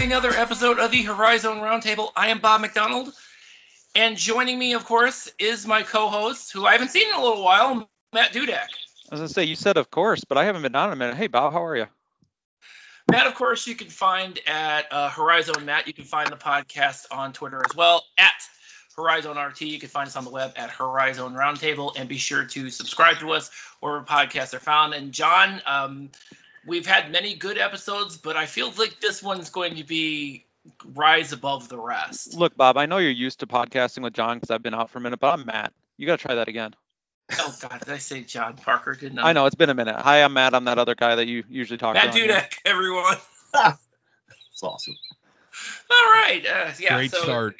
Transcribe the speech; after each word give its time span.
another 0.00 0.30
episode 0.30 0.78
of 0.78 0.90
the 0.90 1.02
Horizon 1.02 1.58
Roundtable. 1.58 2.10
I 2.16 2.28
am 2.28 2.40
Bob 2.40 2.60
McDonald, 2.60 3.12
and 3.94 4.16
joining 4.16 4.58
me, 4.58 4.74
of 4.74 4.84
course, 4.84 5.30
is 5.38 5.66
my 5.66 5.82
co-host, 5.82 6.52
who 6.52 6.66
I 6.66 6.72
haven't 6.72 6.88
seen 6.88 7.08
in 7.08 7.14
a 7.14 7.22
little 7.22 7.44
while, 7.44 7.88
Matt 8.12 8.32
Dudek. 8.32 8.50
I 8.50 8.66
was 9.10 9.20
gonna 9.20 9.28
say 9.28 9.44
you 9.44 9.56
said 9.56 9.76
of 9.76 9.90
course, 9.90 10.24
but 10.24 10.36
I 10.36 10.44
haven't 10.44 10.62
been 10.62 10.74
on 10.74 10.88
in 10.88 10.94
a 10.94 10.96
minute. 10.96 11.16
Hey 11.16 11.28
Bob, 11.28 11.52
how 11.52 11.64
are 11.64 11.76
you? 11.76 11.86
Matt, 13.10 13.26
of 13.26 13.34
course, 13.34 13.66
you 13.66 13.74
can 13.74 13.88
find 13.88 14.38
at 14.46 14.92
uh, 14.92 15.10
Horizon 15.10 15.64
Matt. 15.64 15.86
You 15.86 15.92
can 15.92 16.04
find 16.04 16.30
the 16.30 16.36
podcast 16.36 17.06
on 17.10 17.32
Twitter 17.32 17.62
as 17.68 17.76
well 17.76 18.02
at 18.18 18.32
Horizon 18.96 19.36
RT. 19.36 19.60
You 19.62 19.78
can 19.78 19.90
find 19.90 20.06
us 20.06 20.16
on 20.16 20.24
the 20.24 20.30
web 20.30 20.54
at 20.56 20.70
Horizon 20.70 21.34
Roundtable, 21.34 21.94
and 21.96 22.08
be 22.08 22.18
sure 22.18 22.44
to 22.44 22.70
subscribe 22.70 23.18
to 23.18 23.32
us 23.32 23.50
wherever 23.80 24.04
podcasts 24.04 24.54
are 24.54 24.60
found. 24.60 24.94
And 24.94 25.12
John, 25.12 25.60
um, 25.66 26.10
we've 26.66 26.86
had 26.86 27.10
many 27.10 27.34
good 27.34 27.58
episodes, 27.58 28.16
but 28.16 28.36
I 28.36 28.46
feel 28.46 28.72
like 28.78 29.00
this 29.00 29.22
one's 29.22 29.50
going 29.50 29.76
to 29.76 29.84
be 29.84 30.44
rise 30.94 31.32
above 31.32 31.68
the 31.68 31.78
rest. 31.78 32.34
Look, 32.34 32.56
Bob, 32.56 32.76
I 32.76 32.86
know 32.86 32.98
you're 32.98 33.10
used 33.10 33.40
to 33.40 33.46
podcasting 33.46 34.02
with 34.02 34.14
John 34.14 34.36
because 34.38 34.50
I've 34.50 34.62
been 34.62 34.74
out 34.74 34.90
for 34.90 34.98
a 34.98 35.00
minute, 35.02 35.20
but 35.20 35.32
I'm 35.32 35.46
Matt. 35.46 35.72
You 35.96 36.06
got 36.06 36.18
to 36.18 36.26
try 36.26 36.36
that 36.36 36.48
again. 36.48 36.74
Oh 37.32 37.54
God, 37.60 37.80
did 37.80 37.88
I 37.88 37.98
say 37.98 38.22
John 38.22 38.56
Parker? 38.56 38.94
Didn't 38.94 39.18
I? 39.18 39.30
I 39.30 39.32
know 39.32 39.46
it's 39.46 39.54
been 39.54 39.70
a 39.70 39.74
minute. 39.74 39.96
Hi, 39.96 40.22
I'm 40.22 40.34
Matt. 40.34 40.54
I'm 40.54 40.64
that 40.66 40.78
other 40.78 40.94
guy 40.94 41.14
that 41.14 41.26
you 41.26 41.44
usually 41.48 41.78
talk 41.78 41.94
Matt 41.94 42.12
to. 42.12 42.26
Matt 42.26 42.50
Dudek, 42.50 42.58
everyone. 42.66 43.16
It's 44.52 44.62
awesome. 44.62 44.94
All 45.90 45.96
right. 45.96 46.44
Uh, 46.46 46.70
yeah. 46.78 46.96
Great 46.96 47.10
so, 47.10 47.22
start. 47.22 47.56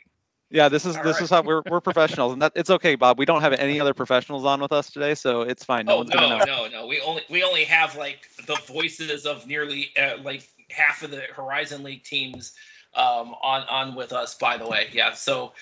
Yeah, 0.54 0.68
this 0.68 0.86
is 0.86 0.96
All 0.96 1.02
this 1.02 1.16
right. 1.16 1.24
is 1.24 1.30
how 1.30 1.42
we're 1.42 1.62
we're 1.68 1.80
professionals, 1.80 2.32
and 2.32 2.42
that 2.42 2.52
it's 2.54 2.70
okay, 2.70 2.94
Bob. 2.94 3.18
We 3.18 3.24
don't 3.24 3.40
have 3.40 3.52
any 3.54 3.80
other 3.80 3.92
professionals 3.92 4.44
on 4.44 4.60
with 4.60 4.70
us 4.70 4.88
today, 4.88 5.16
so 5.16 5.42
it's 5.42 5.64
fine. 5.64 5.86
No 5.86 5.94
oh 5.94 5.96
one's 5.96 6.10
gonna 6.10 6.28
know. 6.28 6.44
no, 6.44 6.68
no. 6.68 6.86
We 6.86 7.00
only 7.00 7.22
we 7.28 7.42
only 7.42 7.64
have 7.64 7.96
like 7.96 8.28
the 8.46 8.54
voices 8.68 9.26
of 9.26 9.48
nearly 9.48 9.90
uh, 10.00 10.18
like 10.22 10.48
half 10.70 11.02
of 11.02 11.10
the 11.10 11.22
Horizon 11.34 11.82
League 11.82 12.04
teams 12.04 12.54
um, 12.94 13.34
on 13.42 13.62
on 13.68 13.96
with 13.96 14.12
us. 14.12 14.36
By 14.36 14.56
the 14.56 14.68
way, 14.68 14.90
yeah. 14.92 15.14
So, 15.14 15.54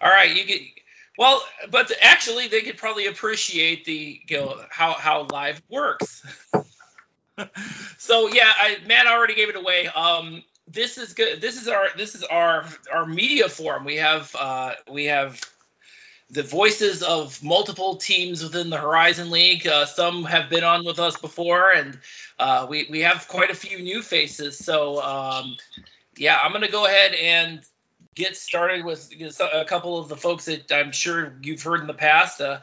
all 0.00 0.10
right, 0.10 0.34
you 0.34 0.46
get. 0.46 0.62
Well, 1.18 1.42
but 1.70 1.92
actually, 2.00 2.48
they 2.48 2.62
could 2.62 2.78
probably 2.78 3.08
appreciate 3.08 3.84
the 3.84 4.22
you 4.26 4.36
know 4.38 4.58
how 4.70 4.94
how 4.94 5.26
live 5.30 5.60
works. 5.68 6.24
so 7.98 8.28
yeah, 8.28 8.48
I, 8.56 8.78
Matt 8.86 9.06
already 9.06 9.34
gave 9.34 9.50
it 9.50 9.56
away. 9.56 9.86
Um, 9.88 10.42
this 10.72 10.98
is 10.98 11.14
good. 11.14 11.40
This 11.40 11.60
is 11.60 11.68
our 11.68 11.88
this 11.96 12.14
is 12.14 12.22
our 12.24 12.64
our 12.92 13.06
media 13.06 13.48
forum. 13.48 13.84
We 13.84 13.96
have 13.96 14.34
uh, 14.38 14.74
we 14.90 15.06
have 15.06 15.40
the 16.30 16.42
voices 16.42 17.02
of 17.02 17.42
multiple 17.42 17.96
teams 17.96 18.42
within 18.42 18.70
the 18.70 18.76
Horizon 18.78 19.30
League. 19.30 19.66
Uh, 19.66 19.84
some 19.84 20.24
have 20.24 20.48
been 20.48 20.62
on 20.62 20.84
with 20.84 21.00
us 21.00 21.16
before, 21.16 21.72
and 21.72 21.98
uh, 22.38 22.66
we 22.68 22.86
we 22.88 23.00
have 23.00 23.26
quite 23.26 23.50
a 23.50 23.54
few 23.54 23.80
new 23.80 24.00
faces. 24.02 24.58
So 24.58 25.02
um, 25.02 25.56
yeah, 26.16 26.38
I'm 26.40 26.52
gonna 26.52 26.70
go 26.70 26.86
ahead 26.86 27.14
and 27.14 27.60
get 28.14 28.36
started 28.36 28.84
with 28.84 29.10
a 29.40 29.64
couple 29.64 29.98
of 29.98 30.08
the 30.08 30.16
folks 30.16 30.44
that 30.44 30.70
I'm 30.70 30.92
sure 30.92 31.36
you've 31.42 31.62
heard 31.62 31.80
in 31.80 31.86
the 31.88 31.94
past. 31.94 32.40
Uh, 32.40 32.60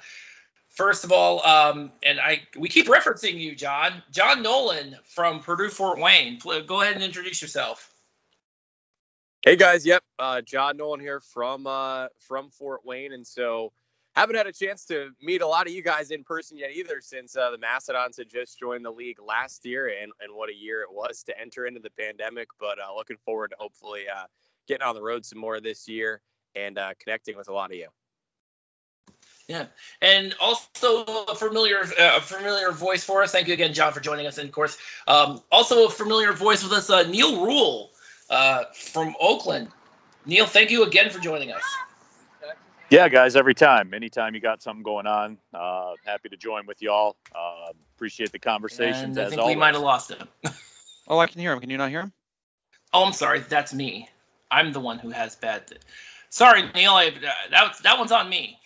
first 0.69 1.03
of 1.03 1.11
all, 1.11 1.45
um, 1.45 1.91
and 2.03 2.21
I 2.21 2.43
we 2.55 2.69
keep 2.69 2.87
referencing 2.87 3.37
you, 3.37 3.53
John. 3.53 4.01
John 4.11 4.43
Nolan 4.43 4.95
from 5.03 5.41
Purdue 5.41 5.69
Fort 5.69 5.99
Wayne. 5.99 6.39
Go 6.39 6.81
ahead 6.81 6.95
and 6.95 7.03
introduce 7.03 7.41
yourself. 7.41 7.91
Hey 9.47 9.55
guys, 9.55 9.85
yep, 9.85 10.03
uh, 10.19 10.41
John 10.41 10.75
Nolan 10.75 10.99
here 10.99 11.21
from 11.21 11.67
uh, 11.67 12.07
from 12.19 12.49
Fort 12.49 12.81
Wayne, 12.83 13.13
and 13.13 13.25
so 13.25 13.71
haven't 14.13 14.35
had 14.35 14.45
a 14.45 14.51
chance 14.51 14.83
to 14.87 15.11
meet 15.21 15.41
a 15.41 15.47
lot 15.47 15.67
of 15.67 15.71
you 15.71 15.81
guys 15.81 16.11
in 16.11 16.25
person 16.25 16.57
yet 16.57 16.71
either, 16.75 16.99
since 16.99 17.37
uh, 17.37 17.49
the 17.51 17.57
Mastodons 17.57 18.17
had 18.17 18.29
just 18.29 18.59
joined 18.59 18.83
the 18.83 18.91
league 18.91 19.21
last 19.25 19.65
year, 19.65 19.87
and 19.87 20.11
and 20.19 20.35
what 20.35 20.49
a 20.49 20.53
year 20.53 20.81
it 20.81 20.91
was 20.91 21.23
to 21.27 21.39
enter 21.39 21.65
into 21.65 21.79
the 21.79 21.91
pandemic. 21.91 22.49
But 22.59 22.77
uh, 22.77 22.93
looking 22.93 23.15
forward 23.23 23.51
to 23.51 23.55
hopefully 23.57 24.01
uh, 24.13 24.25
getting 24.67 24.85
on 24.85 24.95
the 24.95 25.01
road 25.01 25.25
some 25.25 25.39
more 25.39 25.61
this 25.61 25.87
year 25.87 26.19
and 26.53 26.77
uh, 26.77 26.91
connecting 26.99 27.37
with 27.37 27.47
a 27.47 27.53
lot 27.53 27.71
of 27.71 27.77
you. 27.77 27.87
Yeah, 29.47 29.67
and 30.01 30.35
also 30.41 31.05
a 31.05 31.35
familiar, 31.35 31.87
uh, 31.97 32.19
familiar 32.19 32.73
voice 32.73 33.05
for 33.05 33.23
us. 33.23 33.31
Thank 33.31 33.47
you 33.47 33.53
again, 33.53 33.73
John, 33.73 33.93
for 33.93 34.01
joining 34.01 34.27
us. 34.27 34.39
And 34.39 34.49
of 34.49 34.53
course, 34.53 34.77
um, 35.07 35.41
also 35.49 35.85
a 35.85 35.89
familiar 35.89 36.33
voice 36.33 36.63
with 36.63 36.73
us, 36.73 36.89
uh, 36.89 37.03
Neil 37.03 37.45
Rule 37.45 37.91
uh, 38.29 38.65
from 38.73 39.15
Oakland. 39.19 39.69
Neil, 40.25 40.45
thank 40.45 40.71
you 40.71 40.83
again 40.83 41.09
for 41.09 41.19
joining 41.19 41.51
us. 41.51 41.63
Yeah, 42.89 43.09
guys, 43.09 43.35
every 43.35 43.53
time, 43.53 43.93
anytime 43.93 44.33
you 44.33 44.39
got 44.39 44.61
something 44.61 44.83
going 44.83 45.07
on, 45.07 45.37
uh, 45.53 45.93
happy 46.05 46.29
to 46.29 46.37
join 46.37 46.65
with 46.65 46.81
y'all. 46.81 47.17
Uh, 47.35 47.73
appreciate 47.95 48.31
the 48.31 48.39
conversations 48.39 49.17
And 49.17 49.19
I 49.19 49.23
as 49.23 49.29
think 49.29 49.41
always. 49.41 49.55
we 49.55 49.59
might 49.59 49.73
have 49.73 49.83
lost 49.83 50.11
him. 50.11 50.27
Oh, 51.09 51.19
I 51.19 51.27
can 51.27 51.39
hear 51.39 51.53
him. 51.53 51.61
Can 51.61 51.69
you 51.69 51.77
not 51.77 51.89
hear 51.89 52.01
him? 52.01 52.11
oh, 52.93 53.05
I'm 53.05 53.13
sorry, 53.13 53.39
that's 53.39 53.73
me. 53.73 54.09
I'm 54.51 54.73
the 54.73 54.81
one 54.81 54.99
who 54.99 55.09
has 55.09 55.37
bad. 55.37 55.63
Sorry, 56.29 56.63
Neil. 56.75 56.91
I, 56.91 57.07
uh, 57.07 57.11
that 57.51 57.75
that 57.83 57.97
one's 57.97 58.11
on 58.11 58.27
me. 58.29 58.59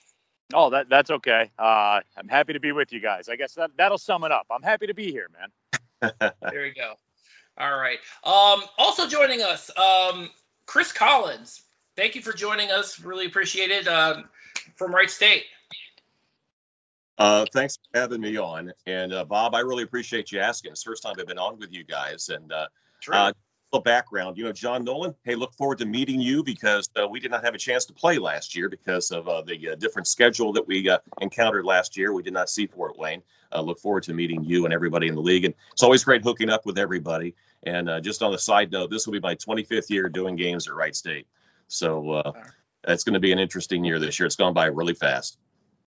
Oh, 0.51 0.71
that 0.71 0.89
that's 0.89 1.11
okay. 1.11 1.51
Uh, 1.59 1.99
I'm 2.17 2.27
happy 2.27 2.53
to 2.53 2.59
be 2.59 2.71
with 2.71 2.91
you 2.93 2.99
guys. 2.99 3.29
I 3.29 3.35
guess 3.35 3.53
that 3.53 3.69
that'll 3.77 3.99
sum 3.99 4.23
it 4.23 4.31
up. 4.31 4.47
I'm 4.49 4.63
happy 4.63 4.87
to 4.87 4.95
be 4.95 5.11
here, 5.11 5.27
man. 5.39 6.11
There 6.51 6.63
we 6.63 6.71
go. 6.71 6.95
All 7.57 7.77
right. 7.77 7.99
Um, 8.23 8.63
also 8.77 9.07
joining 9.07 9.41
us, 9.41 9.69
um, 9.77 10.29
Chris 10.65 10.91
Collins. 10.91 11.61
Thank 11.95 12.15
you 12.15 12.21
for 12.21 12.33
joining 12.33 12.71
us. 12.71 12.99
Really 12.99 13.25
appreciate 13.25 13.71
it. 13.71 13.87
Um, 13.87 14.29
from 14.75 14.93
Wright 14.93 15.09
State. 15.09 15.43
Uh, 17.17 17.45
thanks 17.53 17.77
for 17.77 17.99
having 17.99 18.21
me 18.21 18.37
on. 18.37 18.71
And 18.87 19.13
uh, 19.13 19.25
Bob, 19.25 19.53
I 19.53 19.59
really 19.59 19.83
appreciate 19.83 20.31
you 20.31 20.39
asking. 20.39 20.71
It's 20.71 20.83
the 20.83 20.89
first 20.89 21.03
time 21.03 21.15
I've 21.19 21.27
been 21.27 21.37
on 21.37 21.59
with 21.59 21.71
you 21.71 21.83
guys. 21.83 22.29
And 22.29 22.51
uh, 22.51 22.67
True. 23.71 23.77
a 23.77 23.77
little 23.77 23.83
background, 23.83 24.37
you 24.37 24.43
know, 24.43 24.51
John 24.51 24.83
Nolan. 24.83 25.15
Hey, 25.23 25.35
look 25.35 25.53
forward 25.53 25.79
to 25.79 25.85
meeting 25.85 26.19
you 26.19 26.43
because 26.43 26.89
uh, 27.01 27.07
we 27.07 27.19
did 27.19 27.31
not 27.31 27.43
have 27.43 27.53
a 27.53 27.57
chance 27.57 27.85
to 27.85 27.93
play 27.93 28.17
last 28.17 28.55
year 28.55 28.69
because 28.69 29.11
of 29.11 29.27
uh, 29.27 29.41
the 29.41 29.71
uh, 29.71 29.75
different 29.75 30.07
schedule 30.07 30.53
that 30.53 30.67
we 30.67 30.89
uh, 30.89 30.99
encountered 31.19 31.65
last 31.65 31.97
year. 31.97 32.13
We 32.13 32.23
did 32.23 32.33
not 32.33 32.49
see 32.49 32.67
Fort 32.67 32.97
Wayne. 32.97 33.23
Uh, 33.53 33.61
look 33.61 33.79
forward 33.79 34.03
to 34.03 34.13
meeting 34.13 34.43
you 34.43 34.65
and 34.65 34.73
everybody 34.73 35.07
in 35.07 35.15
the 35.15 35.21
league. 35.21 35.45
And 35.45 35.53
it's 35.71 35.83
always 35.83 36.03
great 36.03 36.23
hooking 36.23 36.49
up 36.49 36.65
with 36.65 36.77
everybody. 36.77 37.35
And 37.63 37.89
uh, 37.89 37.99
just 38.01 38.23
on 38.23 38.33
a 38.33 38.37
side 38.37 38.71
note, 38.71 38.89
this 38.89 39.05
will 39.05 39.13
be 39.13 39.19
my 39.19 39.35
25th 39.35 39.89
year 39.89 40.09
doing 40.09 40.35
games 40.35 40.67
at 40.67 40.73
Wright 40.73 40.95
State. 40.95 41.27
So 41.67 42.11
uh, 42.11 42.31
it's 42.87 43.03
going 43.03 43.13
to 43.13 43.19
be 43.19 43.31
an 43.31 43.39
interesting 43.39 43.83
year 43.83 43.99
this 43.99 44.19
year. 44.19 44.27
It's 44.27 44.35
gone 44.35 44.53
by 44.53 44.67
really 44.67 44.93
fast. 44.93 45.37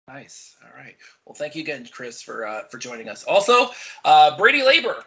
Nice. 0.08 0.56
All 0.64 0.76
right. 0.76 0.96
Well, 1.26 1.34
thank 1.34 1.56
you 1.56 1.64
again, 1.64 1.88
Chris, 1.92 2.22
for 2.22 2.46
uh, 2.46 2.62
for 2.70 2.78
joining 2.78 3.10
us. 3.10 3.24
Also, 3.24 3.72
uh, 4.04 4.38
Brady 4.38 4.64
Labor, 4.64 5.04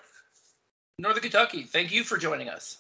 Northern 0.99 1.23
Kentucky. 1.23 1.63
Thank 1.63 1.93
you 1.93 2.03
for 2.03 2.19
joining 2.19 2.49
us. 2.49 2.77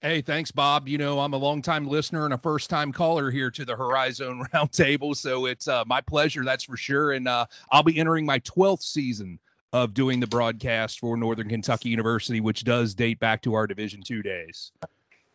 Hey, 0.00 0.20
thanks, 0.20 0.52
Bob. 0.52 0.86
You 0.86 0.98
know, 0.98 1.18
I'm 1.18 1.32
a 1.32 1.36
longtime 1.36 1.88
listener 1.88 2.26
and 2.26 2.34
a 2.34 2.38
first 2.38 2.70
time 2.70 2.92
caller 2.92 3.30
here 3.30 3.50
to 3.50 3.64
the 3.64 3.74
Horizon 3.74 4.44
Roundtable. 4.54 5.16
So 5.16 5.46
it's 5.46 5.66
uh, 5.66 5.82
my 5.86 6.00
pleasure, 6.00 6.44
that's 6.44 6.64
for 6.64 6.76
sure. 6.76 7.10
And 7.12 7.26
uh, 7.26 7.46
I'll 7.72 7.82
be 7.82 7.98
entering 7.98 8.24
my 8.24 8.38
12th 8.40 8.82
season 8.82 9.40
of 9.72 9.94
doing 9.94 10.20
the 10.20 10.28
broadcast 10.28 11.00
for 11.00 11.16
Northern 11.16 11.48
Kentucky 11.48 11.88
University, 11.88 12.40
which 12.40 12.62
does 12.62 12.94
date 12.94 13.18
back 13.18 13.42
to 13.42 13.54
our 13.54 13.66
Division 13.66 14.02
two 14.02 14.22
days. 14.22 14.70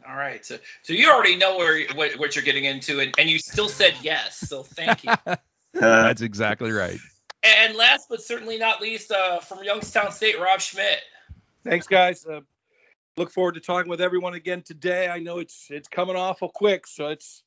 All 0.07 0.15
right. 0.15 0.45
So 0.45 0.57
so 0.83 0.93
you 0.93 1.11
already 1.11 1.35
know 1.35 1.57
where 1.57 1.85
what, 1.95 2.13
what 2.13 2.35
you're 2.35 2.45
getting 2.45 2.63
into, 2.63 3.01
and, 3.01 3.13
and 3.17 3.29
you 3.29 3.39
still 3.39 3.67
said 3.67 3.95
yes. 4.01 4.37
So 4.37 4.63
thank 4.63 5.03
you. 5.03 5.13
That's 5.73 6.21
exactly 6.21 6.71
right. 6.71 6.99
and 7.43 7.75
last 7.75 8.07
but 8.09 8.21
certainly 8.21 8.57
not 8.57 8.81
least, 8.81 9.11
uh, 9.11 9.39
from 9.39 9.63
Youngstown 9.63 10.11
State, 10.13 10.39
Rob 10.39 10.61
Schmidt. 10.61 10.99
Thanks, 11.65 11.87
guys. 11.87 12.25
Uh, 12.25 12.41
look 13.17 13.31
forward 13.31 13.55
to 13.55 13.59
talking 13.59 13.89
with 13.89 13.99
everyone 13.99 14.33
again 14.33 14.61
today. 14.61 15.09
I 15.09 15.19
know 15.19 15.39
it's 15.39 15.67
it's 15.69 15.89
coming 15.89 16.15
awful 16.15 16.47
quick, 16.47 16.87
so 16.87 17.07
it's 17.07 17.43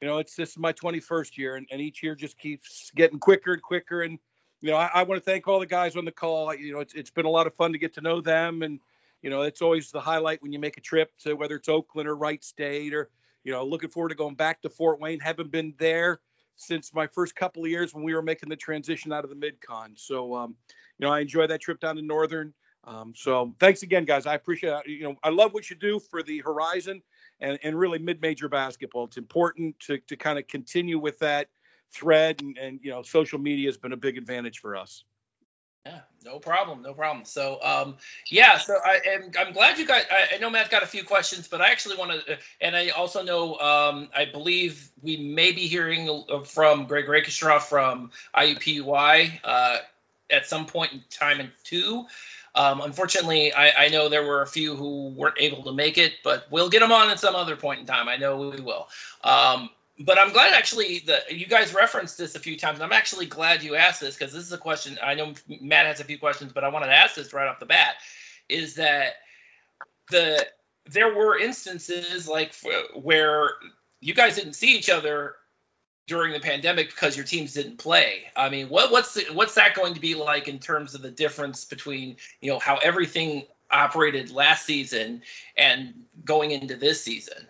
you 0.00 0.08
know 0.08 0.18
it's 0.18 0.34
this 0.34 0.50
is 0.50 0.58
my 0.58 0.72
21st 0.72 1.38
year, 1.38 1.54
and, 1.54 1.66
and 1.70 1.80
each 1.80 2.02
year 2.02 2.16
just 2.16 2.36
keeps 2.38 2.90
getting 2.96 3.20
quicker 3.20 3.52
and 3.52 3.62
quicker. 3.62 4.02
And 4.02 4.18
you 4.60 4.70
know 4.70 4.76
I, 4.76 4.90
I 4.92 5.02
want 5.04 5.24
to 5.24 5.24
thank 5.24 5.46
all 5.46 5.60
the 5.60 5.66
guys 5.66 5.94
on 5.94 6.04
the 6.04 6.10
call. 6.10 6.52
You 6.52 6.72
know 6.72 6.80
it's 6.80 6.94
it's 6.94 7.10
been 7.10 7.24
a 7.24 7.30
lot 7.30 7.46
of 7.46 7.54
fun 7.54 7.72
to 7.72 7.78
get 7.78 7.94
to 7.94 8.00
know 8.00 8.20
them, 8.20 8.62
and 8.62 8.80
you 9.22 9.30
know 9.30 9.42
it's 9.42 9.62
always 9.62 9.92
the 9.92 10.00
highlight 10.00 10.42
when 10.42 10.52
you 10.52 10.58
make 10.58 10.76
a 10.76 10.80
trip 10.80 11.12
to 11.20 11.34
whether 11.34 11.54
it's 11.54 11.68
Oakland 11.68 12.08
or 12.08 12.16
Wright 12.16 12.42
State 12.42 12.92
or 12.92 13.10
you 13.44 13.52
know 13.52 13.64
looking 13.64 13.90
forward 13.90 14.08
to 14.08 14.16
going 14.16 14.34
back 14.34 14.60
to 14.62 14.70
Fort 14.70 14.98
Wayne. 14.98 15.20
Haven't 15.20 15.52
been 15.52 15.72
there 15.78 16.18
since 16.56 16.92
my 16.92 17.06
first 17.06 17.36
couple 17.36 17.62
of 17.62 17.70
years 17.70 17.94
when 17.94 18.02
we 18.02 18.12
were 18.12 18.22
making 18.22 18.48
the 18.48 18.56
transition 18.56 19.12
out 19.12 19.22
of 19.22 19.30
the 19.30 19.36
mid-con. 19.36 19.94
So 19.96 20.34
um, 20.34 20.56
you 20.98 21.06
know 21.06 21.12
I 21.12 21.20
enjoy 21.20 21.46
that 21.46 21.60
trip 21.60 21.78
down 21.78 21.94
to 21.94 22.02
Northern. 22.02 22.52
Um, 22.84 23.12
so 23.16 23.54
thanks 23.60 23.82
again, 23.82 24.04
guys. 24.04 24.26
I 24.26 24.34
appreciate 24.34 24.72
it. 24.72 24.88
You 24.88 25.04
know, 25.04 25.16
I 25.22 25.30
love 25.30 25.54
what 25.54 25.70
you 25.70 25.76
do 25.76 26.00
for 26.00 26.22
the 26.22 26.40
Horizon 26.40 27.02
and, 27.40 27.58
and 27.62 27.78
really 27.78 27.98
mid-major 27.98 28.48
basketball. 28.48 29.04
It's 29.04 29.16
important 29.16 29.78
to, 29.80 29.98
to 29.98 30.16
kind 30.16 30.38
of 30.38 30.48
continue 30.48 30.98
with 30.98 31.18
that 31.20 31.48
thread 31.92 32.42
and, 32.42 32.58
and, 32.58 32.80
you 32.82 32.90
know, 32.90 33.02
social 33.02 33.38
media 33.38 33.68
has 33.68 33.76
been 33.76 33.92
a 33.92 33.96
big 33.96 34.18
advantage 34.18 34.58
for 34.58 34.76
us. 34.76 35.04
Yeah, 35.84 35.98
no 36.24 36.38
problem, 36.38 36.82
no 36.82 36.94
problem. 36.94 37.24
So, 37.24 37.58
um, 37.60 37.96
yeah, 38.30 38.58
so 38.58 38.78
I 38.84 39.00
am 39.04 39.32
I'm 39.36 39.52
glad 39.52 39.78
you 39.78 39.86
got. 39.86 40.02
I, 40.12 40.36
I 40.36 40.38
know 40.38 40.48
Matt 40.48 40.70
got 40.70 40.84
a 40.84 40.86
few 40.86 41.02
questions, 41.02 41.48
but 41.48 41.60
I 41.60 41.72
actually 41.72 41.96
want 41.96 42.24
to, 42.24 42.38
and 42.60 42.76
I 42.76 42.90
also 42.90 43.24
know, 43.24 43.58
um, 43.58 44.08
I 44.14 44.26
believe 44.26 44.90
we 45.02 45.16
may 45.16 45.50
be 45.50 45.66
hearing 45.66 46.24
from 46.44 46.86
Greg 46.86 47.08
Rakestraw 47.08 47.58
from 47.58 48.12
IUPUI 48.32 49.40
uh, 49.42 49.78
at 50.30 50.46
some 50.46 50.66
point 50.66 50.92
in 50.92 51.02
time 51.10 51.40
in 51.40 51.50
two. 51.64 52.06
Um, 52.54 52.80
unfortunately, 52.82 53.52
I, 53.52 53.86
I 53.86 53.88
know 53.88 54.08
there 54.08 54.26
were 54.26 54.42
a 54.42 54.46
few 54.46 54.76
who 54.76 55.08
weren't 55.08 55.36
able 55.38 55.62
to 55.64 55.72
make 55.72 55.96
it, 55.96 56.14
but 56.22 56.46
we'll 56.50 56.68
get 56.68 56.80
them 56.80 56.92
on 56.92 57.10
at 57.10 57.18
some 57.18 57.34
other 57.34 57.56
point 57.56 57.80
in 57.80 57.86
time. 57.86 58.08
I 58.08 58.16
know 58.16 58.50
we 58.50 58.60
will. 58.60 58.88
Um, 59.24 59.70
but 59.98 60.18
I'm 60.18 60.32
glad 60.32 60.52
actually 60.52 61.00
that 61.00 61.32
you 61.32 61.46
guys 61.46 61.74
referenced 61.74 62.18
this 62.18 62.34
a 62.34 62.38
few 62.38 62.58
times. 62.58 62.80
I'm 62.80 62.92
actually 62.92 63.26
glad 63.26 63.62
you 63.62 63.76
asked 63.76 64.00
this 64.00 64.16
because 64.16 64.32
this 64.32 64.44
is 64.44 64.52
a 64.52 64.58
question. 64.58 64.98
I 65.02 65.14
know 65.14 65.34
Matt 65.60 65.86
has 65.86 66.00
a 66.00 66.04
few 66.04 66.18
questions, 66.18 66.52
but 66.52 66.64
I 66.64 66.68
wanted 66.68 66.86
to 66.86 66.94
ask 66.94 67.14
this 67.14 67.32
right 67.32 67.48
off 67.48 67.60
the 67.60 67.66
bat. 67.66 67.96
Is 68.48 68.74
that 68.74 69.14
the 70.10 70.46
there 70.86 71.14
were 71.14 71.38
instances 71.38 72.28
like 72.28 72.54
where 72.94 73.50
you 74.00 74.14
guys 74.14 74.36
didn't 74.36 74.54
see 74.54 74.76
each 74.76 74.90
other 74.90 75.36
during 76.06 76.32
the 76.32 76.40
pandemic 76.40 76.88
because 76.88 77.16
your 77.16 77.24
teams 77.24 77.54
didn't 77.54 77.78
play. 77.78 78.24
I 78.36 78.48
mean, 78.48 78.68
what, 78.68 78.90
what's 78.90 79.14
the, 79.14 79.26
what's 79.32 79.54
that 79.54 79.74
going 79.74 79.94
to 79.94 80.00
be 80.00 80.14
like 80.14 80.48
in 80.48 80.58
terms 80.58 80.94
of 80.94 81.02
the 81.02 81.10
difference 81.10 81.64
between 81.64 82.16
you 82.40 82.52
know 82.52 82.58
how 82.58 82.76
everything 82.76 83.44
operated 83.70 84.30
last 84.30 84.66
season 84.66 85.22
and 85.56 85.94
going 86.24 86.50
into 86.50 86.76
this 86.76 87.02
season? 87.02 87.46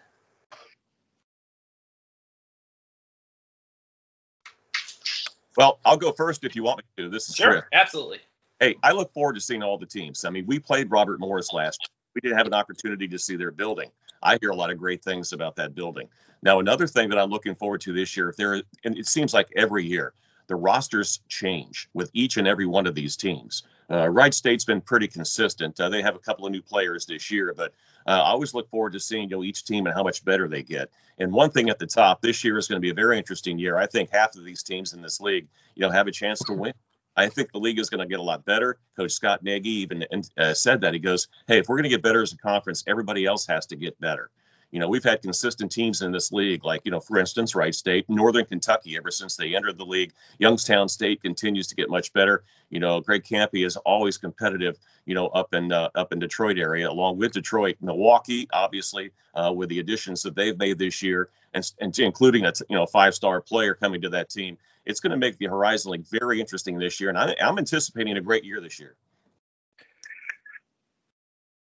Well, 5.56 5.78
I'll 5.84 5.98
go 5.98 6.12
first 6.12 6.44
if 6.44 6.56
you 6.56 6.62
want 6.62 6.78
me 6.78 7.04
to. 7.04 7.10
This 7.10 7.28
is 7.28 7.34
sure, 7.34 7.68
absolutely. 7.72 8.20
Hey, 8.58 8.76
I 8.82 8.92
look 8.92 9.12
forward 9.12 9.34
to 9.34 9.40
seeing 9.40 9.62
all 9.62 9.76
the 9.76 9.86
teams. 9.86 10.24
I 10.24 10.30
mean, 10.30 10.46
we 10.46 10.58
played 10.60 10.90
Robert 10.90 11.20
Morris 11.20 11.52
last. 11.52 11.80
Year. 11.82 11.88
We 12.14 12.20
didn't 12.20 12.38
have 12.38 12.46
an 12.46 12.54
opportunity 12.54 13.08
to 13.08 13.18
see 13.18 13.36
their 13.36 13.50
building. 13.50 13.90
I 14.22 14.38
hear 14.40 14.50
a 14.50 14.56
lot 14.56 14.70
of 14.70 14.78
great 14.78 15.02
things 15.02 15.32
about 15.32 15.56
that 15.56 15.74
building. 15.74 16.08
Now, 16.42 16.60
another 16.60 16.86
thing 16.86 17.10
that 17.10 17.18
I'm 17.18 17.30
looking 17.30 17.54
forward 17.54 17.82
to 17.82 17.92
this 17.92 18.16
year, 18.16 18.28
if 18.30 18.36
there, 18.36 18.62
and 18.84 18.98
it 18.98 19.06
seems 19.06 19.32
like 19.32 19.52
every 19.56 19.84
year, 19.84 20.12
the 20.48 20.56
rosters 20.56 21.20
change 21.28 21.88
with 21.94 22.10
each 22.12 22.36
and 22.36 22.48
every 22.48 22.66
one 22.66 22.86
of 22.86 22.94
these 22.94 23.16
teams. 23.16 23.62
Uh, 23.90 24.08
Wright 24.08 24.34
State's 24.34 24.64
been 24.64 24.80
pretty 24.80 25.08
consistent. 25.08 25.78
Uh, 25.80 25.88
they 25.88 26.02
have 26.02 26.16
a 26.16 26.18
couple 26.18 26.46
of 26.46 26.52
new 26.52 26.62
players 26.62 27.06
this 27.06 27.30
year, 27.30 27.54
but 27.56 27.72
uh, 28.06 28.10
I 28.10 28.30
always 28.30 28.54
look 28.54 28.68
forward 28.70 28.94
to 28.94 29.00
seeing 29.00 29.30
you 29.30 29.36
know 29.36 29.44
each 29.44 29.64
team 29.64 29.86
and 29.86 29.94
how 29.94 30.02
much 30.02 30.24
better 30.24 30.48
they 30.48 30.62
get. 30.62 30.90
And 31.18 31.32
one 31.32 31.50
thing 31.50 31.70
at 31.70 31.78
the 31.78 31.86
top, 31.86 32.20
this 32.20 32.42
year 32.42 32.58
is 32.58 32.68
going 32.68 32.76
to 32.76 32.80
be 32.80 32.90
a 32.90 32.94
very 32.94 33.18
interesting 33.18 33.58
year. 33.58 33.76
I 33.76 33.86
think 33.86 34.10
half 34.10 34.34
of 34.34 34.44
these 34.44 34.62
teams 34.62 34.92
in 34.92 35.02
this 35.02 35.20
league, 35.20 35.46
you 35.74 35.82
know, 35.82 35.90
have 35.90 36.06
a 36.06 36.12
chance 36.12 36.40
to 36.40 36.52
win. 36.52 36.74
I 37.16 37.28
think 37.28 37.52
the 37.52 37.58
league 37.58 37.78
is 37.78 37.90
going 37.90 38.00
to 38.00 38.06
get 38.06 38.20
a 38.20 38.22
lot 38.22 38.44
better. 38.44 38.78
Coach 38.96 39.12
Scott 39.12 39.42
Nagy 39.42 39.70
even 39.82 40.04
uh, 40.38 40.54
said 40.54 40.80
that. 40.82 40.94
He 40.94 41.00
goes, 41.00 41.28
"Hey, 41.46 41.58
if 41.58 41.68
we're 41.68 41.76
going 41.76 41.84
to 41.84 41.90
get 41.90 42.02
better 42.02 42.22
as 42.22 42.32
a 42.32 42.38
conference, 42.38 42.84
everybody 42.86 43.26
else 43.26 43.46
has 43.46 43.66
to 43.66 43.76
get 43.76 44.00
better." 44.00 44.30
You 44.72 44.80
know, 44.80 44.88
we've 44.88 45.04
had 45.04 45.20
consistent 45.20 45.70
teams 45.70 46.00
in 46.00 46.12
this 46.12 46.32
league, 46.32 46.64
like, 46.64 46.80
you 46.84 46.90
know, 46.90 46.98
for 46.98 47.18
instance, 47.18 47.54
Wright 47.54 47.74
State, 47.74 48.08
Northern 48.08 48.46
Kentucky, 48.46 48.96
ever 48.96 49.10
since 49.10 49.36
they 49.36 49.54
entered 49.54 49.76
the 49.76 49.84
league. 49.84 50.14
Youngstown 50.38 50.88
State 50.88 51.20
continues 51.20 51.68
to 51.68 51.74
get 51.74 51.90
much 51.90 52.14
better. 52.14 52.42
You 52.70 52.80
know, 52.80 53.02
Greg 53.02 53.22
Kampe 53.22 53.66
is 53.66 53.76
always 53.76 54.16
competitive, 54.16 54.78
you 55.04 55.14
know, 55.14 55.26
up 55.26 55.52
in 55.52 55.70
uh, 55.70 55.90
up 55.94 56.10
in 56.10 56.20
Detroit 56.20 56.58
area, 56.58 56.88
along 56.88 57.18
with 57.18 57.32
Detroit, 57.32 57.76
Milwaukee, 57.82 58.48
obviously, 58.50 59.12
uh, 59.34 59.52
with 59.54 59.68
the 59.68 59.78
additions 59.78 60.22
that 60.22 60.34
they've 60.34 60.56
made 60.56 60.78
this 60.78 61.02
year, 61.02 61.28
and, 61.52 61.70
and 61.78 61.96
including 61.98 62.46
a 62.46 62.52
you 62.70 62.76
know 62.76 62.86
five 62.86 63.14
star 63.14 63.42
player 63.42 63.74
coming 63.74 64.00
to 64.00 64.08
that 64.10 64.30
team. 64.30 64.56
It's 64.86 65.00
going 65.00 65.10
to 65.10 65.18
make 65.18 65.36
the 65.36 65.46
Horizon 65.46 65.92
League 65.92 66.06
very 66.06 66.40
interesting 66.40 66.78
this 66.78 66.98
year, 66.98 67.10
and 67.10 67.18
I, 67.18 67.36
I'm 67.40 67.58
anticipating 67.58 68.16
a 68.16 68.22
great 68.22 68.44
year 68.44 68.60
this 68.60 68.80
year. 68.80 68.96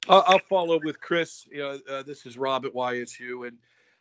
I'll, 0.10 0.24
I'll 0.28 0.40
follow 0.50 0.80
with 0.84 1.00
Chris. 1.00 1.48
You 1.52 1.60
know, 1.60 1.80
uh, 1.90 2.04
this 2.04 2.26
is 2.26 2.38
Rob 2.38 2.66
at 2.66 2.74
YSU, 2.74 3.48
and 3.48 3.58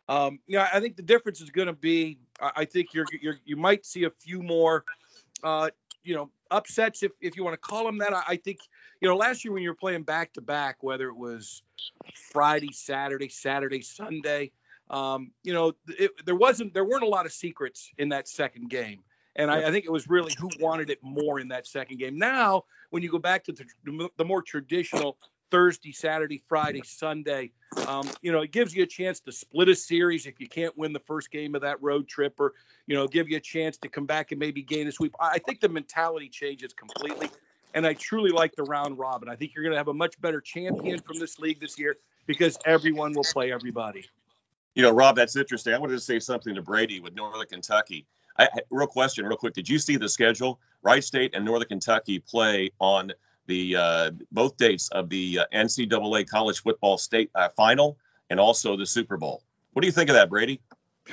um, 0.09 0.39
you 0.47 0.57
know, 0.57 0.65
I 0.73 0.79
think 0.79 0.97
the 0.97 1.03
difference 1.03 1.39
is 1.39 1.51
going 1.51 1.67
to 1.67 1.73
be. 1.73 2.17
I, 2.41 2.51
I 2.57 2.65
think 2.65 2.93
you're, 2.93 3.05
you're 3.21 3.37
you 3.45 3.55
might 3.55 3.85
see 3.85 4.03
a 4.03 4.09
few 4.09 4.41
more, 4.41 4.83
uh, 5.43 5.69
you 6.03 6.15
know, 6.15 6.31
upsets 6.49 7.03
if 7.03 7.11
if 7.21 7.37
you 7.37 7.43
want 7.43 7.53
to 7.53 7.59
call 7.59 7.85
them 7.85 7.99
that. 7.99 8.13
I, 8.13 8.23
I 8.29 8.35
think 8.37 8.59
you 8.99 9.07
know 9.07 9.15
last 9.15 9.45
year 9.45 9.53
when 9.53 9.61
you 9.61 9.69
were 9.69 9.75
playing 9.75 10.03
back 10.03 10.33
to 10.33 10.41
back, 10.41 10.77
whether 10.81 11.07
it 11.07 11.15
was 11.15 11.61
Friday, 12.31 12.71
Saturday, 12.73 13.29
Saturday, 13.29 13.81
Sunday, 13.81 14.51
um, 14.89 15.31
you 15.43 15.53
know, 15.53 15.73
it, 15.87 16.11
there 16.25 16.35
wasn't 16.35 16.73
there 16.73 16.85
weren't 16.85 17.03
a 17.03 17.07
lot 17.09 17.27
of 17.27 17.31
secrets 17.31 17.91
in 17.99 18.09
that 18.09 18.27
second 18.27 18.69
game. 18.69 19.01
And 19.35 19.49
I, 19.49 19.67
I, 19.67 19.71
think 19.71 19.85
it 19.85 19.91
was 19.91 20.09
really 20.09 20.33
who 20.37 20.49
wanted 20.59 20.89
it 20.89 20.97
more 21.01 21.39
in 21.39 21.49
that 21.49 21.65
second 21.65 21.97
game. 21.97 22.17
Now, 22.17 22.63
when 22.89 23.03
you 23.03 23.11
go 23.11 23.19
back 23.19 23.45
to 23.45 23.53
the, 23.53 24.09
the 24.17 24.25
more 24.25 24.41
traditional 24.41 25.17
Thursday, 25.51 25.91
Saturday, 25.91 26.41
Friday, 26.47 26.81
Sunday. 26.83 27.51
Um, 27.87 28.09
you 28.21 28.31
know, 28.31 28.41
it 28.41 28.51
gives 28.51 28.73
you 28.73 28.83
a 28.83 28.87
chance 28.87 29.19
to 29.21 29.31
split 29.31 29.69
a 29.69 29.75
series 29.75 30.25
if 30.25 30.39
you 30.39 30.47
can't 30.47 30.77
win 30.77 30.93
the 30.93 30.99
first 30.99 31.31
game 31.31 31.55
of 31.55 31.61
that 31.61 31.81
road 31.81 32.07
trip, 32.07 32.39
or 32.39 32.53
you 32.87 32.95
know, 32.95 33.07
give 33.07 33.29
you 33.29 33.37
a 33.37 33.41
chance 33.41 33.77
to 33.77 33.89
come 33.89 34.05
back 34.05 34.31
and 34.31 34.39
maybe 34.39 34.61
gain 34.61 34.87
a 34.87 34.91
sweep. 34.91 35.15
I 35.19 35.39
think 35.39 35.61
the 35.61 35.69
mentality 35.69 36.29
changes 36.29 36.73
completely, 36.73 37.29
and 37.73 37.85
I 37.85 37.93
truly 37.93 38.31
like 38.31 38.55
the 38.55 38.63
round 38.63 38.97
robin. 38.97 39.29
I 39.29 39.35
think 39.35 39.53
you're 39.53 39.63
going 39.63 39.73
to 39.73 39.77
have 39.77 39.87
a 39.87 39.93
much 39.93 40.19
better 40.21 40.41
champion 40.41 40.99
from 40.99 41.19
this 41.19 41.39
league 41.39 41.59
this 41.59 41.77
year 41.77 41.97
because 42.25 42.57
everyone 42.65 43.13
will 43.13 43.23
play 43.23 43.51
everybody. 43.51 44.05
You 44.75 44.83
know, 44.83 44.91
Rob, 44.91 45.15
that's 45.15 45.35
interesting. 45.35 45.73
I 45.73 45.77
wanted 45.77 45.93
to 45.93 45.99
say 45.99 46.19
something 46.19 46.55
to 46.55 46.61
Brady 46.61 46.99
with 46.99 47.15
Northern 47.15 47.45
Kentucky. 47.47 48.05
I, 48.37 48.47
real 48.69 48.87
question, 48.87 49.25
real 49.25 49.35
quick. 49.35 49.53
Did 49.53 49.67
you 49.67 49.79
see 49.79 49.97
the 49.97 50.07
schedule? 50.07 50.59
Wright 50.81 51.03
State 51.03 51.35
and 51.35 51.43
Northern 51.43 51.67
Kentucky 51.67 52.19
play 52.19 52.71
on 52.79 53.11
the 53.49 53.75
uh, 53.75 54.11
both 54.31 54.55
dates 54.55 54.87
of 54.89 55.09
the 55.09 55.39
uh, 55.39 55.45
NCAA 55.53 56.29
college 56.29 56.61
football 56.61 56.97
state 56.97 57.31
uh, 57.35 57.49
final 57.49 57.97
and 58.29 58.39
also 58.39 58.77
the 58.77 58.85
Super 58.85 59.17
Bowl. 59.17 59.43
What 59.73 59.81
do 59.81 59.87
you 59.87 59.91
think 59.91 60.09
of 60.09 60.15
that, 60.15 60.29
Brady? 60.29 60.61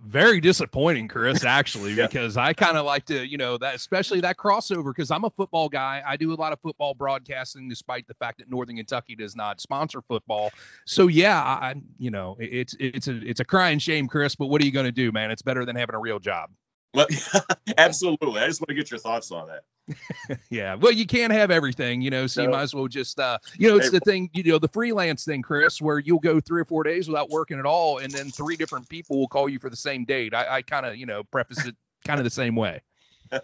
Very 0.00 0.40
disappointing, 0.40 1.06
Chris, 1.06 1.44
actually, 1.44 1.92
yeah. 1.94 2.08
because 2.08 2.36
I 2.36 2.52
kind 2.52 2.76
of 2.76 2.84
like 2.84 3.06
to, 3.06 3.24
you 3.24 3.38
know, 3.38 3.56
that 3.58 3.76
especially 3.76 4.20
that 4.20 4.36
crossover 4.36 4.92
because 4.94 5.12
I'm 5.12 5.24
a 5.24 5.30
football 5.30 5.68
guy. 5.68 6.02
I 6.04 6.16
do 6.16 6.32
a 6.32 6.34
lot 6.34 6.52
of 6.52 6.60
football 6.60 6.92
broadcasting, 6.92 7.68
despite 7.68 8.06
the 8.08 8.14
fact 8.14 8.38
that 8.38 8.50
Northern 8.50 8.76
Kentucky 8.76 9.14
does 9.14 9.36
not 9.36 9.60
sponsor 9.60 10.02
football. 10.02 10.50
So 10.86 11.06
yeah, 11.06 11.40
I, 11.40 11.74
you 11.98 12.10
know, 12.10 12.36
it's 12.40 12.74
it's 12.80 13.08
a 13.08 13.16
it's 13.24 13.40
a 13.40 13.44
crying 13.44 13.78
shame, 13.78 14.08
Chris. 14.08 14.34
But 14.34 14.46
what 14.46 14.60
are 14.60 14.64
you 14.64 14.72
going 14.72 14.86
to 14.86 14.92
do, 14.92 15.12
man? 15.12 15.30
It's 15.30 15.42
better 15.42 15.64
than 15.64 15.76
having 15.76 15.94
a 15.94 16.00
real 16.00 16.18
job. 16.18 16.50
Well, 16.96 17.06
absolutely. 17.76 18.40
I 18.40 18.46
just 18.46 18.62
want 18.62 18.70
to 18.70 18.74
get 18.74 18.90
your 18.90 18.98
thoughts 18.98 19.30
on 19.30 19.48
that. 19.48 20.38
yeah. 20.50 20.76
Well, 20.76 20.92
you 20.92 21.04
can't 21.04 21.30
have 21.30 21.50
everything, 21.50 22.00
you 22.00 22.08
know, 22.08 22.26
so 22.26 22.40
no. 22.40 22.46
you 22.46 22.52
might 22.52 22.62
as 22.62 22.74
well 22.74 22.88
just, 22.88 23.20
uh, 23.20 23.36
you 23.58 23.68
know, 23.68 23.76
it's 23.76 23.90
the 23.90 24.00
thing, 24.00 24.30
you 24.32 24.42
know, 24.44 24.58
the 24.58 24.68
freelance 24.68 25.26
thing, 25.26 25.42
Chris, 25.42 25.78
where 25.78 25.98
you'll 25.98 26.20
go 26.20 26.40
three 26.40 26.62
or 26.62 26.64
four 26.64 26.84
days 26.84 27.06
without 27.06 27.28
working 27.28 27.58
at 27.58 27.66
all. 27.66 27.98
And 27.98 28.10
then 28.10 28.30
three 28.30 28.56
different 28.56 28.88
people 28.88 29.18
will 29.18 29.28
call 29.28 29.46
you 29.46 29.58
for 29.58 29.68
the 29.68 29.76
same 29.76 30.06
date. 30.06 30.32
I, 30.32 30.56
I 30.56 30.62
kind 30.62 30.86
of, 30.86 30.96
you 30.96 31.04
know, 31.04 31.22
preface 31.22 31.66
it 31.66 31.76
kind 32.06 32.18
of 32.18 32.24
the 32.24 32.30
same 32.30 32.56
way. 32.56 32.80
all 33.30 33.40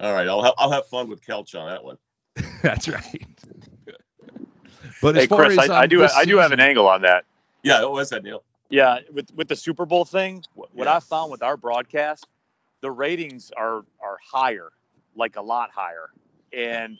right. 0.00 0.28
I'll, 0.28 0.42
ha- 0.42 0.54
I'll 0.56 0.70
have 0.70 0.86
fun 0.86 1.08
with 1.08 1.26
Kelch 1.26 1.60
on 1.60 1.68
that 1.68 1.82
one. 1.82 1.98
That's 2.62 2.86
right. 2.86 3.26
But 5.02 5.16
hey, 5.16 5.26
Chris, 5.26 5.58
as, 5.58 5.70
um, 5.70 5.74
I, 5.74 5.80
I, 5.80 5.86
do, 5.88 6.04
I 6.04 6.06
season, 6.06 6.28
do 6.28 6.36
have 6.38 6.52
an 6.52 6.60
angle 6.60 6.86
on 6.86 7.02
that. 7.02 7.24
Yeah. 7.64 7.82
What 7.82 7.94
was 7.94 8.10
that, 8.10 8.22
Neil? 8.22 8.44
Yeah, 8.70 9.00
with 9.12 9.32
with 9.34 9.48
the 9.48 9.56
Super 9.56 9.86
Bowl 9.86 10.04
thing, 10.04 10.42
what 10.54 10.70
yeah. 10.74 10.96
I 10.96 11.00
found 11.00 11.30
with 11.30 11.42
our 11.42 11.56
broadcast, 11.56 12.26
the 12.84 12.90
ratings 12.90 13.50
are 13.56 13.82
are 13.98 14.18
higher, 14.22 14.70
like 15.16 15.36
a 15.36 15.40
lot 15.40 15.70
higher. 15.70 16.10
And 16.52 16.98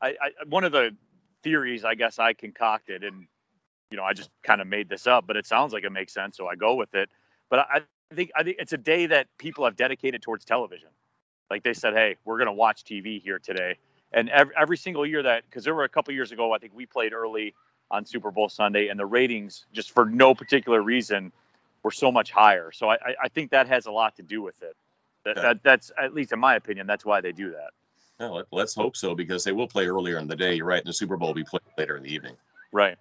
I, 0.00 0.10
I 0.10 0.30
one 0.48 0.62
of 0.62 0.70
the 0.70 0.94
theories 1.42 1.84
I 1.84 1.96
guess 1.96 2.20
I 2.20 2.34
concocted, 2.34 3.02
and 3.02 3.26
you 3.90 3.96
know 3.96 4.04
I 4.04 4.12
just 4.12 4.30
kind 4.44 4.60
of 4.60 4.68
made 4.68 4.88
this 4.88 5.08
up, 5.08 5.26
but 5.26 5.36
it 5.36 5.44
sounds 5.44 5.72
like 5.72 5.82
it 5.82 5.90
makes 5.90 6.14
sense, 6.14 6.36
so 6.36 6.46
I 6.46 6.54
go 6.54 6.76
with 6.76 6.94
it. 6.94 7.10
But 7.50 7.58
I, 7.58 7.80
I 8.12 8.14
think 8.14 8.30
I 8.36 8.44
think 8.44 8.58
it's 8.60 8.74
a 8.74 8.78
day 8.78 9.06
that 9.06 9.26
people 9.36 9.64
have 9.64 9.74
dedicated 9.74 10.22
towards 10.22 10.44
television. 10.44 10.90
Like 11.50 11.64
they 11.64 11.74
said, 11.74 11.94
hey, 11.94 12.14
we're 12.24 12.38
gonna 12.38 12.52
watch 12.52 12.84
TV 12.84 13.20
here 13.20 13.40
today. 13.40 13.76
And 14.12 14.30
every, 14.30 14.54
every 14.56 14.76
single 14.76 15.04
year 15.04 15.24
that, 15.24 15.42
because 15.50 15.64
there 15.64 15.74
were 15.74 15.82
a 15.82 15.88
couple 15.88 16.14
years 16.14 16.30
ago, 16.30 16.52
I 16.52 16.58
think 16.58 16.72
we 16.76 16.86
played 16.86 17.12
early 17.12 17.56
on 17.90 18.06
Super 18.06 18.30
Bowl 18.30 18.48
Sunday, 18.48 18.86
and 18.86 19.00
the 19.00 19.06
ratings, 19.06 19.66
just 19.72 19.90
for 19.90 20.04
no 20.04 20.32
particular 20.32 20.80
reason, 20.80 21.32
were 21.82 21.90
so 21.90 22.12
much 22.12 22.30
higher. 22.30 22.70
So 22.70 22.88
I, 22.88 22.98
I 23.24 23.28
think 23.28 23.50
that 23.50 23.66
has 23.66 23.86
a 23.86 23.90
lot 23.90 24.14
to 24.18 24.22
do 24.22 24.40
with 24.40 24.62
it. 24.62 24.76
That, 25.24 25.36
that, 25.36 25.62
that's 25.62 25.90
at 26.00 26.14
least 26.14 26.32
in 26.32 26.38
my 26.38 26.56
opinion, 26.56 26.86
that's 26.86 27.04
why 27.04 27.20
they 27.20 27.32
do 27.32 27.50
that. 27.52 27.70
Well, 28.20 28.44
let's 28.52 28.74
hope 28.74 28.96
so 28.96 29.14
because 29.14 29.44
they 29.44 29.52
will 29.52 29.66
play 29.66 29.86
earlier 29.86 30.18
in 30.18 30.28
the 30.28 30.36
day. 30.36 30.54
You're 30.54 30.66
right. 30.66 30.80
And 30.80 30.88
the 30.88 30.92
Super 30.92 31.16
Bowl 31.16 31.28
will 31.28 31.34
be 31.34 31.44
played 31.44 31.62
later 31.76 31.96
in 31.96 32.02
the 32.02 32.14
evening. 32.14 32.36
Right. 32.72 32.96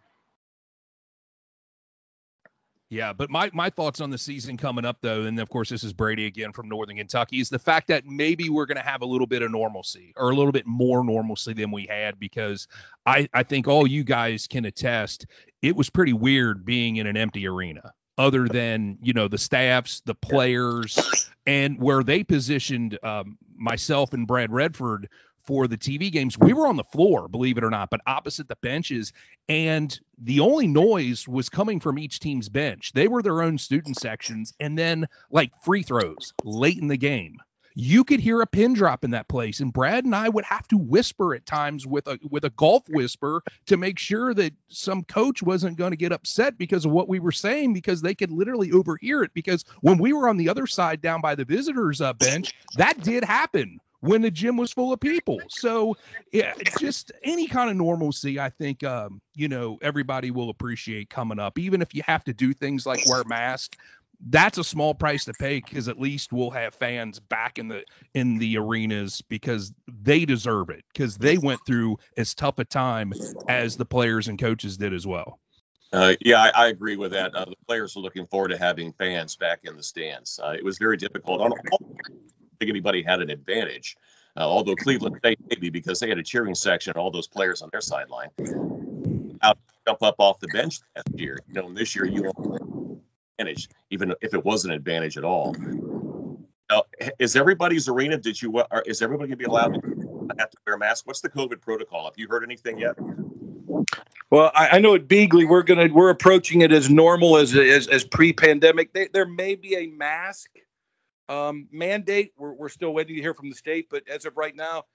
Yeah, 2.93 3.11
but 3.11 3.31
my 3.31 3.49
my 3.55 3.71
thoughts 3.71 4.01
on 4.01 4.11
the 4.11 4.19
season 4.19 4.55
coming 4.55 4.85
up 4.85 4.97
though, 5.01 5.23
and 5.23 5.39
of 5.39 5.49
course 5.49 5.67
this 5.67 5.83
is 5.83 5.93
Brady 5.93 6.27
again 6.27 6.51
from 6.51 6.69
Northern 6.69 6.97
Kentucky, 6.97 7.39
is 7.39 7.49
the 7.49 7.57
fact 7.57 7.87
that 7.87 8.05
maybe 8.05 8.49
we're 8.49 8.67
going 8.67 8.77
to 8.77 8.83
have 8.83 9.01
a 9.01 9.05
little 9.05 9.25
bit 9.25 9.41
of 9.41 9.49
normalcy 9.49 10.13
or 10.15 10.29
a 10.29 10.35
little 10.35 10.51
bit 10.51 10.67
more 10.67 11.03
normalcy 11.03 11.53
than 11.53 11.71
we 11.71 11.87
had 11.87 12.19
because 12.19 12.67
I 13.07 13.27
I 13.33 13.41
think 13.41 13.67
all 13.67 13.87
you 13.87 14.03
guys 14.03 14.45
can 14.45 14.65
attest 14.65 15.25
it 15.63 15.75
was 15.75 15.89
pretty 15.89 16.13
weird 16.13 16.65
being 16.65 16.97
in 16.97 17.07
an 17.07 17.17
empty 17.17 17.47
arena 17.47 17.93
other 18.17 18.47
than 18.47 18.97
you 19.01 19.13
know 19.13 19.27
the 19.27 19.37
staffs, 19.37 20.01
the 20.05 20.15
players, 20.15 21.29
and 21.45 21.79
where 21.79 22.03
they 22.03 22.23
positioned 22.23 22.97
um, 23.03 23.37
myself 23.55 24.13
and 24.13 24.27
Brad 24.27 24.51
Redford 24.51 25.09
for 25.43 25.67
the 25.67 25.77
TV 25.77 26.11
games, 26.11 26.37
we 26.37 26.53
were 26.53 26.67
on 26.67 26.77
the 26.77 26.83
floor, 26.85 27.27
believe 27.27 27.57
it 27.57 27.63
or 27.63 27.69
not, 27.69 27.89
but 27.89 28.01
opposite 28.07 28.47
the 28.47 28.55
benches. 28.61 29.11
And 29.49 29.97
the 30.17 30.39
only 30.39 30.67
noise 30.67 31.27
was 31.27 31.49
coming 31.49 31.79
from 31.79 31.99
each 31.99 32.19
team's 32.19 32.49
bench. 32.49 32.93
They 32.93 33.07
were 33.07 33.21
their 33.21 33.41
own 33.41 33.57
student 33.57 33.99
sections. 33.99 34.53
And 34.59 34.77
then, 34.77 35.07
like 35.31 35.51
free 35.63 35.83
throws 35.83 36.33
late 36.43 36.77
in 36.77 36.87
the 36.87 36.97
game, 36.97 37.37
you 37.75 38.03
could 38.03 38.19
hear 38.19 38.41
a 38.41 38.47
pin 38.47 38.73
drop 38.73 39.03
in 39.03 39.11
that 39.11 39.27
place. 39.27 39.59
And 39.59 39.73
Brad 39.73 40.05
and 40.05 40.15
I 40.15 40.29
would 40.29 40.45
have 40.45 40.67
to 40.69 40.77
whisper 40.77 41.35
at 41.35 41.45
times 41.45 41.85
with 41.85 42.07
a 42.07 42.19
with 42.29 42.45
a 42.45 42.49
golf 42.51 42.83
whisper 42.89 43.43
to 43.67 43.77
make 43.77 43.99
sure 43.99 44.33
that 44.33 44.53
some 44.67 45.03
coach 45.03 45.41
wasn't 45.41 45.77
going 45.77 45.91
to 45.91 45.97
get 45.97 46.11
upset 46.11 46.57
because 46.57 46.85
of 46.85 46.91
what 46.91 47.09
we 47.09 47.19
were 47.19 47.31
saying 47.31 47.73
because 47.73 48.01
they 48.01 48.15
could 48.15 48.31
literally 48.31 48.71
overhear 48.71 49.23
it. 49.23 49.33
Because 49.33 49.65
when 49.81 49.97
we 49.97 50.13
were 50.13 50.29
on 50.29 50.37
the 50.37 50.49
other 50.49 50.67
side 50.67 51.01
down 51.01 51.21
by 51.21 51.35
the 51.35 51.45
visitors 51.45 52.01
uh, 52.01 52.13
bench, 52.13 52.53
that 52.77 53.01
did 53.01 53.23
happen 53.23 53.79
when 54.03 54.21
the 54.21 54.29
gym 54.29 54.57
was 54.57 54.73
full 54.73 54.91
of 54.91 54.99
people. 54.99 55.39
So 55.47 55.95
yeah, 56.33 56.53
just 56.77 57.13
any 57.23 57.47
kind 57.47 57.69
of 57.69 57.77
normalcy, 57.77 58.37
I 58.37 58.49
think 58.49 58.83
um, 58.83 59.21
you 59.35 59.47
know 59.47 59.77
everybody 59.81 60.29
will 60.29 60.49
appreciate 60.49 61.09
coming 61.09 61.39
up, 61.39 61.57
even 61.57 61.81
if 61.81 61.95
you 61.95 62.03
have 62.05 62.23
to 62.25 62.33
do 62.33 62.53
things 62.53 62.85
like 62.85 62.99
wear 63.07 63.23
mask. 63.23 63.77
That's 64.25 64.57
a 64.57 64.63
small 64.63 64.93
price 64.93 65.25
to 65.25 65.33
pay 65.33 65.59
because 65.59 65.87
at 65.87 65.99
least 65.99 66.31
we'll 66.31 66.51
have 66.51 66.73
fans 66.75 67.19
back 67.19 67.59
in 67.59 67.67
the 67.67 67.83
in 68.13 68.37
the 68.37 68.57
arenas 68.57 69.21
because 69.21 69.73
they 69.87 70.25
deserve 70.25 70.69
it 70.69 70.83
because 70.93 71.17
they 71.17 71.37
went 71.37 71.59
through 71.65 71.97
as 72.17 72.33
tough 72.33 72.59
a 72.59 72.65
time 72.65 73.13
as 73.49 73.75
the 73.75 73.85
players 73.85 74.27
and 74.27 74.39
coaches 74.39 74.77
did 74.77 74.93
as 74.93 75.05
well. 75.05 75.39
Uh, 75.91 76.15
yeah, 76.21 76.41
I, 76.41 76.51
I, 76.55 76.67
agree 76.69 76.95
with 76.95 77.11
that. 77.11 77.35
Uh, 77.35 77.45
the 77.45 77.55
players 77.67 77.95
are 77.95 77.99
looking 77.99 78.25
forward 78.25 78.47
to 78.47 78.57
having 78.57 78.93
fans 78.93 79.35
back 79.35 79.59
in 79.63 79.77
the 79.77 79.83
stands. 79.83 80.39
Uh, 80.43 80.55
it 80.57 80.63
was 80.63 80.79
very 80.79 80.97
difficult. 80.97 81.41
I 81.41 81.49
don't 81.49 81.59
think 82.59 82.69
anybody 82.69 83.03
had 83.03 83.21
an 83.21 83.29
advantage. 83.29 83.95
Uh, 84.35 84.39
although 84.39 84.75
Cleveland 84.75 85.17
State 85.19 85.37
maybe 85.47 85.69
because 85.69 85.99
they 85.99 86.09
had 86.09 86.17
a 86.17 86.23
cheering 86.23 86.55
section 86.55 86.91
and 86.91 86.97
all 86.97 87.11
those 87.11 87.27
players 87.27 87.61
on 87.61 87.69
their 87.71 87.81
sideline. 87.81 88.29
Out 89.43 89.59
jump 89.85 90.01
up 90.01 90.15
off 90.17 90.39
the 90.39 90.47
bench 90.47 90.79
last 90.95 91.19
year. 91.19 91.37
You 91.47 91.53
know, 91.53 91.73
this 91.73 91.95
year 91.95 92.05
you 92.05 92.31
advantage, 93.39 93.69
even 93.89 94.13
if 94.21 94.33
it 94.33 94.43
was 94.43 94.65
an 94.65 94.71
advantage 94.71 95.17
at 95.17 95.23
all. 95.23 95.55
Is 97.19 97.35
everybody's 97.35 97.87
arena? 97.87 98.17
Did 98.17 98.41
you? 98.41 98.57
Are, 98.57 98.81
is 98.85 99.01
everybody 99.01 99.29
gonna 99.29 99.37
be 99.37 99.45
allowed 99.45 99.73
to 99.73 100.35
have 100.39 100.49
to 100.49 100.57
wear 100.65 100.75
a 100.75 100.79
mask? 100.79 101.05
What's 101.05 101.21
the 101.21 101.29
COVID 101.29 101.61
protocol? 101.61 102.05
Have 102.05 102.13
you 102.17 102.27
heard 102.27 102.43
anything 102.43 102.79
yet? 102.79 102.95
Well, 104.31 104.51
I, 104.55 104.69
I, 104.69 104.79
know 104.79 104.95
at 104.95 105.07
Beeghly 105.07 105.47
we're 105.47 105.61
gonna 105.61 105.89
we're 105.93 106.09
approaching 106.09 106.61
it 106.61 106.71
as 106.71 106.89
normal 106.89 107.37
as 107.37 107.55
as, 107.55 107.87
as 107.87 108.03
pre-pandemic. 108.03 108.91
There 109.13 109.27
may 109.27 109.53
be 109.53 109.75
a 109.75 109.87
mask 109.87 110.49
um, 111.29 111.67
mandate. 111.71 112.33
We're, 112.37 112.53
we're 112.53 112.69
still 112.69 112.93
waiting 112.93 113.17
to 113.17 113.21
hear 113.21 113.35
from 113.35 113.49
the 113.49 113.55
state, 113.55 113.87
but 113.91 114.07
as 114.07 114.25
of 114.25 114.35
right 114.35 114.55
now, 114.55 114.85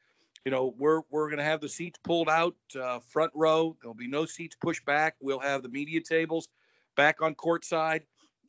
you 0.44 0.50
know 0.50 0.74
we're 0.78 1.02
we're 1.10 1.30
gonna 1.30 1.44
have 1.44 1.60
the 1.60 1.68
seats 1.68 2.00
pulled 2.02 2.28
out 2.28 2.56
uh, 2.80 2.98
front 2.98 3.30
row. 3.36 3.76
There'll 3.80 3.94
be 3.94 4.08
no 4.08 4.26
seats 4.26 4.56
pushed 4.60 4.84
back. 4.84 5.14
We'll 5.20 5.40
have 5.40 5.62
the 5.62 5.68
media 5.68 6.00
tables 6.00 6.48
back 6.96 7.22
on 7.22 7.36
court 7.36 7.64
side. 7.64 8.02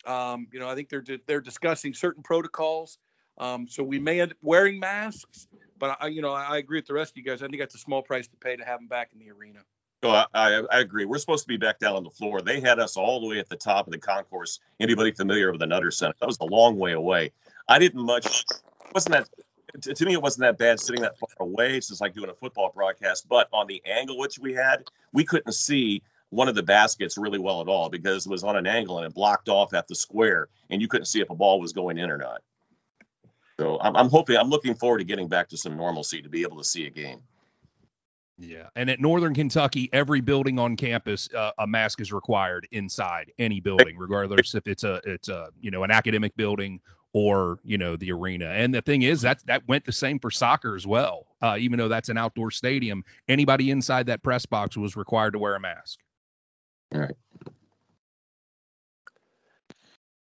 Um, 0.06 0.48
you 0.52 0.60
know, 0.60 0.70
I 0.70 0.76
think 0.76 0.90
they're 0.90 1.04
they're 1.28 1.42
discussing 1.42 1.94
certain 1.94 2.24
protocols. 2.24 2.98
Um, 3.38 3.68
so 3.68 3.84
we 3.84 4.00
may 4.00 4.20
end 4.20 4.32
up 4.32 4.38
wearing 4.42 4.80
masks, 4.80 5.48
but 5.78 5.98
I, 6.02 6.08
you 6.08 6.22
know, 6.22 6.34
I, 6.34 6.58
agree 6.58 6.80
with 6.80 6.88
the 6.88 6.94
rest 6.94 7.12
of 7.14 7.18
you 7.18 7.24
guys. 7.24 7.42
I 7.42 7.48
think 7.48 7.60
that's 7.60 7.76
a 7.76 7.80
small 7.80 8.02
price 8.02 8.28
to 8.28 8.36
pay 8.36 8.58
to 8.58 8.66
have 8.66 8.80
them 8.80 8.88
back 8.88 9.12
in 9.14 9.20
the 9.20 9.32
arena. 9.32 9.60
Oh, 10.04 10.10
I, 10.34 10.62
I, 10.72 10.80
agree. 10.80 11.06
We're 11.06 11.18
supposed 11.18 11.44
to 11.44 11.48
be 11.48 11.58
back 11.58 11.80
down 11.80 11.96
on 11.96 12.04
the 12.04 12.10
floor. 12.10 12.42
They 12.42 12.60
had 12.60 12.80
us 12.80 12.98
all 12.98 13.22
the 13.22 13.28
way 13.28 13.40
at 13.40 13.48
the 13.50 13.56
top 13.56 13.88
of 13.88 13.94
the 13.94 14.00
concourse. 14.00 14.60
Anybody 14.80 15.12
familiar 15.12 15.52
with 15.52 15.60
the 15.60 15.68
Nutter 15.68 15.92
Center? 15.92 16.16
That 16.20 16.28
was 16.28 16.38
a 16.40 16.46
long 16.46 16.78
way 16.78 16.94
away. 16.94 17.32
I 17.68 17.80
didn't 17.80 18.06
much. 18.06 18.46
Wasn't 18.94 19.14
that 19.14 19.96
to 19.96 20.06
me? 20.06 20.14
It 20.14 20.22
wasn't 20.22 20.42
that 20.42 20.58
bad 20.58 20.80
sitting 20.80 21.02
that 21.02 21.18
far 21.18 21.30
away. 21.40 21.78
It's 21.78 21.90
just 21.90 22.02
like 22.02 22.14
doing 22.14 22.30
a 22.30 22.34
football 22.34 22.72
broadcast. 22.74 23.28
But 23.28 23.48
on 23.54 23.68
the 23.68 23.82
angle 23.86 24.18
which 24.18 24.40
we 24.40 24.54
had, 24.54 24.84
we 25.14 25.26
couldn't 25.26 25.52
see 25.54 26.02
one 26.30 26.48
of 26.48 26.56
the 26.56 26.64
baskets 26.64 27.18
really 27.18 27.40
well 27.40 27.62
at 27.62 27.68
all 27.68 27.90
because 27.90 28.26
it 28.26 28.30
was 28.30 28.44
on 28.44 28.56
an 28.56 28.68
angle 28.68 28.98
and 28.98 29.08
it 29.08 29.14
blocked 29.14 29.50
off 29.50 29.74
at 29.74 29.88
the 29.88 29.96
square, 29.96 30.48
and 30.70 30.82
you 30.82 30.88
couldn't 30.88 31.06
see 31.06 31.22
if 31.22 31.30
a 31.30 31.36
ball 31.36 31.60
was 31.60 31.74
going 31.74 31.98
in 31.98 32.12
or 32.12 32.18
not. 32.18 32.42
So 33.60 33.78
I'm, 33.80 33.96
I'm 33.96 34.10
hoping. 34.10 34.38
I'm 34.38 34.50
looking 34.50 34.76
forward 34.76 35.00
to 35.00 35.04
getting 35.04 35.28
back 35.28 35.50
to 35.50 35.58
some 35.58 35.76
normalcy 35.76 36.22
to 36.22 36.30
be 36.30 36.44
able 36.44 36.58
to 36.58 36.64
see 36.64 36.86
a 36.86 36.90
game. 36.90 37.22
Yeah, 38.38 38.70
and 38.76 38.90
at 38.90 39.02
Northern 39.02 39.34
Kentucky, 39.34 39.90
every 39.92 40.22
building 40.22 40.60
on 40.60 40.78
campus, 40.78 41.28
uh, 41.34 41.52
a 41.60 41.68
mask 41.68 42.00
is 42.00 42.14
required 42.14 42.68
inside 42.72 43.34
any 43.38 43.60
building, 43.60 43.98
regardless 43.98 44.56
if 44.56 44.66
it's 44.66 44.86
a 44.86 45.02
it's 45.04 45.28
a 45.28 45.50
you 45.60 45.72
know 45.72 45.84
an 45.84 45.92
academic 45.92 46.34
building 46.38 46.80
or 47.12 47.60
you 47.66 47.78
know 47.78 47.98
the 47.98 48.14
arena. 48.14 48.46
And 48.46 48.74
the 48.74 48.82
thing 48.82 49.02
is 49.02 49.22
that 49.22 49.46
that 49.48 49.68
went 49.68 49.84
the 49.84 49.92
same 49.92 50.20
for 50.20 50.32
soccer 50.32 50.78
as 50.78 50.88
well. 50.88 51.28
Uh, 51.42 51.58
even 51.60 51.80
though 51.80 51.90
that's 51.90 52.08
an 52.08 52.18
outdoor 52.18 52.52
stadium, 52.52 53.04
anybody 53.28 53.72
inside 53.72 54.06
that 54.06 54.24
press 54.24 54.46
box 54.46 54.78
was 54.78 54.96
required 54.96 55.32
to 55.32 55.40
wear 55.40 55.56
a 55.56 55.60
mask. 55.60 56.00
All 56.94 57.02
right. 57.02 57.16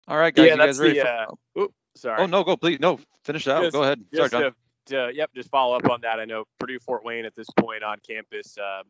All 0.07 0.17
right, 0.17 0.33
guys. 0.33 0.47
Yeah, 0.47 0.53
you 0.53 0.59
guys 0.59 0.79
ready? 0.79 0.99
The, 0.99 1.01
for, 1.01 1.59
uh, 1.59 1.63
oops, 1.63 1.75
sorry. 1.95 2.21
Oh 2.21 2.25
no, 2.25 2.43
go 2.43 2.55
please. 2.55 2.79
No, 2.79 2.99
finish 3.23 3.45
that. 3.45 3.57
out. 3.57 3.63
Just, 3.63 3.73
go 3.73 3.83
ahead. 3.83 4.03
Sorry, 4.13 4.29
John. 4.29 4.41
To, 4.41 4.53
to, 4.87 5.11
yep, 5.13 5.31
just 5.35 5.49
follow 5.49 5.75
up 5.75 5.89
on 5.89 6.01
that. 6.01 6.19
I 6.19 6.25
know 6.25 6.45
Purdue 6.59 6.79
Fort 6.79 7.03
Wayne 7.03 7.25
at 7.25 7.35
this 7.35 7.47
point 7.57 7.83
on 7.83 7.97
campus, 8.07 8.57
uh, 8.57 8.83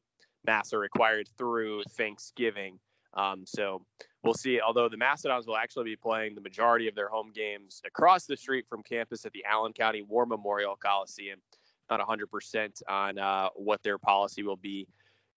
masks 0.46 0.74
are 0.74 0.80
required 0.80 1.28
through 1.38 1.84
Thanksgiving. 1.98 2.80
Um, 3.14 3.46
so 3.46 3.84
we'll 4.24 4.36
see. 4.36 4.62
Although 4.62 4.90
the 4.90 4.98
Mastodons 4.98 5.48
will 5.48 5.58
actually 5.58 5.86
be 5.86 5.96
playing 5.96 6.36
the 6.36 6.42
majority 6.42 6.88
of 6.88 6.94
their 6.94 7.10
home 7.10 7.32
games 7.34 7.82
across 7.86 8.26
the 8.26 8.38
street 8.38 8.66
from 8.70 8.84
campus 8.84 9.26
at 9.26 9.34
the 9.34 9.44
Allen 9.46 9.74
County 9.74 10.04
War 10.04 10.26
Memorial 10.26 10.76
Coliseum. 10.76 11.40
Not 11.90 12.00
100% 12.02 12.82
on 12.88 13.18
uh, 13.18 13.50
what 13.56 13.82
their 13.82 13.98
policy 13.98 14.44
will 14.44 14.58
be 14.58 14.88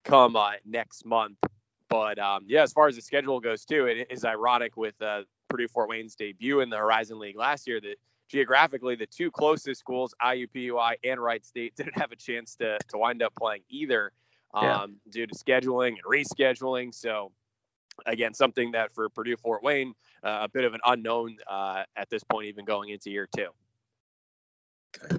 come 0.04 0.36
uh, 0.36 0.52
next 0.66 1.06
month. 1.06 1.38
But 1.90 2.18
um, 2.20 2.44
yeah, 2.46 2.62
as 2.62 2.72
far 2.72 2.86
as 2.86 2.96
the 2.96 3.02
schedule 3.02 3.40
goes 3.40 3.64
too, 3.64 3.86
it 3.86 4.06
is 4.10 4.24
ironic 4.24 4.76
with 4.76 4.94
uh, 5.02 5.22
Purdue 5.48 5.68
Fort 5.68 5.90
Wayne's 5.90 6.14
debut 6.14 6.60
in 6.60 6.70
the 6.70 6.76
Horizon 6.76 7.18
League 7.18 7.36
last 7.36 7.66
year 7.66 7.80
that 7.80 7.96
geographically, 8.28 8.94
the 8.94 9.06
two 9.06 9.30
closest 9.30 9.80
schools, 9.80 10.14
IUPUI 10.22 10.94
and 11.04 11.20
Wright 11.20 11.44
State, 11.44 11.74
didn't 11.76 11.98
have 11.98 12.12
a 12.12 12.16
chance 12.16 12.54
to 12.56 12.78
to 12.88 12.96
wind 12.96 13.22
up 13.22 13.34
playing 13.34 13.62
either 13.68 14.12
um, 14.54 14.64
yeah. 14.64 14.86
due 15.10 15.26
to 15.26 15.34
scheduling 15.34 15.88
and 15.88 16.04
rescheduling. 16.08 16.94
So 16.94 17.32
again, 18.06 18.34
something 18.34 18.70
that 18.72 18.94
for 18.94 19.08
Purdue 19.08 19.36
Fort 19.36 19.62
Wayne, 19.64 19.94
uh, 20.22 20.40
a 20.42 20.48
bit 20.48 20.64
of 20.64 20.74
an 20.74 20.80
unknown 20.86 21.38
uh, 21.48 21.82
at 21.96 22.08
this 22.08 22.22
point, 22.22 22.46
even 22.46 22.64
going 22.64 22.90
into 22.90 23.10
year 23.10 23.28
two. 23.34 23.48
Okay. 24.96 25.16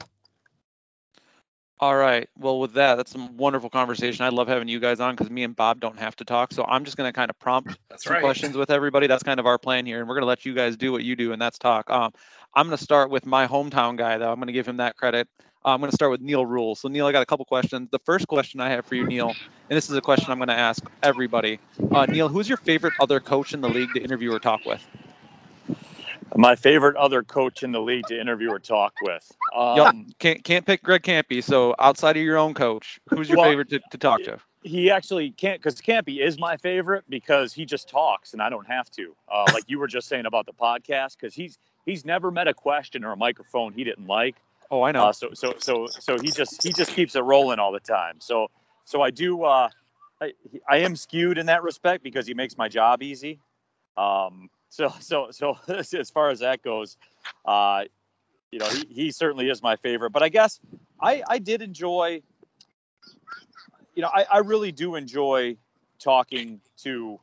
All 1.81 1.95
right. 1.95 2.29
Well, 2.37 2.59
with 2.59 2.73
that, 2.73 2.97
that's 2.97 3.11
some 3.11 3.37
wonderful 3.37 3.71
conversation. 3.71 4.23
I 4.23 4.29
love 4.29 4.47
having 4.47 4.67
you 4.67 4.79
guys 4.79 4.99
on 4.99 5.15
because 5.15 5.31
me 5.31 5.43
and 5.43 5.55
Bob 5.55 5.79
don't 5.79 5.97
have 5.97 6.15
to 6.17 6.25
talk. 6.25 6.53
So 6.53 6.63
I'm 6.63 6.85
just 6.85 6.95
going 6.95 7.07
to 7.07 7.11
kind 7.11 7.31
of 7.31 7.39
prompt 7.39 7.75
that's 7.89 8.03
some 8.03 8.13
right. 8.13 8.21
questions 8.21 8.55
with 8.55 8.69
everybody. 8.69 9.07
That's 9.07 9.23
kind 9.23 9.39
of 9.39 9.47
our 9.47 9.57
plan 9.57 9.87
here, 9.87 9.99
and 9.99 10.07
we're 10.07 10.13
going 10.13 10.21
to 10.21 10.27
let 10.27 10.45
you 10.45 10.53
guys 10.53 10.77
do 10.77 10.91
what 10.91 11.03
you 11.03 11.15
do, 11.15 11.33
and 11.33 11.41
that's 11.41 11.57
talk. 11.57 11.89
Um, 11.89 12.13
I'm 12.53 12.67
going 12.67 12.77
to 12.77 12.83
start 12.83 13.09
with 13.09 13.25
my 13.25 13.47
hometown 13.47 13.97
guy, 13.97 14.19
though. 14.19 14.31
I'm 14.31 14.35
going 14.35 14.45
to 14.45 14.53
give 14.53 14.67
him 14.67 14.77
that 14.77 14.95
credit. 14.95 15.27
Uh, 15.65 15.69
I'm 15.69 15.79
going 15.79 15.89
to 15.89 15.95
start 15.95 16.11
with 16.11 16.21
Neil 16.21 16.45
Rule. 16.45 16.75
So, 16.75 16.87
Neil, 16.87 17.07
I 17.07 17.11
got 17.11 17.23
a 17.23 17.25
couple 17.25 17.45
questions. 17.45 17.89
The 17.89 17.99
first 17.99 18.27
question 18.27 18.59
I 18.59 18.69
have 18.69 18.85
for 18.85 18.93
you, 18.93 19.07
Neil, 19.07 19.29
and 19.29 19.75
this 19.75 19.89
is 19.89 19.95
a 19.95 20.01
question 20.01 20.31
I'm 20.31 20.37
going 20.37 20.49
to 20.49 20.53
ask 20.53 20.83
everybody. 21.01 21.59
Uh, 21.91 22.05
Neil, 22.05 22.29
who's 22.29 22.47
your 22.47 22.59
favorite 22.59 22.93
other 22.99 23.19
coach 23.19 23.55
in 23.55 23.61
the 23.61 23.69
league 23.69 23.93
to 23.95 24.01
interview 24.03 24.31
or 24.31 24.39
talk 24.39 24.67
with? 24.67 24.87
My 26.35 26.55
favorite 26.55 26.95
other 26.95 27.23
coach 27.23 27.63
in 27.63 27.71
the 27.71 27.81
league 27.81 28.07
to 28.07 28.19
interview 28.19 28.49
or 28.49 28.59
talk 28.59 28.93
with. 29.01 29.29
Um, 29.55 29.77
yep. 29.77 29.95
Can't 30.19 30.43
can't 30.43 30.65
pick 30.65 30.83
Greg 30.83 31.03
Kampe. 31.03 31.43
So 31.43 31.75
outside 31.77 32.17
of 32.17 32.23
your 32.23 32.37
own 32.37 32.53
coach, 32.53 32.99
who's 33.09 33.27
your 33.27 33.37
well, 33.37 33.49
favorite 33.49 33.69
to, 33.69 33.79
to 33.91 33.97
talk 33.97 34.23
to? 34.23 34.39
He 34.63 34.91
actually 34.91 35.31
can't 35.31 35.61
because 35.61 35.81
Kampe 35.81 36.19
is 36.19 36.39
my 36.39 36.57
favorite 36.57 37.03
because 37.09 37.51
he 37.51 37.65
just 37.65 37.89
talks 37.89 38.33
and 38.33 38.41
I 38.41 38.49
don't 38.49 38.67
have 38.67 38.89
to. 38.91 39.15
Uh, 39.29 39.45
like 39.53 39.63
you 39.67 39.79
were 39.79 39.87
just 39.87 40.07
saying 40.07 40.25
about 40.25 40.45
the 40.45 40.53
podcast, 40.53 41.17
because 41.19 41.33
he's 41.33 41.57
he's 41.85 42.05
never 42.05 42.31
met 42.31 42.47
a 42.47 42.53
question 42.53 43.03
or 43.03 43.11
a 43.11 43.17
microphone 43.17 43.73
he 43.73 43.83
didn't 43.83 44.07
like. 44.07 44.35
Oh, 44.69 44.83
I 44.83 44.91
know. 44.91 45.07
Uh, 45.07 45.13
so 45.13 45.29
so 45.33 45.55
so 45.57 45.87
so 45.87 46.17
he 46.17 46.31
just 46.31 46.63
he 46.63 46.71
just 46.71 46.91
keeps 46.91 47.15
it 47.15 47.21
rolling 47.21 47.59
all 47.59 47.71
the 47.71 47.79
time. 47.79 48.15
So 48.19 48.49
so 48.85 49.01
I 49.01 49.09
do. 49.09 49.43
Uh, 49.43 49.69
I, 50.21 50.33
I 50.69 50.77
am 50.77 50.95
skewed 50.95 51.37
in 51.37 51.47
that 51.47 51.63
respect 51.63 52.03
because 52.03 52.27
he 52.27 52.33
makes 52.33 52.57
my 52.57 52.69
job 52.69 53.01
easy. 53.01 53.39
Um, 53.97 54.49
so 54.71 54.91
so 54.99 55.27
so 55.31 55.57
as 55.67 56.09
far 56.09 56.29
as 56.29 56.39
that 56.39 56.63
goes, 56.63 56.97
uh, 57.45 57.83
you 58.51 58.59
know, 58.59 58.67
he, 58.67 58.87
he 58.89 59.11
certainly 59.11 59.49
is 59.49 59.61
my 59.61 59.75
favorite. 59.75 60.09
But 60.09 60.23
I 60.23 60.29
guess 60.29 60.59
I 60.99 61.21
I 61.27 61.37
did 61.37 61.61
enjoy. 61.61 62.23
You 63.93 64.01
know, 64.01 64.09
I, 64.11 64.25
I 64.31 64.37
really 64.39 64.71
do 64.71 64.95
enjoy 64.95 65.57
talking 65.99 66.61
to 66.83 67.19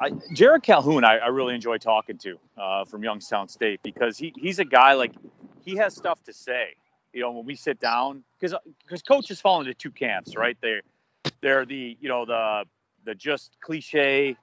I, 0.00 0.10
Jerrod 0.10 0.62
Calhoun, 0.62 1.04
I, 1.04 1.18
I, 1.18 1.26
really 1.28 1.54
enjoy 1.54 1.76
talking 1.76 2.16
to 2.18 2.38
uh, 2.56 2.84
from 2.86 3.04
Youngstown 3.04 3.48
State 3.48 3.80
because 3.82 4.16
he, 4.16 4.32
he's 4.36 4.58
a 4.58 4.64
guy 4.64 4.94
like 4.94 5.12
he 5.62 5.76
has 5.76 5.94
stuff 5.94 6.22
to 6.24 6.32
say. 6.32 6.74
You 7.12 7.22
know, 7.22 7.32
when 7.32 7.46
we 7.46 7.54
sit 7.54 7.80
down, 7.80 8.24
because 8.38 8.54
because 8.82 9.02
coaches 9.02 9.40
fall 9.40 9.60
into 9.60 9.74
two 9.74 9.90
camps, 9.90 10.36
right? 10.36 10.56
They 10.60 10.80
they're 11.40 11.64
the 11.64 11.96
you 12.00 12.08
know 12.08 12.26
the 12.26 12.64
the 13.04 13.14
just 13.14 13.56
cliche, 13.60 14.36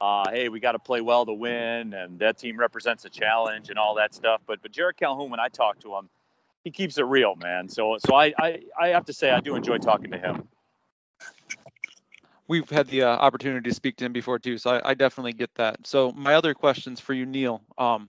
uh, 0.00 0.30
hey, 0.30 0.48
we 0.48 0.60
got 0.60 0.72
to 0.72 0.78
play 0.78 1.00
well 1.00 1.26
to 1.26 1.32
win, 1.32 1.94
and 1.94 2.18
that 2.18 2.38
team 2.38 2.56
represents 2.56 3.04
a 3.04 3.10
challenge 3.10 3.70
and 3.70 3.78
all 3.78 3.94
that 3.96 4.14
stuff. 4.14 4.40
But 4.46 4.62
but 4.62 4.72
Jerrod 4.72 4.96
Calhoun, 4.96 5.30
when 5.30 5.40
I 5.40 5.48
talk 5.48 5.80
to 5.80 5.94
him, 5.94 6.08
he 6.64 6.70
keeps 6.70 6.98
it 6.98 7.04
real, 7.04 7.36
man. 7.36 7.68
So 7.68 7.96
so 7.98 8.14
I 8.14 8.34
I, 8.38 8.60
I 8.80 8.88
have 8.88 9.06
to 9.06 9.12
say 9.12 9.30
I 9.30 9.40
do 9.40 9.56
enjoy 9.56 9.78
talking 9.78 10.10
to 10.10 10.18
him 10.18 10.48
we've 12.48 12.68
had 12.70 12.88
the 12.88 13.02
uh, 13.02 13.08
opportunity 13.08 13.68
to 13.68 13.74
speak 13.74 13.96
to 13.96 14.04
him 14.04 14.12
before 14.12 14.38
too, 14.38 14.58
so 14.58 14.70
I, 14.70 14.90
I, 14.90 14.94
definitely 14.94 15.32
get 15.32 15.54
that. 15.56 15.86
So 15.86 16.12
my 16.12 16.34
other 16.34 16.54
questions 16.54 17.00
for 17.00 17.12
you, 17.12 17.26
Neil. 17.26 17.62
Um, 17.78 18.08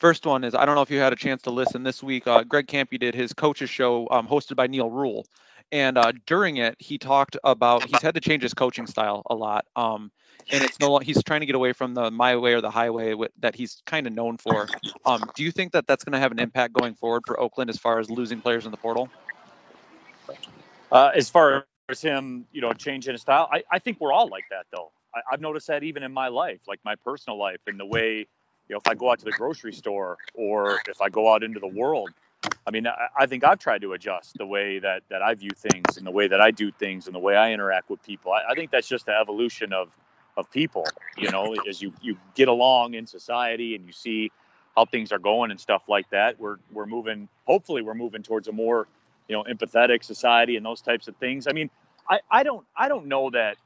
First 0.00 0.24
one 0.24 0.44
is 0.44 0.54
I 0.54 0.64
don't 0.64 0.74
know 0.76 0.82
if 0.82 0.90
you 0.90 0.98
had 0.98 1.12
a 1.12 1.16
chance 1.16 1.42
to 1.42 1.50
listen 1.50 1.82
this 1.82 2.02
week. 2.02 2.26
Uh, 2.26 2.42
Greg 2.42 2.66
Kampe 2.66 2.98
did 2.98 3.14
his 3.14 3.34
coaches 3.34 3.68
show 3.68 4.08
um, 4.10 4.26
hosted 4.26 4.56
by 4.56 4.66
Neil 4.66 4.90
Rule, 4.90 5.26
and 5.72 5.98
uh, 5.98 6.12
during 6.26 6.56
it 6.56 6.74
he 6.78 6.96
talked 6.96 7.36
about 7.44 7.86
he's 7.86 8.00
had 8.00 8.14
to 8.14 8.20
change 8.20 8.42
his 8.42 8.54
coaching 8.54 8.86
style 8.86 9.22
a 9.28 9.34
lot. 9.34 9.66
Um, 9.76 10.10
and 10.50 10.64
it's 10.64 10.80
no 10.80 10.98
he's 10.98 11.22
trying 11.22 11.40
to 11.40 11.46
get 11.46 11.54
away 11.54 11.74
from 11.74 11.92
the 11.92 12.10
my 12.10 12.36
way 12.36 12.54
or 12.54 12.62
the 12.62 12.70
highway 12.70 13.14
that 13.40 13.54
he's 13.54 13.82
kind 13.84 14.06
of 14.06 14.14
known 14.14 14.38
for. 14.38 14.70
Um, 15.04 15.30
do 15.34 15.44
you 15.44 15.50
think 15.52 15.72
that 15.72 15.86
that's 15.86 16.02
going 16.02 16.14
to 16.14 16.18
have 16.18 16.32
an 16.32 16.38
impact 16.38 16.72
going 16.72 16.94
forward 16.94 17.24
for 17.26 17.38
Oakland 17.38 17.68
as 17.68 17.78
far 17.78 17.98
as 17.98 18.10
losing 18.10 18.40
players 18.40 18.64
in 18.64 18.70
the 18.70 18.78
portal? 18.78 19.12
Uh, 20.90 21.10
as 21.14 21.28
far 21.28 21.66
as 21.90 22.00
him, 22.00 22.46
you 22.52 22.62
know, 22.62 22.72
changing 22.72 23.12
his 23.12 23.20
style, 23.20 23.48
I, 23.52 23.64
I 23.70 23.78
think 23.78 23.98
we're 24.00 24.12
all 24.12 24.28
like 24.30 24.46
that 24.50 24.64
though. 24.72 24.92
I, 25.14 25.20
I've 25.32 25.42
noticed 25.42 25.66
that 25.66 25.82
even 25.82 26.02
in 26.02 26.12
my 26.12 26.28
life, 26.28 26.60
like 26.66 26.80
my 26.84 26.94
personal 27.04 27.38
life, 27.38 27.60
and 27.66 27.78
the 27.78 27.86
way 27.86 28.28
you 28.70 28.74
know, 28.74 28.80
if 28.84 28.88
I 28.88 28.94
go 28.94 29.10
out 29.10 29.18
to 29.18 29.24
the 29.24 29.32
grocery 29.32 29.72
store 29.72 30.16
or 30.32 30.78
if 30.86 31.00
I 31.02 31.08
go 31.08 31.34
out 31.34 31.42
into 31.42 31.58
the 31.58 31.66
world, 31.66 32.10
I 32.64 32.70
mean, 32.70 32.86
I, 32.86 33.08
I, 33.18 33.26
think 33.26 33.42
I've 33.42 33.58
tried 33.58 33.80
to 33.80 33.94
adjust 33.94 34.38
the 34.38 34.46
way 34.46 34.78
that, 34.78 35.02
that 35.08 35.22
I 35.22 35.34
view 35.34 35.50
things 35.56 35.96
and 35.96 36.06
the 36.06 36.12
way 36.12 36.28
that 36.28 36.40
I 36.40 36.52
do 36.52 36.70
things 36.70 37.06
and 37.06 37.14
the 37.14 37.18
way 37.18 37.34
I 37.34 37.52
interact 37.52 37.90
with 37.90 38.00
people. 38.04 38.30
I, 38.30 38.52
I 38.52 38.54
think 38.54 38.70
that's 38.70 38.86
just 38.86 39.06
the 39.06 39.12
evolution 39.12 39.72
of, 39.72 39.88
of 40.36 40.48
people, 40.52 40.86
you 41.18 41.32
know, 41.32 41.56
as 41.68 41.82
you, 41.82 41.92
you 42.00 42.16
get 42.36 42.46
along 42.46 42.94
in 42.94 43.08
society 43.08 43.74
and 43.74 43.84
you 43.88 43.92
see 43.92 44.30
how 44.76 44.84
things 44.84 45.10
are 45.10 45.18
going 45.18 45.50
and 45.50 45.58
stuff 45.58 45.82
like 45.88 46.08
that. 46.10 46.38
We're, 46.38 46.58
we're 46.70 46.86
moving, 46.86 47.28
hopefully 47.46 47.82
we're 47.82 47.94
moving 47.94 48.22
towards 48.22 48.46
a 48.46 48.52
more, 48.52 48.86
you 49.26 49.34
know, 49.34 49.42
empathetic 49.42 50.04
society 50.04 50.54
and 50.54 50.64
those 50.64 50.80
types 50.80 51.08
of 51.08 51.16
things. 51.16 51.48
I 51.48 51.52
mean, 51.52 51.70
I, 52.08 52.20
I 52.30 52.44
don't, 52.44 52.64
I 52.76 52.88
don't 52.88 53.06
know 53.06 53.30
that, 53.30 53.56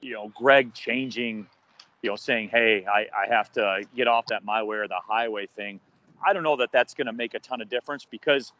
you 0.00 0.14
know, 0.14 0.32
Greg 0.34 0.74
changing 0.74 1.46
you 2.02 2.10
know, 2.10 2.16
saying, 2.16 2.48
hey, 2.50 2.86
I, 2.86 3.06
I 3.14 3.28
have 3.28 3.52
to 3.52 3.84
get 3.94 4.08
off 4.08 4.26
that 4.26 4.44
my 4.44 4.62
way 4.62 4.78
or 4.78 4.88
the 4.88 5.00
highway 5.06 5.46
thing. 5.46 5.80
I 6.24 6.32
don't 6.32 6.42
know 6.42 6.56
that 6.56 6.72
that's 6.72 6.94
going 6.94 7.06
to 7.06 7.12
make 7.12 7.34
a 7.34 7.38
ton 7.38 7.60
of 7.60 7.68
difference 7.68 8.06
because 8.10 8.52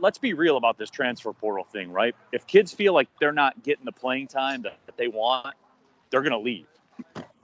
let's 0.00 0.18
be 0.18 0.34
real 0.34 0.56
about 0.56 0.78
this 0.78 0.90
transfer 0.90 1.32
portal 1.32 1.64
thing, 1.64 1.90
right? 1.90 2.14
If 2.32 2.46
kids 2.46 2.72
feel 2.72 2.92
like 2.94 3.08
they're 3.20 3.32
not 3.32 3.62
getting 3.62 3.84
the 3.84 3.92
playing 3.92 4.28
time 4.28 4.62
that, 4.62 4.78
that 4.86 4.96
they 4.96 5.08
want, 5.08 5.54
they're 6.10 6.22
going 6.22 6.32
to 6.32 6.38
leave. 6.38 6.66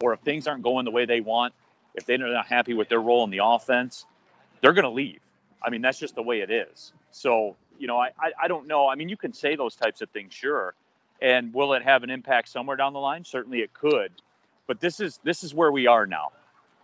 Or 0.01 0.13
if 0.13 0.21
things 0.21 0.47
aren't 0.47 0.63
going 0.63 0.85
the 0.85 0.91
way 0.91 1.07
they 1.07 1.21
want, 1.21 1.55
if 1.95 2.07
they're 2.07 2.19
not 2.19 2.47
happy 2.47 2.75
with 2.75 2.89
their 2.89 3.01
role 3.01 3.25
in 3.25 3.31
the 3.31 3.41
offense, 3.43 4.07
they're 4.61 4.75
going 4.75 4.85
to 4.85 4.91
leave. 4.91 5.19
I 5.63 5.71
mean, 5.71 5.83
that's 5.83 5.99
just 5.99 6.15
the 6.15 6.23
way 6.23 6.41
it 6.41 6.51
is. 6.51 6.93
So, 7.11 7.57
you 7.79 7.89
know, 7.89 7.99
I, 7.99 8.11
I, 8.19 8.33
I 8.45 8.49
don't 8.49 8.69
know. 8.69 8.89
I 8.89 8.95
mean, 8.95 9.09
you 9.09 9.17
can 9.17 9.33
say 9.33 9.57
those 9.57 9.75
types 9.75 10.01
of 10.03 10.11
things, 10.11 10.33
sure. 10.33 10.75
And 11.21 11.53
will 11.53 11.73
it 11.73 11.83
have 11.83 12.05
an 12.05 12.11
impact 12.11 12.49
somewhere 12.49 12.77
down 12.77 12.93
the 12.93 13.01
line? 13.01 13.25
Certainly 13.25 13.61
it 13.61 13.73
could 13.73 14.13
but 14.69 14.81
this 14.81 15.01
is 15.01 15.19
this 15.25 15.43
is 15.43 15.53
where 15.53 15.73
we 15.73 15.89
are 15.89 16.07
now, 16.07 16.31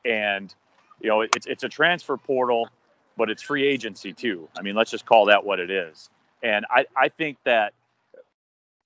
and 0.04 0.52
you 1.00 1.10
know 1.10 1.20
it's 1.20 1.46
it's 1.46 1.62
a 1.62 1.68
transfer 1.68 2.16
portal, 2.16 2.68
but 3.16 3.30
it's 3.30 3.42
free 3.42 3.64
agency 3.68 4.12
too. 4.12 4.48
I 4.58 4.62
mean, 4.62 4.74
let's 4.74 4.90
just 4.90 5.06
call 5.06 5.26
that 5.26 5.44
what 5.44 5.60
it 5.60 5.70
is. 5.70 6.10
And 6.42 6.66
I 6.68 6.86
I 6.96 7.10
think 7.10 7.38
that 7.44 7.74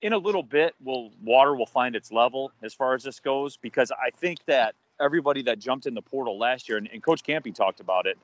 in 0.01 0.13
a 0.13 0.17
little 0.17 0.43
bit, 0.43 0.75
will 0.83 1.11
water 1.23 1.55
will 1.55 1.65
find 1.65 1.95
its 1.95 2.11
level 2.11 2.51
as 2.61 2.73
far 2.73 2.93
as 2.93 3.03
this 3.03 3.19
goes 3.19 3.57
because 3.57 3.91
I 3.91 4.11
think 4.11 4.39
that 4.45 4.75
everybody 5.01 5.43
that 5.43 5.59
jumped 5.59 5.85
in 5.87 5.93
the 5.93 6.01
portal 6.01 6.37
last 6.37 6.69
year, 6.69 6.77
and, 6.77 6.89
and 6.91 7.01
Coach 7.01 7.23
Kampe 7.23 7.53
talked 7.53 7.79
about 7.79 8.05
it, 8.05 8.17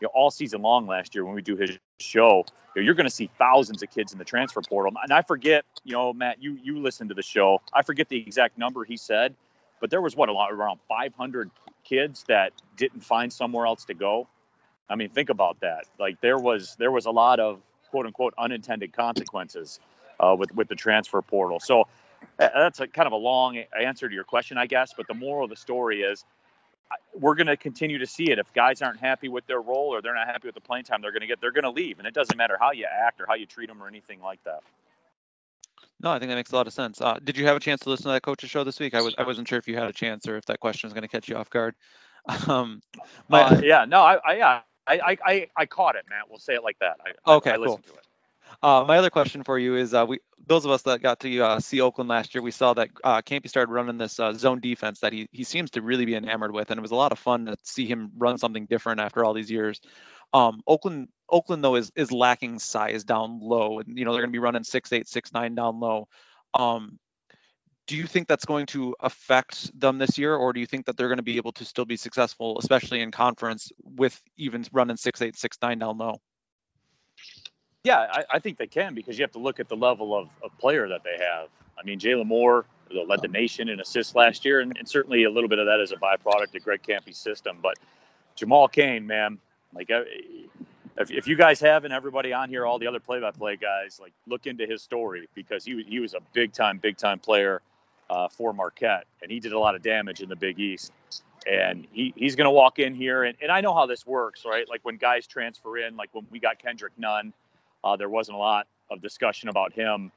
you 0.00 0.06
know, 0.06 0.10
all 0.14 0.30
season 0.30 0.62
long 0.62 0.86
last 0.86 1.14
year 1.14 1.24
when 1.24 1.34
we 1.34 1.42
do 1.42 1.56
his 1.56 1.78
show, 2.00 2.44
you 2.74 2.82
know, 2.82 2.84
you're 2.84 2.94
going 2.94 3.06
to 3.06 3.14
see 3.14 3.30
thousands 3.38 3.82
of 3.82 3.90
kids 3.90 4.12
in 4.12 4.18
the 4.18 4.24
transfer 4.24 4.60
portal. 4.62 4.92
And 5.02 5.12
I 5.12 5.22
forget, 5.22 5.64
you 5.84 5.92
know, 5.92 6.12
Matt, 6.12 6.42
you 6.42 6.58
you 6.62 6.80
listened 6.80 7.10
to 7.10 7.14
the 7.14 7.22
show. 7.22 7.60
I 7.72 7.82
forget 7.82 8.08
the 8.08 8.18
exact 8.18 8.58
number 8.58 8.84
he 8.84 8.96
said, 8.96 9.34
but 9.82 9.90
there 9.90 10.00
was 10.00 10.14
what 10.14 10.28
a 10.28 10.32
lot 10.32 10.52
around 10.52 10.78
500 10.88 11.50
kids 11.84 12.24
that 12.28 12.52
didn't 12.76 13.00
find 13.00 13.32
somewhere 13.32 13.66
else 13.66 13.84
to 13.86 13.94
go. 13.94 14.28
I 14.88 14.94
mean, 14.94 15.10
think 15.10 15.28
about 15.28 15.58
that. 15.60 15.86
Like 15.98 16.20
there 16.20 16.38
was 16.38 16.76
there 16.78 16.92
was 16.92 17.06
a 17.06 17.10
lot 17.10 17.40
of 17.40 17.60
quote 17.90 18.06
unquote 18.06 18.32
unintended 18.38 18.92
consequences 18.92 19.80
uh, 20.20 20.36
with 20.38 20.54
with 20.54 20.68
the 20.68 20.76
transfer 20.76 21.20
portal. 21.20 21.58
So 21.58 21.88
that's 22.38 22.78
a 22.78 22.86
kind 22.86 23.08
of 23.08 23.12
a 23.12 23.16
long 23.16 23.58
answer 23.78 24.08
to 24.08 24.14
your 24.14 24.24
question, 24.24 24.56
I 24.56 24.66
guess. 24.66 24.92
But 24.96 25.08
the 25.08 25.14
moral 25.14 25.44
of 25.44 25.50
the 25.50 25.56
story 25.56 26.02
is 26.02 26.24
we're 27.18 27.34
going 27.34 27.48
to 27.48 27.56
continue 27.56 27.98
to 27.98 28.06
see 28.06 28.30
it. 28.30 28.38
If 28.38 28.52
guys 28.52 28.82
aren't 28.82 29.00
happy 29.00 29.28
with 29.28 29.46
their 29.46 29.60
role 29.60 29.88
or 29.88 30.00
they're 30.00 30.14
not 30.14 30.28
happy 30.28 30.46
with 30.46 30.54
the 30.54 30.60
playing 30.60 30.84
time, 30.84 31.02
they're 31.02 31.10
going 31.10 31.22
to 31.22 31.26
get 31.26 31.40
they're 31.40 31.50
going 31.50 31.64
to 31.64 31.70
leave, 31.70 31.98
and 31.98 32.06
it 32.06 32.14
doesn't 32.14 32.36
matter 32.36 32.56
how 32.60 32.70
you 32.70 32.86
act 32.88 33.20
or 33.20 33.26
how 33.26 33.34
you 33.34 33.46
treat 33.46 33.66
them 33.66 33.82
or 33.82 33.88
anything 33.88 34.20
like 34.20 34.42
that. 34.44 34.62
No, 36.02 36.10
I 36.10 36.18
think 36.18 36.30
that 36.30 36.34
makes 36.34 36.50
a 36.50 36.56
lot 36.56 36.66
of 36.66 36.72
sense. 36.72 37.00
Uh, 37.00 37.18
did 37.22 37.36
you 37.36 37.46
have 37.46 37.56
a 37.56 37.60
chance 37.60 37.82
to 37.82 37.90
listen 37.90 38.04
to 38.04 38.10
that 38.10 38.22
coach's 38.22 38.50
show 38.50 38.64
this 38.64 38.80
week? 38.80 38.94
I 38.94 39.02
was 39.02 39.14
I 39.16 39.22
wasn't 39.22 39.48
sure 39.48 39.58
if 39.58 39.68
you 39.68 39.76
had 39.76 39.86
a 39.86 39.92
chance 39.92 40.26
or 40.26 40.36
if 40.36 40.44
that 40.46 40.58
question 40.58 40.88
was 40.88 40.94
going 40.94 41.02
to 41.02 41.08
catch 41.08 41.28
you 41.28 41.36
off 41.36 41.50
guard. 41.50 41.74
Um, 42.48 42.82
my, 43.28 43.42
uh, 43.42 43.60
yeah, 43.64 43.84
no, 43.84 44.00
I, 44.00 44.14
I 44.14 44.36
yeah, 44.36 44.60
I, 44.86 45.18
I 45.26 45.48
I 45.56 45.66
caught 45.66 45.96
it, 45.96 46.04
Matt. 46.08 46.30
We'll 46.30 46.38
say 46.38 46.54
it 46.54 46.62
like 46.62 46.78
that. 46.78 46.98
I, 47.04 47.32
okay, 47.32 47.50
I, 47.50 47.54
I 47.54 47.66
cool. 47.66 47.80
Uh, 48.62 48.84
my 48.86 48.98
other 48.98 49.10
question 49.10 49.42
for 49.42 49.58
you 49.58 49.76
is, 49.76 49.92
uh, 49.92 50.04
we 50.08 50.20
those 50.46 50.64
of 50.64 50.70
us 50.70 50.82
that 50.82 51.02
got 51.02 51.20
to 51.20 51.40
uh, 51.40 51.60
see 51.60 51.80
Oakland 51.80 52.08
last 52.08 52.34
year, 52.34 52.42
we 52.42 52.52
saw 52.52 52.74
that 52.74 52.90
uh, 53.02 53.22
Kampe 53.22 53.48
started 53.48 53.72
running 53.72 53.98
this 53.98 54.20
uh, 54.20 54.34
zone 54.34 54.60
defense 54.60 55.00
that 55.00 55.12
he 55.12 55.28
he 55.32 55.44
seems 55.44 55.72
to 55.72 55.82
really 55.82 56.04
be 56.04 56.14
enamored 56.14 56.52
with, 56.52 56.70
and 56.70 56.78
it 56.78 56.82
was 56.82 56.92
a 56.92 56.96
lot 56.96 57.10
of 57.12 57.18
fun 57.18 57.46
to 57.46 57.56
see 57.64 57.86
him 57.86 58.12
run 58.16 58.38
something 58.38 58.66
different 58.66 59.00
after 59.00 59.24
all 59.24 59.34
these 59.34 59.50
years. 59.50 59.80
Um, 60.32 60.60
Oakland 60.66 61.08
Oakland 61.28 61.62
though 61.62 61.76
is 61.76 61.90
is 61.94 62.12
lacking 62.12 62.58
size 62.58 63.04
down 63.04 63.40
low, 63.40 63.78
and 63.78 63.98
you 63.98 64.04
know 64.04 64.12
they're 64.12 64.22
going 64.22 64.30
to 64.30 64.36
be 64.36 64.38
running 64.38 64.64
six 64.64 64.92
eight 64.92 65.08
six 65.08 65.32
nine 65.32 65.54
down 65.54 65.80
low. 65.80 66.08
Um, 66.54 66.98
do 67.86 67.96
you 67.96 68.06
think 68.06 68.28
that's 68.28 68.44
going 68.44 68.66
to 68.66 68.94
affect 69.00 69.78
them 69.78 69.98
this 69.98 70.16
year, 70.16 70.34
or 70.34 70.52
do 70.52 70.60
you 70.60 70.66
think 70.66 70.86
that 70.86 70.96
they're 70.96 71.08
going 71.08 71.18
to 71.18 71.22
be 71.22 71.36
able 71.36 71.52
to 71.52 71.64
still 71.64 71.84
be 71.84 71.96
successful, 71.96 72.58
especially 72.58 73.00
in 73.00 73.10
conference, 73.10 73.72
with 73.82 74.20
even 74.36 74.64
running 74.72 74.96
six 74.96 75.20
eight 75.20 75.36
six 75.36 75.58
nine 75.60 75.78
down 75.78 75.98
low? 75.98 76.20
Yeah, 77.84 77.98
I, 77.98 78.24
I, 78.34 78.38
think 78.38 78.58
they 78.58 78.68
can 78.68 78.94
because 78.94 79.18
you 79.18 79.24
have 79.24 79.32
to 79.32 79.40
look 79.40 79.58
at 79.58 79.68
the 79.68 79.74
level 79.74 80.16
of, 80.16 80.28
of 80.44 80.56
player 80.58 80.88
that 80.88 81.02
they 81.02 81.16
have. 81.18 81.48
I 81.76 81.82
mean, 81.84 81.98
Jalen 81.98 82.26
Moore 82.26 82.64
led 82.92 83.22
the 83.22 83.28
nation 83.28 83.68
in 83.68 83.80
assists 83.80 84.14
last 84.14 84.44
year, 84.44 84.60
and, 84.60 84.76
and, 84.78 84.88
certainly 84.88 85.24
a 85.24 85.30
little 85.30 85.48
bit 85.48 85.58
of 85.58 85.66
that 85.66 85.80
is 85.80 85.90
a 85.90 85.96
byproduct 85.96 86.54
of 86.54 86.62
Greg 86.62 86.82
Kampe's 86.82 87.18
system. 87.18 87.58
But 87.60 87.74
Jamal 88.36 88.68
Cain, 88.68 89.06
man, 89.06 89.38
like 89.74 89.90
uh, 89.90 90.02
if, 90.98 91.10
if 91.10 91.26
you 91.26 91.36
guys 91.36 91.60
haven't, 91.60 91.92
everybody 91.92 92.32
on 92.32 92.48
here, 92.48 92.66
all 92.66 92.78
the 92.78 92.86
other 92.86 93.00
play-by-play 93.00 93.56
guys, 93.56 93.98
like 94.00 94.12
look 94.26 94.46
into 94.46 94.66
his 94.66 94.82
story 94.82 95.28
because 95.34 95.64
he 95.64 95.82
he 95.88 96.00
was 96.00 96.14
a 96.14 96.20
big 96.32 96.52
time, 96.52 96.78
big 96.78 96.96
time 96.96 97.18
player 97.18 97.62
uh, 98.10 98.28
for 98.28 98.52
Marquette, 98.52 99.06
and 99.22 99.30
he 99.30 99.40
did 99.40 99.52
a 99.52 99.58
lot 99.58 99.74
of 99.74 99.82
damage 99.82 100.20
in 100.20 100.28
the 100.28 100.36
Big 100.36 100.58
East. 100.60 100.92
And 101.50 101.88
he, 101.90 102.12
he's 102.14 102.36
going 102.36 102.44
to 102.44 102.52
walk 102.52 102.78
in 102.78 102.94
here, 102.94 103.24
and, 103.24 103.36
and 103.42 103.50
I 103.50 103.60
know 103.62 103.74
how 103.74 103.86
this 103.86 104.06
works, 104.06 104.44
right? 104.46 104.68
Like 104.68 104.80
when 104.84 104.96
guys 104.96 105.26
transfer 105.26 105.78
in, 105.78 105.96
like 105.96 106.10
when 106.12 106.24
we 106.30 106.38
got 106.38 106.60
Kendrick 106.60 106.92
Nunn, 106.96 107.32
uh, 107.82 107.96
there 107.96 108.08
wasn't 108.08 108.36
a 108.36 108.38
lot 108.38 108.68
of 108.90 109.02
discussion 109.02 109.48
about 109.48 109.72
him. 109.72 110.12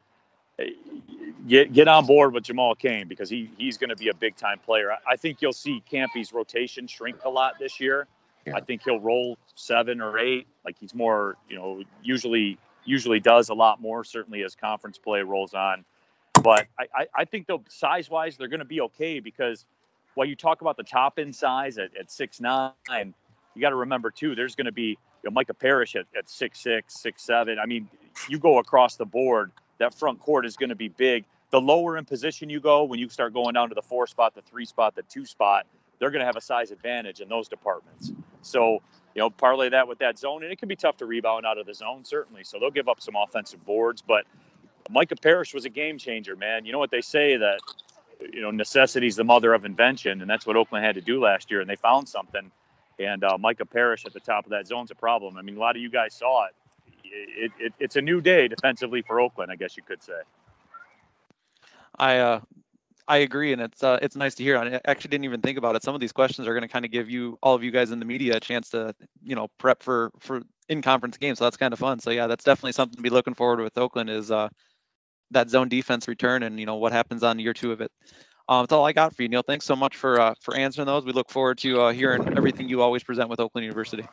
Get 1.47 1.73
get 1.73 1.87
on 1.87 2.05
board 2.05 2.33
with 2.33 2.43
Jamal 2.43 2.75
Cain 2.75 3.07
because 3.07 3.29
he 3.29 3.49
he's 3.57 3.77
going 3.77 3.89
to 3.89 3.95
be 3.95 4.09
a 4.09 4.13
big 4.13 4.35
time 4.35 4.59
player. 4.59 4.91
I, 4.91 4.97
I 5.11 5.15
think 5.15 5.41
you'll 5.41 5.53
see 5.53 5.81
Kampe's 5.91 6.31
rotation 6.31 6.87
shrink 6.87 7.23
a 7.25 7.29
lot 7.29 7.55
this 7.59 7.79
year 7.79 8.07
yeah. 8.45 8.55
I 8.55 8.62
think 8.62 8.84
he'll 8.84 8.99
roll 8.99 9.38
seven 9.55 10.01
or 10.01 10.19
eight. 10.19 10.47
Like 10.63 10.77
he's 10.79 10.93
more, 10.93 11.36
you 11.49 11.55
know, 11.55 11.84
usually 12.03 12.58
usually 12.84 13.19
does 13.19 13.49
a 13.49 13.53
lot 13.53 13.81
more. 13.81 14.03
Certainly 14.03 14.43
as 14.43 14.55
conference 14.55 14.97
play 14.97 15.21
rolls 15.21 15.53
on. 15.53 15.86
But 16.34 16.67
I, 16.77 16.86
I, 16.93 17.08
I 17.15 17.25
think 17.25 17.47
though 17.47 17.63
size 17.69 18.10
wise 18.10 18.38
they're 18.38 18.47
going 18.47 18.60
to 18.60 18.65
be 18.65 18.81
okay 18.81 19.19
because 19.19 19.65
while 20.13 20.27
you 20.27 20.36
talk 20.36 20.62
about 20.62 20.77
the 20.77 20.84
top 20.84 21.17
end 21.17 21.36
size 21.36 21.77
at, 21.77 21.95
at 21.97 22.12
six 22.12 22.39
nine, 22.39 22.73
you 22.89 23.62
got 23.62 23.69
to 23.69 23.75
remember 23.75 24.12
too. 24.12 24.36
There's 24.36 24.55
going 24.55 24.65
to 24.65 24.71
be 24.71 24.89
you 24.89 24.97
know, 25.23 25.31
Micah 25.31 25.53
Parrish 25.53 25.95
at, 25.95 26.05
at 26.17 26.29
six 26.29 26.60
six 26.60 27.01
six 27.01 27.23
seven. 27.23 27.58
I 27.60 27.65
mean, 27.65 27.89
you 28.29 28.39
go 28.39 28.60
across 28.60 28.95
the 28.95 29.05
board. 29.05 29.51
That 29.77 29.93
front 29.93 30.19
court 30.19 30.45
is 30.45 30.55
going 30.55 30.69
to 30.69 30.75
be 30.75 30.88
big. 30.88 31.25
The 31.51 31.60
lower 31.60 31.97
in 31.97 32.05
position 32.05 32.49
you 32.49 32.60
go, 32.60 32.84
when 32.84 32.99
you 32.99 33.10
start 33.10 33.34
going 33.34 33.53
down 33.53 33.69
to 33.69 33.75
the 33.75 33.81
four 33.81 34.08
spot, 34.08 34.36
the 34.36 34.41
three 34.41 34.65
spot, 34.65 34.95
the 34.95 35.03
two 35.03 35.25
spot, 35.25 35.65
they're 35.99 36.12
going 36.12 36.21
to 36.21 36.25
have 36.25 36.36
a 36.36 36.41
size 36.41 36.71
advantage 36.71 37.21
in 37.21 37.29
those 37.29 37.47
departments. 37.47 38.12
So, 38.45 38.81
you 39.13 39.21
know, 39.21 39.29
parlay 39.29 39.69
that 39.69 39.88
with 39.88 39.99
that 39.99 40.19
zone, 40.19 40.43
and 40.43 40.51
it 40.51 40.60
can 40.60 40.67
be 40.67 40.75
tough 40.75 40.97
to 40.97 41.05
rebound 41.05 41.45
out 41.45 41.58
of 41.58 41.65
the 41.65 41.73
zone, 41.73 42.05
certainly. 42.05 42.43
So 42.43 42.60
they'll 42.60 42.71
give 42.71 42.88
up 42.88 43.01
some 43.01 43.15
offensive 43.15 43.65
boards, 43.65 44.01
but 44.01 44.25
Micah 44.89 45.15
Parrish 45.15 45.53
was 45.53 45.65
a 45.65 45.69
game 45.69 45.97
changer, 45.97 46.36
man. 46.36 46.65
You 46.65 46.71
know 46.71 46.79
what 46.79 46.91
they 46.91 47.01
say 47.01 47.38
that, 47.38 47.60
you 48.31 48.41
know, 48.41 48.51
necessity 48.51 49.08
is 49.08 49.15
the 49.15 49.23
mother 49.23 49.53
of 49.53 49.65
invention, 49.65 50.21
and 50.21 50.29
that's 50.29 50.45
what 50.45 50.55
Oakland 50.55 50.86
had 50.86 50.95
to 50.95 51.01
do 51.01 51.19
last 51.21 51.51
year, 51.51 51.62
and 51.62 51.69
they 51.69 51.75
found 51.75 52.08
something. 52.08 52.51
And 52.99 53.23
uh, 53.23 53.38
Micah 53.38 53.65
Parrish 53.65 54.05
at 54.05 54.13
the 54.13 54.19
top 54.19 54.45
of 54.45 54.51
that 54.51 54.67
zone's 54.67 54.91
a 54.91 54.95
problem. 54.95 55.38
I 55.38 55.41
mean, 55.41 55.58
a 55.58 55.60
lot 55.60 55.75
of 55.75 55.81
you 55.81 55.89
guys 55.89 56.13
saw 56.13 56.45
it. 56.45 56.55
It, 57.03 57.51
it. 57.60 57.73
It's 57.79 57.95
a 57.95 58.01
new 58.01 58.21
day 58.21 58.47
defensively 58.47 59.01
for 59.01 59.19
Oakland, 59.19 59.51
I 59.51 59.55
guess 59.55 59.75
you 59.75 59.84
could 59.84 60.01
say. 60.01 60.19
I 61.97 62.19
uh, 62.19 62.41
I 63.07 63.17
agree, 63.17 63.53
and 63.53 63.61
it's 63.61 63.83
uh, 63.83 63.99
it's 64.01 64.15
nice 64.15 64.33
to 64.35 64.43
hear. 64.43 64.57
I 64.57 64.79
actually 64.85 65.09
didn't 65.09 65.25
even 65.25 65.41
think 65.41 65.59
about 65.59 65.75
it. 65.75 65.83
Some 65.83 65.93
of 65.93 66.01
these 66.01 66.11
questions 66.11 66.47
are 66.47 66.53
going 66.53 66.63
to 66.63 66.67
kind 66.67 66.85
of 66.85 66.91
give 66.91 67.09
you 67.09 67.37
all 67.43 67.53
of 67.53 67.63
you 67.63 67.69
guys 67.69 67.91
in 67.91 67.99
the 67.99 68.05
media 68.05 68.37
a 68.37 68.39
chance 68.39 68.69
to 68.71 68.95
you 69.23 69.35
know 69.35 69.47
prep 69.59 69.83
for 69.83 70.11
for 70.19 70.41
in 70.69 70.81
conference 70.81 71.17
games. 71.17 71.37
So 71.37 71.45
that's 71.45 71.57
kind 71.57 71.71
of 71.71 71.77
fun. 71.77 71.99
So 71.99 72.09
yeah, 72.09 72.25
that's 72.25 72.43
definitely 72.43 72.71
something 72.71 72.95
to 72.95 73.03
be 73.03 73.11
looking 73.11 73.35
forward 73.35 73.57
to 73.57 73.63
with 73.63 73.77
Oakland 73.77 74.09
is 74.09 74.31
uh, 74.31 74.49
that 75.31 75.49
zone 75.49 75.69
defense 75.69 76.07
return 76.07 76.41
and 76.43 76.59
you 76.59 76.65
know 76.65 76.75
what 76.75 76.93
happens 76.93 77.21
on 77.21 77.37
year 77.37 77.53
two 77.53 77.71
of 77.71 77.81
it. 77.81 77.91
Um, 78.47 78.63
that's 78.63 78.73
all 78.73 78.85
I 78.85 78.93
got 78.93 79.15
for 79.15 79.21
you, 79.21 79.29
Neil. 79.29 79.43
Thanks 79.43 79.65
so 79.65 79.75
much 79.75 79.95
for 79.95 80.19
uh, 80.19 80.33
for 80.41 80.55
answering 80.55 80.87
those. 80.87 81.05
We 81.05 81.11
look 81.11 81.29
forward 81.29 81.59
to 81.59 81.81
uh, 81.81 81.93
hearing 81.93 82.35
everything 82.35 82.69
you 82.69 82.81
always 82.81 83.03
present 83.03 83.29
with 83.29 83.39
Oakland 83.39 83.65
University. 83.65 84.07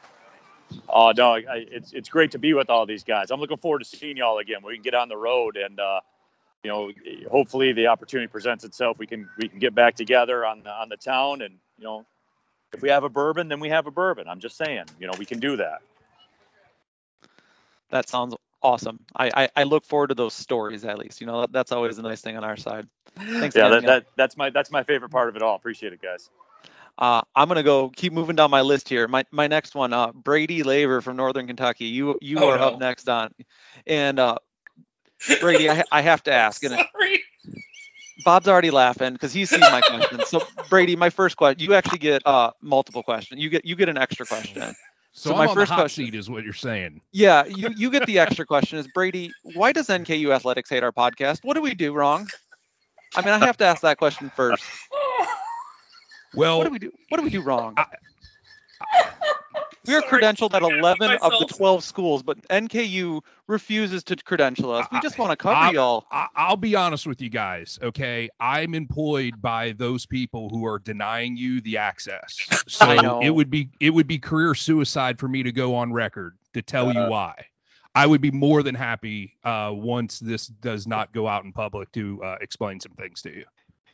Oh 0.89 1.13
no, 1.17 1.35
I, 1.35 1.45
it's 1.51 1.93
it's 1.93 2.09
great 2.11 2.31
to 2.33 2.39
be 2.39 2.53
with 2.53 2.69
all 2.69 2.85
these 2.85 3.05
guys. 3.05 3.31
I'm 3.31 3.41
looking 3.41 3.59
forward 3.59 3.81
to 3.81 3.85
seeing 3.85 4.19
y'all 4.19 4.39
again. 4.39 4.59
We 4.65 4.75
can 4.75 4.83
get 4.83 4.95
on 4.95 5.09
the 5.09 5.17
road 5.17 5.57
and 5.57 5.81
uh, 5.81 6.01
you 6.63 6.71
know, 6.71 6.93
hopefully 7.31 7.73
the 7.73 7.89
opportunity 7.89 8.29
presents 8.29 8.65
itself. 8.65 8.99
We 8.99 9.07
can 9.07 9.29
we 9.37 9.49
can 9.49 9.59
get 9.59 9.75
back 9.75 9.97
together 9.97 10.47
on 10.47 10.63
the, 10.63 10.71
on 10.71 10.89
the 10.89 10.97
town, 10.97 11.43
and 11.43 11.59
you 11.79 11.85
know, 11.85 12.07
if 12.73 12.81
we 12.83 12.89
have 12.89 13.05
a 13.05 13.09
bourbon, 13.09 13.49
then 13.49 13.61
we 13.61 13.69
have 13.69 13.87
a 13.87 13.91
bourbon. 13.91 14.29
I'm 14.29 14.41
just 14.41 14.57
saying, 14.57 14.85
you 15.01 15.07
know, 15.07 15.15
we 15.19 15.25
can 15.25 15.41
do 15.41 15.57
that. 15.57 15.81
That 17.91 18.09
sounds 18.09 18.35
awesome. 18.63 19.01
I, 19.15 19.31
I, 19.35 19.49
I 19.57 19.63
look 19.65 19.85
forward 19.85 20.09
to 20.09 20.15
those 20.15 20.35
stories 20.35 20.85
at 20.85 20.99
least. 20.99 21.21
You 21.21 21.27
know, 21.27 21.43
that, 21.43 21.53
that's 21.53 21.73
always 21.73 21.99
a 21.99 22.03
nice 22.03 22.21
thing 22.21 22.37
on 22.37 22.45
our 22.45 22.57
side. 22.57 22.89
Thanks. 23.17 23.55
Yeah, 23.55 23.69
that, 23.69 23.83
that, 23.85 24.07
that's 24.17 24.37
my 24.37 24.51
that's 24.51 24.71
my 24.71 24.83
favorite 24.85 25.11
part 25.11 25.29
of 25.29 25.37
it 25.37 25.43
all. 25.43 25.57
Appreciate 25.57 25.93
it, 25.93 26.01
guys. 26.01 26.31
Uh, 26.97 27.23
I'm 27.35 27.49
gonna 27.49 27.63
go 27.63 27.89
keep 27.89 28.13
moving 28.13 28.37
down 28.37 28.51
my 28.51 28.61
list 28.61 28.89
here. 28.89 29.09
My 29.09 29.25
my 29.31 29.47
next 29.47 29.75
one, 29.75 29.93
uh, 29.93 30.13
Brady 30.13 30.63
Laver 30.63 31.01
from 31.01 31.17
Northern 31.17 31.47
Kentucky. 31.47 31.87
You 31.87 32.19
you 32.21 32.39
oh, 32.39 32.51
are 32.51 32.59
no. 32.59 32.69
up 32.69 32.79
next 32.79 33.09
on, 33.09 33.35
and 33.87 34.19
uh, 34.19 34.37
Brady, 35.41 35.71
I, 35.71 35.83
I 35.91 36.01
have 36.03 36.23
to 36.25 36.33
ask. 36.33 36.63
And 36.65 36.75
Sorry. 36.75 37.23
Bob's 38.25 38.49
already 38.49 38.71
laughing 38.71 39.15
because 39.15 39.33
he's 39.33 39.51
seen 39.51 39.61
my 39.61 39.81
question. 39.81 40.21
So 40.27 40.43
Brady, 40.69 40.97
my 40.97 41.11
first 41.11 41.37
question, 41.37 41.61
you 41.61 41.75
actually 41.75 41.99
get 41.99 42.23
uh 42.27 42.51
multiple 42.61 43.03
questions. 43.03 43.41
You 43.41 43.51
get 43.51 43.65
you 43.65 43.77
get 43.77 43.89
an 43.89 43.99
extra 43.99 44.27
question. 44.27 44.75
So, 45.15 45.29
so 45.29 45.37
my 45.37 45.47
first 45.53 45.71
question 45.71 46.07
seat 46.07 46.15
is 46.15 46.31
what 46.31 46.43
you're 46.43 46.55
saying. 46.55 47.03
Yeah, 47.13 47.45
you 47.45 47.69
you 47.77 47.91
get 47.91 48.07
the 48.07 48.19
extra 48.19 48.47
question 48.47 48.79
is 48.79 48.89
Brady, 48.89 49.31
why 49.43 49.73
does 49.73 49.89
NKU 49.89 50.35
Athletics 50.35 50.71
hate 50.71 50.83
our 50.83 50.91
podcast? 50.91 51.41
What 51.45 51.53
do 51.53 51.61
we 51.61 51.75
do 51.75 51.93
wrong? 51.93 52.27
I 53.15 53.21
mean, 53.21 53.35
I 53.35 53.45
have 53.45 53.59
to 53.59 53.65
ask 53.67 53.83
that 53.83 53.99
question 53.99 54.31
first. 54.35 54.65
Well, 56.35 56.57
what 56.57 56.65
do 56.65 56.71
we 56.71 56.79
do? 56.79 56.91
What 57.11 57.19
do 57.19 57.25
we 57.25 57.31
do 57.31 57.43
wrong? 57.43 57.75
I, 57.77 57.85
we 59.87 59.95
are 59.95 60.03
credentialed 60.03 60.55
at 60.55 60.63
11 60.63 61.19
of 61.23 61.33
the 61.39 61.47
12 61.47 61.83
schools, 61.83 62.23
but 62.23 62.41
NKU 62.49 63.23
refuses 63.47 64.05
to 64.05 64.17
credential 64.17 64.71
us. 64.71 64.87
We 64.93 65.01
just 65.01 65.19
want 65.19 65.31
to 65.31 65.37
cover 65.37 65.55
I, 65.55 65.71
y'all. 65.71 66.07
I, 66.11 66.51
will 66.51 66.57
be 66.57 66.77
honest 66.77 67.07
with 67.07 67.21
you 67.21 67.29
guys, 67.29 67.79
okay? 67.83 68.29
I'm 68.39 68.75
employed 68.75 69.41
by 69.43 69.73
those 69.73 70.07
people 70.07 70.49
who 70.49 70.67
are 70.67 70.79
denying 70.79 71.37
you 71.37 71.61
the 71.61 71.79
access. 71.79 72.39
So 72.69 73.21
it 73.21 73.31
would 73.31 73.51
be 73.51 73.71
it 73.81 73.91
would 73.91 74.07
be 74.07 74.19
career 74.19 74.55
suicide 74.55 75.19
for 75.19 75.29
me 75.29 75.43
to 75.43 75.53
go 75.53 75.75
on 75.75 75.93
record 75.93 76.39
to 76.55 76.63
tell 76.63 76.89
uh, 76.89 76.93
you 76.93 77.11
why. 77.11 77.35
I 77.95 78.07
would 78.07 78.21
be 78.21 78.31
more 78.31 78.63
than 78.63 78.75
happy 78.75 79.37
uh, 79.45 79.73
once 79.75 80.19
this 80.19 80.47
does 80.47 80.87
not 80.87 81.13
go 81.13 81.29
out 81.29 81.45
in 81.45 81.53
public 81.53 81.93
to 81.93 82.23
uh, 82.23 82.37
explain 82.41 82.81
some 82.81 82.93
things 82.93 83.21
to 83.23 83.31
you 83.31 83.45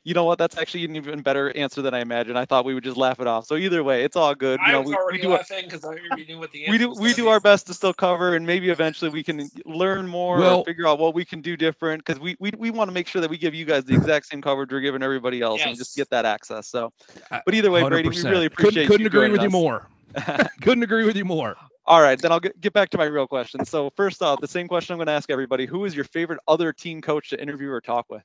you 0.04 0.14
know 0.14 0.24
what? 0.24 0.38
That's 0.38 0.56
actually 0.56 0.84
an 0.84 0.96
even 0.96 1.20
better 1.22 1.54
answer 1.56 1.82
than 1.82 1.94
I 1.94 2.00
imagined. 2.00 2.38
I 2.38 2.44
thought 2.44 2.64
we 2.64 2.74
would 2.74 2.84
just 2.84 2.96
laugh 2.96 3.20
it 3.20 3.26
off. 3.26 3.46
So 3.46 3.56
either 3.56 3.82
way, 3.84 4.04
it's 4.04 4.16
all 4.16 4.34
good. 4.34 4.60
You 4.66 4.72
know, 4.72 4.80
was 4.80 4.88
we, 4.88 4.94
already 4.94 5.18
we 5.18 5.22
do 5.22 5.28
laughing 5.30 5.64
because 5.64 5.84
I 5.84 5.88
already 5.88 6.24
knew 6.26 6.38
what 6.38 6.52
the 6.52 6.64
we 6.68 6.78
do. 6.78 6.92
We 6.92 7.12
do 7.14 7.28
our 7.28 7.40
best 7.40 7.66
to 7.66 7.74
still 7.74 7.92
cover, 7.92 8.34
and 8.34 8.46
maybe 8.46 8.70
eventually 8.70 9.10
we 9.10 9.22
can 9.22 9.48
learn 9.64 10.06
more 10.06 10.38
well, 10.38 10.60
or 10.60 10.64
figure 10.64 10.86
out 10.86 10.98
what 10.98 11.14
we 11.14 11.24
can 11.24 11.40
do 11.40 11.56
different. 11.56 12.04
Because 12.04 12.20
we 12.20 12.36
we, 12.38 12.52
we 12.56 12.70
want 12.70 12.88
to 12.88 12.92
make 12.92 13.08
sure 13.08 13.20
that 13.20 13.30
we 13.30 13.38
give 13.38 13.54
you 13.54 13.64
guys 13.64 13.84
the 13.84 13.94
exact 13.94 14.26
same 14.26 14.42
coverage 14.42 14.70
we're 14.70 14.80
giving 14.80 15.02
everybody 15.02 15.40
else, 15.40 15.60
yes. 15.60 15.68
and 15.68 15.76
just 15.76 15.96
get 15.96 16.10
that 16.10 16.24
access. 16.24 16.68
So, 16.68 16.92
but 17.30 17.54
either 17.54 17.70
way, 17.70 17.82
100%. 17.82 17.88
Brady, 17.90 18.08
we 18.08 18.22
really 18.22 18.46
appreciate. 18.46 18.86
Couldn't, 18.86 19.06
couldn't 19.06 19.06
agree 19.06 19.30
with 19.30 19.40
us. 19.40 19.44
you 19.44 19.50
more. 19.50 19.88
couldn't 20.62 20.82
agree 20.82 21.04
with 21.04 21.16
you 21.16 21.24
more. 21.24 21.56
All 21.84 22.02
right, 22.02 22.20
then 22.20 22.32
I'll 22.32 22.40
get, 22.40 22.60
get 22.60 22.74
back 22.74 22.90
to 22.90 22.98
my 22.98 23.04
real 23.04 23.26
question. 23.26 23.64
So 23.64 23.90
first 23.96 24.22
off, 24.22 24.40
the 24.40 24.48
same 24.48 24.68
question 24.68 24.92
I'm 24.92 24.98
going 24.98 25.06
to 25.06 25.12
ask 25.12 25.30
everybody: 25.30 25.66
Who 25.66 25.84
is 25.84 25.94
your 25.94 26.04
favorite 26.04 26.40
other 26.46 26.72
team 26.72 27.00
coach 27.00 27.30
to 27.30 27.40
interview 27.40 27.70
or 27.70 27.80
talk 27.80 28.06
with? 28.10 28.22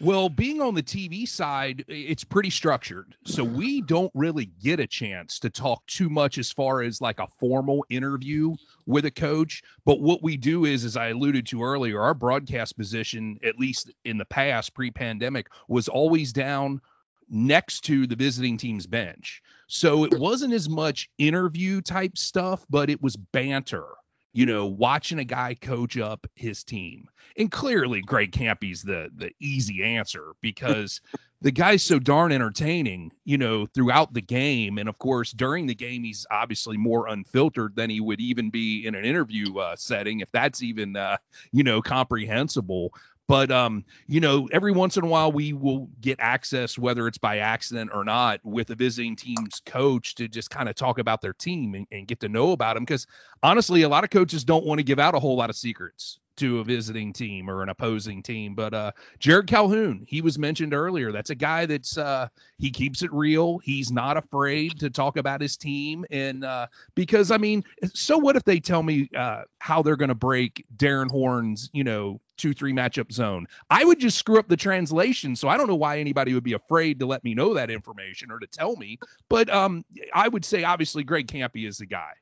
Well, 0.00 0.28
being 0.28 0.60
on 0.60 0.74
the 0.74 0.82
TV 0.82 1.26
side, 1.26 1.84
it's 1.88 2.22
pretty 2.22 2.50
structured. 2.50 3.16
So 3.24 3.42
we 3.42 3.80
don't 3.80 4.12
really 4.14 4.46
get 4.62 4.78
a 4.78 4.86
chance 4.86 5.40
to 5.40 5.50
talk 5.50 5.84
too 5.86 6.08
much 6.08 6.38
as 6.38 6.52
far 6.52 6.82
as 6.82 7.00
like 7.00 7.18
a 7.18 7.26
formal 7.40 7.84
interview 7.90 8.54
with 8.86 9.06
a 9.06 9.10
coach. 9.10 9.62
But 9.84 10.00
what 10.00 10.22
we 10.22 10.36
do 10.36 10.66
is, 10.66 10.84
as 10.84 10.96
I 10.96 11.08
alluded 11.08 11.46
to 11.48 11.64
earlier, 11.64 12.00
our 12.00 12.14
broadcast 12.14 12.76
position, 12.76 13.38
at 13.42 13.58
least 13.58 13.90
in 14.04 14.18
the 14.18 14.24
past, 14.24 14.72
pre 14.72 14.90
pandemic, 14.90 15.48
was 15.66 15.88
always 15.88 16.32
down 16.32 16.80
next 17.28 17.80
to 17.84 18.06
the 18.06 18.16
visiting 18.16 18.56
team's 18.56 18.86
bench. 18.86 19.42
So 19.66 20.04
it 20.04 20.18
wasn't 20.18 20.54
as 20.54 20.68
much 20.68 21.10
interview 21.18 21.80
type 21.80 22.16
stuff, 22.16 22.64
but 22.70 22.88
it 22.88 23.02
was 23.02 23.16
banter 23.16 23.84
you 24.32 24.46
know, 24.46 24.66
watching 24.66 25.18
a 25.18 25.24
guy 25.24 25.54
coach 25.54 25.96
up 25.96 26.26
his 26.34 26.64
team. 26.64 27.08
And 27.36 27.50
clearly 27.50 28.02
Greg 28.02 28.32
Kampe's 28.32 28.82
the 28.82 29.10
the 29.14 29.30
easy 29.40 29.82
answer 29.82 30.32
because 30.40 31.00
the 31.40 31.52
guy's 31.52 31.82
so 31.82 31.98
darn 31.98 32.32
entertaining, 32.32 33.12
you 33.24 33.38
know, 33.38 33.66
throughout 33.66 34.12
the 34.12 34.20
game. 34.20 34.78
And 34.78 34.88
of 34.88 34.98
course, 34.98 35.30
during 35.32 35.66
the 35.66 35.74
game, 35.74 36.02
he's 36.02 36.26
obviously 36.30 36.76
more 36.76 37.06
unfiltered 37.06 37.76
than 37.76 37.90
he 37.90 38.00
would 38.00 38.20
even 38.20 38.50
be 38.50 38.86
in 38.86 38.94
an 38.94 39.04
interview 39.04 39.56
uh, 39.58 39.76
setting, 39.76 40.20
if 40.20 40.30
that's 40.32 40.62
even, 40.62 40.96
uh, 40.96 41.18
you 41.52 41.62
know, 41.62 41.80
comprehensible. 41.80 42.92
But 43.28 43.50
um, 43.50 43.84
you 44.06 44.20
know, 44.20 44.48
every 44.52 44.72
once 44.72 44.96
in 44.96 45.04
a 45.04 45.06
while 45.06 45.30
we 45.30 45.52
will 45.52 45.88
get 46.00 46.18
access, 46.18 46.78
whether 46.78 47.06
it's 47.06 47.18
by 47.18 47.38
accident 47.38 47.90
or 47.92 48.02
not, 48.02 48.40
with 48.42 48.70
a 48.70 48.74
visiting 48.74 49.14
team's 49.16 49.60
coach 49.66 50.14
to 50.16 50.28
just 50.28 50.50
kind 50.50 50.68
of 50.68 50.74
talk 50.74 50.98
about 50.98 51.20
their 51.20 51.34
team 51.34 51.74
and, 51.74 51.86
and 51.92 52.08
get 52.08 52.20
to 52.20 52.28
know 52.28 52.52
about 52.52 52.74
them. 52.74 52.84
Because 52.84 53.06
honestly, 53.42 53.82
a 53.82 53.88
lot 53.88 54.02
of 54.02 54.10
coaches 54.10 54.44
don't 54.44 54.64
want 54.64 54.78
to 54.78 54.84
give 54.84 54.98
out 54.98 55.14
a 55.14 55.20
whole 55.20 55.36
lot 55.36 55.50
of 55.50 55.56
secrets 55.56 56.18
to 56.38 56.60
a 56.60 56.64
visiting 56.64 57.12
team 57.12 57.48
or 57.50 57.62
an 57.62 57.68
opposing 57.68 58.22
team. 58.22 58.54
But 58.54 58.74
uh, 58.74 58.92
Jerrod 59.20 59.46
Calhoun, 59.46 60.04
he 60.06 60.20
was 60.20 60.38
mentioned 60.38 60.74
earlier. 60.74 61.12
That's 61.12 61.30
a 61.30 61.34
guy 61.34 61.66
that's 61.66 61.98
uh, 61.98 62.28
he 62.58 62.70
keeps 62.70 63.02
it 63.02 63.12
real. 63.12 63.58
He's 63.58 63.90
not 63.92 64.16
afraid 64.16 64.78
to 64.80 64.90
talk 64.90 65.16
about 65.16 65.40
his 65.40 65.56
team, 65.56 66.04
and 66.10 66.44
uh, 66.44 66.66
because 66.94 67.30
I 67.30 67.38
mean, 67.38 67.64
so 67.94 68.18
what 68.18 68.36
if 68.36 68.44
they 68.44 68.60
tell 68.60 68.82
me 68.82 69.08
uh, 69.16 69.42
how 69.58 69.82
they're 69.82 69.96
going 69.96 70.08
to 70.08 70.14
break 70.14 70.64
Darrin 70.76 71.08
Horn's, 71.08 71.70
you 71.72 71.84
know, 71.84 72.20
two 72.36 72.52
three 72.52 72.72
matchup 72.72 73.12
zone? 73.12 73.46
I 73.70 73.84
would 73.84 74.00
just 74.00 74.18
screw 74.18 74.38
up 74.38 74.48
the 74.48 74.56
translation. 74.56 75.36
So 75.36 75.48
I 75.48 75.56
don't 75.56 75.68
know 75.68 75.76
why 75.76 75.98
anybody 75.98 76.34
would 76.34 76.44
be 76.44 76.54
afraid 76.54 77.00
to 77.00 77.06
let 77.06 77.24
me 77.24 77.34
know 77.34 77.54
that 77.54 77.70
information 77.70 78.30
or 78.30 78.38
to 78.38 78.46
tell 78.46 78.76
me. 78.76 78.98
But 79.28 79.50
um, 79.50 79.84
I 80.14 80.28
would 80.28 80.44
say 80.44 80.64
obviously 80.64 81.04
Greg 81.04 81.26
Kampe 81.26 81.66
is 81.66 81.78
the 81.78 81.86
guy 81.86 82.12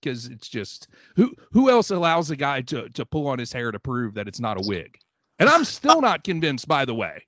because 0.00 0.26
um, 0.26 0.32
it's 0.32 0.48
just 0.48 0.88
who 1.16 1.34
who 1.52 1.70
else 1.70 1.90
allows 1.90 2.30
a 2.30 2.36
guy 2.36 2.60
to 2.62 2.88
to 2.90 3.04
pull 3.04 3.26
on 3.28 3.38
his 3.38 3.52
hair 3.52 3.70
to 3.70 3.78
prove 3.78 4.14
that 4.14 4.28
it's 4.28 4.40
not 4.40 4.58
a 4.58 4.66
wig? 4.66 4.96
And 5.38 5.48
I'm 5.48 5.64
still 5.64 6.00
not 6.00 6.24
convinced, 6.24 6.68
by 6.68 6.84
the 6.84 6.94
way. 6.94 7.24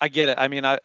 I 0.00 0.08
get 0.08 0.28
it. 0.28 0.36
I 0.38 0.48
mean, 0.48 0.66
I 0.66 0.78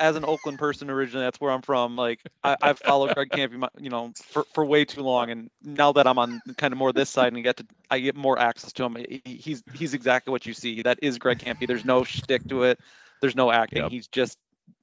as 0.00 0.16
an 0.16 0.24
Oakland 0.24 0.58
person 0.58 0.90
originally, 0.90 1.24
that's 1.24 1.40
where 1.40 1.52
I'm 1.52 1.62
from. 1.62 1.94
Like, 1.94 2.20
I, 2.42 2.56
have 2.60 2.80
followed 2.80 3.14
Greg 3.14 3.28
Kampe, 3.30 3.68
you 3.78 3.88
know, 3.88 4.12
for, 4.16 4.44
for 4.52 4.64
way 4.64 4.84
too 4.84 5.02
long, 5.02 5.30
and 5.30 5.48
now 5.62 5.92
that 5.92 6.08
I'm 6.08 6.18
on 6.18 6.40
kind 6.56 6.72
of 6.72 6.78
more 6.78 6.92
this 6.92 7.08
side 7.08 7.32
and 7.32 7.44
get 7.44 7.58
to, 7.58 7.66
I 7.90 8.00
get 8.00 8.16
more 8.16 8.38
access 8.38 8.72
to 8.72 8.84
him. 8.84 8.96
He's 9.24 9.62
he's 9.74 9.94
exactly 9.94 10.32
what 10.32 10.44
you 10.44 10.54
see. 10.54 10.82
That 10.82 10.98
is 11.02 11.18
Greg 11.18 11.38
Kampe. 11.38 11.68
There's 11.68 11.84
no 11.84 12.02
shtick 12.04 12.48
to 12.48 12.64
it. 12.64 12.80
There's 13.20 13.36
no 13.36 13.52
acting. 13.52 13.82
Yep. 13.82 13.90
He's 13.92 14.08
just 14.08 14.38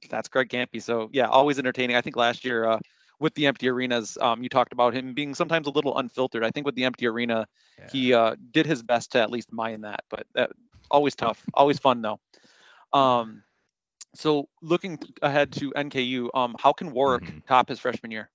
that's 0.08 0.28
Greg 0.28 0.48
Kampe. 0.48 0.80
So 0.82 1.10
yeah, 1.12 1.26
always 1.26 1.58
entertaining. 1.58 1.96
I 1.96 2.00
think 2.00 2.16
last 2.16 2.44
year, 2.44 2.64
uh, 2.64 2.78
with 3.22 3.34
the 3.34 3.46
empty 3.46 3.68
arenas, 3.68 4.18
um, 4.20 4.42
you 4.42 4.48
talked 4.48 4.72
about 4.72 4.94
him 4.94 5.14
being 5.14 5.34
sometimes 5.34 5.68
a 5.68 5.70
little 5.70 5.96
unfiltered. 5.96 6.44
I 6.44 6.50
think 6.50 6.66
with 6.66 6.74
the 6.74 6.84
empty 6.84 7.06
arena, 7.06 7.46
yeah. 7.78 7.88
he 7.90 8.12
uh, 8.12 8.34
did 8.50 8.66
his 8.66 8.82
best 8.82 9.12
to 9.12 9.20
at 9.20 9.30
least 9.30 9.52
mind 9.52 9.84
that, 9.84 10.02
but 10.10 10.26
uh, 10.36 10.48
always 10.90 11.14
tough, 11.14 11.40
always 11.54 11.78
fun 11.78 12.02
though. 12.02 12.20
Um, 12.92 13.44
so 14.14 14.48
looking 14.60 14.98
ahead 15.22 15.52
to 15.52 15.70
NKU, 15.70 16.28
um, 16.34 16.56
how 16.58 16.72
can 16.72 16.92
Warrick 16.92 17.22
mm-hmm. 17.22 17.38
top 17.48 17.68
his 17.68 17.78
freshman 17.78 18.10
year? 18.10 18.28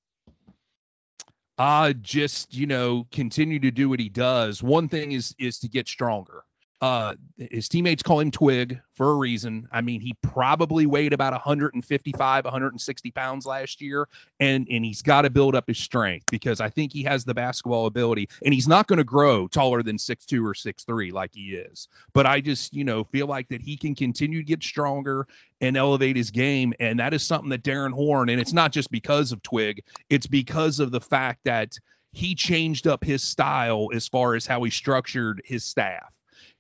Uh, 1.58 1.92
just 2.02 2.54
you 2.54 2.66
know, 2.66 3.06
continue 3.12 3.60
to 3.60 3.72
do 3.72 3.90
what 3.90 4.00
he 4.00 4.10
does. 4.10 4.64
One 4.64 4.88
thing 4.88 5.12
is 5.12 5.36
is 5.38 5.60
to 5.60 5.68
get 5.68 5.88
stronger. 5.88 6.44
Uh, 6.80 7.16
his 7.38 7.68
teammates 7.68 8.04
call 8.04 8.20
him 8.20 8.30
Twig 8.30 8.80
for 8.94 9.10
a 9.10 9.16
reason. 9.16 9.68
I 9.72 9.82
mean, 9.82 10.00
he 10.00 10.16
probably 10.22 10.86
weighed 10.86 11.12
about 11.12 11.34
155, 11.34 12.46
160 12.46 13.12
pounds 13.12 13.48
last 13.48 13.82
year, 13.82 14.08
and 14.40 14.68
and 14.70 14.86
he's 14.86 15.02
got 15.02 15.24
to 15.24 15.32
build 15.32 15.56
up 15.56 15.68
his 15.68 15.80
strength 15.80 16.28
because 16.30 16.62
I 16.62 16.70
think 16.70 16.94
he 16.94 17.02
has 17.04 17.26
the 17.26 17.34
basketball 17.34 17.88
ability, 17.88 18.30
and 18.46 18.54
he's 18.54 18.68
not 18.68 18.86
going 18.86 18.98
to 18.98 19.04
grow 19.04 19.48
taller 19.48 19.82
than 19.82 19.98
six 19.98 20.24
two 20.26 20.46
or 20.46 20.54
six 20.54 20.84
three 20.84 21.12
like 21.12 21.32
he 21.34 21.56
is. 21.56 21.88
But 22.14 22.28
I 22.28 22.42
just 22.42 22.76
you 22.76 22.84
know 22.84 23.04
feel 23.04 23.26
like 23.26 23.50
that 23.50 23.62
he 23.62 23.76
can 23.76 23.96
continue 23.96 24.40
to 24.40 24.46
get 24.46 24.62
stronger 24.62 25.28
and 25.62 25.76
elevate 25.76 26.16
his 26.16 26.30
game, 26.30 26.76
and 26.80 27.00
that 27.00 27.12
is 27.16 27.24
something 27.24 27.50
that 27.50 27.64
Darrin 27.64 27.92
Horn, 27.92 28.30
and 28.30 28.40
it's 28.40 28.54
not 28.54 28.72
just 28.72 28.92
because 28.92 29.32
of 29.32 29.42
Twig, 29.42 29.84
it's 30.12 30.28
because 30.28 30.80
of 30.80 30.92
the 30.92 31.02
fact 31.02 31.40
that 31.46 31.76
he 32.12 32.36
changed 32.36 32.86
up 32.86 33.04
his 33.04 33.24
style 33.24 33.90
as 33.94 34.08
far 34.08 34.36
as 34.36 34.46
how 34.46 34.62
he 34.64 34.70
structured 34.70 35.42
his 35.44 35.64
staff 35.64 36.14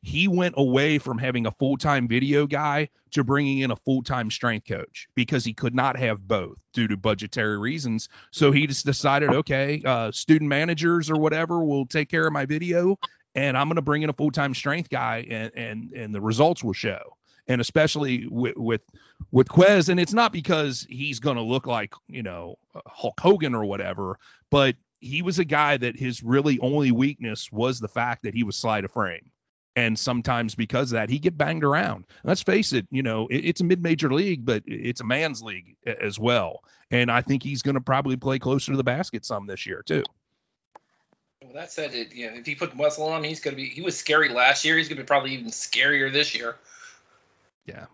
he 0.07 0.29
went 0.29 0.55
away 0.57 0.97
from 0.97 1.17
having 1.17 1.45
a 1.45 1.51
full-time 1.51 2.07
video 2.07 2.47
guy 2.47 2.87
to 3.11 3.25
bringing 3.25 3.59
in 3.59 3.71
a 3.71 3.75
full-time 3.75 4.31
strength 4.31 4.65
coach 4.65 5.09
because 5.15 5.43
he 5.43 5.53
could 5.53 5.75
not 5.75 5.97
have 5.97 6.25
both 6.25 6.57
due 6.71 6.87
to 6.87 6.95
budgetary 6.95 7.57
reasons 7.57 8.07
so 8.31 8.51
he 8.51 8.65
just 8.65 8.85
decided 8.85 9.33
okay 9.33 9.81
uh, 9.85 10.09
student 10.11 10.47
managers 10.47 11.11
or 11.11 11.17
whatever 11.17 11.63
will 11.63 11.85
take 11.85 12.09
care 12.09 12.25
of 12.25 12.31
my 12.31 12.45
video 12.45 12.97
and 13.35 13.57
i'm 13.57 13.67
going 13.67 13.75
to 13.75 13.81
bring 13.81 14.01
in 14.01 14.09
a 14.09 14.13
full-time 14.13 14.53
strength 14.53 14.89
guy 14.89 15.25
and 15.29 15.51
and 15.55 15.91
and 15.91 16.15
the 16.15 16.21
results 16.21 16.63
will 16.63 16.73
show 16.73 17.17
and 17.49 17.59
especially 17.59 18.27
with 18.27 18.55
with 18.55 18.81
with 19.31 19.47
Quez. 19.47 19.89
And 19.89 19.99
it's 19.99 20.13
not 20.13 20.33
because 20.33 20.85
he's 20.89 21.19
going 21.19 21.37
to 21.37 21.41
look 21.41 21.65
like 21.65 21.93
you 22.07 22.23
know 22.23 22.57
Hulk 22.85 23.19
Hogan 23.19 23.55
or 23.55 23.65
whatever, 23.65 24.19
but 24.49 24.75
he 24.99 25.21
was 25.21 25.39
a 25.39 25.45
guy 25.45 25.77
that 25.77 25.97
his 25.97 26.23
really 26.23 26.59
only 26.59 26.91
weakness 26.91 27.51
was 27.51 27.79
the 27.79 27.87
fact 27.87 28.23
that 28.23 28.33
he 28.33 28.43
was 28.43 28.55
slight 28.55 28.83
of 28.83 28.91
frame. 28.91 29.31
And 29.77 29.97
sometimes 29.97 30.55
because 30.55 30.91
of 30.91 30.95
that, 30.95 31.11
he 31.11 31.19
get 31.19 31.37
banged 31.37 31.63
around. 31.63 32.05
Let's 32.23 32.41
face 32.41 32.73
it, 32.73 32.87
you 32.89 33.03
know, 33.03 33.27
it, 33.27 33.45
it's 33.45 33.61
a 33.61 33.63
mid-major 33.63 34.11
league, 34.11 34.43
but 34.43 34.63
it's 34.65 35.01
a 35.01 35.03
man's 35.05 35.43
league 35.43 35.75
as 35.85 36.17
well. 36.17 36.63
And 36.89 37.11
I 37.11 37.21
think 37.21 37.43
he's 37.43 37.61
going 37.61 37.75
to 37.75 37.81
probably 37.81 38.17
play 38.17 38.39
closer 38.39 38.71
to 38.71 38.77
the 38.77 38.83
basket 38.83 39.23
some 39.23 39.45
this 39.45 39.67
year 39.67 39.83
too. 39.85 40.03
Well, 41.43 41.53
that 41.53 41.71
said, 41.71 41.93
it, 41.93 42.15
you 42.15 42.27
know, 42.27 42.37
if 42.37 42.47
he 42.47 42.55
put 42.55 42.75
Wessel 42.75 43.07
on, 43.09 43.23
he's 43.23 43.39
going 43.39 43.55
to 43.55 43.61
be. 43.61 43.69
He 43.69 43.81
was 43.81 43.95
scary 43.95 44.29
last 44.29 44.65
year. 44.65 44.77
He's 44.77 44.87
going 44.89 44.97
to 44.97 45.03
be 45.03 45.07
probably 45.07 45.33
even 45.33 45.51
scarier 45.51 46.11
this 46.11 46.33
year. 46.33 46.55
Yeah, 47.67 47.85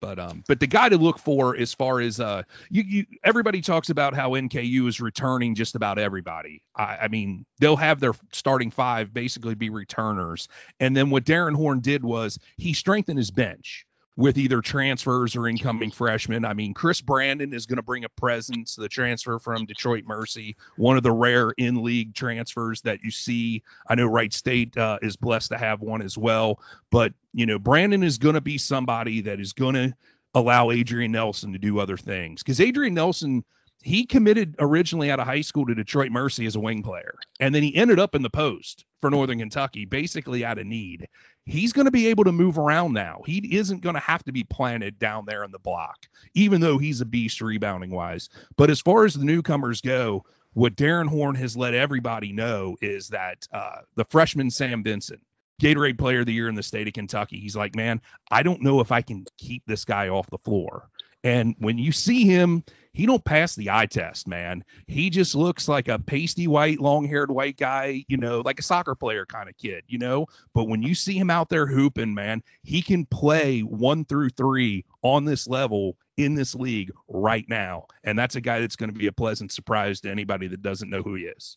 but 0.00 0.18
um, 0.18 0.44
but 0.46 0.60
the 0.60 0.66
guy 0.66 0.88
to 0.88 0.96
look 0.96 1.18
for 1.18 1.56
as 1.56 1.74
far 1.74 2.00
as 2.00 2.20
uh, 2.20 2.42
you, 2.70 2.82
you 2.82 3.06
everybody 3.24 3.60
talks 3.60 3.90
about 3.90 4.14
how 4.14 4.30
NKU 4.30 4.88
is 4.88 5.00
returning 5.00 5.54
just 5.54 5.74
about 5.74 5.98
everybody. 5.98 6.62
I, 6.76 6.98
I 7.02 7.08
mean, 7.08 7.44
they'll 7.60 7.76
have 7.76 8.00
their 8.00 8.14
starting 8.32 8.70
five 8.70 9.12
basically 9.12 9.54
be 9.54 9.70
returners, 9.70 10.48
and 10.80 10.96
then 10.96 11.10
what 11.10 11.24
Darrin 11.24 11.54
Horn 11.54 11.80
did 11.80 12.04
was 12.04 12.38
he 12.56 12.72
strengthened 12.72 13.18
his 13.18 13.30
bench 13.30 13.86
with 14.18 14.36
either 14.36 14.60
transfers 14.60 15.36
or 15.36 15.46
incoming 15.46 15.92
freshmen. 15.92 16.44
I 16.44 16.52
mean, 16.52 16.74
Chris 16.74 17.00
Brandon 17.00 17.54
is 17.54 17.66
going 17.66 17.76
to 17.76 17.84
bring 17.84 18.04
a 18.04 18.08
presence, 18.08 18.74
the 18.74 18.88
transfer 18.88 19.38
from 19.38 19.64
Detroit 19.64 20.06
Mercy, 20.08 20.56
one 20.76 20.96
of 20.96 21.04
the 21.04 21.12
rare 21.12 21.52
in 21.52 21.84
league 21.84 22.14
transfers 22.14 22.80
that 22.80 22.98
you 23.04 23.12
see. 23.12 23.62
I 23.86 23.94
know 23.94 24.06
Wright 24.06 24.32
State 24.32 24.76
uh, 24.76 24.98
is 25.02 25.14
blessed 25.14 25.50
to 25.50 25.56
have 25.56 25.82
one 25.82 26.02
as 26.02 26.18
well, 26.18 26.58
but, 26.90 27.12
you 27.32 27.46
know, 27.46 27.60
Brandon 27.60 28.02
is 28.02 28.18
going 28.18 28.34
to 28.34 28.40
be 28.40 28.58
somebody 28.58 29.20
that 29.20 29.38
is 29.38 29.52
going 29.52 29.76
to 29.76 29.94
allow 30.34 30.72
Adrian 30.72 31.12
Nelson 31.12 31.52
to 31.52 31.58
do 31.60 31.78
other 31.78 31.96
things 31.96 32.42
because 32.42 32.60
Adrian 32.60 32.94
Nelson 32.94 33.44
he 33.84 34.04
committed 34.04 34.56
originally 34.58 35.12
out 35.12 35.20
of 35.20 35.26
high 35.26 35.42
school 35.42 35.64
to 35.66 35.76
Detroit 35.76 36.10
Mercy 36.10 36.44
as 36.46 36.56
a 36.56 36.60
wing 36.60 36.82
player, 36.82 37.14
and 37.38 37.54
then 37.54 37.62
he 37.62 37.72
ended 37.76 38.00
up 38.00 38.16
in 38.16 38.22
the 38.22 38.30
post 38.30 38.84
for 39.00 39.10
Northern 39.10 39.38
Kentucky, 39.38 39.84
basically 39.84 40.44
out 40.44 40.58
of 40.58 40.66
need. 40.66 41.08
He's 41.44 41.72
going 41.72 41.86
to 41.86 41.90
be 41.90 42.08
able 42.08 42.24
to 42.24 42.32
move 42.32 42.58
around 42.58 42.92
now. 42.92 43.22
He 43.24 43.56
isn't 43.56 43.82
going 43.82 43.94
to 43.94 44.00
have 44.00 44.22
to 44.24 44.32
be 44.32 44.44
planted 44.44 44.98
down 44.98 45.24
there 45.26 45.44
in 45.44 45.50
the 45.50 45.58
block, 45.58 46.06
even 46.34 46.60
though 46.60 46.78
he's 46.78 47.00
a 47.00 47.06
beast 47.06 47.40
rebounding 47.40 47.90
wise. 47.90 48.28
But 48.56 48.70
as 48.70 48.80
far 48.80 49.04
as 49.04 49.14
the 49.14 49.24
newcomers 49.24 49.80
go, 49.80 50.24
what 50.52 50.76
Darrin 50.76 51.08
Horn 51.08 51.34
has 51.36 51.56
let 51.56 51.74
everybody 51.74 52.32
know 52.32 52.76
is 52.80 53.08
that 53.08 53.46
uh, 53.52 53.80
the 53.94 54.04
freshman 54.06 54.50
Sam 54.50 54.82
Vinson, 54.82 55.20
Gatorade 55.62 55.98
Player 55.98 56.20
of 56.20 56.26
the 56.26 56.32
Year 56.32 56.48
in 56.48 56.54
the 56.54 56.62
state 56.62 56.88
of 56.88 56.94
Kentucky, 56.94 57.38
he's 57.38 57.56
like, 57.56 57.74
man, 57.74 58.00
I 58.30 58.42
don't 58.42 58.62
know 58.62 58.80
if 58.80 58.92
I 58.92 59.02
can 59.02 59.24
keep 59.38 59.62
this 59.66 59.84
guy 59.84 60.08
off 60.08 60.28
the 60.30 60.38
floor. 60.38 60.88
And 61.24 61.54
when 61.58 61.78
you 61.78 61.92
see 61.92 62.24
him, 62.24 62.64
he 62.92 63.06
don't 63.06 63.24
pass 63.24 63.54
the 63.54 63.70
eye 63.70 63.86
test, 63.86 64.26
man. 64.26 64.64
He 64.86 65.10
just 65.10 65.34
looks 65.34 65.68
like 65.68 65.88
a 65.88 65.98
pasty 65.98 66.46
white, 66.46 66.80
long-haired 66.80 67.30
white 67.30 67.56
guy, 67.56 68.04
you 68.08 68.16
know, 68.16 68.40
like 68.40 68.58
a 68.58 68.62
soccer 68.62 68.94
player 68.94 69.26
kind 69.26 69.48
of 69.48 69.56
kid, 69.56 69.84
you 69.86 69.98
know. 69.98 70.26
But 70.54 70.64
when 70.64 70.82
you 70.82 70.94
see 70.94 71.18
him 71.18 71.30
out 71.30 71.48
there 71.48 71.66
hooping, 71.66 72.14
man, 72.14 72.42
he 72.62 72.82
can 72.82 73.04
play 73.06 73.60
one 73.60 74.04
through 74.04 74.30
three 74.30 74.84
on 75.02 75.24
this 75.24 75.46
level 75.46 75.96
in 76.16 76.34
this 76.34 76.54
league 76.54 76.90
right 77.08 77.44
now. 77.48 77.86
And 78.02 78.18
that's 78.18 78.34
a 78.34 78.40
guy 78.40 78.60
that's 78.60 78.76
going 78.76 78.92
to 78.92 78.98
be 78.98 79.06
a 79.06 79.12
pleasant 79.12 79.52
surprise 79.52 80.00
to 80.00 80.10
anybody 80.10 80.48
that 80.48 80.62
doesn't 80.62 80.90
know 80.90 81.02
who 81.02 81.14
he 81.14 81.24
is. 81.24 81.56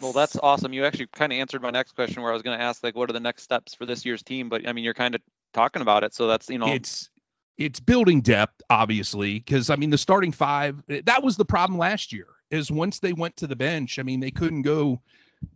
Well, 0.00 0.12
that's 0.12 0.38
awesome. 0.42 0.72
You 0.72 0.86
actually 0.86 1.08
kind 1.08 1.32
of 1.32 1.38
answered 1.38 1.60
my 1.60 1.70
next 1.70 1.92
question 1.92 2.22
where 2.22 2.30
I 2.30 2.34
was 2.34 2.42
going 2.42 2.58
to 2.58 2.64
ask, 2.64 2.82
like, 2.82 2.94
what 2.94 3.10
are 3.10 3.12
the 3.12 3.20
next 3.20 3.42
steps 3.42 3.74
for 3.74 3.84
this 3.84 4.06
year's 4.06 4.22
team? 4.22 4.48
But 4.48 4.66
I 4.66 4.72
mean, 4.72 4.84
you're 4.84 4.94
kind 4.94 5.14
of 5.14 5.20
talking 5.52 5.82
about 5.82 6.04
it. 6.04 6.14
So 6.14 6.26
that's, 6.26 6.48
you 6.48 6.58
know, 6.58 6.68
it's 6.68 7.10
it's 7.60 7.78
building 7.78 8.22
depth, 8.22 8.62
obviously, 8.70 9.34
because 9.34 9.70
I 9.70 9.76
mean 9.76 9.90
the 9.90 9.98
starting 9.98 10.32
five 10.32 10.82
that 10.88 11.22
was 11.22 11.36
the 11.36 11.44
problem 11.44 11.78
last 11.78 12.12
year. 12.12 12.26
Is 12.50 12.68
once 12.68 12.98
they 12.98 13.12
went 13.12 13.36
to 13.36 13.46
the 13.46 13.54
bench, 13.54 14.00
I 14.00 14.02
mean 14.02 14.18
they 14.18 14.32
couldn't 14.32 14.62
go 14.62 15.00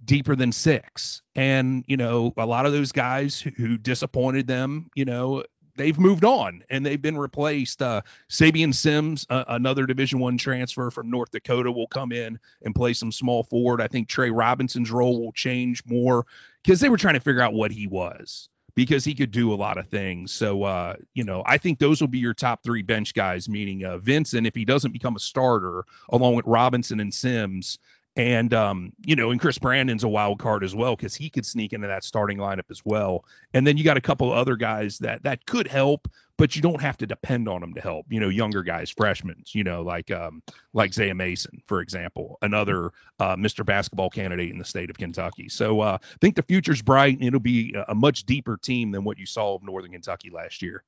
deeper 0.04 0.36
than 0.36 0.52
six, 0.52 1.22
and 1.34 1.82
you 1.88 1.96
know 1.96 2.32
a 2.36 2.46
lot 2.46 2.66
of 2.66 2.72
those 2.72 2.92
guys 2.92 3.40
who 3.40 3.76
disappointed 3.78 4.46
them, 4.46 4.90
you 4.94 5.06
know 5.06 5.42
they've 5.76 5.98
moved 5.98 6.24
on 6.24 6.62
and 6.70 6.86
they've 6.86 7.02
been 7.02 7.18
replaced. 7.18 7.82
Uh, 7.82 8.02
Sabian 8.30 8.72
Sims, 8.72 9.26
uh, 9.28 9.44
another 9.48 9.86
Division 9.86 10.20
One 10.20 10.38
transfer 10.38 10.90
from 10.90 11.10
North 11.10 11.32
Dakota, 11.32 11.72
will 11.72 11.88
come 11.88 12.12
in 12.12 12.38
and 12.62 12.74
play 12.74 12.92
some 12.92 13.10
small 13.10 13.42
forward. 13.42 13.80
I 13.80 13.88
think 13.88 14.08
Trey 14.08 14.30
Robinson's 14.30 14.92
role 14.92 15.20
will 15.20 15.32
change 15.32 15.82
more 15.86 16.26
because 16.62 16.80
they 16.80 16.90
were 16.90 16.98
trying 16.98 17.14
to 17.14 17.20
figure 17.20 17.40
out 17.40 17.54
what 17.54 17.72
he 17.72 17.86
was 17.86 18.50
because 18.74 19.04
he 19.04 19.14
could 19.14 19.30
do 19.30 19.52
a 19.52 19.56
lot 19.56 19.78
of 19.78 19.88
things. 19.88 20.32
So, 20.32 20.64
uh, 20.64 20.96
you 21.14 21.24
know, 21.24 21.42
I 21.46 21.58
think 21.58 21.78
those 21.78 22.00
will 22.00 22.08
be 22.08 22.18
your 22.18 22.34
top 22.34 22.62
three 22.62 22.82
bench 22.82 23.14
guys, 23.14 23.48
meaning 23.48 23.84
uh, 23.84 23.98
Vinson, 23.98 24.46
if 24.46 24.54
he 24.54 24.64
doesn't 24.64 24.92
become 24.92 25.16
a 25.16 25.20
starter, 25.20 25.84
along 26.08 26.34
with 26.34 26.46
Robinson 26.46 27.00
and 27.00 27.12
Sims. 27.12 27.78
And, 28.16 28.54
um, 28.54 28.92
you 29.04 29.16
know, 29.16 29.32
and 29.32 29.40
Chris 29.40 29.58
Brandon's 29.58 30.04
a 30.04 30.08
wild 30.08 30.38
card 30.38 30.62
as 30.62 30.74
well 30.74 30.94
because 30.94 31.16
he 31.16 31.30
could 31.30 31.44
sneak 31.44 31.72
into 31.72 31.88
that 31.88 32.04
starting 32.04 32.38
lineup 32.38 32.70
as 32.70 32.80
well. 32.84 33.24
And 33.52 33.66
then 33.66 33.76
you 33.76 33.82
got 33.82 33.96
a 33.96 34.00
couple 34.00 34.32
other 34.32 34.54
guys 34.56 34.98
that 34.98 35.24
that 35.24 35.46
could 35.46 35.66
help, 35.66 36.08
but 36.36 36.56
you 36.56 36.62
don't 36.62 36.80
have 36.80 36.96
to 36.98 37.06
depend 37.06 37.48
on 37.48 37.60
them 37.60 37.74
to 37.74 37.80
help. 37.80 38.06
You 38.10 38.20
know, 38.20 38.28
younger 38.28 38.62
guys, 38.62 38.90
freshmen, 38.90 39.44
you 39.48 39.64
know, 39.64 39.82
like 39.82 40.10
um, 40.10 40.42
like 40.72 40.92
Zaya 40.92 41.14
Mason, 41.14 41.62
for 41.66 41.80
example, 41.80 42.38
another 42.42 42.90
uh, 43.20 43.36
Mr. 43.36 43.64
Basketball 43.64 44.10
candidate 44.10 44.50
in 44.50 44.58
the 44.58 44.64
state 44.64 44.90
of 44.90 44.98
Kentucky. 44.98 45.48
So 45.48 45.80
uh, 45.80 45.98
I 46.02 46.16
think 46.20 46.36
the 46.36 46.42
future's 46.42 46.82
bright. 46.82 47.18
And 47.18 47.24
it'll 47.24 47.40
be 47.40 47.74
a 47.88 47.94
much 47.94 48.24
deeper 48.24 48.56
team 48.56 48.90
than 48.90 49.04
what 49.04 49.18
you 49.18 49.26
saw 49.26 49.54
of 49.54 49.62
Northern 49.62 49.92
Kentucky 49.92 50.30
last 50.30 50.62
year. 50.62 50.82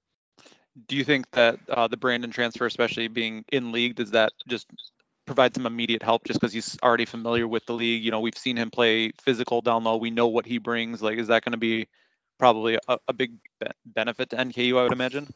Do 0.88 0.96
you 0.96 1.04
think 1.04 1.30
that 1.30 1.58
uh, 1.68 1.88
the 1.88 1.96
Brandon 1.96 2.30
transfer, 2.30 2.66
especially 2.66 3.08
being 3.08 3.44
in 3.50 3.72
league, 3.72 3.94
does 3.94 4.10
that 4.10 4.32
just 4.46 4.66
provide 5.24 5.54
some 5.54 5.66
immediate 5.66 6.02
help 6.02 6.24
just 6.24 6.38
because 6.38 6.52
he's 6.52 6.76
already 6.82 7.06
familiar 7.06 7.46
with 7.48 7.64
the 7.66 7.72
league? 7.72 8.02
You 8.02 8.10
know, 8.10 8.20
we've 8.20 8.36
seen 8.36 8.56
him 8.56 8.70
play 8.70 9.12
physical 9.22 9.62
down 9.62 9.84
low. 9.84 9.96
We 9.96 10.10
know 10.10 10.26
what 10.26 10.44
he 10.44 10.58
brings. 10.58 11.00
Like, 11.00 11.18
is 11.18 11.28
that 11.28 11.44
going 11.44 11.52
to 11.52 11.58
be 11.58 11.88
probably 12.38 12.78
a, 12.88 12.98
a 13.08 13.12
big 13.12 13.32
be- 13.60 13.66
benefit 13.84 14.30
to 14.30 14.36
NKU, 14.36 14.78
I 14.78 14.82
would 14.84 14.92
imagine. 14.92 15.28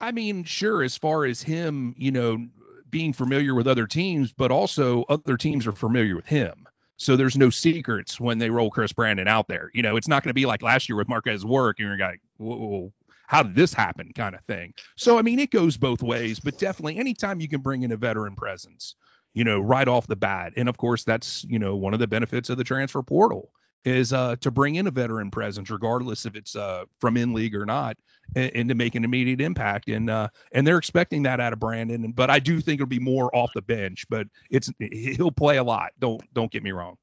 I 0.00 0.12
mean, 0.12 0.44
sure, 0.44 0.82
as 0.82 0.96
far 0.96 1.24
as 1.24 1.42
him, 1.42 1.94
you 1.98 2.10
know, 2.10 2.46
being 2.88 3.12
familiar 3.12 3.54
with 3.54 3.68
other 3.68 3.86
teams, 3.86 4.32
but 4.32 4.50
also 4.50 5.04
other 5.08 5.36
teams 5.36 5.66
are 5.66 5.72
familiar 5.72 6.16
with 6.16 6.26
him. 6.26 6.66
So 6.96 7.16
there's 7.16 7.36
no 7.36 7.50
secrets 7.50 8.20
when 8.20 8.38
they 8.38 8.50
roll 8.50 8.70
Chris 8.70 8.92
Brandon 8.92 9.28
out 9.28 9.48
there. 9.48 9.70
You 9.72 9.82
know, 9.82 9.96
it's 9.96 10.08
not 10.08 10.22
going 10.22 10.30
to 10.30 10.34
be 10.34 10.46
like 10.46 10.62
last 10.62 10.88
year 10.88 10.96
with 10.96 11.08
Marquez 11.08 11.44
Warrick 11.44 11.78
and 11.78 11.88
you're 11.88 11.98
like, 11.98 12.20
whoa, 12.36 12.92
how 13.26 13.42
did 13.42 13.54
this 13.54 13.72
happen 13.72 14.12
kind 14.14 14.34
of 14.34 14.42
thing. 14.44 14.74
So, 14.96 15.18
I 15.18 15.22
mean, 15.22 15.38
it 15.38 15.50
goes 15.50 15.76
both 15.76 16.02
ways, 16.02 16.40
but 16.40 16.58
definitely 16.58 16.98
anytime 16.98 17.40
you 17.40 17.48
can 17.48 17.60
bring 17.60 17.84
in 17.84 17.92
a 17.92 17.96
veteran 17.96 18.34
presence, 18.34 18.96
you 19.34 19.44
know, 19.44 19.60
right 19.60 19.86
off 19.88 20.08
the 20.08 20.16
bat. 20.16 20.52
And 20.56 20.68
of 20.68 20.76
course, 20.76 21.04
that's, 21.04 21.44
you 21.44 21.58
know, 21.58 21.76
one 21.76 21.94
of 21.94 22.00
the 22.00 22.06
benefits 22.06 22.50
of 22.50 22.58
the 22.58 22.64
transfer 22.64 23.02
portal 23.02 23.50
is 23.84 24.12
uh, 24.12 24.36
to 24.40 24.50
bring 24.50 24.76
in 24.76 24.86
a 24.86 24.90
veteran 24.90 25.30
presence, 25.30 25.70
regardless 25.70 26.26
if 26.26 26.34
it's 26.36 26.56
uh, 26.56 26.84
from 27.00 27.16
in 27.16 27.32
league 27.32 27.54
or 27.54 27.64
not, 27.64 27.96
and, 28.36 28.50
and, 28.54 28.68
to 28.68 28.74
make 28.74 28.94
an 28.94 29.04
immediate 29.04 29.40
impact. 29.40 29.88
And 29.88 30.10
uh, 30.10 30.28
and 30.52 30.66
they're 30.66 30.78
expecting 30.78 31.22
that 31.24 31.40
out 31.40 31.52
of 31.52 31.60
Brandon. 31.60 32.12
But 32.12 32.30
I 32.30 32.38
do 32.38 32.60
think 32.60 32.80
it'll 32.80 32.88
be 32.88 32.98
more 32.98 33.34
off 33.34 33.52
the 33.54 33.62
bench. 33.62 34.04
But 34.08 34.26
it's 34.50 34.70
he'll 34.78 35.32
play 35.32 35.56
a 35.56 35.64
lot. 35.64 35.92
Don't 35.98 36.22
don't 36.34 36.50
get 36.50 36.62
me 36.62 36.72
wrong. 36.72 36.96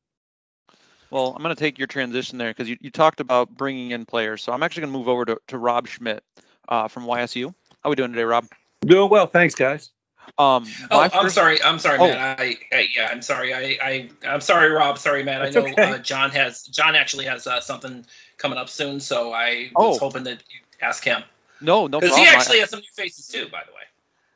Well, 1.09 1.33
I'm 1.35 1.41
going 1.41 1.55
to 1.55 1.59
take 1.59 1.77
your 1.77 1.87
transition 1.87 2.37
there 2.37 2.49
because 2.49 2.67
you, 2.67 2.77
you 2.81 2.89
talked 2.89 3.21
about 3.21 3.49
bringing 3.49 3.91
in 3.91 4.05
players. 4.05 4.43
So 4.43 4.51
I'm 4.51 4.61
actually 4.61 4.81
going 4.81 4.93
to 4.93 4.99
move 4.99 5.07
over 5.07 5.25
to, 5.25 5.37
to 5.47 5.57
Rob 5.57 5.87
Schmidt 5.87 6.21
uh, 6.67 6.89
from 6.89 7.05
YSU. 7.05 7.45
How 7.45 7.53
are 7.85 7.89
we 7.91 7.95
doing 7.95 8.11
today, 8.11 8.23
Rob? 8.23 8.45
Doing 8.81 9.09
well, 9.09 9.25
thanks, 9.25 9.55
guys. 9.55 9.91
Um, 10.37 10.65
oh, 10.91 10.99
i 10.99 11.09
I'm 11.13 11.29
sorry. 11.29 11.61
I'm 11.63 11.79
sorry, 11.79 11.97
oh. 11.99 12.07
man. 12.07 12.35
I, 12.39 12.57
I, 12.71 12.87
yeah, 12.95 13.09
I'm 13.11 13.21
sorry. 13.21 13.53
I, 13.53 13.77
I, 13.81 14.09
I'm 14.27 14.41
sorry, 14.41 14.69
Rob. 14.69 14.97
Sorry, 14.97 15.23
man. 15.23 15.41
That's 15.41 15.55
I 15.55 15.59
know 15.61 15.67
okay. 15.67 15.91
uh, 15.93 15.97
John 15.97 16.31
has 16.31 16.63
John 16.63 16.95
actually 16.95 17.25
has 17.25 17.47
uh, 17.47 17.61
something 17.61 18.05
coming 18.37 18.57
up 18.57 18.69
soon, 18.69 18.99
so 18.99 19.33
I 19.33 19.71
oh. 19.75 19.89
was 19.89 19.99
hoping 19.99 20.23
that 20.25 20.43
you 20.49 20.59
ask 20.81 21.03
him. 21.03 21.23
No, 21.59 21.87
no, 21.87 21.99
because 21.99 22.15
he 22.15 22.25
actually 22.25 22.59
has 22.59 22.69
some 22.69 22.79
new 22.79 22.85
faces 22.93 23.27
too, 23.27 23.47
by 23.51 23.63
the 23.65 23.71
way. 23.71 23.81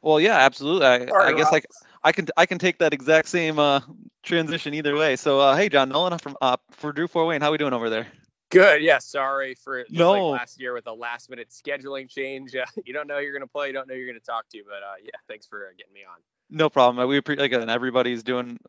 Well, 0.02 0.20
yeah, 0.20 0.38
absolutely. 0.38 0.88
I, 0.88 1.06
sorry, 1.06 1.34
I 1.34 1.38
guess 1.38 1.52
like 1.52 1.68
I 2.04 2.12
can 2.12 2.28
I 2.36 2.46
can 2.46 2.58
take 2.58 2.80
that 2.80 2.94
exact 2.94 3.28
same 3.28 3.60
uh, 3.60 3.82
transition 4.24 4.74
either 4.74 4.96
way. 4.96 5.16
So, 5.16 5.40
uh, 5.40 5.56
hey, 5.56 5.70
John 5.70 5.90
Nolan 5.90 6.18
from 6.18 6.36
uh, 6.42 6.58
Purdue 6.80 7.08
Fort 7.08 7.28
Wayne, 7.28 7.42
how 7.42 7.52
we 7.52 7.58
doing 7.58 7.74
over 7.74 7.90
there? 7.90 8.08
Good. 8.52 8.82
Yeah. 8.84 9.00
Sorry 9.00 9.56
for 9.56 9.86
no. 9.90 10.12
like 10.12 10.42
last 10.42 10.60
year 10.60 10.74
with 10.74 10.86
a 10.88 10.94
last 10.94 11.30
minute 11.30 11.50
scheduling 11.50 12.10
change. 12.10 12.56
Uh, 12.62 12.66
you 12.86 12.94
don't 12.94 13.08
know 13.08 13.18
you're 13.18 13.32
going 13.32 13.42
to 13.42 13.48
play. 13.48 13.68
You 13.68 13.74
don't 13.74 13.88
know 13.88 13.96
you're 13.96 14.06
going 14.06 14.20
to 14.20 14.26
talk 14.26 14.48
to. 14.50 14.62
But 14.64 14.84
uh, 14.84 14.96
yeah, 15.04 15.12
thanks 15.28 15.48
for 15.48 15.66
uh, 15.66 15.70
getting 15.78 15.94
me 15.94 16.02
on. 16.02 16.20
No 16.50 16.70
problem. 16.70 17.08
We 17.08 17.18
appreciate 17.18 17.46
again. 17.46 17.70
Everybody's 17.70 18.24
doing 18.24 18.60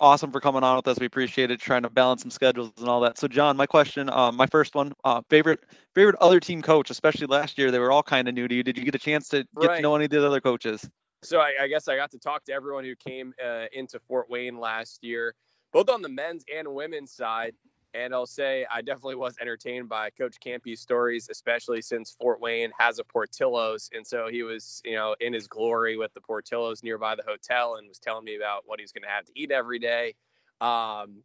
awesome 0.00 0.32
for 0.32 0.40
coming 0.40 0.64
on 0.64 0.76
with 0.76 0.88
us. 0.88 0.98
We 0.98 1.06
appreciate 1.06 1.50
it. 1.50 1.60
Trying 1.60 1.82
to 1.82 1.90
balance 1.90 2.22
some 2.22 2.30
schedules 2.30 2.72
and 2.78 2.88
all 2.88 3.00
that. 3.02 3.18
So, 3.18 3.28
John, 3.28 3.56
my 3.56 3.66
question, 3.66 4.08
uh, 4.10 4.32
my 4.32 4.46
first 4.46 4.74
one, 4.74 4.94
uh, 5.04 5.20
favorite 5.28 5.60
favorite 5.94 6.16
other 6.20 6.40
team 6.40 6.62
coach, 6.62 6.90
especially 6.90 7.26
last 7.26 7.58
year. 7.58 7.70
They 7.70 7.78
were 7.78 7.92
all 7.92 8.02
kind 8.02 8.26
of 8.26 8.34
new 8.34 8.48
to 8.48 8.54
you. 8.54 8.62
Did 8.62 8.78
you 8.78 8.84
get 8.84 8.94
a 8.94 8.98
chance 8.98 9.28
to 9.28 9.46
get 9.60 9.68
right. 9.68 9.76
to 9.76 9.82
know 9.82 9.94
any 9.94 10.06
of 10.06 10.10
the 10.10 10.26
other 10.26 10.40
coaches? 10.40 10.88
So 11.22 11.38
I, 11.40 11.52
I, 11.62 11.68
guess 11.68 11.88
I 11.88 11.96
got 11.96 12.10
to 12.12 12.18
talk 12.18 12.44
to 12.44 12.52
everyone 12.52 12.84
who 12.84 12.94
came 12.96 13.34
uh, 13.44 13.66
into 13.72 13.98
Fort 14.08 14.30
Wayne 14.30 14.58
last 14.58 15.02
year, 15.02 15.34
both 15.72 15.88
on 15.88 16.02
the 16.02 16.08
men's 16.08 16.44
and 16.54 16.74
women's 16.74 17.12
side. 17.12 17.54
And 17.96 18.14
I'll 18.14 18.26
say 18.26 18.66
I 18.70 18.82
definitely 18.82 19.14
was 19.14 19.36
entertained 19.40 19.88
by 19.88 20.10
Coach 20.10 20.36
Kampe's 20.44 20.80
stories, 20.80 21.28
especially 21.30 21.80
since 21.80 22.14
Fort 22.20 22.40
Wayne 22.40 22.70
has 22.78 22.98
a 22.98 23.04
Portillo's. 23.04 23.88
And 23.94 24.06
so 24.06 24.28
he 24.28 24.42
was, 24.42 24.82
you 24.84 24.94
know, 24.94 25.16
in 25.20 25.32
his 25.32 25.48
glory 25.48 25.96
with 25.96 26.12
the 26.12 26.20
Portillo's 26.20 26.82
nearby 26.82 27.14
the 27.14 27.22
hotel 27.26 27.76
and 27.76 27.88
was 27.88 27.98
telling 27.98 28.24
me 28.24 28.36
about 28.36 28.64
what 28.66 28.80
he's 28.80 28.92
going 28.92 29.04
to 29.04 29.08
have 29.08 29.24
to 29.24 29.32
eat 29.34 29.50
every 29.50 29.78
day. 29.78 30.14
Um, 30.60 31.22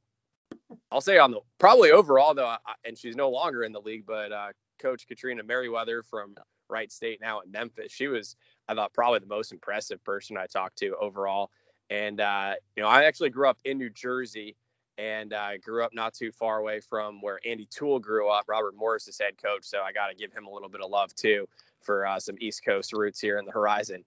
I'll 0.92 1.02
say 1.02 1.18
on 1.18 1.32
the 1.32 1.42
probably 1.60 1.92
overall 1.92 2.34
though, 2.34 2.56
and 2.86 2.98
she's 2.98 3.16
no 3.16 3.30
longer 3.30 3.64
in 3.64 3.74
the 3.74 3.82
league, 3.82 4.06
but 4.06 4.32
uh, 4.32 4.48
Coach 4.80 5.08
Katrina 5.08 5.44
Merriweather 5.44 6.04
from 6.04 6.36
Wright 6.70 6.92
State 6.92 7.20
now 7.22 7.42
in 7.42 7.52
Memphis, 7.52 7.92
she 7.92 8.08
was 8.08 8.36
I 8.68 8.76
thought 8.76 8.94
probably 8.94 9.20
the 9.20 9.26
most 9.26 9.52
impressive 9.52 10.04
person 10.04 10.38
I 10.38 10.48
talked 10.48 10.78
to 10.80 10.96
overall. 10.96 11.52
And 11.90 12.22
uh, 12.22 12.54
you 12.76 12.84
know, 12.84 12.90
I 12.90 13.04
actually 13.04 13.30
grew 13.30 13.50
up 13.50 13.60
in 13.66 13.78
New 13.78 13.90
Jersey, 13.90 14.56
and 14.98 15.34
I 15.34 15.56
uh, 15.56 15.58
grew 15.64 15.84
up 15.84 15.94
not 15.94 16.14
too 16.14 16.32
far 16.32 16.60
away 16.60 16.80
from 16.80 17.22
where 17.22 17.40
Andy 17.46 17.68
Toole 17.70 18.00
grew 18.00 18.30
up. 18.30 18.46
Robert 18.48 18.76
Morris 18.76 19.08
is 19.08 19.20
head 19.20 19.42
coach, 19.42 19.64
so 19.64 19.82
I 19.82 19.92
got 19.92 20.08
to 20.08 20.16
give 20.16 20.34
him 20.34 20.46
a 20.46 20.52
little 20.52 20.70
bit 20.70 20.82
of 20.82 20.90
love 20.90 21.14
too 21.16 21.48
for 21.82 22.06
uh, 22.06 22.20
some 22.20 22.36
East 22.40 22.64
Coast 22.64 22.94
roots 22.94 23.20
here 23.20 23.38
in 23.38 23.46
the 23.46 23.52
horizon. 23.52 24.04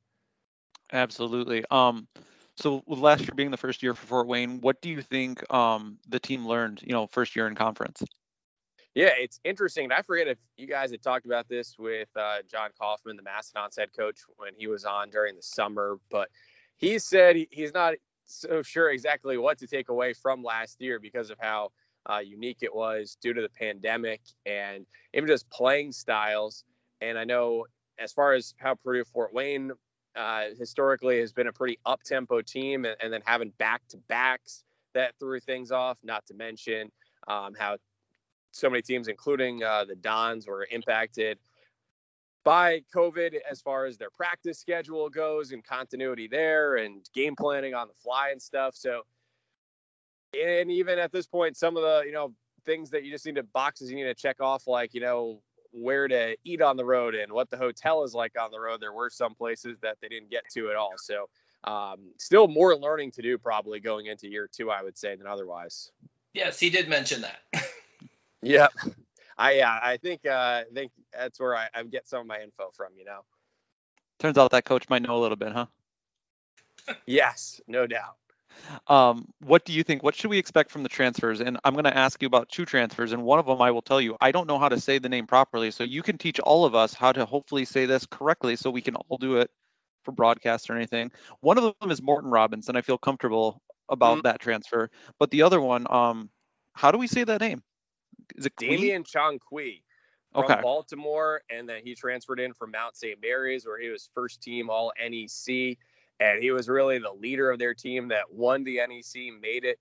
Absolutely. 0.92 1.64
Um, 1.70 2.06
so 2.56 2.82
with 2.86 3.00
last 3.00 3.22
year 3.22 3.32
being 3.34 3.50
the 3.50 3.56
first 3.56 3.82
year 3.82 3.94
for 3.94 4.06
Fort 4.06 4.26
Wayne, 4.28 4.60
what 4.60 4.80
do 4.80 4.88
you 4.88 5.02
think 5.02 5.52
um, 5.52 5.98
the 6.08 6.20
team 6.20 6.46
learned? 6.46 6.80
You 6.82 6.92
know, 6.92 7.06
first 7.08 7.34
year 7.34 7.48
in 7.48 7.54
conference. 7.54 8.02
Yeah, 8.94 9.10
it's 9.18 9.40
interesting. 9.42 9.90
I 9.90 10.02
forget 10.02 10.28
if 10.28 10.38
you 10.56 10.68
guys 10.68 10.92
had 10.92 11.02
talked 11.02 11.26
about 11.26 11.48
this 11.48 11.74
with 11.78 12.08
uh, 12.14 12.38
Jon 12.48 12.70
Coffman, 12.80 13.16
the 13.16 13.22
Mastodons 13.22 13.76
head 13.76 13.88
coach, 13.96 14.20
when 14.36 14.52
he 14.56 14.68
was 14.68 14.84
on 14.84 15.10
during 15.10 15.34
the 15.34 15.42
summer, 15.42 15.98
but 16.10 16.28
he 16.76 17.00
said 17.00 17.36
he's 17.50 17.74
not 17.74 17.94
so 18.26 18.62
sure 18.62 18.90
exactly 18.90 19.38
what 19.38 19.58
to 19.58 19.66
take 19.66 19.88
away 19.88 20.12
from 20.12 20.42
last 20.42 20.80
year 20.80 20.98
because 20.98 21.30
of 21.30 21.38
how 21.40 21.70
uh, 22.10 22.18
unique 22.18 22.58
it 22.62 22.74
was 22.74 23.16
due 23.20 23.32
to 23.32 23.40
the 23.40 23.48
pandemic 23.48 24.20
and 24.46 24.86
even 25.14 25.26
just 25.26 25.48
playing 25.50 25.92
styles. 25.92 26.64
And 27.00 27.18
I 27.18 27.24
know 27.24 27.66
as 27.98 28.12
far 28.12 28.32
as 28.32 28.54
how 28.58 28.74
Purdue 28.74 29.04
Fort 29.04 29.32
Wayne 29.32 29.72
uh, 30.16 30.44
historically 30.58 31.20
has 31.20 31.32
been 31.32 31.46
a 31.48 31.52
pretty 31.52 31.78
up 31.86 32.02
tempo 32.02 32.40
team, 32.40 32.84
and, 32.84 32.96
and, 33.02 33.12
then 33.12 33.20
having 33.24 33.50
back 33.58 33.82
to 33.88 33.96
backs 34.08 34.62
that 34.94 35.12
threw 35.18 35.40
things 35.40 35.72
off, 35.72 35.98
not 36.04 36.24
to 36.26 36.34
mention 36.34 36.90
um, 37.26 37.52
how 37.58 37.76
so 38.52 38.70
many 38.70 38.80
teams, 38.80 39.08
including 39.08 39.64
uh, 39.64 39.84
the 39.84 39.96
Dons, 39.96 40.46
were 40.46 40.68
impacted 40.70 41.38
by 42.44 42.82
COVID 42.94 43.36
as 43.50 43.60
far 43.60 43.86
as 43.86 43.96
their 43.96 44.10
practice 44.10 44.58
schedule 44.58 45.08
goes 45.08 45.52
and 45.52 45.64
continuity 45.64 46.28
there 46.28 46.76
and 46.76 47.08
game 47.14 47.34
planning 47.34 47.74
on 47.74 47.88
the 47.88 47.94
fly 47.94 48.30
and 48.30 48.40
stuff. 48.40 48.74
So, 48.76 49.02
and 50.38 50.70
even 50.70 50.98
at 50.98 51.10
this 51.10 51.26
point, 51.26 51.56
some 51.56 51.76
of 51.76 51.82
the, 51.82 52.02
you 52.06 52.12
know, 52.12 52.32
things 52.66 52.90
that 52.90 53.04
you 53.04 53.10
just 53.10 53.24
need 53.26 53.36
to 53.36 53.42
boxes 53.42 53.90
you 53.90 53.96
need 53.96 54.04
to 54.04 54.14
check 54.14 54.40
off, 54.40 54.66
like, 54.66 54.94
you 54.94 55.00
know, 55.00 55.40
where 55.72 56.06
to 56.06 56.36
eat 56.44 56.62
on 56.62 56.76
the 56.76 56.84
road 56.84 57.14
and 57.14 57.32
what 57.32 57.50
the 57.50 57.56
hotel 57.56 58.04
is 58.04 58.14
like 58.14 58.32
on 58.40 58.50
the 58.50 58.60
road. 58.60 58.80
There 58.80 58.92
were 58.92 59.10
some 59.10 59.34
places 59.34 59.78
that 59.80 59.96
they 60.00 60.08
didn't 60.08 60.30
get 60.30 60.44
to 60.54 60.70
at 60.70 60.76
all. 60.76 60.92
So, 60.96 61.28
um, 61.64 62.12
still 62.18 62.46
more 62.46 62.76
learning 62.76 63.12
to 63.12 63.22
do 63.22 63.38
probably 63.38 63.80
going 63.80 64.06
into 64.06 64.28
year 64.28 64.48
two, 64.52 64.70
I 64.70 64.82
would 64.82 64.98
say, 64.98 65.16
than 65.16 65.26
otherwise. 65.26 65.90
Yes, 66.34 66.60
he 66.60 66.68
did 66.68 66.88
mention 66.88 67.22
that. 67.22 67.40
Yeah, 68.42 68.68
I 69.36 69.52
yeah, 69.52 69.78
I 69.82 69.96
think 69.96 70.26
uh, 70.26 70.30
I 70.30 70.64
think 70.72 70.92
that's 71.12 71.40
where 71.40 71.56
I, 71.56 71.68
I 71.74 71.82
get 71.84 72.08
some 72.08 72.20
of 72.20 72.26
my 72.26 72.40
info 72.40 72.70
from. 72.76 72.92
You 72.96 73.04
know. 73.04 73.20
Turns 74.18 74.38
out 74.38 74.52
that 74.52 74.64
coach 74.64 74.88
might 74.88 75.02
know 75.02 75.16
a 75.16 75.20
little 75.20 75.36
bit, 75.36 75.52
huh? 75.52 75.66
yes, 77.06 77.60
no 77.66 77.86
doubt. 77.86 78.16
Um, 78.86 79.26
what 79.40 79.64
do 79.64 79.72
you 79.72 79.82
think? 79.82 80.02
What 80.02 80.14
should 80.14 80.30
we 80.30 80.38
expect 80.38 80.70
from 80.70 80.82
the 80.82 80.88
transfers? 80.88 81.40
And 81.40 81.58
I'm 81.64 81.74
going 81.74 81.84
to 81.84 81.96
ask 81.96 82.20
you 82.22 82.26
about 82.26 82.48
two 82.48 82.64
transfers, 82.64 83.12
and 83.12 83.24
one 83.24 83.38
of 83.38 83.46
them 83.46 83.60
I 83.60 83.70
will 83.70 83.82
tell 83.82 84.00
you 84.00 84.16
I 84.20 84.32
don't 84.32 84.46
know 84.46 84.58
how 84.58 84.68
to 84.68 84.80
say 84.80 84.98
the 84.98 85.08
name 85.08 85.26
properly, 85.26 85.70
so 85.70 85.84
you 85.84 86.02
can 86.02 86.18
teach 86.18 86.40
all 86.40 86.64
of 86.64 86.74
us 86.74 86.94
how 86.94 87.12
to 87.12 87.24
hopefully 87.24 87.64
say 87.64 87.86
this 87.86 88.06
correctly, 88.06 88.56
so 88.56 88.70
we 88.70 88.82
can 88.82 88.96
all 88.96 89.18
do 89.18 89.38
it 89.38 89.50
for 90.04 90.12
broadcast 90.12 90.70
or 90.70 90.76
anything. 90.76 91.10
One 91.40 91.58
of 91.58 91.74
them 91.80 91.90
is 91.90 92.02
Morton 92.02 92.30
Robinson. 92.30 92.76
I 92.76 92.82
feel 92.82 92.98
comfortable 92.98 93.60
about 93.88 94.18
mm-hmm. 94.18 94.28
that 94.28 94.40
transfer, 94.40 94.90
but 95.18 95.30
the 95.30 95.42
other 95.42 95.60
one, 95.60 95.86
um, 95.90 96.30
how 96.74 96.90
do 96.92 96.98
we 96.98 97.06
say 97.06 97.24
that 97.24 97.40
name? 97.40 97.62
Is 98.36 98.46
it 98.46 98.56
Damian 98.56 99.04
Chong 99.04 99.38
Qui 99.38 99.82
from 100.32 100.44
okay. 100.44 100.60
Baltimore, 100.60 101.42
and 101.48 101.68
then 101.68 101.80
he 101.84 101.94
transferred 101.94 102.40
in 102.40 102.52
from 102.52 102.72
Mount 102.72 102.96
St. 102.96 103.18
Mary's, 103.22 103.66
where 103.66 103.80
he 103.80 103.88
was 103.88 104.10
first 104.14 104.42
team 104.42 104.68
All 104.68 104.92
NEC, 104.98 105.78
and 106.20 106.42
he 106.42 106.50
was 106.50 106.68
really 106.68 106.98
the 106.98 107.12
leader 107.12 107.50
of 107.50 107.58
their 107.58 107.74
team 107.74 108.08
that 108.08 108.32
won 108.32 108.64
the 108.64 108.76
NEC, 108.76 109.40
made 109.40 109.64
it 109.64 109.78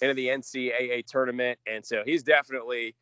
into 0.00 0.14
the 0.14 0.28
NCAA 0.28 1.04
tournament, 1.06 1.58
and 1.66 1.84
so 1.84 2.02
he's 2.04 2.22
definitely 2.22 2.94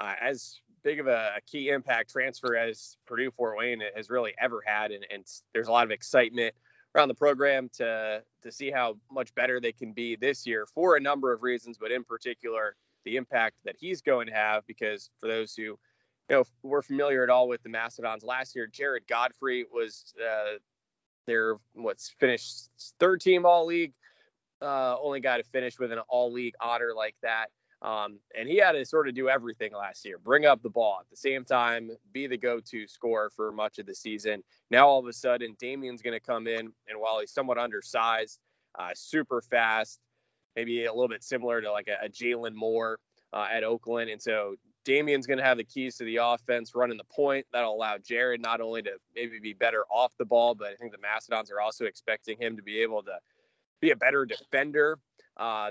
uh, 0.00 0.14
as 0.20 0.60
big 0.82 0.98
of 0.98 1.06
a, 1.06 1.34
a, 1.36 1.40
key 1.46 1.68
impact 1.68 2.10
transfer 2.10 2.56
as 2.56 2.96
Purdue 3.06 3.30
Fort 3.30 3.56
Wayne 3.56 3.80
has 3.94 4.10
really 4.10 4.34
ever 4.40 4.62
had, 4.66 4.90
and, 4.90 5.06
and 5.12 5.24
there's 5.54 5.68
a 5.68 5.72
lot 5.72 5.84
of 5.84 5.92
excitement 5.92 6.54
around 6.94 7.08
the 7.08 7.14
program 7.14 7.70
to 7.74 8.22
to 8.42 8.52
see 8.52 8.70
how 8.70 8.96
much 9.10 9.34
better 9.34 9.60
they 9.60 9.72
can 9.72 9.92
be 9.92 10.16
this 10.16 10.44
year 10.44 10.66
for 10.74 10.96
a 10.96 11.00
number 11.00 11.32
of 11.32 11.42
reasons, 11.42 11.78
but 11.78 11.92
in 11.92 12.02
particular 12.02 12.74
the 13.04 13.16
impact 13.16 13.56
that 13.64 13.76
he's 13.78 14.00
going 14.00 14.26
to 14.26 14.32
have 14.32 14.66
because 14.66 15.10
for 15.20 15.28
those 15.28 15.54
who 15.54 15.62
you 15.62 15.78
know 16.30 16.44
were 16.62 16.82
familiar 16.82 17.22
at 17.22 17.30
all 17.30 17.48
with 17.48 17.62
the 17.62 17.68
Mastodons 17.68 18.22
last 18.22 18.54
year, 18.54 18.66
Jarred 18.66 19.04
Godfrey 19.08 19.66
was 19.72 20.14
uh, 20.20 20.58
their 21.26 21.56
what's 21.74 22.10
finished 22.18 22.70
third 22.98 23.20
team 23.20 23.46
all 23.46 23.66
league, 23.66 23.92
uh, 24.60 24.96
only 25.00 25.20
guy 25.20 25.38
to 25.38 25.44
finish 25.44 25.78
with 25.78 25.92
an 25.92 25.98
all 26.08 26.32
league 26.32 26.54
honor 26.60 26.92
like 26.96 27.16
that. 27.22 27.46
Um, 27.82 28.20
and 28.38 28.48
he 28.48 28.58
had 28.58 28.72
to 28.72 28.84
sort 28.84 29.08
of 29.08 29.14
do 29.16 29.28
everything 29.28 29.72
last 29.72 30.04
year 30.04 30.16
bring 30.16 30.46
up 30.46 30.62
the 30.62 30.70
ball 30.70 30.98
at 31.00 31.10
the 31.10 31.16
same 31.16 31.44
time, 31.44 31.90
be 32.12 32.28
the 32.28 32.36
go 32.36 32.60
to 32.60 32.86
scorer 32.86 33.30
for 33.34 33.50
much 33.50 33.80
of 33.80 33.86
the 33.86 33.94
season. 33.94 34.44
Now, 34.70 34.86
all 34.86 35.00
of 35.00 35.06
a 35.06 35.12
sudden, 35.12 35.56
Damian's 35.58 36.00
going 36.00 36.18
to 36.18 36.24
come 36.24 36.46
in, 36.46 36.60
and 36.60 36.98
while 36.98 37.18
he's 37.18 37.32
somewhat 37.32 37.58
undersized, 37.58 38.38
uh, 38.78 38.90
super 38.94 39.42
fast, 39.42 39.98
maybe 40.56 40.84
a 40.84 40.92
little 40.92 41.08
bit 41.08 41.22
similar 41.22 41.60
to 41.60 41.70
like 41.70 41.88
a, 41.88 42.06
a 42.06 42.08
Jalen 42.08 42.54
Moore 42.54 42.98
uh, 43.32 43.48
at 43.52 43.64
Oakland. 43.64 44.10
And 44.10 44.20
so 44.20 44.56
Damian's 44.84 45.26
going 45.26 45.38
to 45.38 45.44
have 45.44 45.56
the 45.56 45.64
keys 45.64 45.96
to 45.96 46.04
the 46.04 46.16
offense, 46.16 46.74
running 46.74 46.98
the 46.98 47.04
point. 47.04 47.46
That'll 47.52 47.74
allow 47.74 47.98
Jarred 47.98 48.42
not 48.42 48.60
only 48.60 48.82
to 48.82 48.92
maybe 49.14 49.38
be 49.38 49.52
better 49.52 49.84
off 49.90 50.12
the 50.18 50.24
ball, 50.24 50.54
but 50.54 50.68
I 50.68 50.74
think 50.74 50.92
the 50.92 50.98
Mastodons 50.98 51.50
are 51.50 51.60
also 51.60 51.84
expecting 51.84 52.36
him 52.38 52.56
to 52.56 52.62
be 52.62 52.82
able 52.82 53.02
to 53.04 53.18
be 53.80 53.90
a 53.90 53.96
better 53.96 54.24
defender. 54.24 54.98
Uh, 55.36 55.70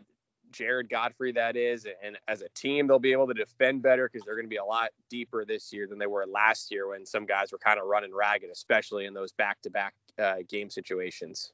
Jarred 0.51 0.89
Godfrey, 0.89 1.31
that 1.33 1.55
is, 1.55 1.87
and 2.03 2.17
as 2.27 2.41
a 2.41 2.49
team, 2.49 2.85
they'll 2.85 2.99
be 2.99 3.13
able 3.13 3.27
to 3.27 3.33
defend 3.33 3.81
better 3.81 4.09
because 4.11 4.25
they're 4.25 4.35
going 4.35 4.45
to 4.45 4.49
be 4.49 4.57
a 4.57 4.65
lot 4.65 4.89
deeper 5.09 5.45
this 5.45 5.71
year 5.71 5.87
than 5.87 5.97
they 5.97 6.07
were 6.07 6.25
last 6.25 6.71
year 6.71 6.89
when 6.89 7.05
some 7.05 7.25
guys 7.25 7.53
were 7.53 7.57
kind 7.57 7.79
of 7.79 7.85
running 7.85 8.13
ragged, 8.13 8.49
especially 8.49 9.05
in 9.05 9.13
those 9.13 9.31
back-to-back 9.31 9.93
uh, 10.19 10.35
game 10.49 10.69
situations 10.69 11.53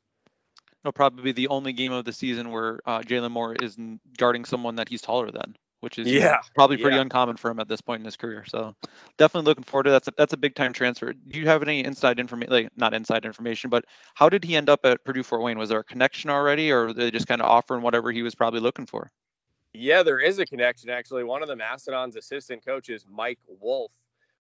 it'll 0.88 0.94
probably 0.94 1.22
be 1.22 1.32
the 1.34 1.50
only 1.50 1.74
game 1.74 1.92
of 1.92 2.06
the 2.06 2.14
season 2.14 2.50
where 2.50 2.80
uh, 2.86 3.00
Jalen 3.02 3.32
Moore 3.32 3.56
is 3.56 3.78
guarding 4.18 4.46
someone 4.46 4.78
that 4.78 4.88
he's 4.88 5.02
taller 5.02 5.30
than, 5.30 5.54
which 5.82 6.00
is 6.00 6.08
yeah, 6.08 6.38
probably 6.56 6.78
pretty 6.78 6.96
yeah. 6.96 7.02
uncommon 7.02 7.36
for 7.36 7.52
him 7.52 7.60
at 7.60 7.68
this 7.68 7.82
point 7.82 8.00
in 8.00 8.06
his 8.06 8.16
career. 8.16 8.46
So 8.48 8.74
definitely 9.18 9.50
looking 9.50 9.66
forward 9.66 9.84
to 9.84 9.90
that. 9.92 10.06
That's 10.06 10.08
a, 10.08 10.14
that's 10.18 10.34
a 10.34 10.38
big 10.38 10.56
time 10.56 10.72
transfer. 10.72 11.12
Do 11.12 11.40
you 11.40 11.46
have 11.48 11.62
any 11.62 11.84
inside 11.84 12.20
information, 12.20 12.54
like 12.54 12.70
not 12.78 12.94
inside 12.94 13.26
information, 13.26 13.70
but 13.70 13.84
how 14.16 14.30
did 14.30 14.46
he 14.46 14.56
end 14.56 14.70
up 14.70 14.86
at 14.86 15.04
Purdue 15.04 15.24
Fort 15.24 15.42
Wayne? 15.42 15.58
Was 15.58 15.68
there 15.68 15.80
a 15.80 15.84
connection 15.84 16.30
already, 16.30 16.72
or 16.72 16.94
they 16.94 17.12
just 17.12 17.28
kind 17.28 17.42
of 17.42 17.48
offering 17.50 17.82
whatever 17.82 18.14
he 18.14 18.22
was 18.22 18.34
probably 18.34 18.62
looking 18.62 18.86
for? 18.86 19.12
Yeah, 19.74 20.04
there 20.04 20.20
is 20.20 20.40
a 20.40 20.46
connection 20.46 20.90
actually. 20.90 21.26
One 21.26 21.42
of 21.42 21.50
the 21.50 21.56
Mastodons' 21.58 22.16
assistant 22.16 22.66
coaches, 22.66 23.06
Mike 23.12 23.40
Wolf. 23.60 23.92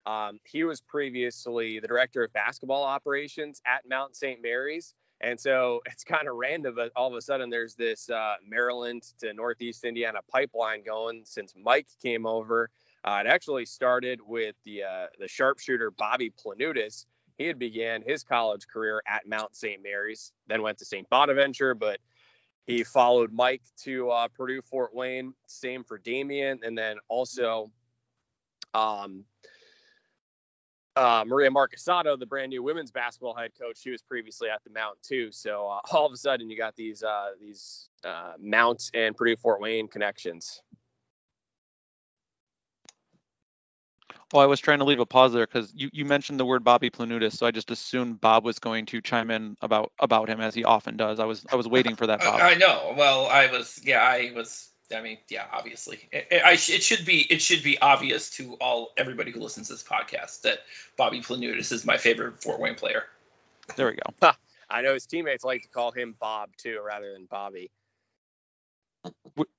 Um, 0.04 0.38
he 0.44 0.64
was 0.64 0.82
previously 0.82 1.80
the 1.80 1.88
director 1.88 2.22
of 2.24 2.32
basketball 2.34 2.84
operations 2.84 3.62
at 3.66 3.88
Mount 3.88 4.14
St. 4.14 4.42
Mary's 4.42 4.92
and 5.20 5.38
so 5.38 5.80
it's 5.86 6.04
kind 6.04 6.28
of 6.28 6.36
random, 6.36 6.74
but 6.74 6.92
all 6.96 7.08
of 7.08 7.14
a 7.14 7.20
sudden 7.22 7.50
there's 7.50 7.74
this 7.74 8.10
uh, 8.10 8.34
Maryland 8.46 9.02
to 9.20 9.32
Northeast 9.32 9.84
Indiana 9.84 10.20
pipeline 10.30 10.82
going 10.84 11.22
since 11.24 11.54
Mike 11.56 11.88
came 12.02 12.26
over. 12.26 12.70
Uh, 13.04 13.22
it 13.24 13.28
actually 13.28 13.66
started 13.66 14.20
with 14.26 14.54
the 14.64 14.82
uh, 14.82 15.06
the 15.18 15.28
sharpshooter 15.28 15.90
Bobby 15.90 16.30
Planutis. 16.30 17.06
He 17.36 17.44
had 17.46 17.58
began 17.58 18.02
his 18.02 18.22
college 18.22 18.66
career 18.68 19.02
at 19.08 19.26
Mount 19.26 19.56
St. 19.56 19.82
Mary's, 19.82 20.32
then 20.46 20.62
went 20.62 20.78
to 20.78 20.84
St. 20.84 21.08
Bonaventure, 21.10 21.74
but 21.74 21.98
he 22.64 22.84
followed 22.84 23.32
Mike 23.32 23.62
to 23.82 24.08
uh, 24.10 24.28
Purdue 24.28 24.62
Fort 24.62 24.94
Wayne. 24.94 25.34
Same 25.46 25.82
for 25.84 25.98
Damian, 25.98 26.60
and 26.62 26.78
then 26.78 26.96
also 27.08 27.70
um, 28.72 29.24
uh, 30.96 31.24
Maria 31.26 31.50
Marchesano, 31.50 32.18
the 32.18 32.26
brand 32.26 32.50
new 32.50 32.62
women's 32.62 32.90
basketball 32.90 33.34
head 33.34 33.50
coach, 33.60 33.78
she 33.80 33.90
was 33.90 34.02
previously 34.02 34.48
at 34.48 34.62
the 34.64 34.70
Mount 34.70 34.96
too. 35.02 35.30
So 35.32 35.68
uh, 35.68 35.80
all 35.92 36.06
of 36.06 36.12
a 36.12 36.16
sudden, 36.16 36.50
you 36.50 36.56
got 36.56 36.76
these 36.76 37.02
uh, 37.02 37.30
these 37.40 37.88
uh, 38.04 38.34
Mount 38.38 38.90
and 38.94 39.16
Purdue 39.16 39.36
Fort 39.36 39.60
Wayne 39.60 39.88
connections. 39.88 40.62
Well, 44.32 44.42
I 44.42 44.46
was 44.46 44.58
trying 44.58 44.78
to 44.78 44.84
leave 44.84 44.98
a 44.98 45.06
pause 45.06 45.32
there 45.32 45.46
because 45.46 45.72
you, 45.76 45.90
you 45.92 46.04
mentioned 46.04 46.40
the 46.40 46.44
word 46.44 46.64
Bobby 46.64 46.90
Planutis, 46.90 47.36
so 47.36 47.46
I 47.46 47.52
just 47.52 47.70
assumed 47.70 48.20
Bob 48.20 48.44
was 48.44 48.58
going 48.58 48.86
to 48.86 49.00
chime 49.00 49.30
in 49.30 49.56
about 49.62 49.92
about 50.00 50.28
him 50.28 50.40
as 50.40 50.54
he 50.54 50.64
often 50.64 50.96
does. 50.96 51.20
I 51.20 51.24
was 51.24 51.46
I 51.52 51.56
was 51.56 51.68
waiting 51.68 51.94
for 51.94 52.08
that. 52.08 52.20
Bob. 52.20 52.40
I 52.40 52.54
know. 52.54 52.94
Well, 52.96 53.26
I 53.26 53.46
was 53.46 53.80
yeah, 53.84 54.00
I 54.00 54.32
was 54.34 54.73
I 54.94 55.00
mean, 55.00 55.18
yeah, 55.28 55.44
obviously, 55.50 55.98
it, 56.12 56.28
it, 56.30 56.42
I, 56.44 56.52
it, 56.52 56.82
should 56.82 57.06
be 57.06 57.20
it 57.20 57.40
should 57.40 57.62
be 57.62 57.78
obvious 57.78 58.30
to 58.32 58.54
all 58.54 58.92
everybody 58.96 59.30
who 59.30 59.40
listens 59.40 59.68
to 59.68 59.74
this 59.74 59.82
podcast 59.82 60.42
that 60.42 60.58
Bobby 60.96 61.20
Planutis 61.20 61.72
is 61.72 61.86
my 61.86 61.96
favorite 61.96 62.42
Fort 62.42 62.60
Wayne 62.60 62.74
player. 62.74 63.04
There 63.76 63.86
we 63.86 63.96
go. 63.96 64.30
I 64.70 64.82
know 64.82 64.94
his 64.94 65.06
teammates 65.06 65.44
like 65.44 65.62
to 65.62 65.68
call 65.68 65.92
him 65.92 66.14
Bob 66.18 66.50
too, 66.56 66.80
rather 66.84 67.12
than 67.12 67.26
Bobby. 67.26 67.70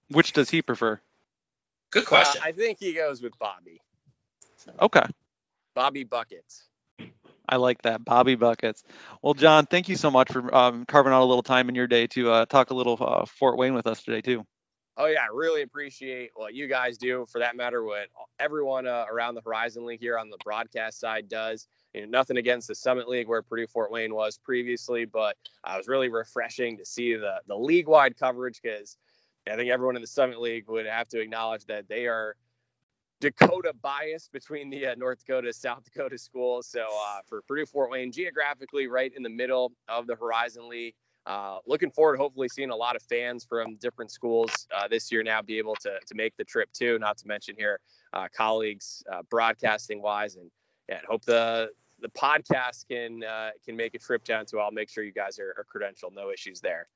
which 0.10 0.34
does 0.34 0.50
he 0.50 0.62
prefer? 0.62 1.00
Good 1.92 2.06
question. 2.06 2.42
Uh, 2.44 2.50
I 2.50 2.52
think 2.52 2.80
he 2.80 2.94
goes 2.94 3.22
with 3.22 3.38
Bobby. 3.40 3.82
Okay. 4.82 5.06
Bobby 5.74 6.04
Buckets. 6.04 6.66
I 7.48 7.58
like 7.58 7.84
that, 7.84 8.04
Bobby 8.04 8.36
Buckets. 8.36 8.84
Well, 9.22 9.36
John, 9.36 9.66
thank 9.68 9.88
you 9.88 9.96
so 9.96 10.10
much 10.10 10.32
for 10.32 10.54
um, 10.54 10.86
carving 10.86 11.14
out 11.14 11.22
a 11.22 11.26
little 11.26 11.44
time 11.44 11.70
in 11.70 11.76
your 11.76 11.88
day 11.88 12.08
to 12.08 12.32
uh, 12.32 12.46
talk 12.46 12.72
a 12.72 12.74
little 12.74 12.98
uh, 13.00 13.26
Fort 13.26 13.58
Wayne 13.58 13.76
with 13.76 13.88
us 13.88 14.04
today 14.04 14.22
too. 14.22 14.46
Oh 14.98 15.08
yeah, 15.08 15.24
I 15.24 15.28
really 15.34 15.62
appreciate 15.62 16.32
what 16.36 16.54
you 16.54 16.68
guys 16.68 16.98
do. 16.98 17.26
For 17.30 17.40
that 17.40 17.58
matter, 17.58 17.84
what 17.84 18.08
everyone 18.40 18.88
uh, 18.88 19.06
around 19.12 19.36
the 19.36 19.42
Horizon 19.42 19.86
League 19.86 20.00
here 20.00 20.18
on 20.18 20.30
the 20.30 20.38
broadcast 20.44 21.00
side 21.00 21.28
does. 21.28 21.68
You 21.94 22.02
know, 22.02 22.08
nothing 22.08 22.38
against 22.38 22.70
the 22.70 22.76
Summit 22.76 23.10
League 23.10 23.28
where 23.28 23.42
Purdue 23.42 23.68
Fort 23.68 23.92
Wayne 23.92 24.14
was 24.14 24.38
previously, 24.38 25.06
but 25.06 25.36
uh, 25.66 25.74
it 25.74 25.78
was 25.78 25.88
really 25.88 26.10
refreshing 26.10 26.78
to 26.78 26.86
see 26.86 27.16
the 27.16 27.42
the 27.48 27.58
league 27.58 27.88
wide 27.88 28.18
coverage 28.18 28.62
because 28.62 28.98
I 29.52 29.56
think 29.56 29.70
everyone 29.70 29.96
in 29.96 30.02
the 30.02 30.08
Summit 30.08 30.40
League 30.40 30.68
would 30.70 30.86
have 30.86 31.10
to 31.10 31.20
acknowledge 31.20 31.66
that 31.66 31.88
they 31.90 32.08
are 32.08 32.36
Dakota 33.20 33.74
bias 33.82 34.30
between 34.32 34.70
the 34.70 34.88
uh, 34.88 34.96
North 34.96 35.20
Dakota 35.26 35.52
South 35.54 35.84
Dakota 35.84 36.18
schools. 36.18 36.68
So 36.68 36.82
uh, 36.82 37.20
for 37.28 37.42
Purdue 37.42 37.66
Fort 37.66 37.92
Wayne, 37.92 38.12
geographically 38.12 38.88
right 38.88 39.12
in 39.16 39.24
the 39.24 39.30
middle 39.30 39.74
of 39.88 40.08
the 40.08 40.16
Horizon 40.16 40.70
League. 40.70 40.96
Uh, 41.26 41.58
looking 41.66 41.90
forward, 41.90 42.18
hopefully, 42.18 42.48
seeing 42.48 42.70
a 42.70 42.76
lot 42.76 42.96
of 42.96 43.02
fans 43.04 43.44
from 43.44 43.76
different 43.78 44.12
schools 44.12 44.68
uh, 44.76 44.88
this 44.88 45.12
year 45.12 45.24
now 45.24 45.42
be 45.42 45.58
able 45.58 45.76
to 45.76 45.92
to 46.06 46.16
make 46.16 46.36
the 46.38 46.44
trip 46.44 46.72
too. 46.72 47.00
Not 47.00 47.18
to 47.18 47.28
mention 47.28 47.56
here 47.58 47.80
uh, 48.14 48.28
colleagues 48.36 49.04
uh, 49.12 49.24
broadcasting 49.30 50.02
wise, 50.02 50.36
and 50.36 50.52
yeah, 50.88 51.00
hope 51.08 51.26
the 51.26 51.70
the 52.02 52.10
podcast 52.10 52.88
can 52.90 53.24
uh, 53.24 53.52
can 53.64 53.76
make 53.76 53.96
a 53.96 54.00
trip 54.00 54.24
down 54.24 54.46
to. 54.48 54.60
I'll 54.60 54.72
make 54.72 54.90
sure 54.90 55.04
you 55.04 55.12
guys 55.14 55.40
are, 55.40 55.56
are 55.58 55.66
credentialed. 55.66 56.14
No 56.14 56.32
issues 56.32 56.62
there. 56.62 56.88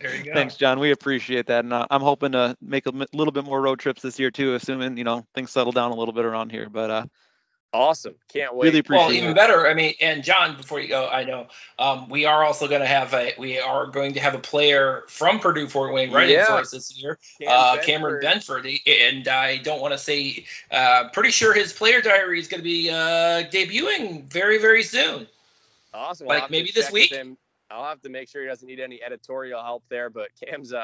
there 0.00 0.14
you 0.14 0.24
go. 0.24 0.34
Thanks, 0.34 0.56
John. 0.56 0.78
We 0.78 0.90
appreciate 0.90 1.46
that, 1.46 1.64
and 1.64 1.72
uh, 1.72 1.86
I'm 1.90 2.02
hoping 2.02 2.32
to 2.32 2.56
make 2.60 2.86
a 2.86 2.92
m- 2.92 3.06
little 3.12 3.32
bit 3.32 3.44
more 3.44 3.60
road 3.60 3.78
trips 3.78 4.02
this 4.02 4.18
year 4.18 4.30
too, 4.30 4.54
assuming 4.54 4.96
you 4.96 5.04
know 5.04 5.26
things 5.34 5.50
settle 5.50 5.72
down 5.72 5.92
a 5.92 5.94
little 5.94 6.14
bit 6.14 6.24
around 6.24 6.50
here. 6.50 6.68
But 6.68 6.90
uh, 6.90 7.06
Awesome. 7.74 8.14
Can't 8.32 8.54
wait. 8.54 8.66
Really 8.66 8.80
appreciate 8.80 9.06
Well, 9.06 9.12
even 9.14 9.30
it. 9.30 9.34
better. 9.34 9.66
I 9.66 9.72
mean, 9.72 9.94
and 10.00 10.22
John, 10.22 10.56
before 10.58 10.78
you 10.78 10.88
go, 10.88 11.08
I 11.08 11.24
know 11.24 11.46
um, 11.78 12.06
we 12.10 12.26
are 12.26 12.44
also 12.44 12.68
going 12.68 12.82
to 12.82 12.86
have 12.86 13.14
a 13.14 13.32
we 13.38 13.58
are 13.58 13.86
going 13.86 14.12
to 14.12 14.20
have 14.20 14.34
a 14.34 14.38
player 14.38 15.04
from 15.08 15.38
Purdue 15.38 15.66
Fort 15.68 15.94
Wayne 15.94 16.12
writing 16.12 16.34
Yeah. 16.36 16.44
for 16.46 16.52
us 16.52 16.70
this 16.72 17.02
year, 17.02 17.18
Cam 17.40 17.48
uh, 17.50 17.76
Benford. 17.76 17.82
Cameron 17.84 18.22
Benford, 18.24 18.80
and 18.86 19.26
I 19.28 19.56
don't 19.56 19.80
want 19.80 19.92
to 19.92 19.98
say. 19.98 20.44
Uh, 20.70 21.08
pretty 21.14 21.30
sure 21.30 21.54
his 21.54 21.72
player 21.72 22.02
diary 22.02 22.38
is 22.38 22.46
going 22.48 22.60
to 22.60 22.64
be 22.64 22.90
uh, 22.90 23.44
debuting 23.50 24.30
very 24.30 24.58
very 24.58 24.82
soon. 24.82 25.26
Awesome. 25.94 26.26
Like 26.26 26.34
I'll 26.34 26.40
have 26.42 26.48
to 26.48 26.52
maybe 26.52 26.72
this 26.74 26.90
week? 26.92 27.10
him. 27.10 27.38
I'll 27.70 27.84
have 27.88 28.02
to 28.02 28.10
make 28.10 28.28
sure 28.28 28.42
he 28.42 28.48
doesn't 28.48 28.68
need 28.68 28.80
any 28.80 29.02
editorial 29.02 29.62
help 29.62 29.82
there, 29.88 30.10
but 30.10 30.28
Cam's 30.38 30.72
an 30.72 30.82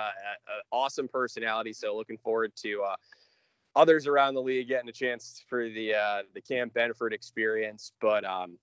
awesome 0.73 1.07
personality, 1.07 1.75
so 1.75 1.95
looking 1.95 2.17
forward 2.17 2.53
to 2.63 2.83
uh, 2.83 2.97
others 3.77 4.07
around 4.07 4.35
the 4.35 4.43
league 4.43 4.69
getting 4.69 4.89
a 4.89 4.93
chance 4.93 5.43
for 5.49 5.69
the 5.69 5.95
uh, 5.95 6.23
the 6.35 6.41
Cam 6.41 6.71
Benford 6.71 7.13
experience. 7.13 7.93
But 8.01 8.25
um, 8.25 8.59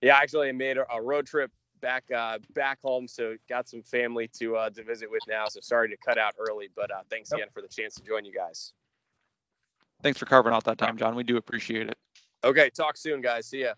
yeah, 0.00 0.16
actually, 0.16 0.48
I 0.48 0.52
made 0.52 0.78
a, 0.78 0.86
a 0.92 1.02
road 1.02 1.26
trip 1.26 1.50
back 1.80 2.04
uh, 2.14 2.38
back 2.54 2.80
home, 2.82 3.06
so 3.06 3.36
got 3.48 3.68
some 3.68 3.82
family 3.82 4.28
to 4.38 4.56
uh, 4.56 4.70
to 4.70 4.82
visit 4.82 5.10
with 5.10 5.22
now. 5.28 5.46
So 5.48 5.60
sorry 5.60 5.88
to 5.90 5.96
cut 5.96 6.18
out 6.18 6.34
early, 6.38 6.68
but 6.74 6.90
uh, 6.90 7.02
thanks 7.10 7.30
again 7.32 7.48
for 7.52 7.62
the 7.62 7.68
chance 7.68 7.94
to 7.96 8.02
join 8.02 8.24
you 8.24 8.32
guys. 8.32 8.72
thanks 10.02 10.18
for 10.18 10.26
carving 10.26 10.52
out 10.52 10.64
that 10.64 10.78
time, 10.78 10.96
John. 10.96 11.14
We 11.14 11.24
do 11.24 11.36
appreciate 11.36 11.88
it. 11.88 11.98
Okay, 12.42 12.70
talk 12.70 12.96
soon, 12.96 13.20
guys. 13.20 13.46
See 13.46 13.62
ya. 13.62 13.74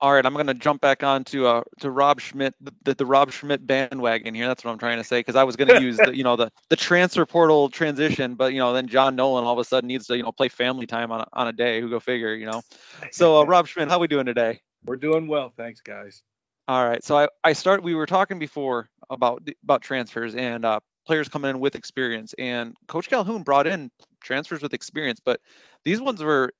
All 0.00 0.12
right, 0.12 0.24
I'm 0.24 0.32
going 0.34 0.46
to 0.46 0.54
jump 0.54 0.80
back 0.80 1.02
on 1.02 1.24
to 1.24 1.46
uh 1.46 1.62
to 1.80 1.90
Rob 1.90 2.20
Schmidt, 2.20 2.54
the, 2.60 2.94
the, 2.94 3.04
Rob 3.04 3.32
Schmidt 3.32 3.66
bandwagon 3.66 4.32
here. 4.32 4.46
That's 4.46 4.64
what 4.64 4.70
I'm 4.70 4.78
trying 4.78 4.98
to 4.98 5.04
say 5.04 5.18
because 5.18 5.34
I 5.34 5.42
was 5.42 5.56
going 5.56 5.68
to 5.76 5.82
use 5.82 5.96
the 5.96 6.16
you 6.16 6.22
know 6.22 6.36
the 6.36 6.52
the 6.68 6.76
transfer 6.76 7.26
portal 7.26 7.68
transition, 7.68 8.36
but 8.36 8.52
you 8.52 8.60
know 8.60 8.72
then 8.72 8.86
John 8.86 9.16
Nolan 9.16 9.44
all 9.44 9.54
of 9.54 9.58
a 9.58 9.64
sudden 9.64 9.88
needs 9.88 10.06
to 10.06 10.16
you 10.16 10.22
know 10.22 10.30
play 10.30 10.48
family 10.48 10.86
time 10.86 11.10
on 11.10 11.22
a, 11.22 11.26
on 11.32 11.48
a 11.48 11.52
day. 11.52 11.80
Who 11.80 11.90
go 11.90 11.98
figure, 11.98 12.34
you 12.34 12.46
know? 12.46 12.62
So 13.10 13.40
uh, 13.40 13.44
Rob 13.44 13.66
Schmidt, 13.66 13.88
how 13.88 13.98
we 13.98 14.06
doing 14.06 14.26
today? 14.26 14.60
We're 14.84 14.96
doing 14.96 15.26
well, 15.26 15.52
thanks, 15.56 15.80
guys. 15.80 16.22
All 16.68 16.88
right, 16.88 17.02
so 17.02 17.18
I 17.18 17.28
I 17.42 17.52
start. 17.54 17.82
We 17.82 17.94
were 17.94 18.06
talking 18.06 18.38
before 18.38 18.88
about 19.10 19.48
about 19.64 19.82
transfers 19.82 20.36
and 20.36 20.64
uh, 20.64 20.78
players 21.06 21.28
coming 21.28 21.50
in 21.50 21.58
with 21.58 21.74
experience, 21.74 22.34
and 22.38 22.76
Coach 22.86 23.08
Calhoun 23.08 23.42
brought 23.42 23.66
in 23.66 23.90
transfers 24.20 24.62
with 24.62 24.74
experience, 24.74 25.20
but 25.24 25.40
these 25.84 26.00
ones 26.00 26.22
were 26.22 26.52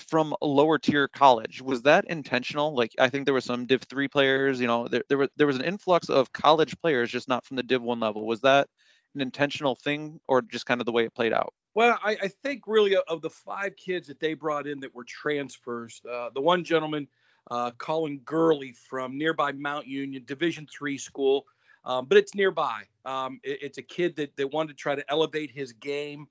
from 0.00 0.34
lower 0.42 0.78
tier 0.78 1.08
college. 1.08 1.60
Was 1.62 1.82
that 1.82 2.04
intentional? 2.06 2.74
Like 2.74 2.92
I 2.98 3.08
think 3.08 3.24
there 3.24 3.34
were 3.34 3.40
some 3.40 3.66
Div 3.66 3.82
three 3.82 4.08
players. 4.08 4.60
You 4.60 4.66
know, 4.66 4.88
there 4.88 5.02
there 5.08 5.18
was 5.18 5.28
there 5.36 5.46
was 5.46 5.56
an 5.56 5.64
influx 5.64 6.08
of 6.08 6.32
college 6.32 6.78
players, 6.80 7.10
just 7.10 7.28
not 7.28 7.44
from 7.44 7.56
the 7.56 7.62
Div 7.62 7.82
one 7.82 8.00
level. 8.00 8.26
Was 8.26 8.40
that 8.42 8.68
an 9.14 9.20
intentional 9.20 9.74
thing, 9.74 10.20
or 10.28 10.42
just 10.42 10.66
kind 10.66 10.80
of 10.80 10.86
the 10.86 10.92
way 10.92 11.04
it 11.04 11.14
played 11.14 11.32
out? 11.32 11.54
Well, 11.74 11.98
I, 12.02 12.16
I 12.22 12.28
think 12.28 12.66
really 12.66 12.96
of 12.96 13.22
the 13.22 13.30
five 13.30 13.76
kids 13.76 14.08
that 14.08 14.18
they 14.20 14.34
brought 14.34 14.66
in 14.66 14.80
that 14.80 14.94
were 14.94 15.04
transfers, 15.04 16.00
uh, 16.10 16.30
the 16.30 16.40
one 16.40 16.64
gentleman, 16.64 17.08
uh, 17.50 17.70
Colin 17.78 18.18
Gurley 18.20 18.72
from 18.72 19.16
nearby 19.16 19.52
Mount 19.52 19.86
Union 19.86 20.24
Division 20.24 20.66
three 20.66 20.98
school, 20.98 21.46
um, 21.84 22.06
but 22.06 22.18
it's 22.18 22.34
nearby. 22.34 22.84
Um, 23.04 23.40
it- 23.42 23.62
it's 23.62 23.78
a 23.78 23.82
kid 23.82 24.16
that, 24.16 24.36
that 24.36 24.48
wanted 24.52 24.68
to 24.68 24.74
try 24.74 24.94
to 24.94 25.08
elevate 25.10 25.50
his 25.50 25.72
game. 25.72 26.26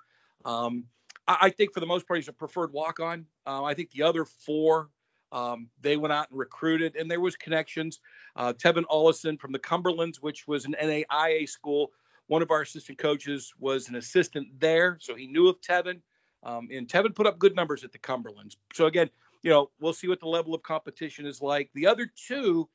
Um, 0.45 0.85
I, 1.27 1.37
I 1.41 1.49
think 1.49 1.73
for 1.73 1.79
the 1.79 1.85
most 1.85 2.07
part 2.07 2.19
he's 2.19 2.27
a 2.27 2.33
preferred 2.33 2.71
walk 2.71 2.99
on. 2.99 3.25
Uh, 3.45 3.63
I 3.63 3.73
think 3.73 3.91
the 3.91 4.03
other 4.03 4.25
four 4.25 4.89
um, 5.31 5.69
they 5.81 5.97
went 5.97 6.13
out 6.13 6.29
and 6.29 6.39
recruited, 6.39 6.95
and 6.95 7.11
there 7.11 7.19
was 7.19 7.35
connections. 7.35 7.99
Uh, 8.35 8.53
Tevin 8.53 8.85
Ollison 8.85 9.39
from 9.39 9.51
the 9.51 9.59
Cumberlands, 9.59 10.17
which 10.17 10.47
was 10.47 10.65
an 10.65 10.75
NAIA 10.81 11.47
school. 11.49 11.91
One 12.27 12.41
of 12.41 12.51
our 12.51 12.61
assistant 12.61 12.97
coaches 12.97 13.53
was 13.59 13.89
an 13.89 13.95
assistant 13.95 14.59
there, 14.59 14.97
so 15.01 15.15
he 15.15 15.27
knew 15.27 15.47
of 15.47 15.59
Tevin. 15.61 16.01
Um, 16.43 16.69
and 16.71 16.87
Tevin 16.87 17.15
put 17.15 17.27
up 17.27 17.39
good 17.39 17.55
numbers 17.55 17.83
at 17.83 17.91
the 17.91 17.97
Cumberlands. 17.97 18.55
So 18.73 18.85
again, 18.85 19.09
you 19.43 19.49
know, 19.49 19.69
we'll 19.79 19.93
see 19.93 20.07
what 20.07 20.19
the 20.19 20.27
level 20.27 20.53
of 20.53 20.63
competition 20.63 21.25
is 21.25 21.41
like. 21.41 21.69
The 21.73 21.87
other 21.87 22.09
two 22.27 22.69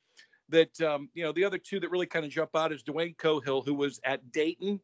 that, 0.49 0.79
um, 0.81 1.09
you 1.15 1.23
know, 1.25 1.33
the 1.33 1.45
other 1.45 1.59
two 1.59 1.81
that 1.81 1.91
really 1.91 2.07
kind 2.07 2.25
of 2.25 2.31
jump 2.31 2.55
out 2.55 2.73
is 2.73 2.83
Dwayne 2.83 3.17
Cohill, 3.17 3.65
who 3.65 3.75
was 3.75 4.01
at 4.05 4.33
Dayton, 4.33 4.81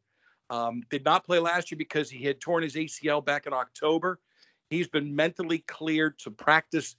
um, 0.50 0.82
did 0.90 1.04
not 1.04 1.24
play 1.24 1.38
last 1.38 1.70
year 1.70 1.78
because 1.78 2.10
he 2.10 2.24
had 2.24 2.40
torn 2.40 2.62
his 2.62 2.74
ACL 2.74 3.24
back 3.24 3.46
in 3.46 3.52
October. 3.52 4.18
He's 4.70 4.88
been 4.88 5.14
mentally 5.14 5.58
cleared 5.60 6.18
to 6.20 6.30
practice 6.30 6.96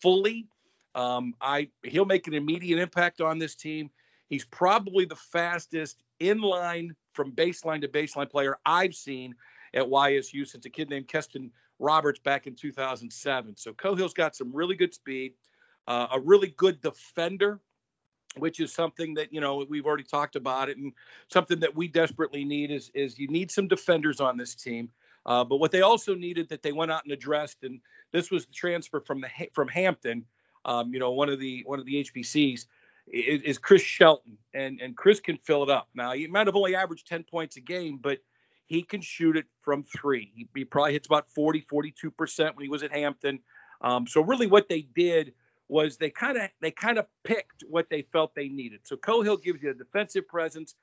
fully. 0.00 0.46
Um, 0.94 1.34
I 1.40 1.68
he'll 1.82 2.04
make 2.04 2.26
an 2.26 2.34
immediate 2.34 2.78
impact 2.78 3.20
on 3.20 3.38
this 3.38 3.54
team. 3.54 3.90
He's 4.28 4.44
probably 4.44 5.04
the 5.04 5.16
fastest 5.16 6.02
inline 6.20 6.90
from 7.12 7.32
baseline 7.32 7.80
to 7.80 7.88
baseline 7.88 8.30
player 8.30 8.58
I've 8.64 8.94
seen 8.94 9.34
at 9.74 9.84
YSU 9.84 10.46
since 10.46 10.66
a 10.66 10.70
kid 10.70 10.90
named 10.90 11.08
Keston 11.08 11.50
Roberts 11.78 12.20
back 12.20 12.46
in 12.46 12.54
2007. 12.54 13.56
So 13.56 13.72
Cohill's 13.72 14.14
got 14.14 14.36
some 14.36 14.54
really 14.54 14.76
good 14.76 14.94
speed, 14.94 15.32
uh, 15.86 16.08
a 16.12 16.20
really 16.20 16.54
good 16.56 16.80
defender, 16.80 17.60
which 18.36 18.60
is 18.60 18.72
something 18.72 19.14
that 19.14 19.32
you 19.32 19.40
know 19.40 19.64
we've 19.68 19.86
already 19.86 20.04
talked 20.04 20.36
about 20.36 20.68
it, 20.68 20.76
and 20.76 20.92
something 21.28 21.60
that 21.60 21.74
we 21.74 21.88
desperately 21.88 22.44
need 22.44 22.70
is 22.70 22.90
is 22.94 23.18
you 23.18 23.28
need 23.28 23.50
some 23.50 23.68
defenders 23.68 24.20
on 24.20 24.36
this 24.36 24.54
team. 24.54 24.90
Uh, 25.26 25.44
but 25.44 25.56
what 25.56 25.70
they 25.70 25.82
also 25.82 26.14
needed 26.14 26.48
that 26.48 26.62
they 26.62 26.72
went 26.72 26.90
out 26.90 27.04
and 27.04 27.12
addressed, 27.12 27.62
and 27.62 27.80
this 28.12 28.30
was 28.30 28.46
the 28.46 28.52
transfer 28.52 29.00
from 29.00 29.20
the 29.20 29.28
from 29.52 29.68
Hampton, 29.68 30.24
um, 30.64 30.92
you 30.92 31.00
know, 31.00 31.10
one 31.12 31.28
of 31.28 31.38
the 31.38 31.62
one 31.66 31.78
of 31.78 31.86
the 31.86 32.04
HBCs 32.04 32.66
is, 33.12 33.42
is 33.42 33.58
Chris 33.58 33.82
Shelton, 33.82 34.38
and 34.54 34.80
and 34.80 34.96
Chris 34.96 35.20
can 35.20 35.36
fill 35.38 35.62
it 35.62 35.70
up. 35.70 35.88
Now 35.94 36.12
he 36.12 36.26
might 36.26 36.46
have 36.46 36.56
only 36.56 36.74
averaged 36.74 37.06
10 37.08 37.24
points 37.24 37.56
a 37.56 37.60
game, 37.60 37.98
but 38.00 38.18
he 38.66 38.82
can 38.82 39.00
shoot 39.00 39.36
it 39.36 39.46
from 39.62 39.82
three. 39.82 40.30
He, 40.34 40.48
he 40.54 40.64
probably 40.64 40.92
hits 40.92 41.06
about 41.06 41.28
40, 41.30 41.66
42 41.68 42.10
percent 42.10 42.56
when 42.56 42.64
he 42.64 42.70
was 42.70 42.82
at 42.82 42.92
Hampton. 42.92 43.40
Um, 43.80 44.06
so 44.06 44.20
really, 44.20 44.46
what 44.46 44.68
they 44.68 44.82
did 44.82 45.32
was 45.70 45.96
they 45.96 46.10
kind 46.10 46.36
of 46.36 46.50
they 46.60 46.72
kind 46.72 46.98
of 46.98 47.06
picked 47.22 47.62
what 47.68 47.88
they 47.88 48.02
felt 48.02 48.34
they 48.34 48.48
needed. 48.48 48.80
So 48.82 48.96
Cohill 48.96 49.40
gives 49.40 49.62
you 49.62 49.70
a 49.70 49.74
defensive 49.74 50.26
presence, 50.26 50.74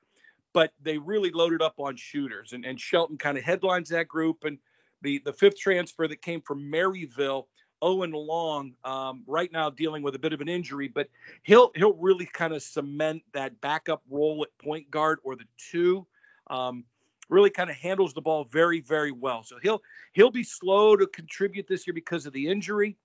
but 0.53 0.71
they 0.81 0.97
really 0.97 1.29
loaded 1.29 1.61
up 1.61 1.75
on 1.77 1.97
shooters, 1.97 2.53
and, 2.53 2.65
and 2.65 2.79
Shelton 2.79 3.17
kind 3.17 3.37
of 3.37 3.43
headlines 3.43 3.89
that 3.89 4.07
group. 4.07 4.45
And 4.45 4.57
the 5.01 5.21
the 5.25 5.33
fifth 5.33 5.59
transfer 5.59 6.07
that 6.07 6.21
came 6.21 6.41
from 6.41 6.71
Maryville, 6.71 7.47
Owen 7.81 8.11
Long, 8.11 8.73
um, 8.85 9.23
right 9.27 9.51
now 9.51 9.69
dealing 9.69 10.03
with 10.03 10.15
a 10.15 10.19
bit 10.19 10.31
of 10.31 10.39
an 10.39 10.47
injury, 10.47 10.87
but 10.87 11.09
he'll 11.43 11.71
he'll 11.75 11.95
really 11.95 12.25
kind 12.25 12.53
of 12.53 12.63
cement 12.63 13.23
that 13.33 13.59
backup 13.59 14.01
role 14.09 14.43
at 14.43 14.65
point 14.65 14.89
guard 14.89 15.19
or 15.23 15.35
the 15.35 15.45
two. 15.57 16.07
Um, 16.49 16.85
really 17.29 17.49
kind 17.49 17.69
of 17.69 17.75
handles 17.75 18.13
the 18.13 18.21
ball 18.21 18.45
very 18.45 18.79
very 18.79 19.11
well. 19.11 19.43
So 19.43 19.57
he'll 19.61 19.81
he'll 20.13 20.31
be 20.31 20.45
slow 20.45 20.95
to 20.95 21.05
contribute 21.07 21.67
this 21.67 21.85
year 21.85 21.93
because 21.93 22.25
of 22.25 22.31
the 22.31 22.47
injury. 22.47 22.95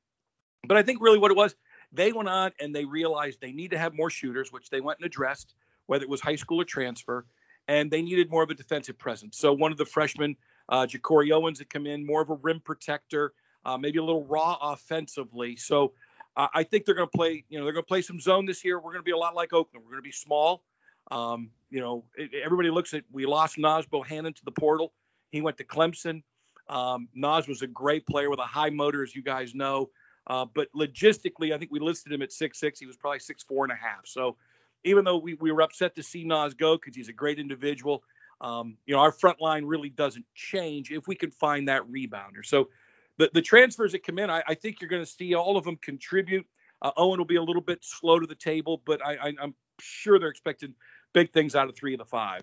But 0.65 0.77
I 0.77 0.85
think 0.85 1.01
really 1.01 1.19
what 1.19 1.33
it 1.33 1.37
was, 1.37 1.57
they 1.93 2.13
went 2.13 2.29
on 2.29 2.53
and 2.61 2.75
they 2.75 2.85
realized 2.85 3.41
they 3.41 3.53
need 3.53 3.71
to 3.73 3.79
have 3.79 3.95
more 3.95 4.11
shooters, 4.11 4.51
which 4.51 4.71
they 4.71 4.81
went 4.81 4.99
and 4.99 5.07
addressed, 5.07 5.55
whether 5.87 6.05
it 6.05 6.09
was 6.09 6.21
high 6.21 6.37
school 6.37 6.61
or 6.61 6.65
transfer. 6.65 7.27
and 7.69 7.91
they 7.91 8.03
needed 8.03 8.31
more 8.31 8.43
of 8.43 8.51
a 8.51 8.55
defensive 8.55 8.99
presence. 8.99 9.39
So 9.39 9.53
one 9.53 9.73
of 9.73 9.79
the 9.79 9.85
freshmen, 9.85 10.37
uh, 10.69 10.87
Jacori 10.87 11.33
Owens, 11.33 11.59
had 11.59 11.71
come 11.71 11.87
in, 11.87 12.05
more 12.05 12.23
of 12.23 12.31
a 12.31 12.35
rim 12.35 12.61
protector, 12.61 13.33
uh, 13.65 13.79
maybe 13.79 13.99
a 13.99 14.05
little 14.05 14.25
raw 14.25 14.59
offensively. 14.61 15.57
So 15.57 15.93
uh, 16.37 16.49
I 16.53 16.65
think 16.65 16.85
they're 16.85 16.95
going 16.95 17.09
to 17.09 17.17
play. 17.17 17.45
You 17.49 17.59
know, 17.59 17.65
they're 17.65 17.75
going 17.75 17.85
to 17.85 17.89
play 17.89 18.03
some 18.03 18.21
zone 18.21 18.47
this 18.47 18.65
year. 18.65 18.79
We're 18.79 18.93
going 18.93 19.01
to 19.01 19.05
be 19.05 19.13
a 19.13 19.17
lot 19.17 19.35
like 19.35 19.53
Oakland. 19.53 19.85
We're 19.85 19.93
going 19.93 20.03
to 20.03 20.09
be 20.09 20.13
small. 20.13 20.63
Um, 21.11 21.51
you 21.71 21.81
know, 21.81 22.05
it, 22.17 22.31
everybody 22.45 22.71
looks 22.71 22.95
at 22.95 23.05
we 23.13 23.27
lost 23.27 23.59
Naz 23.59 23.87
Bohannon 23.87 24.35
to 24.35 24.45
the 24.45 24.53
portal. 24.53 24.93
He 25.31 25.41
went 25.41 25.59
to 25.59 25.65
Clemson. 25.65 26.23
Um, 26.69 27.09
Naz 27.15 27.47
was 27.47 27.63
a 27.63 27.67
great 27.67 28.07
player 28.07 28.31
with 28.31 28.39
a 28.39 28.47
high 28.47 28.71
motor, 28.71 29.03
as 29.03 29.15
you 29.15 29.23
guys 29.23 29.55
know. 29.55 29.91
Uh, 30.27 30.47
but 30.55 30.69
logistically, 30.75 31.53
I 31.53 31.59
think 31.59 31.73
we 31.73 31.81
listed 31.81 32.13
him 32.13 32.23
at 32.23 32.33
six 32.33 32.61
six. 32.61 32.79
He 32.79 32.87
was 32.87 32.97
probably 32.97 33.19
six 33.19 33.43
four 33.43 33.65
and 33.65 33.73
a 33.73 33.77
half. 33.77 34.07
So 34.07 34.37
even 34.85 35.05
though 35.05 35.19
we, 35.19 35.35
we 35.35 35.53
were 35.53 35.63
upset 35.63 35.95
to 35.97 36.03
see 36.03 36.25
Naz 36.25 36.55
go 36.55 36.77
because 36.77 36.95
he's 36.95 37.09
a 37.09 37.13
great 37.13 37.39
individual, 37.39 38.03
um, 38.41 38.77
you 38.87 38.95
know, 38.95 39.01
our 39.01 39.13
front 39.13 39.41
line 39.41 39.65
really 39.65 39.89
doesn't 39.89 40.25
change 40.35 40.91
if 40.91 41.07
we 41.07 41.15
can 41.15 41.31
find 41.31 41.69
that 41.69 41.83
rebounder. 41.83 42.45
So 42.45 42.69
the, 43.19 43.31
the 43.33 43.43
transfers 43.43 43.93
that 43.93 44.05
come 44.05 44.19
in, 44.19 44.31
I, 44.31 44.43
I 44.47 44.55
think 44.55 44.81
you're 44.81 44.91
going 44.91 45.03
to 45.05 45.11
see 45.11 45.35
all 45.35 45.57
of 45.57 45.65
them 45.65 45.77
contribute. 45.77 46.47
Uh, 46.81 46.91
Owen 46.97 47.19
will 47.19 47.25
be 47.25 47.37
a 47.37 47.43
little 47.43 47.63
bit 47.63 47.79
slow 47.83 48.19
to 48.19 48.27
the 48.27 48.35
table, 48.35 48.83
but 48.85 49.05
I, 49.05 49.15
I, 49.15 49.33
I'm 49.41 49.55
sure 49.81 50.19
they're 50.19 50.29
expecting 50.29 50.75
big 51.13 51.33
things 51.33 51.55
out 51.55 51.69
of 51.69 51.77
three 51.77 51.95
of 51.95 51.99
the 51.99 52.05
five. 52.05 52.43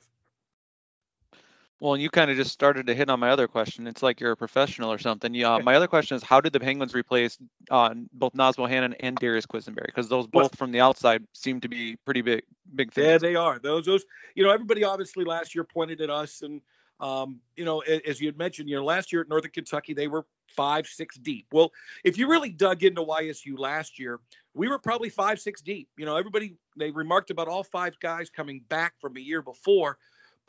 Well, 1.81 1.95
you 1.95 2.09
kind 2.09 2.29
of 2.29 2.35
just 2.35 2.51
started 2.51 2.87
to 2.87 2.93
hit 2.93 3.09
on 3.09 3.21
my 3.21 3.29
other 3.29 3.47
question. 3.47 3.87
It's 3.87 4.03
like 4.03 4.19
you're 4.19 4.33
a 4.33 4.37
professional 4.37 4.91
or 4.91 4.97
something. 4.97 5.33
Yeah. 5.33 5.59
My 5.59 5.75
other 5.75 5.87
question 5.87 6.17
is, 6.17 6.23
how 6.23 6.41
did 6.41 6.51
the 6.51 6.59
Penguins 6.59 6.93
replace 6.93 7.37
uh, 7.71 7.93
both 8.11 8.35
Naz 8.35 8.57
Bohannon 8.57 8.95
and 8.99 9.15
Darius 9.15 9.45
Quisenberry? 9.45 9.85
Because 9.85 10.09
those 10.09 10.27
both 10.27 10.57
from 10.57 10.73
the 10.73 10.81
outside 10.81 11.23
seem 11.33 11.61
to 11.61 11.69
be 11.69 11.95
pretty 12.03 12.21
big, 12.21 12.43
big 12.75 12.91
things. 12.91 13.07
Yeah, 13.07 13.17
they 13.17 13.35
are. 13.35 13.59
Those, 13.59 13.85
those, 13.85 14.03
you 14.35 14.43
know, 14.43 14.51
everybody 14.51 14.83
obviously 14.83 15.23
last 15.23 15.55
year 15.55 15.63
pointed 15.63 16.01
at 16.01 16.09
us, 16.09 16.41
and 16.41 16.61
um, 16.99 17.39
you 17.55 17.63
know, 17.63 17.79
as 17.79 18.19
you 18.19 18.27
had 18.27 18.37
mentioned, 18.37 18.67
you 18.67 18.75
know, 18.75 18.83
last 18.83 19.13
year 19.13 19.21
at 19.21 19.29
Northern 19.29 19.51
Kentucky 19.51 19.93
they 19.93 20.07
were 20.07 20.25
five, 20.47 20.85
six 20.85 21.15
deep. 21.17 21.45
Well, 21.53 21.71
if 22.03 22.17
you 22.17 22.29
really 22.29 22.49
dug 22.49 22.83
into 22.83 23.03
YSU 23.03 23.57
last 23.57 23.97
year, 23.97 24.19
we 24.53 24.67
were 24.67 24.79
probably 24.79 25.09
five, 25.09 25.39
six 25.39 25.61
deep. 25.61 25.87
You 25.97 26.05
know, 26.05 26.17
everybody 26.17 26.57
they 26.75 26.91
remarked 26.91 27.29
about 27.31 27.47
all 27.47 27.63
five 27.63 27.97
guys 28.01 28.29
coming 28.29 28.63
back 28.67 28.95
from 28.99 29.15
a 29.15 29.21
year 29.21 29.41
before 29.41 29.97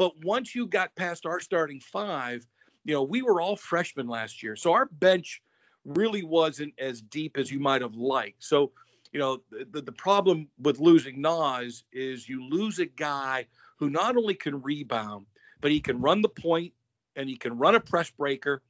but 0.00 0.14
once 0.24 0.54
you 0.54 0.66
got 0.66 0.96
past 0.96 1.26
our 1.26 1.40
starting 1.40 1.78
five, 1.78 2.46
you 2.86 2.94
know, 2.94 3.02
we 3.02 3.20
were 3.20 3.38
all 3.38 3.54
freshmen 3.54 4.08
last 4.08 4.42
year. 4.42 4.56
So 4.56 4.72
our 4.72 4.86
bench 4.86 5.42
really 5.84 6.22
wasn't 6.22 6.72
as 6.78 7.02
deep 7.02 7.36
as 7.36 7.52
you 7.52 7.60
might 7.60 7.82
have 7.82 7.94
liked. 7.94 8.42
So, 8.42 8.72
you 9.12 9.20
know, 9.20 9.42
the, 9.50 9.82
the 9.82 9.92
problem 9.92 10.48
with 10.58 10.80
losing 10.80 11.20
Naz 11.20 11.84
is 11.92 12.26
you 12.26 12.48
lose 12.48 12.78
a 12.78 12.86
guy 12.86 13.44
who 13.76 13.90
not 13.90 14.16
only 14.16 14.32
can 14.32 14.62
rebound, 14.62 15.26
but 15.60 15.70
he 15.70 15.80
can 15.80 16.00
run 16.00 16.22
the 16.22 16.30
point 16.30 16.72
and 17.14 17.28
he 17.28 17.36
can 17.36 17.58
run 17.58 17.74
a 17.74 17.80
press 17.80 18.08
breaker 18.08 18.62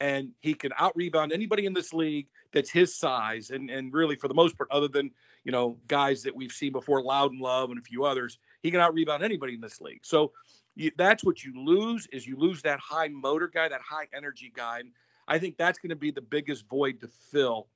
and 0.00 0.30
he 0.40 0.54
can 0.54 0.72
out 0.78 0.96
rebound 0.96 1.30
anybody 1.30 1.66
in 1.66 1.74
this 1.74 1.92
league 1.92 2.26
that's 2.52 2.70
his 2.70 2.96
size. 2.96 3.50
And, 3.50 3.68
and 3.68 3.92
really, 3.92 4.16
for 4.16 4.28
the 4.28 4.34
most 4.34 4.56
part, 4.56 4.70
other 4.70 4.88
than, 4.88 5.10
you 5.44 5.52
know, 5.52 5.76
guys 5.88 6.22
that 6.22 6.34
we've 6.34 6.52
seen 6.52 6.72
before, 6.72 7.02
Loudon 7.02 7.38
Love 7.38 7.68
and 7.68 7.78
a 7.78 7.82
few 7.82 8.04
others, 8.04 8.38
he 8.62 8.70
can 8.70 8.80
out 8.80 8.94
rebound 8.94 9.22
anybody 9.22 9.52
in 9.52 9.60
this 9.60 9.78
league. 9.82 10.00
So, 10.02 10.32
you, 10.76 10.90
that's 10.96 11.24
what 11.24 11.44
you 11.44 11.52
lose 11.64 12.06
is 12.12 12.26
you 12.26 12.36
lose 12.36 12.62
that 12.62 12.80
high 12.80 13.08
motor 13.08 13.48
guy, 13.48 13.68
that 13.68 13.80
high 13.80 14.06
energy 14.14 14.52
guy. 14.54 14.80
And 14.80 14.92
I 15.28 15.38
think 15.38 15.56
that's 15.56 15.78
going 15.78 15.90
to 15.90 15.96
be 15.96 16.10
the 16.10 16.20
biggest 16.20 16.68
void 16.68 17.00
to 17.00 17.08
fill. 17.30 17.68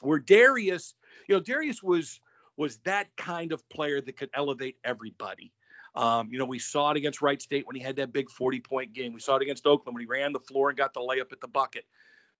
Where 0.00 0.18
Darius, 0.18 0.94
you 1.28 1.34
know, 1.34 1.40
Darius 1.40 1.82
was 1.82 2.20
was 2.56 2.78
that 2.78 3.08
kind 3.16 3.52
of 3.52 3.68
player 3.68 4.00
that 4.00 4.16
could 4.16 4.30
elevate 4.34 4.76
everybody. 4.84 5.52
Um, 5.94 6.28
you 6.30 6.38
know, 6.38 6.44
we 6.44 6.58
saw 6.58 6.90
it 6.90 6.96
against 6.96 7.22
Wright 7.22 7.40
State 7.40 7.66
when 7.66 7.76
he 7.76 7.82
had 7.82 7.96
that 7.96 8.12
big 8.12 8.30
40 8.30 8.60
point 8.60 8.92
game. 8.92 9.12
We 9.12 9.20
saw 9.20 9.36
it 9.36 9.42
against 9.42 9.66
Oakland 9.66 9.94
when 9.94 10.02
he 10.02 10.06
ran 10.06 10.32
the 10.32 10.40
floor 10.40 10.68
and 10.68 10.76
got 10.76 10.92
the 10.92 11.00
layup 11.00 11.32
at 11.32 11.40
the 11.40 11.48
bucket. 11.48 11.84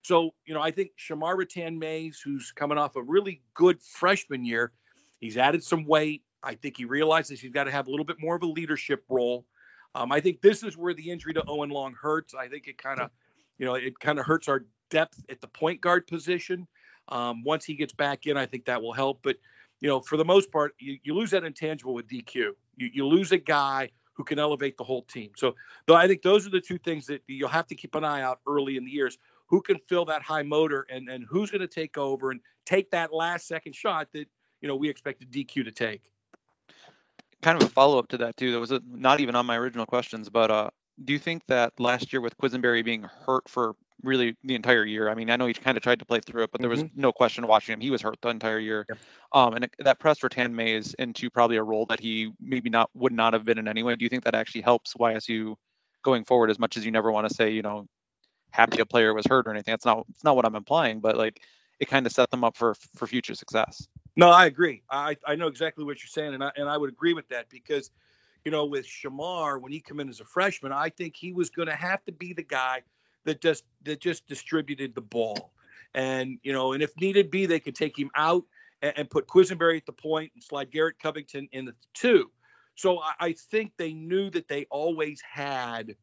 So, 0.03 0.35
you 0.45 0.55
know, 0.55 0.61
I 0.61 0.71
think 0.71 0.93
Shemar 0.99 1.37
Rathan-Mayes, 1.37 2.21
who's 2.21 2.53
coming 2.53 2.79
off 2.79 2.97
a 2.97 3.03
really 3.03 3.43
good 3.55 3.83
freshman 3.83 4.45
year, 4.45 4.73
he's 5.21 5.37
added 5.37 5.65
some 5.65 5.87
weight. 5.87 6.23
I 6.43 6.55
think 6.55 6.77
he 6.77 6.85
realizes 6.85 7.41
he's 7.41 7.53
got 7.53 7.65
to 7.65 7.73
have 7.73 7.89
a 7.89 7.91
little 7.91 8.07
bit 8.07 8.21
more 8.21 8.37
of 8.37 8.43
a 8.43 8.47
leadership 8.47 9.05
role. 9.09 9.45
Um, 9.99 10.13
I 10.13 10.21
think 10.21 10.41
this 10.41 10.63
is 10.63 10.77
where 10.77 10.95
the 10.95 11.11
injury 11.11 11.35
to 11.35 11.43
Owen 11.49 11.71
Long 11.71 11.93
hurts. 11.93 12.33
I 12.33 12.47
think 12.47 12.69
it 12.69 12.79
kind 12.79 13.01
of, 13.01 13.11
you 13.59 13.67
know, 13.67 13.75
it 13.75 13.99
kind 13.99 14.21
of 14.21 14.27
hurts 14.27 14.47
our 14.47 14.65
depth 14.91 15.25
at 15.29 15.41
the 15.41 15.49
point 15.49 15.81
guard 15.81 16.07
position. 16.07 16.69
Um, 17.09 17.43
once 17.43 17.65
he 17.65 17.75
gets 17.75 17.93
back 17.93 18.29
in, 18.29 18.37
I 18.37 18.47
think 18.47 18.67
that 18.67 18.81
will 18.81 18.93
help. 18.93 19.19
But, 19.25 19.39
you 19.81 19.89
know, 19.89 19.99
for 19.99 20.17
the 20.17 20.25
most 20.25 20.53
part, 20.53 20.75
you, 20.79 20.99
you 21.03 21.15
lose 21.15 21.33
that 21.33 21.43
intangible 21.43 21.95
with 21.95 22.07
DQ. 22.07 22.35
You, 22.35 22.55
you 22.77 23.07
lose 23.09 23.33
a 23.33 23.39
guy 23.39 23.91
who 24.13 24.23
can 24.23 24.39
elevate 24.39 24.77
the 24.77 24.85
whole 24.85 25.03
team. 25.03 25.33
So, 25.37 25.57
though 25.87 25.97
I 25.97 26.07
think 26.07 26.23
those 26.23 26.47
are 26.47 26.51
the 26.51 26.61
two 26.61 26.79
things 26.79 27.07
that 27.07 27.23
you'll 27.27 27.49
have 27.49 27.67
to 27.67 27.75
keep 27.75 27.97
an 27.97 28.05
eye 28.05 28.23
out 28.23 28.39
early 28.47 28.77
in 28.77 28.85
the 28.85 28.93
years. 28.93 29.19
Who 29.47 29.61
can 29.63 29.79
fill 29.89 30.05
that 30.05 30.23
high 30.23 30.43
motor, 30.43 30.87
and 30.91 31.09
and 31.09 31.25
who's 31.29 31.51
going 31.51 31.63
to 31.63 31.67
take 31.67 31.97
over 31.97 32.31
and 32.31 32.41
take 32.67 32.91
that 32.91 33.15
last 33.15 33.49
second 33.49 33.75
shot 33.75 34.09
that 34.13 34.27
you 34.61 34.69
know 34.69 34.77
we 34.77 34.91
expected 34.91 35.33
DQ 35.33 35.65
to 35.65 35.73
take 35.73 36.13
kind 37.43 37.61
of 37.61 37.69
a 37.69 37.71
follow 37.71 37.99
up 37.99 38.09
to 38.09 38.19
that 38.19 38.37
too. 38.37 38.53
That 38.53 38.61
was 38.61 38.73
a, 38.73 38.81
not 38.89 39.21
even 39.21 39.35
on 39.35 39.47
my 39.47 39.57
original 39.57 39.87
questions, 39.87 40.29
but 40.29 40.51
uh, 40.51 40.71
do 41.05 41.13
you 41.13 41.19
think 41.19 41.43
that 41.47 41.73
last 41.79 42.13
year 42.13 42.21
with 42.21 42.37
Quisenberry 42.39 42.85
being 42.85 43.05
hurt 43.27 43.49
for 43.49 43.75
really 44.03 44.37
the 44.45 44.55
entire 44.55 44.85
year? 44.85 45.09
I 45.09 45.15
mean, 45.15 45.31
I 45.31 45.37
know 45.37 45.47
he 45.47 45.55
kind 45.55 45.77
of 45.77 45.83
tried 45.83 46.01
to 46.01 46.05
play 46.05 46.21
through 46.21 46.45
it, 46.45 46.51
but 46.53 46.61
there 46.61 46.71
was 46.71 46.83
mm-hmm. 46.83 47.01
no 47.01 47.13
question 47.13 47.47
watching 47.47 47.75
him. 47.75 47.81
He 47.81 47.91
was 47.91 48.03
hurt 48.03 48.19
the 48.21 48.29
entire 48.29 48.59
year. 48.59 48.87
Um, 49.33 49.55
and 49.55 49.65
it, 49.65 49.75
that 49.79 49.99
pressed 49.99 50.23
Rathan-Mayes 50.23 50.95
into 50.95 51.31
probably 51.31 51.57
a 51.57 51.63
role 51.63 51.87
that 51.87 52.01
he 52.01 52.33
maybe 52.41 52.71
not 52.71 52.91
would 52.95 53.13
not 53.13 53.33
have 53.33 53.45
been 53.45 53.59
in 53.59 53.69
anyway. 53.69 53.97
Do 53.97 54.05
you 54.05 54.09
think 54.09 54.25
that 54.25 54.35
actually 54.35 54.63
helps 54.63 54.95
YSU 54.95 55.55
going 56.03 56.25
forward? 56.25 56.51
As 56.51 56.59
much 56.59 56.77
as 56.77 56.85
you 56.85 56.91
never 56.91 57.13
want 57.13 57.29
to 57.29 57.35
say, 57.35 57.51
you 57.51 57.63
know, 57.63 57.87
happy 58.51 58.81
a 58.81 58.87
player 58.87 59.15
was 59.15 59.27
hurt 59.27 59.47
or 59.47 59.51
anything. 59.51 59.73
That's 59.73 59.85
not 59.85 60.05
it's 60.11 60.25
not 60.25 60.37
what 60.37 60.47
I'm 60.47 60.57
implying, 60.57 61.01
but 61.01 61.17
like 61.17 61.41
it 61.81 61.89
kind 61.89 62.07
of 62.07 62.13
set 62.13 62.31
them 62.31 62.45
up 62.45 62.57
for 62.57 62.75
for 62.97 63.07
future 63.07 63.35
success. 63.35 63.87
No, 64.19 64.31
I 64.31 64.47
agree. 64.47 64.85
I, 64.91 65.19
I 65.27 65.37
know 65.37 65.49
exactly 65.49 65.85
what 65.87 66.03
you're 66.03 66.09
saying, 66.11 66.35
and 66.37 66.45
I 66.45 66.53
and 66.57 66.71
I 66.71 66.79
would 66.79 66.91
agree 66.91 67.15
with 67.15 67.29
that 67.31 67.51
because, 67.51 67.91
you 68.47 68.53
know, 68.53 68.67
with 68.67 68.87
Shemar 68.87 69.61
when 69.63 69.73
he 69.73 69.81
came 69.81 70.01
in 70.01 70.11
as 70.11 70.21
a 70.21 70.27
freshman, 70.27 70.73
I 70.73 70.91
think 70.91 71.17
he 71.17 71.35
was 71.35 71.51
going 71.51 71.69
to 71.69 71.77
have 71.77 72.05
to 72.07 72.13
be 72.13 72.35
the 72.35 72.45
guy 72.45 72.85
that 73.27 73.43
just 73.43 73.65
that 73.85 74.01
just 74.01 74.29
distributed 74.29 74.95
the 74.95 75.03
ball, 75.03 75.53
and 75.95 76.39
you 76.45 76.55
know, 76.55 76.75
and 76.75 76.85
if 76.85 76.93
needed 77.01 77.33
be, 77.33 77.47
they 77.49 77.61
could 77.61 77.77
take 77.77 77.99
him 77.99 78.13
out 78.17 78.45
and, 78.83 78.95
and 78.99 79.11
put 79.11 79.29
Quisenberry 79.29 79.79
at 79.79 79.87
the 79.87 79.95
point 79.95 80.33
and 80.37 80.45
slide 80.45 80.73
Garrett 80.73 81.01
Covington 81.01 81.51
in 81.53 81.67
the 81.67 81.75
two. 81.95 82.31
So 82.77 83.01
I, 83.01 83.15
I 83.21 83.33
think 83.35 83.73
they 83.79 83.95
knew 83.95 84.31
that 84.33 84.49
they 84.49 84.67
always 84.71 85.23
had 85.23 85.97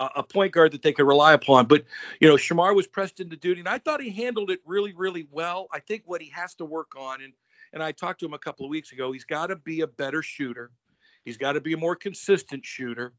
a 0.00 0.22
point 0.22 0.52
guard 0.52 0.72
that 0.72 0.82
they 0.82 0.92
could 0.92 1.06
rely 1.06 1.32
upon. 1.32 1.66
But 1.66 1.84
you 2.20 2.28
know, 2.28 2.36
Shemar 2.36 2.74
was 2.74 2.86
pressed 2.86 3.20
into 3.20 3.36
duty, 3.36 3.60
and 3.60 3.68
I 3.68 3.78
thought 3.78 4.00
he 4.00 4.10
handled 4.10 4.50
it 4.50 4.60
really, 4.64 4.92
really 4.94 5.26
well. 5.30 5.68
I 5.72 5.80
think 5.80 6.02
what 6.06 6.22
he 6.22 6.30
has 6.30 6.54
to 6.56 6.64
work 6.64 6.92
on, 6.96 7.22
and 7.22 7.32
and 7.72 7.82
I 7.82 7.92
talked 7.92 8.20
to 8.20 8.26
him 8.26 8.34
a 8.34 8.38
couple 8.38 8.64
of 8.64 8.70
weeks 8.70 8.92
ago, 8.92 9.12
he's 9.12 9.24
got 9.24 9.48
to 9.48 9.56
be 9.56 9.80
a 9.82 9.86
better 9.86 10.22
shooter. 10.22 10.70
He's 11.24 11.36
got 11.36 11.52
to 11.52 11.60
be 11.60 11.74
a 11.74 11.76
more 11.76 11.96
consistent 11.96 12.64
shooter, 12.64 13.12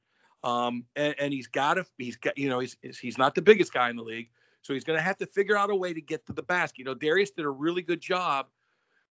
um, 0.44 0.86
and, 0.96 1.16
and 1.20 1.34
he's 1.34 1.48
got 1.48 1.76
to 1.76 1.86
he's 1.98 2.16
got 2.16 2.38
you 2.38 2.50
know 2.50 2.60
he's 2.60 2.78
he's 2.82 3.18
not 3.18 3.36
the 3.36 3.42
biggest 3.42 3.74
guy 3.74 3.90
in 3.90 3.96
the 3.96 4.04
league, 4.04 4.30
so 4.62 4.74
he's 4.74 4.84
going 4.84 4.98
to 4.98 5.04
have 5.04 5.18
to 5.18 5.26
figure 5.26 5.58
out 5.58 5.70
a 5.70 5.76
way 5.76 5.94
to 5.94 6.02
get 6.02 6.26
to 6.28 6.34
the 6.34 6.44
basket. 6.44 6.80
You 6.80 6.86
know, 6.86 6.96
Darius 6.96 7.32
did 7.32 7.46
a 7.46 7.50
really 7.50 7.82
good 7.82 8.02
job 8.02 8.48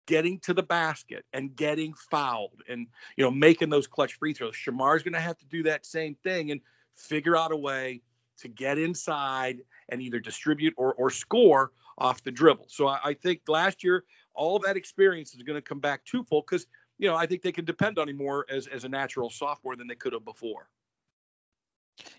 getting 0.06 0.38
to 0.38 0.54
the 0.54 0.62
basket 0.62 1.24
and 1.32 1.56
getting 1.56 1.92
fouled 1.94 2.62
and 2.68 2.86
you 3.16 3.24
know 3.24 3.30
making 3.30 3.70
those 3.70 3.86
clutch 3.86 4.14
free 4.14 4.32
throws. 4.32 4.54
Shemar's 4.54 5.02
going 5.02 5.14
to 5.14 5.20
have 5.20 5.36
to 5.38 5.46
do 5.46 5.64
that 5.64 5.84
same 5.84 6.14
thing 6.22 6.52
and 6.52 6.60
figure 6.96 7.36
out 7.36 7.52
a 7.52 7.56
way 7.56 8.02
to 8.38 8.48
get 8.48 8.78
inside 8.78 9.60
and 9.88 10.02
either 10.02 10.20
distribute 10.20 10.74
or, 10.76 10.94
or 10.94 11.10
score 11.10 11.72
off 11.98 12.22
the 12.22 12.30
dribble. 12.30 12.66
So 12.68 12.86
I, 12.88 12.98
I 13.04 13.14
think 13.14 13.42
last 13.48 13.82
year, 13.82 14.04
all 14.34 14.58
that 14.60 14.76
experience 14.76 15.34
is 15.34 15.42
going 15.42 15.56
to 15.56 15.62
come 15.62 15.80
back 15.80 16.04
twofold 16.04 16.44
because, 16.46 16.66
you 16.98 17.08
know, 17.08 17.16
I 17.16 17.26
think 17.26 17.42
they 17.42 17.52
can 17.52 17.64
depend 17.64 17.98
on 17.98 18.08
him 18.08 18.16
more 18.16 18.44
as, 18.50 18.66
as 18.66 18.84
a 18.84 18.88
natural 18.88 19.30
sophomore 19.30 19.76
than 19.76 19.86
they 19.86 19.94
could 19.94 20.12
have 20.12 20.24
before. 20.24 20.68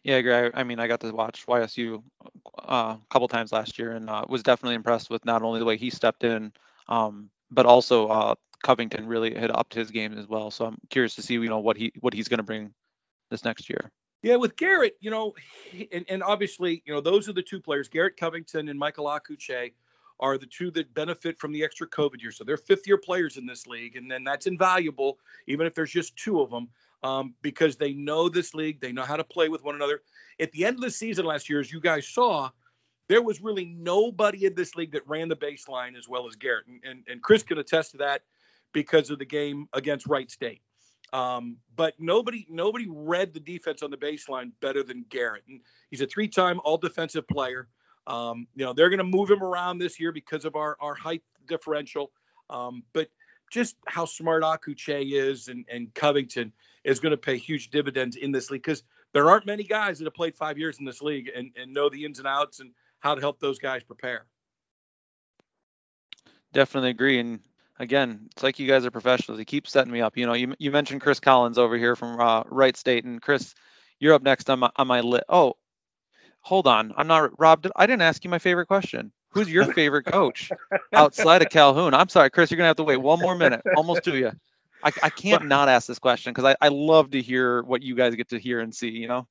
Yeah, 0.03 0.15
I 0.15 0.17
agree. 0.17 0.51
I 0.53 0.63
mean, 0.63 0.80
I 0.80 0.88
got 0.88 1.01
to 1.01 1.11
watch 1.11 1.45
YSU 1.45 2.01
uh, 2.57 2.95
a 2.99 2.99
couple 3.09 3.28
times 3.28 3.51
last 3.51 3.78
year 3.78 3.91
and 3.91 4.09
uh, 4.09 4.25
was 4.28 4.41
definitely 4.41 4.75
impressed 4.75 5.11
with 5.11 5.23
not 5.25 5.43
only 5.43 5.59
the 5.59 5.65
way 5.65 5.78
he 5.78 5.91
stepped 5.91 6.23
in, 6.23 6.51
um, 6.88 7.30
but 7.51 7.67
also 7.67 8.07
uh, 8.07 8.36
Covington 8.63 9.05
really 9.05 9.36
had 9.36 9.51
upped 9.51 9.75
his 9.75 9.91
game 9.91 10.17
as 10.17 10.28
well. 10.28 10.49
So 10.49 10.65
I'm 10.65 10.78
curious 10.89 11.15
to 11.15 11.21
see, 11.21 11.36
you 11.36 11.49
know, 11.49 11.59
what 11.59 11.78
he 11.78 11.91
what 11.99 12.13
he's 12.13 12.28
going 12.28 12.39
to 12.39 12.43
bring 12.43 12.73
this 13.30 13.43
next 13.43 13.69
year. 13.69 13.91
Yeah, 14.24 14.36
with 14.36 14.55
Garrett, 14.55 14.97
you 14.99 15.11
know, 15.11 15.34
and, 15.91 16.05
and 16.09 16.24
obviously, 16.24 16.82
you 16.86 16.93
know, 16.93 17.01
those 17.01 17.30
are 17.30 17.34
the 17.34 17.43
two 17.43 17.61
players, 17.61 17.88
Garrett 17.88 18.18
Covington 18.18 18.68
and 18.68 18.78
Michael 18.78 19.05
Akuchie 19.05 19.74
are 20.20 20.38
the 20.38 20.47
two 20.47 20.72
that 20.72 20.93
benefit 20.93 21.38
from 21.38 21.51
the 21.51 21.63
extra 21.63 21.88
COVID 21.88 22.22
year. 22.22 22.32
So 22.32 22.43
they're 22.43 22.57
fifth 22.57 22.88
year 22.88 22.97
players 22.97 23.38
in 23.38 23.45
this 23.45 23.68
league. 23.68 23.95
And 23.95 24.09
then 24.09 24.24
that's 24.24 24.47
invaluable, 24.47 25.20
even 25.45 25.68
if 25.68 25.76
there's 25.76 25.91
just 25.91 26.15
two 26.15 26.41
of 26.41 26.49
them, 26.49 26.70
um, 27.03 27.36
because 27.41 27.78
they 27.78 27.93
know 27.93 28.28
this 28.28 28.53
league. 28.53 28.82
They 28.82 28.91
know 28.91 29.03
how 29.03 29.18
to 29.18 29.24
play 29.24 29.49
with 29.49 29.63
one 29.63 29.76
another. 29.76 30.01
At 30.39 30.51
the 30.51 30.65
end 30.65 30.78
of 30.78 30.82
the 30.82 30.91
season 30.91 31.26
last 31.26 31.49
year, 31.49 31.59
as 31.59 31.72
you 31.72 31.80
guys 31.80 32.07
saw, 32.07 32.49
there 33.07 33.22
was 33.22 33.41
really 33.41 33.65
nobody 33.65 34.45
in 34.45 34.55
this 34.55 34.76
league 34.76 34.93
that 34.93 35.07
ran 35.07 35.30
the 35.30 35.36
baseline 35.36 35.95
as 35.95 36.09
well 36.09 36.28
as 36.28 36.36
Garrett. 36.36 36.65
And, 36.68 36.82
and, 36.84 37.03
and 37.07 37.22
Chris 37.22 37.43
can 37.43 37.59
attest 37.59 37.91
to 37.91 37.97
that 37.97 38.24
because 38.74 39.09
of 39.09 39.20
the 39.20 39.26
game 39.26 39.68
against 39.74 40.07
Wright 40.07 40.30
State. 40.30 40.61
Um, 41.14 41.58
but 41.76 41.93
nobody 41.99 42.45
nobody 42.49 42.86
read 42.89 43.34
the 43.34 43.39
defense 43.39 43.82
on 43.82 43.91
the 43.91 43.97
baseline 43.97 44.51
better 44.62 44.84
than 44.84 45.05
Garrett. 45.10 45.43
And 45.47 45.62
he's 45.89 46.01
a 46.01 46.08
three-time 46.08 46.60
All 46.64 46.78
Defensive 46.78 47.28
player. 47.28 47.68
Um, 48.05 48.47
you 48.55 48.66
know 48.66 48.74
they're 48.74 48.89
going 48.89 48.99
to 48.99 49.03
move 49.03 49.30
him 49.30 49.43
around 49.43 49.80
this 49.80 49.99
year 49.99 50.12
because 50.12 50.45
of 50.45 50.55
our 50.55 50.78
our 50.80 50.95
height 50.95 51.24
differential. 51.47 52.12
Um, 52.49 52.84
but 52.93 53.10
just 53.51 53.76
how 53.88 54.05
smart 54.05 54.43
Akuchie 54.43 55.14
is 55.14 55.47
and, 55.47 55.66
and 55.72 55.93
Covington 55.93 56.51
is 56.84 56.99
going 56.99 57.12
to 57.12 57.18
pay 57.18 57.38
huge 57.38 57.70
dividends 57.70 58.16
in 58.16 58.32
this 58.32 58.51
league 58.51 58.64
because 58.64 58.84
there 59.14 59.30
aren't 59.30 59.45
many 59.45 59.64
guys 59.64 59.99
that 59.99 60.05
have 60.05 60.14
played 60.14 60.36
five 60.36 60.58
years 60.58 60.80
in 60.80 60.86
this 60.86 61.01
league 61.01 61.30
and, 61.34 61.51
and 61.55 61.74
know 61.74 61.89
the 61.89 62.05
ins 62.05 62.20
and 62.20 62.28
outs 62.28 62.60
and 62.60 62.72
how 62.99 63.16
to 63.16 63.22
help 63.22 63.39
those 63.39 63.60
guys 63.60 63.84
prepare. 63.84 64.26
Definitely 66.53 66.89
agree. 66.89 67.20
And 67.20 67.39
again, 67.80 68.28
it's 68.32 68.43
like 68.43 68.59
you 68.59 68.67
guys 68.67 68.86
are 68.86 68.91
professionals. 68.91 69.39
You 69.39 69.45
keep 69.45 69.67
setting 69.67 69.91
me 69.91 70.01
up. 70.01 70.17
You 70.17 70.25
know, 70.25 70.34
you, 70.34 70.53
you 70.59 70.71
mentioned 70.71 71.01
Chris 71.01 71.19
Collins 71.19 71.57
over 71.57 71.78
here 71.78 71.95
from 71.95 72.19
uh, 72.19 72.43
Wright 72.47 72.75
State, 72.75 73.05
and 73.05 73.21
Chris, 73.21 73.53
you're 73.99 74.13
up 74.13 74.23
next 74.23 74.49
on 74.49 74.59
my 74.59 74.69
on 74.75 74.88
my 74.88 75.01
list. 75.01 75.25
Oh, 75.30 75.55
hold 76.41 76.67
on, 76.67 76.93
I'm 76.97 77.07
not 77.07 77.39
Rob. 77.39 77.67
I 77.75 77.86
didn't 77.86 78.03
ask 78.03 78.23
you 78.23 78.30
my 78.30 78.39
favorite 78.39 78.67
question. 78.67 79.11
Who's 79.32 79.49
your 79.49 79.71
favorite 79.73 80.05
coach 80.05 80.51
outside 80.93 81.41
of 81.41 81.49
Calhoun? 81.49 81.93
I'm 81.93 82.09
sorry, 82.09 82.30
Chris. 82.30 82.49
You're 82.49 82.57
gonna 82.57 82.67
have 82.67 82.78
to 82.78 82.84
wait 82.84 82.97
one 82.97 83.19
more 83.19 83.36
minute. 83.36 83.61
Almost 83.75 84.03
to 84.05 84.17
you. 84.17 84.32
I, 84.84 84.91
I 85.03 85.09
can't 85.09 85.47
not 85.47 85.69
ask 85.69 85.88
this 85.88 85.99
question 85.99 86.32
because 86.34 86.45
I, 86.45 86.55
I 86.65 86.69
love 86.69 87.11
to 87.11 87.21
hear 87.21 87.63
what 87.63 87.82
you 87.82 87.95
guys 87.95 88.15
get 88.15 88.30
to 88.30 88.39
hear 88.39 88.59
and 88.59 88.73
see. 88.73 88.89
You 88.89 89.07
know. 89.07 89.28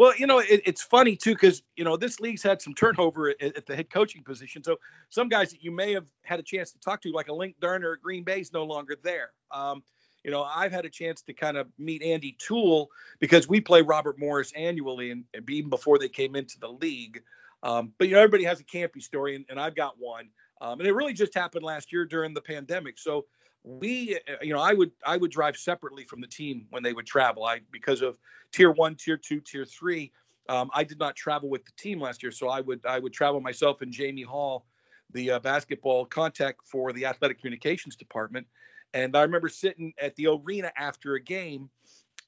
Well, 0.00 0.14
you 0.16 0.26
know, 0.26 0.38
it, 0.38 0.62
it's 0.64 0.80
funny 0.80 1.14
too 1.14 1.34
because 1.34 1.62
you 1.76 1.84
know 1.84 1.94
this 1.94 2.20
league's 2.20 2.42
had 2.42 2.62
some 2.62 2.72
turnover 2.72 3.28
at, 3.28 3.42
at, 3.42 3.66
the 3.66 3.76
head 3.76 3.90
coaching 3.90 4.22
position. 4.24 4.64
So 4.64 4.78
some 5.10 5.28
guys 5.28 5.50
that 5.50 5.62
you 5.62 5.70
may 5.70 5.92
have 5.92 6.06
had 6.24 6.40
a 6.40 6.42
chance 6.42 6.72
to 6.72 6.80
talk 6.80 7.02
to, 7.02 7.12
like 7.12 7.28
a 7.28 7.34
Linc 7.34 7.60
Darner 7.60 7.92
at 7.92 8.00
Green 8.00 8.24
Bay, 8.24 8.40
is 8.40 8.50
no 8.50 8.64
longer 8.64 8.96
there. 9.02 9.32
Um, 9.50 9.82
you 10.24 10.30
know, 10.30 10.42
I've 10.42 10.72
had 10.72 10.86
a 10.86 10.88
chance 10.88 11.20
to 11.24 11.34
kind 11.34 11.58
of 11.58 11.66
meet 11.76 12.02
Andy 12.02 12.34
Toole 12.38 12.88
because 13.18 13.46
we 13.46 13.60
play 13.60 13.82
Robert 13.82 14.18
Morris 14.18 14.54
annually, 14.56 15.10
and, 15.10 15.24
and 15.34 15.50
even 15.50 15.68
before 15.68 15.98
they 15.98 16.08
came 16.08 16.34
into 16.34 16.58
the 16.58 16.70
league. 16.70 17.22
Um, 17.62 17.92
but 17.98 18.08
you 18.08 18.14
know, 18.14 18.20
everybody 18.20 18.44
has 18.44 18.58
a 18.58 18.64
Kampe 18.64 19.02
story, 19.02 19.36
and, 19.36 19.44
and 19.50 19.60
I've 19.60 19.76
got 19.76 19.96
one. 19.98 20.30
Um, 20.62 20.80
and 20.80 20.88
it 20.88 20.94
really 20.94 21.12
just 21.12 21.34
happened 21.34 21.62
last 21.62 21.92
year 21.92 22.06
during 22.06 22.32
the 22.32 22.40
pandemic. 22.40 22.98
So 22.98 23.26
we 23.62 24.16
uh, 24.28 24.34
you 24.42 24.52
know 24.52 24.60
i 24.60 24.72
would 24.72 24.90
i 25.04 25.16
would 25.16 25.30
drive 25.30 25.56
separately 25.56 26.04
from 26.04 26.20
the 26.20 26.26
team 26.26 26.66
when 26.70 26.82
they 26.82 26.92
would 26.92 27.06
travel. 27.06 27.44
I 27.44 27.60
because 27.70 28.02
of 28.02 28.18
tier 28.52 28.70
one 28.70 28.96
tier 28.96 29.16
two 29.16 29.40
tier 29.40 29.64
three 29.64 30.12
um, 30.48 30.70
i 30.74 30.82
did 30.82 30.98
not 30.98 31.14
travel 31.16 31.48
with 31.48 31.64
the 31.64 31.72
team 31.76 32.00
last 32.00 32.22
year. 32.22 32.32
So 32.32 32.48
i 32.48 32.60
would 32.60 32.84
i 32.86 32.98
would 32.98 33.12
travel 33.12 33.40
myself 33.40 33.82
and 33.82 33.92
jamie 33.92 34.22
hall 34.22 34.66
the 35.12 35.32
uh, 35.32 35.38
basketball 35.40 36.06
contact 36.06 36.60
for 36.64 36.92
the 36.92 37.04
athletic 37.04 37.40
communications 37.40 37.96
department. 37.96 38.46
And 38.94 39.16
i 39.16 39.22
remember 39.22 39.48
sitting 39.48 39.92
at 40.00 40.16
the 40.16 40.28
arena 40.28 40.72
after 40.76 41.14
a 41.14 41.20
game 41.20 41.68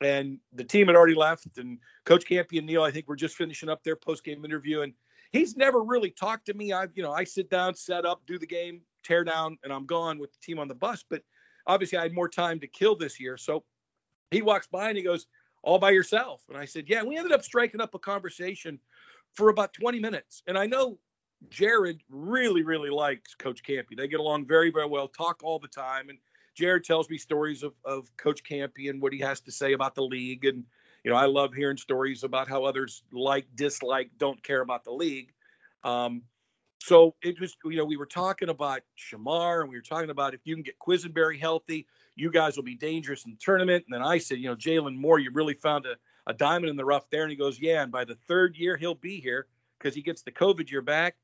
and 0.00 0.38
the 0.52 0.64
team 0.64 0.88
had 0.88 0.96
already 0.96 1.14
left 1.14 1.58
and 1.58 1.78
coach 2.04 2.26
Kampe 2.26 2.58
and 2.58 2.66
neil 2.66 2.82
i 2.82 2.90
think 2.90 3.08
we're 3.08 3.16
just 3.16 3.36
finishing 3.36 3.70
up 3.70 3.82
their 3.82 3.96
post-game 3.96 4.44
interview. 4.44 4.82
And 4.82 4.92
he's 5.30 5.56
never 5.56 5.82
really 5.82 6.10
talked 6.10 6.46
to 6.46 6.54
me. 6.54 6.74
I've 6.74 6.90
you 6.94 7.02
know 7.02 7.12
i 7.12 7.24
sit 7.24 7.48
down 7.48 7.74
set 7.74 8.04
up 8.04 8.20
do 8.26 8.38
the 8.38 8.46
game 8.46 8.82
tear 9.02 9.24
down 9.24 9.58
and 9.62 9.72
I'm 9.72 9.86
gone 9.86 10.18
with 10.18 10.32
the 10.32 10.38
team 10.42 10.58
on 10.58 10.68
the 10.68 10.74
bus. 10.74 11.04
But 11.08 11.22
obviously, 11.66 11.98
I 11.98 12.02
had 12.02 12.12
more 12.12 12.28
time 12.28 12.60
to 12.60 12.66
kill 12.66 12.96
this 12.96 13.20
year. 13.20 13.36
So 13.36 13.64
he 14.30 14.42
walks 14.42 14.66
by 14.66 14.88
and 14.88 14.96
he 14.96 15.02
goes, 15.02 15.26
All 15.62 15.78
by 15.78 15.90
yourself. 15.90 16.42
And 16.48 16.56
I 16.56 16.64
said, 16.64 16.84
Yeah. 16.88 17.02
we 17.02 17.16
ended 17.16 17.32
up 17.32 17.44
striking 17.44 17.80
up 17.80 17.94
a 17.94 17.98
conversation 17.98 18.78
for 19.34 19.48
about 19.48 19.72
20 19.72 19.98
minutes. 20.00 20.42
And 20.46 20.58
I 20.58 20.66
know 20.66 20.98
Jerrod 21.48 22.00
really, 22.08 22.62
really 22.62 22.90
likes 22.90 23.34
Coach 23.34 23.62
Kampe. 23.62 23.96
They 23.96 24.08
get 24.08 24.20
along 24.20 24.46
very, 24.46 24.70
very 24.70 24.86
well, 24.86 25.08
talk 25.08 25.40
all 25.42 25.58
the 25.58 25.68
time. 25.68 26.08
And 26.08 26.18
Jared 26.54 26.84
tells 26.84 27.08
me 27.08 27.18
stories 27.18 27.62
of, 27.62 27.72
of 27.84 28.14
Coach 28.16 28.42
Kampe 28.44 28.90
and 28.90 29.00
what 29.00 29.12
he 29.12 29.20
has 29.20 29.40
to 29.42 29.52
say 29.52 29.72
about 29.72 29.94
the 29.94 30.02
league. 30.02 30.44
And, 30.44 30.64
you 31.04 31.10
know, 31.10 31.16
I 31.16 31.26
love 31.26 31.54
hearing 31.54 31.76
stories 31.76 32.24
about 32.24 32.48
how 32.48 32.64
others 32.64 33.02
like, 33.12 33.46
dislike, 33.54 34.10
don't 34.18 34.42
care 34.42 34.60
about 34.60 34.84
the 34.84 34.92
league. 34.92 35.32
Um, 35.82 36.22
so 36.84 37.14
it 37.22 37.40
was, 37.40 37.56
you 37.64 37.76
know, 37.76 37.84
we 37.84 37.96
were 37.96 38.06
talking 38.06 38.48
about 38.48 38.80
Shemar 38.98 39.60
and 39.60 39.70
we 39.70 39.76
were 39.76 39.82
talking 39.82 40.10
about 40.10 40.34
if 40.34 40.40
you 40.42 40.56
can 40.56 40.64
get 40.64 40.80
Quisenberry 40.80 41.38
healthy, 41.38 41.86
you 42.16 42.28
guys 42.28 42.56
will 42.56 42.64
be 42.64 42.74
dangerous 42.74 43.24
in 43.24 43.30
the 43.30 43.36
tournament. 43.36 43.84
And 43.86 43.94
then 43.94 44.02
I 44.02 44.18
said, 44.18 44.38
you 44.38 44.48
know, 44.48 44.56
Jalen 44.56 44.96
Moore, 44.96 45.20
you 45.20 45.30
really 45.30 45.54
found 45.54 45.86
a, 45.86 45.94
a 46.26 46.34
diamond 46.34 46.70
in 46.70 46.76
the 46.76 46.84
rough 46.84 47.08
there. 47.10 47.22
And 47.22 47.30
he 47.30 47.36
goes, 47.36 47.60
yeah. 47.60 47.84
And 47.84 47.92
by 47.92 48.04
the 48.04 48.16
third 48.26 48.56
year, 48.56 48.76
he'll 48.76 48.96
be 48.96 49.20
here 49.20 49.46
because 49.78 49.94
he 49.94 50.02
gets 50.02 50.22
the 50.22 50.32
COVID 50.32 50.72
year 50.72 50.82
back. 50.82 51.14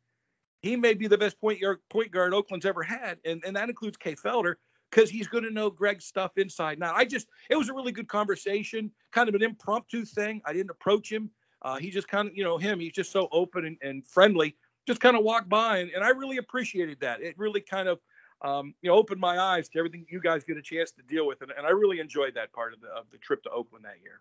He 0.62 0.76
may 0.76 0.94
be 0.94 1.08
the 1.08 1.18
best 1.18 1.40
point 1.40 1.60
guard, 1.60 1.78
point 1.90 2.12
guard 2.12 2.34
Oakland's 2.34 2.64
ever 2.64 2.84
had. 2.84 3.18
And, 3.24 3.42
and 3.44 3.56
that 3.56 3.68
includes 3.68 3.96
Kay 3.96 4.14
Felder 4.14 4.54
because 4.92 5.10
he's 5.10 5.26
going 5.26 5.44
to 5.44 5.50
know 5.50 5.70
Greg's 5.70 6.04
stuff 6.04 6.38
inside. 6.38 6.78
Now, 6.78 6.94
I 6.94 7.04
just, 7.04 7.26
it 7.50 7.56
was 7.56 7.68
a 7.68 7.74
really 7.74 7.92
good 7.92 8.06
conversation, 8.08 8.92
kind 9.10 9.28
of 9.28 9.34
an 9.34 9.42
impromptu 9.42 10.04
thing. 10.04 10.40
I 10.46 10.52
didn't 10.52 10.70
approach 10.70 11.10
him. 11.10 11.30
Uh, 11.62 11.78
he 11.78 11.90
just 11.90 12.06
kind 12.06 12.28
of, 12.28 12.36
you 12.36 12.44
know, 12.44 12.58
him, 12.58 12.78
he's 12.78 12.92
just 12.92 13.10
so 13.10 13.28
open 13.32 13.64
and, 13.66 13.76
and 13.82 14.06
friendly 14.06 14.54
just 14.88 15.00
kind 15.00 15.16
of 15.16 15.22
walked 15.22 15.48
by, 15.48 15.78
and, 15.78 15.90
and 15.90 16.02
I 16.02 16.08
really 16.08 16.38
appreciated 16.38 17.00
that. 17.00 17.20
It 17.20 17.38
really 17.38 17.60
kind 17.60 17.88
of 17.88 18.00
um, 18.42 18.74
you 18.82 18.90
know 18.90 18.96
opened 18.96 19.20
my 19.20 19.38
eyes 19.38 19.68
to 19.68 19.78
everything 19.78 20.06
you 20.08 20.20
guys 20.20 20.42
get 20.42 20.56
a 20.56 20.62
chance 20.62 20.90
to 20.92 21.02
deal 21.02 21.26
with, 21.26 21.42
and, 21.42 21.52
and 21.56 21.66
I 21.66 21.70
really 21.70 22.00
enjoyed 22.00 22.34
that 22.34 22.52
part 22.52 22.72
of 22.72 22.80
the 22.80 22.88
of 22.88 23.04
the 23.12 23.18
trip 23.18 23.42
to 23.44 23.50
Oakland 23.50 23.84
that 23.84 24.00
year. 24.02 24.20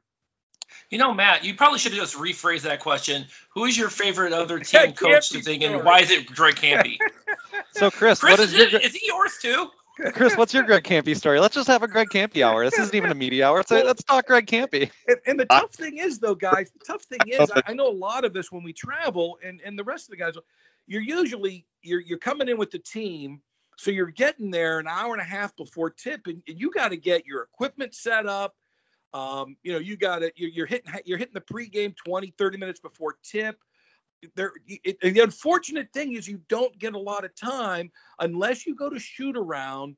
You 0.90 0.98
know, 0.98 1.14
Matt, 1.14 1.46
you 1.46 1.56
probably 1.56 1.80
should 1.80 1.94
have 1.94 2.02
just 2.02 2.16
rephrased 2.16 2.64
that 2.64 2.82
question. 2.82 3.26
Who 3.56 3.66
is 3.66 3.78
your 3.78 3.90
favorite 3.90 4.34
other 4.34 4.60
team 4.60 4.92
coach 4.92 5.30
to 5.30 5.42
think, 5.42 5.64
and 5.64 5.84
why 5.84 6.02
is 6.02 6.12
it 6.12 6.28
Greg 6.28 6.56
Kampe? 6.56 6.98
so, 7.72 7.90
Chris, 7.90 8.20
Chris 8.20 8.22
what 8.22 8.40
is, 8.42 8.54
is, 8.54 8.72
your, 8.72 8.82
is 8.82 8.94
he 8.94 9.08
yours 9.08 9.38
too? 9.42 9.70
Chris, 10.14 10.38
what's 10.38 10.54
your 10.54 10.64
Greg 10.64 10.84
Kampe 10.84 11.16
story? 11.16 11.40
Let's 11.40 11.56
just 11.56 11.68
have 11.68 11.84
a 11.84 11.88
Greg 11.88 12.10
Kampe 12.10 12.44
hour. 12.44 12.64
This 12.64 12.78
isn't 12.78 12.96
even 12.96 13.12
a 13.12 13.16
media 13.16 13.48
hour. 13.48 13.58
Let's, 13.58 13.72
let's 13.72 14.04
talk 14.04 14.28
Greg 14.28 14.46
Kampe. 14.46 14.92
And, 15.08 15.18
and 15.26 15.40
the 15.40 15.46
tough 15.46 15.74
thing 15.74 15.98
is, 15.98 16.20
though, 16.20 16.36
guys, 16.36 16.72
the 16.72 16.86
tough 16.86 17.04
thing 17.04 17.20
is, 17.28 17.50
I, 17.52 17.64
I, 17.68 17.74
know 17.74 17.88
a 17.88 17.94
lot 17.94 18.24
of 18.24 18.34
this 18.34 18.52
when 18.52 18.64
we 18.64 18.74
travel, 18.74 19.40
and, 19.44 19.60
and 19.66 19.78
the 19.78 19.84
rest 19.84 20.08
of 20.08 20.12
the 20.12 20.18
guys, 20.18 20.36
you're 20.86 21.02
usually 21.02 21.66
you're 21.82 22.00
you're 22.00 22.20
coming 22.20 22.48
in 22.48 22.58
with 22.58 22.72
the 22.72 22.80
team, 22.80 23.42
so 23.78 23.92
you're 23.92 24.12
getting 24.12 24.52
there 24.52 24.80
an 24.80 24.88
hour 24.88 25.14
and 25.14 25.22
a 25.22 25.26
half 25.26 25.56
before 25.56 25.90
tip, 25.90 26.28
and, 26.28 26.42
and 26.48 26.60
you 26.60 26.72
got 26.72 26.90
to 26.90 26.98
get 26.98 27.26
your 27.26 27.44
equipment 27.44 27.96
set 27.96 28.28
up. 28.28 28.56
Um, 29.14 29.58
you 29.64 29.74
know, 29.74 29.80
you 29.80 29.98
got 29.98 30.22
it. 30.22 30.34
you're, 30.36 30.50
you're 30.50 30.66
hitting 30.66 30.94
you're 31.06 31.18
hitting 31.18 31.34
the 31.34 31.42
pregame 31.42 31.96
20, 31.96 32.34
30 32.38 32.58
minutes 32.58 32.80
before 32.80 33.18
tip. 33.24 33.58
There, 34.36 34.52
it, 34.68 35.00
the 35.00 35.20
unfortunate 35.20 35.94
thing 35.94 36.16
is 36.16 36.28
you 36.28 36.42
don't 36.50 36.78
get 36.80 36.96
a 36.96 37.00
lot 37.00 37.24
of 37.24 37.36
time 37.36 37.92
unless 38.20 38.66
you 38.66 38.76
go 38.76 38.90
to 38.90 39.00
shoot 39.00 39.38
around 39.38 39.96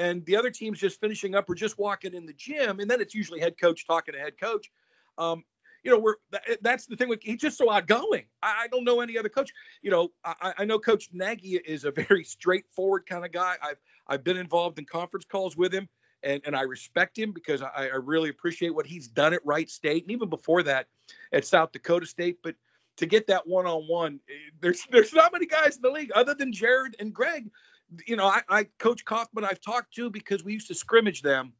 and 0.00 0.24
the 0.24 0.34
other 0.36 0.50
team's 0.50 0.80
just 0.80 0.98
finishing 0.98 1.34
up 1.34 1.48
or 1.50 1.54
just 1.54 1.78
walking 1.78 2.14
in 2.14 2.24
the 2.24 2.32
gym, 2.32 2.80
and 2.80 2.90
then 2.90 3.02
it's 3.02 3.14
usually 3.14 3.38
head 3.38 3.60
coach 3.60 3.86
talking 3.86 4.14
to 4.14 4.20
head 4.20 4.40
coach. 4.40 4.70
Um, 5.18 5.44
you 5.84 5.90
know, 5.90 5.98
we're 5.98 6.14
that's 6.62 6.86
the 6.86 6.96
thing. 6.96 7.10
With, 7.10 7.20
he's 7.22 7.40
just 7.40 7.58
so 7.58 7.70
outgoing. 7.70 8.24
I, 8.42 8.66
don't 8.68 8.84
know 8.84 9.00
any 9.00 9.18
other 9.18 9.28
coach. 9.28 9.50
You 9.82 9.90
know, 9.90 10.08
I, 10.24 10.54
I 10.58 10.64
know 10.64 10.78
Coach 10.78 11.10
Nagy 11.12 11.56
is 11.56 11.84
a 11.84 11.90
very 11.90 12.24
straightforward 12.24 13.06
kind 13.06 13.24
of 13.24 13.32
guy. 13.32 13.56
I've 13.62 13.78
I've 14.06 14.24
been 14.24 14.38
involved 14.38 14.78
in 14.78 14.86
conference 14.86 15.26
calls 15.26 15.56
with 15.56 15.72
him, 15.72 15.86
and 16.22 16.40
and 16.46 16.56
I 16.56 16.62
respect 16.62 17.18
him 17.18 17.32
because 17.32 17.60
I, 17.62 17.88
I 17.88 17.96
really 17.96 18.30
appreciate 18.30 18.74
what 18.74 18.86
he's 18.86 19.08
done 19.08 19.34
at 19.34 19.44
Wright 19.44 19.68
State, 19.68 20.04
and 20.04 20.12
even 20.12 20.30
before 20.30 20.62
that, 20.62 20.86
at 21.32 21.44
South 21.44 21.72
Dakota 21.72 22.06
State. 22.06 22.38
But 22.42 22.54
to 22.96 23.06
get 23.06 23.26
that 23.28 23.46
one-on-one, 23.46 24.20
eh, 24.28 24.32
there's 24.60 24.86
there's 24.90 25.12
not 25.12 25.32
many 25.32 25.46
guys 25.46 25.76
in 25.76 25.82
the 25.82 25.90
league 25.90 26.12
other 26.12 26.34
than 26.34 26.52
Jerrod 26.52 26.94
and 26.98 27.12
Greg. 27.12 27.50
You 28.06 28.16
know, 28.16 28.26
I, 28.26 28.42
I 28.48 28.64
Coach 28.78 29.04
Coffman 29.04 29.44
I've 29.44 29.60
talked 29.60 29.94
to 29.94 30.10
because 30.10 30.44
we 30.44 30.52
used 30.52 30.68
to 30.68 30.74
scrimmage 30.74 31.22
them. 31.22 31.52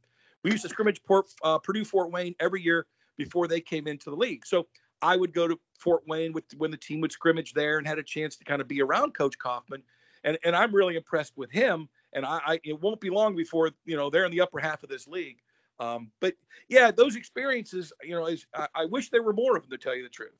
We 0.42 0.52
used 0.52 0.62
to 0.62 0.68
scrimmage 0.68 1.02
Port, 1.02 1.26
uh, 1.42 1.58
Purdue 1.58 1.84
Fort 1.84 2.10
Wayne 2.12 2.34
every 2.40 2.62
year 2.62 2.86
before 3.16 3.46
they 3.46 3.60
came 3.60 3.86
into 3.86 4.10
the 4.10 4.16
league. 4.16 4.46
So 4.46 4.66
I 5.02 5.16
would 5.16 5.34
go 5.34 5.48
to 5.48 5.58
Fort 5.78 6.02
Wayne 6.06 6.32
with 6.32 6.44
when 6.56 6.70
the 6.70 6.76
team 6.76 7.00
would 7.00 7.12
scrimmage 7.12 7.52
there 7.52 7.78
and 7.78 7.86
had 7.86 7.98
a 7.98 8.02
chance 8.02 8.36
to 8.36 8.44
kind 8.44 8.60
of 8.60 8.68
be 8.68 8.80
around 8.80 9.12
Coach 9.12 9.38
Coffman. 9.38 9.82
And 10.24 10.38
and 10.44 10.54
I'm 10.54 10.74
really 10.74 10.96
impressed 10.96 11.36
with 11.36 11.50
him. 11.50 11.88
And 12.12 12.24
I, 12.24 12.40
I 12.46 12.60
it 12.64 12.80
won't 12.80 13.00
be 13.00 13.10
long 13.10 13.36
before 13.36 13.70
you 13.84 13.96
know 13.96 14.10
they're 14.10 14.24
in 14.24 14.32
the 14.32 14.40
upper 14.40 14.58
half 14.58 14.82
of 14.82 14.88
this 14.88 15.06
league. 15.06 15.38
Um, 15.78 16.10
but 16.20 16.34
yeah, 16.68 16.90
those 16.90 17.16
experiences, 17.16 17.92
you 18.02 18.14
know, 18.14 18.26
is 18.26 18.46
I, 18.54 18.68
I 18.74 18.84
wish 18.84 19.08
there 19.08 19.22
were 19.22 19.32
more 19.32 19.56
of 19.56 19.62
them 19.62 19.70
to 19.70 19.82
tell 19.82 19.96
you 19.96 20.02
the 20.02 20.10
truth. 20.10 20.38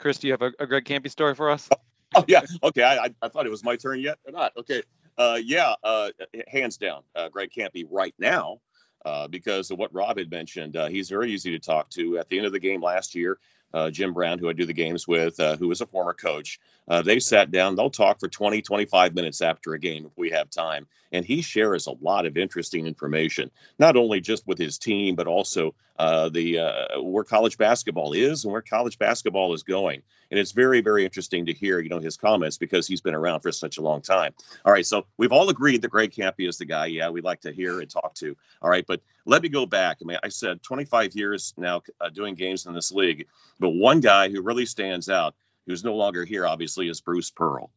Chris, 0.00 0.18
do 0.18 0.26
you 0.26 0.32
have 0.32 0.42
a, 0.42 0.52
a 0.58 0.66
Greg 0.66 0.84
Kampe 0.84 1.10
story 1.10 1.34
for 1.34 1.50
us? 1.50 1.68
Oh 2.12 2.24
yeah, 2.26 2.40
okay. 2.64 2.82
I, 2.82 3.14
I 3.22 3.28
thought 3.28 3.46
it 3.46 3.50
was 3.50 3.62
my 3.62 3.76
turn 3.76 4.00
yet 4.00 4.18
or 4.26 4.32
not. 4.32 4.52
Okay, 4.56 4.82
uh, 5.16 5.38
yeah, 5.40 5.74
uh, 5.84 6.10
hands 6.48 6.76
down, 6.76 7.04
uh, 7.14 7.28
Greg 7.28 7.50
Kampe 7.56 7.86
right 7.88 8.12
now 8.18 8.58
uh, 9.04 9.28
because 9.28 9.70
of 9.70 9.78
what 9.78 9.94
Rob 9.94 10.18
had 10.18 10.28
mentioned. 10.28 10.76
Uh, 10.76 10.88
he's 10.88 11.08
very 11.08 11.30
easy 11.30 11.52
to 11.52 11.60
talk 11.60 11.88
to. 11.90 12.18
At 12.18 12.28
the 12.28 12.36
end 12.36 12.46
of 12.46 12.52
the 12.52 12.58
game 12.58 12.82
last 12.82 13.14
year, 13.14 13.38
uh, 13.72 13.90
Jim 13.90 14.12
Brown, 14.12 14.40
who 14.40 14.48
I 14.48 14.54
do 14.54 14.66
the 14.66 14.72
games 14.72 15.06
with, 15.06 15.36
who 15.36 15.68
was 15.68 15.82
a 15.82 15.86
former 15.86 16.12
coach, 16.12 16.58
Uh, 16.90 17.02
they 17.02 17.20
sat 17.20 17.52
down, 17.52 17.76
they'll 17.76 17.88
talk 17.88 18.18
for 18.18 18.26
20, 18.26 18.62
25 18.62 19.14
minutes 19.14 19.40
after 19.42 19.74
a 19.74 19.78
game 19.78 20.06
if 20.06 20.12
we 20.16 20.30
have 20.30 20.50
time. 20.50 20.88
And 21.12 21.24
he 21.24 21.40
shares 21.40 21.86
a 21.86 21.92
lot 21.92 22.26
of 22.26 22.36
interesting 22.36 22.86
information, 22.88 23.52
not 23.78 23.96
only 23.96 24.20
just 24.20 24.44
with 24.44 24.58
his 24.58 24.78
team, 24.78 25.14
but 25.14 25.28
also 25.28 25.74
uh, 25.98 26.30
the 26.30 26.58
uh, 26.58 27.00
where 27.00 27.22
college 27.22 27.58
basketball 27.58 28.12
is 28.12 28.44
and 28.44 28.52
where 28.52 28.62
college 28.62 28.98
basketball 28.98 29.54
is 29.54 29.62
going. 29.62 30.02
And 30.32 30.40
it's 30.40 30.50
very, 30.50 30.80
very 30.80 31.04
interesting 31.04 31.46
to 31.46 31.52
hear, 31.52 31.78
you 31.78 31.90
know, 31.90 32.00
his 32.00 32.16
comments 32.16 32.58
because 32.58 32.88
he's 32.88 33.00
been 33.00 33.14
around 33.14 33.40
for 33.40 33.52
such 33.52 33.78
a 33.78 33.82
long 33.82 34.00
time. 34.00 34.34
All 34.64 34.72
right, 34.72 34.86
so 34.86 35.06
we've 35.16 35.32
all 35.32 35.48
agreed 35.48 35.82
that 35.82 35.90
Greg 35.90 36.12
Kampe 36.12 36.48
is 36.48 36.58
the 36.58 36.64
guy. 36.64 36.86
Yeah, 36.86 37.10
we'd 37.10 37.24
like 37.24 37.42
to 37.42 37.52
hear 37.52 37.80
and 37.80 37.88
talk 37.88 38.14
to. 38.14 38.36
All 38.62 38.70
right, 38.70 38.84
but 38.86 39.00
let 39.26 39.42
me 39.42 39.48
go 39.48 39.64
back. 39.64 39.98
I 40.02 40.04
mean, 40.06 40.18
I 40.24 40.28
said 40.28 40.60
25 40.62 41.14
years 41.14 41.54
now 41.56 41.82
uh, 42.00 42.08
doing 42.08 42.34
games 42.34 42.66
in 42.66 42.74
this 42.74 42.90
league, 42.90 43.26
but 43.60 43.70
one 43.70 44.00
guy 44.00 44.28
who 44.28 44.42
really 44.42 44.66
stands 44.66 45.08
out 45.08 45.34
who's 45.66 45.84
no 45.84 45.94
longer 45.94 46.24
here, 46.24 46.46
obviously, 46.46 46.88
is 46.88 47.00
Bruce 47.00 47.30
Pearl. 47.30 47.70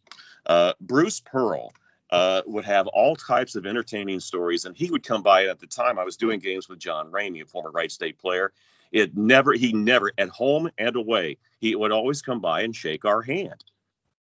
Uh, 0.46 0.74
Bruce 0.80 1.20
Pearl 1.20 1.74
uh, 2.10 2.42
would 2.46 2.66
have 2.66 2.88
all 2.88 3.16
types 3.16 3.56
of 3.56 3.66
entertaining 3.66 4.20
stories, 4.20 4.66
and 4.66 4.76
he 4.76 4.90
would 4.92 5.04
come 5.04 5.24
by. 5.24 5.48
At 5.48 5.60
the 5.60 5.68
time, 5.68 5.98
I 5.98 6.04
was 6.04 6.18
doing 6.18 6.40
games 6.40 6.70
with 6.70 6.80
John 6.80 7.12
Ramey, 7.12 7.42
a 7.42 7.46
former 7.46 7.72
Wright 7.72 7.92
State 7.92 8.20
player. 8.20 8.52
It 8.92 9.18
never, 9.18 9.54
he 9.54 9.74
never, 9.74 10.12
at 10.18 10.30
home 10.30 10.70
and 10.78 10.96
away, 10.96 11.38
he 11.60 11.76
would 11.76 11.92
always 11.92 12.22
come 12.22 12.42
by 12.42 12.62
and 12.62 12.76
shake 12.76 13.06
our 13.06 13.22
hand 13.22 13.64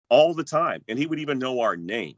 all 0.08 0.32
the 0.32 0.44
time, 0.44 0.82
and 0.88 0.98
he 0.98 1.06
would 1.06 1.18
even 1.18 1.38
know 1.38 1.60
our 1.60 1.76
name. 1.76 2.16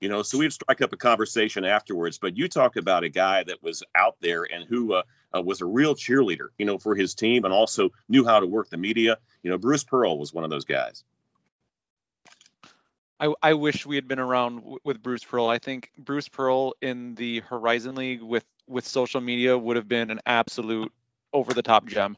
You 0.00 0.08
know, 0.08 0.22
so 0.22 0.38
we'd 0.38 0.52
strike 0.52 0.82
up 0.82 0.92
a 0.92 0.96
conversation 0.96 1.64
afterwards. 1.64 2.18
But 2.18 2.36
you 2.36 2.48
talk 2.48 2.76
about 2.76 3.04
a 3.04 3.08
guy 3.08 3.44
that 3.44 3.62
was 3.62 3.82
out 3.94 4.16
there 4.20 4.42
and 4.42 4.64
who 4.64 4.94
uh, 4.94 5.02
uh, 5.34 5.40
was 5.40 5.60
a 5.60 5.66
real 5.66 5.94
cheerleader, 5.94 6.48
you 6.58 6.66
know, 6.66 6.78
for 6.78 6.94
his 6.94 7.14
team 7.14 7.44
and 7.44 7.54
also 7.54 7.90
knew 8.08 8.24
how 8.24 8.40
to 8.40 8.46
work 8.46 8.70
the 8.70 8.76
media. 8.76 9.18
You 9.42 9.50
know, 9.50 9.58
Bruce 9.58 9.84
Pearl 9.84 10.18
was 10.18 10.32
one 10.32 10.44
of 10.44 10.50
those 10.50 10.64
guys. 10.64 11.04
I, 13.20 13.32
I 13.42 13.54
wish 13.54 13.86
we 13.86 13.94
had 13.96 14.08
been 14.08 14.18
around 14.18 14.56
w- 14.56 14.78
with 14.84 15.02
Bruce 15.02 15.24
Pearl. 15.24 15.48
I 15.48 15.58
think 15.58 15.90
Bruce 15.96 16.28
Pearl 16.28 16.74
in 16.82 17.14
the 17.14 17.40
Horizon 17.40 17.94
League 17.94 18.22
with 18.22 18.44
with 18.66 18.86
social 18.86 19.20
media 19.20 19.56
would 19.56 19.76
have 19.76 19.88
been 19.88 20.10
an 20.10 20.20
absolute 20.26 20.92
over 21.32 21.52
the 21.52 21.62
top 21.62 21.86
gem. 21.86 22.16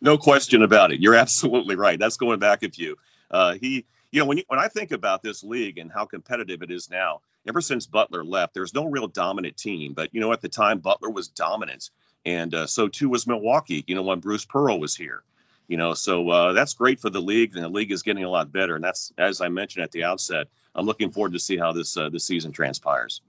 No 0.00 0.18
question 0.18 0.62
about 0.62 0.92
it. 0.92 1.00
You're 1.00 1.14
absolutely 1.14 1.76
right. 1.76 1.98
That's 1.98 2.16
going 2.16 2.38
back 2.38 2.62
a 2.62 2.70
few. 2.70 2.96
Uh, 3.30 3.54
he, 3.54 3.86
you 4.16 4.22
know, 4.22 4.26
when 4.26 4.38
you, 4.38 4.44
when 4.48 4.58
I 4.58 4.68
think 4.68 4.92
about 4.92 5.22
this 5.22 5.44
league 5.44 5.78
and 5.78 5.92
how 5.92 6.06
competitive 6.06 6.62
it 6.62 6.70
is 6.70 6.90
now, 6.90 7.20
ever 7.46 7.60
since 7.60 7.86
Butler 7.86 8.24
left, 8.24 8.54
there's 8.54 8.74
no 8.74 8.86
real 8.86 9.08
dominant 9.08 9.56
team. 9.56 9.92
But 9.92 10.14
you 10.14 10.20
know, 10.20 10.32
at 10.32 10.40
the 10.40 10.48
time, 10.48 10.78
Butler 10.78 11.10
was 11.10 11.28
dominant 11.28 11.90
and 12.26 12.54
uh, 12.54 12.66
so 12.66 12.88
too 12.88 13.08
was 13.08 13.26
Milwaukee. 13.26 13.84
You 13.86 13.94
know, 13.94 14.02
when 14.02 14.20
Bruce 14.20 14.44
Pearl 14.44 14.80
was 14.80 14.94
here. 14.94 15.22
You 15.68 15.76
know, 15.76 15.94
so 15.94 16.28
uh, 16.28 16.52
that's 16.52 16.74
great 16.74 17.00
for 17.00 17.10
the 17.10 17.20
league, 17.20 17.56
and 17.56 17.64
the 17.64 17.68
league 17.68 17.90
is 17.90 18.02
getting 18.02 18.22
a 18.22 18.30
lot 18.30 18.52
better. 18.52 18.76
And 18.76 18.84
that's, 18.84 19.12
as 19.18 19.40
I 19.40 19.48
mentioned 19.48 19.82
at 19.82 19.90
the 19.90 20.04
outset, 20.04 20.46
I'm 20.76 20.86
looking 20.86 21.10
forward 21.10 21.32
to 21.32 21.40
see 21.40 21.56
how 21.56 21.72
this 21.72 21.96
uh, 21.96 22.08
this 22.08 22.24
season 22.24 22.52
transpires. 22.52 23.20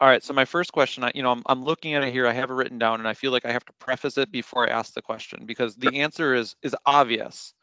All 0.00 0.08
right. 0.08 0.24
So 0.24 0.32
my 0.32 0.44
first 0.44 0.72
question, 0.72 1.04
I, 1.04 1.12
you 1.14 1.22
know, 1.22 1.30
I'm, 1.30 1.42
I'm 1.46 1.62
looking 1.62 1.94
at 1.94 2.02
it 2.02 2.12
here. 2.12 2.26
I 2.26 2.32
have 2.32 2.50
it 2.50 2.54
written 2.54 2.78
down, 2.78 3.00
and 3.00 3.06
I 3.06 3.14
feel 3.14 3.32
like 3.32 3.44
I 3.44 3.52
have 3.52 3.64
to 3.66 3.72
preface 3.74 4.18
it 4.18 4.32
before 4.32 4.68
I 4.68 4.72
ask 4.72 4.94
the 4.94 5.02
question 5.02 5.46
because 5.46 5.76
the 5.76 6.00
answer 6.00 6.34
is 6.34 6.56
is 6.62 6.74
obvious, 6.86 7.54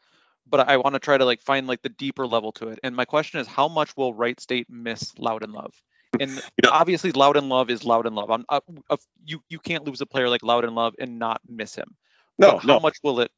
but 0.50 0.68
I 0.68 0.76
want 0.76 0.94
to 0.94 1.00
try 1.00 1.16
to 1.16 1.24
like 1.24 1.42
find 1.42 1.66
like 1.66 1.82
the 1.82 1.88
deeper 1.88 2.26
level 2.26 2.52
to 2.52 2.68
it. 2.68 2.80
And 2.82 2.96
my 2.96 3.04
question 3.04 3.40
is, 3.40 3.46
how 3.46 3.68
much 3.68 3.96
will 3.96 4.14
Wright 4.14 4.38
State 4.40 4.68
miss 4.70 5.12
Loudon 5.18 5.52
Love? 5.52 5.74
And 6.18 6.30
you 6.36 6.62
know, 6.64 6.70
obviously, 6.70 7.12
Loudon 7.12 7.48
Love 7.48 7.70
is 7.70 7.84
Loudon 7.84 8.14
Love. 8.14 8.30
I'm, 8.30 8.44
uh, 8.48 8.60
uh, 8.90 8.96
you 9.24 9.42
you 9.48 9.58
can't 9.58 9.84
lose 9.84 10.00
a 10.00 10.06
player 10.06 10.28
like 10.28 10.42
Loudon 10.42 10.74
Love 10.74 10.94
and 10.98 11.18
not 11.18 11.40
miss 11.48 11.74
him. 11.74 11.96
No, 12.38 12.52
but 12.52 12.58
how 12.62 12.74
no. 12.74 12.80
much 12.80 12.98
will 13.02 13.20
it 13.20 13.30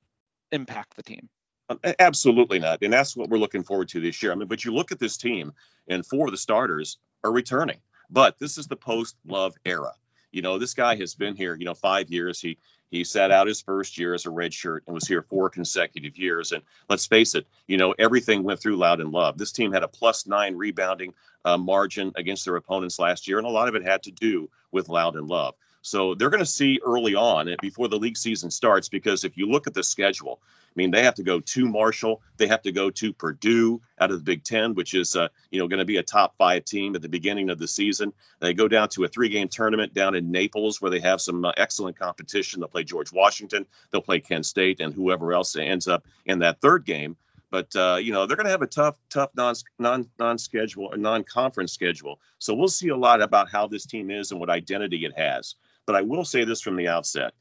impact 0.53 0.97
the 0.97 1.03
team? 1.03 1.29
Uh, 1.69 1.93
absolutely 1.99 2.59
not, 2.59 2.83
and 2.83 2.93
that's 2.93 3.17
what 3.17 3.29
we're 3.29 3.39
looking 3.39 3.63
forward 3.63 3.89
to 3.91 4.01
this 4.01 4.23
year. 4.23 4.33
I 4.33 4.35
mean, 4.35 4.49
but 4.49 4.65
you 4.65 4.75
look 4.75 4.93
at 4.93 4.99
this 4.99 5.17
team, 5.17 5.53
and 5.89 6.05
four 6.05 6.27
of 6.27 6.33
the 6.33 6.39
starters 6.39 6.99
are 7.25 7.33
returning. 7.33 7.81
But 8.11 8.39
this 8.39 8.59
is 8.59 8.67
the 8.67 8.77
post 8.77 9.17
Love 9.25 9.55
era. 9.65 9.93
You 10.33 10.43
know, 10.43 10.59
this 10.59 10.75
guy 10.75 10.97
has 10.97 11.15
been 11.15 11.37
here, 11.37 11.55
you 11.55 11.65
know, 11.65 11.75
five 11.75 12.11
years. 12.11 12.41
He 12.41 12.59
he 12.91 13.05
sat 13.05 13.31
out 13.31 13.47
his 13.47 13.61
first 13.61 13.99
year 13.99 14.15
as 14.15 14.27
a 14.27 14.31
red 14.31 14.53
shirt 14.53 14.83
and 14.87 14.95
was 14.95 15.07
here 15.07 15.23
four 15.23 15.49
consecutive 15.49 16.19
years. 16.19 16.51
And 16.51 16.63
let's 16.89 17.07
face 17.07 17.37
it, 17.37 17.47
you 17.69 17.77
know, 17.77 17.95
everything 17.97 18.43
went 18.43 18.61
through 18.61 18.77
Loudon 18.77 19.13
Love. 19.13 19.39
This 19.39 19.53
team 19.53 19.73
had 19.73 19.85
a 19.85 19.89
plus 19.89 20.27
nine 20.27 20.57
rebounding 20.57 21.15
uh, 21.45 21.57
margin 21.57 22.13
against 22.17 22.45
their 22.45 22.57
opponents 22.57 22.99
last 22.99 23.29
year, 23.29 23.39
and 23.39 23.47
a 23.47 23.51
lot 23.51 23.69
of 23.69 23.77
it 23.77 23.85
had 23.85 24.03
to 24.05 24.11
do 24.11 24.51
with 24.73 24.89
Loudon 24.89 25.27
Love. 25.27 25.55
So 25.83 26.15
they're 26.15 26.31
going 26.31 26.41
to 26.41 26.47
see 26.47 26.81
early 26.85 27.15
on 27.15 27.55
before 27.61 27.89
the 27.89 27.99
league 27.99 28.19
season 28.19 28.51
starts 28.51 28.89
because 28.89 29.25
if 29.25 29.37
you 29.37 29.47
look 29.49 29.67
at 29.67 29.75
the 29.75 29.83
schedule, 29.83 30.41
I 30.43 30.73
mean 30.77 30.91
they 30.91 31.05
have 31.05 31.15
to 31.15 31.23
go 31.23 31.41
to 31.41 31.67
Marshall, 31.67 32.21
they 32.37 32.47
have 32.49 32.63
to 32.63 32.73
go 32.73 32.91
to 32.91 33.13
Purdue 33.13 33.81
out 33.99 34.11
of 34.11 34.19
the 34.19 34.25
Big 34.25 34.45
Ten, 34.45 34.75
which 34.75 34.95
is 34.95 35.17
uh, 35.17 35.29
you 35.51 35.59
know 35.59 35.69
going 35.69 35.79
to 35.79 35.87
be 35.87 35.97
a 35.97 36.03
top 36.03 36.37
five 36.37 36.65
team 36.65 36.95
at 36.95 37.03
the 37.03 37.09
beginning 37.09 37.51
of 37.51 37.59
the 37.59 37.67
season. 37.67 38.13
They 38.41 38.55
go 38.55 38.69
down 38.69 38.91
to 38.91 39.05
a 39.05 39.09
three-game 39.09 39.49
tournament 39.49 39.95
down 39.95 40.15
in 40.15 40.31
Naples 40.31 40.81
where 40.81 40.91
they 40.91 41.01
have 41.01 41.21
some 41.21 41.45
uh, 41.45 41.53
excellent 41.57 41.99
competition. 41.99 42.61
They'll 42.61 42.69
play 42.69 42.85
George 42.85 43.13
Washington, 43.13 43.67
they'll 43.91 44.03
play 44.03 44.21
Kent 44.21 44.47
State, 44.47 44.81
and 44.81 44.95
whoever 44.95 45.33
else 45.33 45.57
ends 45.57 45.89
up 45.89 46.07
in 46.27 46.41
that 46.41 46.61
third 46.61 46.85
game. 46.85 47.17
But 47.51 47.75
uh, 47.75 47.99
you 48.01 48.13
know 48.13 48.27
they're 48.27 48.37
going 48.37 48.47
to 48.47 48.53
have 48.53 48.63
a 48.63 48.67
tough, 48.67 48.97
tough 49.09 49.31
non 49.35 49.55
non 49.79 50.09
non 50.19 50.39
schedule 50.39 50.91
or 50.93 50.97
non 50.97 51.25
conference 51.25 51.73
schedule. 51.73 52.21
So 52.39 52.55
we'll 52.55 52.69
see 52.69 52.89
a 52.89 52.97
lot 52.97 53.23
about 53.23 53.51
how 53.51 53.67
this 53.67 53.87
team 53.87 54.11
is 54.11 54.31
and 54.31 54.39
what 54.39 54.51
identity 54.51 55.05
it 55.05 55.19
has. 55.19 55.57
But 55.87 55.97
I 55.97 56.03
will 56.03 56.25
say 56.25 56.45
this 56.45 56.61
from 56.61 56.77
the 56.77 56.89
outset: 56.89 57.35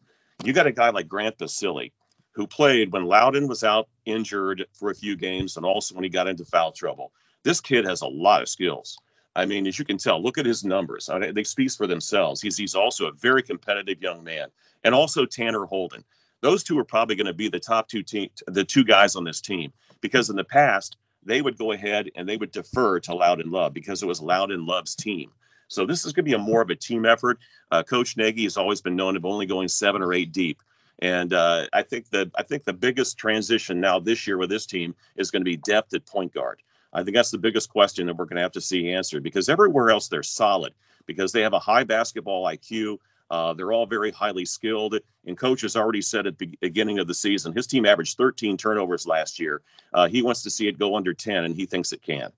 you 0.44 0.54
got 0.54 0.68
a 0.68 0.72
guy 0.72 0.90
like 0.90 1.08
Grant 1.08 1.38
Basile, 1.38 1.90
who 2.32 2.48
played 2.48 2.92
when 2.92 3.06
Loudon 3.06 3.48
was 3.48 3.64
out 3.64 3.88
injured 4.06 4.66
for 4.74 4.90
a 4.90 4.96
few 4.96 5.16
games, 5.16 5.58
and 5.58 5.66
also 5.66 5.96
when 5.96 6.04
he 6.04 6.10
got 6.10 6.28
into 6.28 6.46
foul 6.46 6.72
trouble. 6.72 7.12
This 7.44 7.62
kid 7.62 7.86
has 7.86 8.02
a 8.02 8.08
lot 8.08 8.42
of 8.42 8.50
skills. 8.50 8.98
I 9.36 9.46
mean, 9.46 9.68
as 9.68 9.80
you 9.80 9.86
can 9.86 9.98
tell, 9.98 10.22
look 10.22 10.38
at 10.38 10.46
his 10.46 10.66
numbers. 10.66 11.10
They 11.34 11.44
speak 11.44 11.72
for 11.72 11.88
themselves. 11.88 12.42
He's 12.42 12.58
he's 12.58 12.76
also 12.76 13.08
a 13.08 13.12
very 13.14 13.44
competitive 13.44 14.02
young 14.02 14.24
man, 14.24 14.50
and 14.84 14.94
also 14.96 15.26
Tanner 15.26 15.66
Holden 15.66 16.04
those 16.42 16.64
two 16.64 16.78
are 16.80 16.86
probably 16.86 17.16
going 17.16 17.28
to 17.28 17.34
be 17.34 17.50
the 17.50 17.60
top 17.60 17.88
two 17.88 18.04
team, 18.04 18.30
the 18.48 18.64
two 18.64 18.84
guys 18.84 19.16
on 19.16 19.24
this 19.24 19.42
team, 19.42 19.74
because 20.02 20.30
in 20.30 20.36
the 20.36 20.44
past 20.44 20.98
they 21.24 21.42
would 21.42 21.58
go 21.58 21.72
ahead 21.72 22.10
and 22.16 22.28
they 22.28 22.38
would 22.38 22.52
defer 22.52 23.00
to 23.02 23.14
Loudon 23.14 23.52
Love 23.52 23.74
because 23.74 24.02
it 24.02 24.08
was 24.08 24.22
Loudon 24.22 24.66
Love's 24.66 24.96
team. 24.96 25.32
So 25.70 25.86
this 25.86 26.06
is 26.06 26.14
going 26.14 26.26
to 26.26 26.30
be 26.30 26.36
a 26.36 26.40
more 26.40 26.62
of 26.62 26.70
a 26.70 26.76
team 26.76 27.06
effort. 27.06 27.40
Uh, 27.72 27.84
Coach 27.84 28.18
Nagy 28.18 28.44
has 28.44 28.58
always 28.58 28.82
been 28.82 28.98
known 28.98 29.16
of 29.16 29.26
only 29.26 29.46
going 29.46 29.70
seven 29.70 30.02
or 30.02 30.12
eight 30.14 30.34
deep, 30.34 30.62
and 31.00 31.32
uh, 31.32 31.68
I 31.72 31.84
think 31.84 32.10
that 32.10 32.32
I 32.36 32.44
think 32.44 32.66
the 32.66 32.74
biggest 32.74 33.18
transition 33.18 33.80
now 33.80 34.00
this 34.00 34.28
year 34.28 34.38
with 34.38 34.50
this 34.50 34.66
team 34.66 34.96
is 35.16 35.32
going 35.32 35.42
to 35.42 35.50
be 35.50 35.58
depth 35.58 35.94
at 35.94 36.06
point 36.06 36.34
guard. 36.34 36.62
I 36.92 37.04
think 37.04 37.16
that's 37.16 37.32
the 37.32 37.38
biggest 37.38 37.70
question 37.70 38.08
that 38.08 38.18
we're 38.18 38.26
going 38.26 38.38
to 38.38 38.42
have 38.42 38.54
to 38.54 38.62
see 38.62 38.92
answered 38.92 39.24
because 39.24 39.48
everywhere 39.48 39.92
else 39.92 40.08
they're 40.08 40.24
solid 40.24 40.74
because 41.06 41.32
they 41.32 41.42
have 41.42 41.54
a 41.54 41.60
high 41.60 41.84
basketball 41.84 42.46
IQ. 42.46 42.98
Uh, 43.30 43.54
they're 43.54 43.72
all 43.72 43.86
very 43.86 44.12
highly 44.12 44.46
skilled. 44.46 44.96
And 45.26 45.38
coach 45.38 45.62
has 45.62 45.76
already 45.76 46.02
said 46.02 46.26
at 46.26 46.38
the 46.40 46.58
beginning 46.60 47.00
of 47.00 47.08
the 47.08 47.14
season, 47.14 47.54
his 47.54 47.68
team 47.68 47.86
averaged 47.86 48.18
13 48.18 48.58
turnovers 48.58 49.06
last 49.06 49.40
year. 49.40 49.62
Uh, 49.94 50.08
he 50.08 50.24
wants 50.24 50.44
to 50.44 50.50
see 50.50 50.68
it 50.68 50.80
go 50.80 50.96
under 50.96 51.14
10, 51.14 51.44
and 51.44 51.56
he 51.56 51.68
thinks 51.68 51.94
it 51.94 52.02
can. 52.02 52.32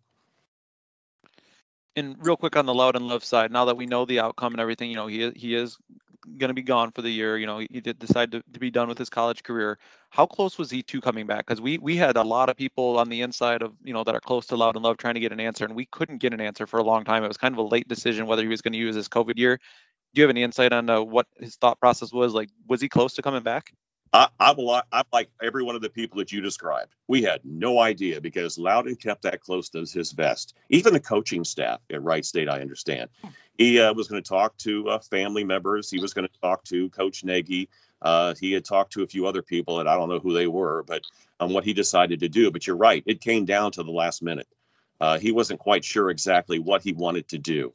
And 1.95 2.15
real 2.25 2.37
quick 2.37 2.55
on 2.55 2.65
the 2.65 2.73
Loudon 2.73 3.07
Love 3.07 3.23
side, 3.23 3.51
now 3.51 3.65
that 3.65 3.77
we 3.77 3.85
know 3.85 4.05
the 4.05 4.19
outcome 4.21 4.53
and 4.53 4.61
everything, 4.61 4.89
you 4.89 4.95
know, 4.95 5.07
he 5.07 5.31
he 5.31 5.55
is 5.55 5.77
going 6.37 6.49
to 6.49 6.53
be 6.53 6.61
gone 6.61 6.91
for 6.91 7.01
the 7.01 7.09
year. 7.09 7.37
You 7.37 7.47
know, 7.47 7.59
he 7.59 7.81
did 7.81 7.99
decide 7.99 8.31
to, 8.31 8.43
to 8.53 8.59
be 8.59 8.71
done 8.71 8.87
with 8.87 8.97
his 8.97 9.09
college 9.09 9.43
career. 9.43 9.77
How 10.09 10.25
close 10.25 10.57
was 10.57 10.71
he 10.71 10.83
to 10.83 11.01
coming 11.01 11.27
back? 11.27 11.45
Because 11.45 11.59
we 11.59 11.77
we 11.79 11.97
had 11.97 12.15
a 12.15 12.23
lot 12.23 12.49
of 12.49 12.55
people 12.55 12.97
on 12.97 13.09
the 13.09 13.21
inside 13.21 13.61
of 13.61 13.73
you 13.83 13.93
know 13.93 14.03
that 14.05 14.15
are 14.15 14.21
close 14.21 14.45
to 14.47 14.55
Loudon 14.55 14.83
Love 14.83 14.97
trying 14.97 15.15
to 15.15 15.19
get 15.19 15.33
an 15.33 15.41
answer, 15.41 15.65
and 15.65 15.75
we 15.75 15.85
couldn't 15.85 16.19
get 16.19 16.33
an 16.33 16.41
answer 16.41 16.65
for 16.65 16.79
a 16.79 16.83
long 16.83 17.03
time. 17.03 17.23
It 17.23 17.27
was 17.27 17.37
kind 17.37 17.53
of 17.53 17.59
a 17.59 17.63
late 17.63 17.87
decision 17.87 18.25
whether 18.25 18.43
he 18.43 18.47
was 18.47 18.61
going 18.61 18.73
to 18.73 18.79
use 18.79 18.95
his 18.95 19.09
COVID 19.09 19.37
year 19.37 19.59
do 20.13 20.21
you 20.21 20.23
have 20.27 20.29
any 20.31 20.43
insight 20.43 20.73
on 20.73 20.89
uh, 20.89 21.01
what 21.01 21.27
his 21.39 21.55
thought 21.55 21.79
process 21.79 22.11
was? 22.11 22.33
Like, 22.33 22.49
was 22.67 22.81
he 22.81 22.89
close 22.89 23.13
to 23.13 23.21
coming 23.21 23.43
back? 23.43 23.73
I, 24.13 24.27
I'm, 24.39 24.57
I'm 24.91 25.05
like 25.13 25.29
every 25.41 25.63
one 25.63 25.75
of 25.75 25.81
the 25.81 25.89
people 25.89 26.17
that 26.19 26.31
you 26.31 26.41
described. 26.41 26.93
We 27.07 27.21
had 27.23 27.41
no 27.45 27.79
idea 27.79 28.19
because 28.19 28.57
Loudon 28.57 28.95
kept 28.95 29.21
that 29.21 29.39
close 29.39 29.69
to 29.69 29.79
his 29.79 30.11
vest. 30.11 30.53
Even 30.69 30.93
the 30.93 30.99
coaching 30.99 31.45
staff 31.45 31.79
at 31.89 32.03
Wright 32.03 32.25
State, 32.25 32.49
I 32.49 32.61
understand. 32.61 33.09
He 33.57 33.79
uh, 33.79 33.93
was 33.93 34.07
going 34.07 34.21
to 34.21 34.27
talk 34.27 34.57
to 34.59 34.89
uh, 34.89 34.99
family 34.99 35.43
members. 35.43 35.89
He 35.89 35.99
was 35.99 36.13
going 36.13 36.27
to 36.27 36.39
talk 36.41 36.63
to 36.65 36.89
Coach 36.89 37.23
Nagy. 37.23 37.69
Uh, 38.01 38.33
he 38.39 38.51
had 38.51 38.65
talked 38.65 38.93
to 38.93 39.03
a 39.03 39.07
few 39.07 39.27
other 39.27 39.41
people, 39.41 39.79
and 39.79 39.87
I 39.87 39.95
don't 39.95 40.09
know 40.09 40.19
who 40.19 40.33
they 40.33 40.47
were, 40.47 40.83
but 40.83 41.03
on 41.39 41.53
what 41.53 41.63
he 41.63 41.73
decided 41.73 42.21
to 42.21 42.29
do. 42.29 42.51
But 42.51 42.65
you're 42.67 42.75
right; 42.75 43.03
it 43.05 43.21
came 43.21 43.45
down 43.45 43.71
to 43.73 43.83
the 43.83 43.91
last 43.91 44.21
minute. 44.23 44.47
Uh, 44.99 45.19
he 45.19 45.31
wasn't 45.31 45.59
quite 45.59 45.85
sure 45.85 46.09
exactly 46.09 46.59
what 46.59 46.81
he 46.83 46.93
wanted 46.93 47.27
to 47.29 47.37
do. 47.37 47.73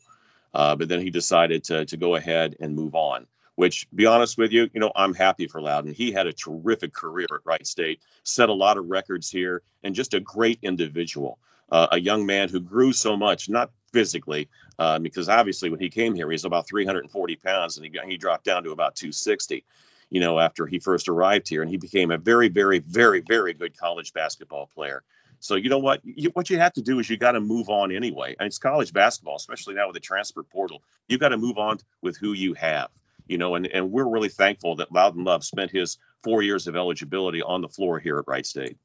Uh, 0.55 0.75
but 0.77 0.89
then 0.89 1.01
he 1.01 1.11
decided 1.11 1.65
to, 1.65 1.85
to 1.85 1.97
go 1.97 2.15
ahead 2.15 2.57
and 2.61 2.75
move 2.75 2.95
on, 2.95 3.27
which, 3.57 3.89
be 3.93 4.07
honest 4.07 4.39
with 4.39 4.53
you, 4.53 4.71
you 4.73 4.81
know, 4.81 4.93
I'm 4.95 5.15
happy 5.15 5.49
for 5.49 5.61
Loudon. 5.61 5.93
He 5.93 6.13
had 6.13 6.27
a 6.27 6.33
terrific 6.33 6.93
career 6.93 7.27
at 7.33 7.41
Wright 7.45 7.67
State, 7.67 8.01
set 8.23 8.49
a 8.49 8.55
lot 8.55 8.77
of 8.77 8.87
records 8.87 9.31
here, 9.31 9.63
and 9.83 9.95
just 9.95 10.15
a 10.15 10.21
great 10.21 10.61
individual. 10.63 11.39
Uh, 11.69 11.89
a 11.93 11.99
young 11.99 12.27
man 12.27 12.49
who 12.49 12.61
grew 12.61 12.93
so 12.93 13.17
much, 13.17 13.49
not 13.49 13.73
physically, 13.93 14.49
uh, 14.79 14.99
because 15.01 15.29
obviously 15.29 15.71
when 15.71 15.81
he 15.81 15.89
came 15.89 16.15
here, 16.15 16.29
he 16.29 16.35
was 16.35 16.45
about 16.45 16.69
340 16.69 17.37
pounds 17.37 17.77
and 17.77 17.87
he, 17.87 17.99
he 18.07 18.17
dropped 18.17 18.45
down 18.45 18.63
to 18.63 18.71
about 18.71 18.95
260, 18.95 19.65
you 20.11 20.21
know, 20.21 20.39
after 20.39 20.67
he 20.67 20.79
first 20.79 21.09
arrived 21.09 21.49
here. 21.49 21.63
And 21.63 21.71
he 21.71 21.79
became 21.79 22.13
a 22.13 22.19
very, 22.19 22.49
very, 22.49 22.79
very, 22.79 23.21
very 23.21 23.55
good 23.55 23.77
college 23.77 24.13
basketball 24.13 24.71
player. 24.75 25.03
So 25.41 25.57
you 25.57 25.69
know 25.69 25.79
what? 25.79 26.03
You, 26.05 26.31
what 26.31 26.51
you 26.51 26.59
have 26.59 26.75
to 26.75 26.83
do 26.83 26.99
is 26.99 27.09
you 27.09 27.17
got 27.17 27.33
to 27.33 27.41
move 27.41 27.69
on 27.69 27.91
anyway. 27.91 28.37
And 28.39 28.47
it's 28.47 28.59
college 28.59 28.93
basketball, 28.93 29.37
especially 29.37 29.75
now 29.75 29.89
with 29.89 29.95
the 29.95 30.01
transfer 30.01 30.43
portal. 30.43 30.83
you've 31.09 31.21
got 31.21 31.31
to 31.31 31.39
move 31.39 31.59
on 31.59 31.79
with 32.03 32.17
who 32.17 32.33
you 32.33 32.55
have. 32.55 32.91
You 33.27 33.39
know, 33.39 33.55
and, 33.55 33.67
and 33.67 33.91
we're 33.91 34.09
really 34.09 34.29
thankful 34.29 34.77
that 34.77 34.93
Loudon 34.93 35.25
Love 35.25 35.45
spent 35.45 35.71
his 35.71 35.99
four 36.23 36.43
years 36.43 36.67
of 36.67 36.77
eligibility 36.77 37.43
on 37.43 37.61
the 37.61 37.69
floor 37.69 37.99
here 37.99 38.19
at 38.19 38.25
Wright 38.27 38.47
State. 38.47 38.79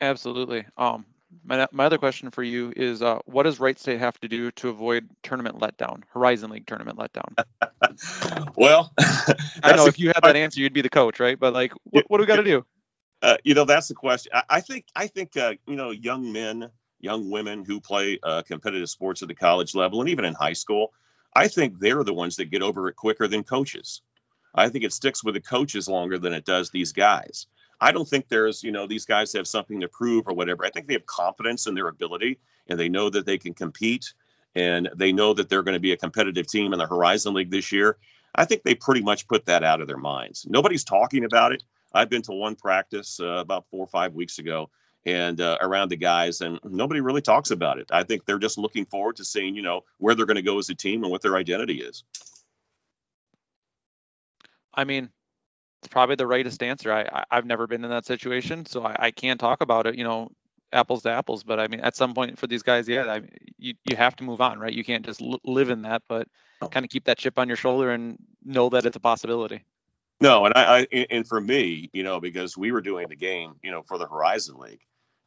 Absolutely. 0.00 0.64
Um, 0.76 1.04
my, 1.44 1.66
my 1.72 1.84
other 1.86 1.98
question 1.98 2.30
for 2.30 2.42
you 2.42 2.72
is 2.74 3.02
uh, 3.02 3.18
what 3.26 3.42
does 3.42 3.60
Wright 3.60 3.78
State 3.78 4.00
have 4.00 4.18
to 4.20 4.28
do 4.28 4.50
to 4.52 4.68
avoid 4.68 5.08
tournament 5.22 5.58
letdown, 5.58 6.02
Horizon 6.12 6.50
League 6.50 6.66
tournament 6.66 6.98
letdown? 6.98 8.54
well, 8.56 8.92
I 9.62 9.76
know 9.76 9.86
if 9.86 9.98
you 9.98 10.08
had 10.08 10.20
that 10.22 10.36
answer, 10.36 10.60
you'd 10.60 10.72
be 10.72 10.82
the 10.82 10.88
coach, 10.88 11.20
right? 11.20 11.38
But 11.38 11.52
like, 11.52 11.72
what, 11.84 12.04
what 12.08 12.18
do 12.18 12.22
we 12.22 12.26
got 12.26 12.36
to 12.36 12.44
do? 12.44 12.64
Uh, 13.20 13.36
you 13.44 13.54
know, 13.54 13.64
that's 13.64 13.88
the 13.88 13.94
question. 13.94 14.32
I, 14.34 14.42
I 14.48 14.60
think 14.60 14.86
I 14.94 15.08
think 15.08 15.36
uh, 15.36 15.54
you 15.66 15.76
know, 15.76 15.90
young 15.90 16.32
men, 16.32 16.70
young 17.00 17.30
women 17.30 17.64
who 17.64 17.80
play 17.80 18.18
uh, 18.22 18.42
competitive 18.42 18.88
sports 18.88 19.22
at 19.22 19.28
the 19.28 19.34
college 19.34 19.74
level 19.74 20.00
and 20.00 20.10
even 20.10 20.24
in 20.24 20.34
high 20.34 20.52
school, 20.52 20.92
I 21.34 21.48
think 21.48 21.78
they're 21.78 22.04
the 22.04 22.14
ones 22.14 22.36
that 22.36 22.50
get 22.50 22.62
over 22.62 22.88
it 22.88 22.96
quicker 22.96 23.28
than 23.28 23.44
coaches. 23.44 24.02
I 24.54 24.68
think 24.68 24.84
it 24.84 24.92
sticks 24.92 25.22
with 25.22 25.34
the 25.34 25.40
coaches 25.40 25.88
longer 25.88 26.18
than 26.18 26.32
it 26.32 26.44
does 26.44 26.70
these 26.70 26.92
guys. 26.92 27.46
I 27.80 27.92
don't 27.92 28.08
think 28.08 28.28
there's, 28.28 28.64
you 28.64 28.72
know, 28.72 28.86
these 28.86 29.04
guys 29.04 29.32
have 29.34 29.46
something 29.46 29.80
to 29.80 29.88
prove 29.88 30.26
or 30.26 30.34
whatever. 30.34 30.64
I 30.64 30.70
think 30.70 30.88
they 30.88 30.94
have 30.94 31.06
confidence 31.06 31.66
in 31.66 31.74
their 31.74 31.88
ability 31.88 32.38
and 32.66 32.78
they 32.78 32.88
know 32.88 33.08
that 33.08 33.24
they 33.24 33.38
can 33.38 33.54
compete 33.54 34.14
and 34.54 34.88
they 34.96 35.12
know 35.12 35.34
that 35.34 35.48
they're 35.48 35.62
going 35.62 35.74
to 35.74 35.80
be 35.80 35.92
a 35.92 35.96
competitive 35.96 36.48
team 36.48 36.72
in 36.72 36.78
the 36.78 36.86
Horizon 36.86 37.34
League 37.34 37.50
this 37.50 37.70
year. 37.70 37.98
I 38.34 38.44
think 38.44 38.62
they 38.62 38.74
pretty 38.74 39.02
much 39.02 39.28
put 39.28 39.46
that 39.46 39.62
out 39.62 39.80
of 39.80 39.86
their 39.86 39.96
minds. 39.96 40.46
Nobody's 40.48 40.84
talking 40.84 41.24
about 41.24 41.52
it. 41.52 41.62
I've 41.92 42.10
been 42.10 42.22
to 42.22 42.32
one 42.32 42.56
practice 42.56 43.20
uh, 43.20 43.26
about 43.26 43.66
four 43.70 43.84
or 43.84 43.88
five 43.88 44.14
weeks 44.14 44.38
ago 44.38 44.70
and 45.06 45.40
uh, 45.40 45.58
around 45.60 45.90
the 45.90 45.96
guys, 45.96 46.40
and 46.40 46.58
nobody 46.64 47.00
really 47.00 47.22
talks 47.22 47.50
about 47.50 47.78
it. 47.78 47.88
I 47.90 48.02
think 48.02 48.24
they're 48.24 48.38
just 48.38 48.58
looking 48.58 48.84
forward 48.84 49.16
to 49.16 49.24
seeing, 49.24 49.54
you 49.54 49.62
know, 49.62 49.84
where 49.98 50.14
they're 50.14 50.26
going 50.26 50.36
to 50.36 50.42
go 50.42 50.58
as 50.58 50.68
a 50.68 50.74
team 50.74 51.02
and 51.02 51.10
what 51.10 51.22
their 51.22 51.36
identity 51.36 51.80
is. 51.80 52.04
I 54.74 54.84
mean, 54.84 55.10
it's 55.82 55.88
probably 55.88 56.16
the 56.16 56.26
rightest 56.26 56.62
answer. 56.62 56.92
I, 56.92 57.24
I 57.30 57.36
have 57.36 57.46
never 57.46 57.66
been 57.66 57.84
in 57.84 57.90
that 57.90 58.06
situation, 58.06 58.66
so 58.66 58.84
I, 58.84 58.96
I 58.98 59.10
can't 59.10 59.40
talk 59.40 59.60
about 59.60 59.86
it. 59.86 59.96
You 59.96 60.04
know, 60.04 60.30
apples 60.72 61.02
to 61.02 61.10
apples. 61.10 61.44
But 61.44 61.60
I 61.60 61.68
mean, 61.68 61.80
at 61.80 61.96
some 61.96 62.14
point 62.14 62.38
for 62.38 62.46
these 62.46 62.62
guys, 62.62 62.88
yeah, 62.88 63.04
I, 63.04 63.22
you 63.58 63.74
you 63.88 63.96
have 63.96 64.16
to 64.16 64.24
move 64.24 64.40
on, 64.40 64.58
right? 64.58 64.72
You 64.72 64.84
can't 64.84 65.04
just 65.04 65.22
l- 65.22 65.40
live 65.44 65.70
in 65.70 65.82
that, 65.82 66.02
but 66.08 66.28
kind 66.70 66.84
of 66.84 66.90
keep 66.90 67.04
that 67.04 67.18
chip 67.18 67.38
on 67.38 67.48
your 67.48 67.56
shoulder 67.56 67.90
and 67.90 68.18
know 68.44 68.68
that 68.70 68.84
it's 68.84 68.96
a 68.96 69.00
possibility. 69.00 69.64
No, 70.20 70.46
and 70.46 70.54
I, 70.56 70.80
I 70.92 71.06
and 71.10 71.26
for 71.26 71.40
me, 71.40 71.90
you 71.92 72.02
know, 72.02 72.20
because 72.20 72.56
we 72.56 72.72
were 72.72 72.80
doing 72.80 73.08
the 73.08 73.16
game, 73.16 73.54
you 73.62 73.70
know, 73.70 73.82
for 73.82 73.98
the 73.98 74.06
Horizon 74.06 74.58
League, 74.58 74.80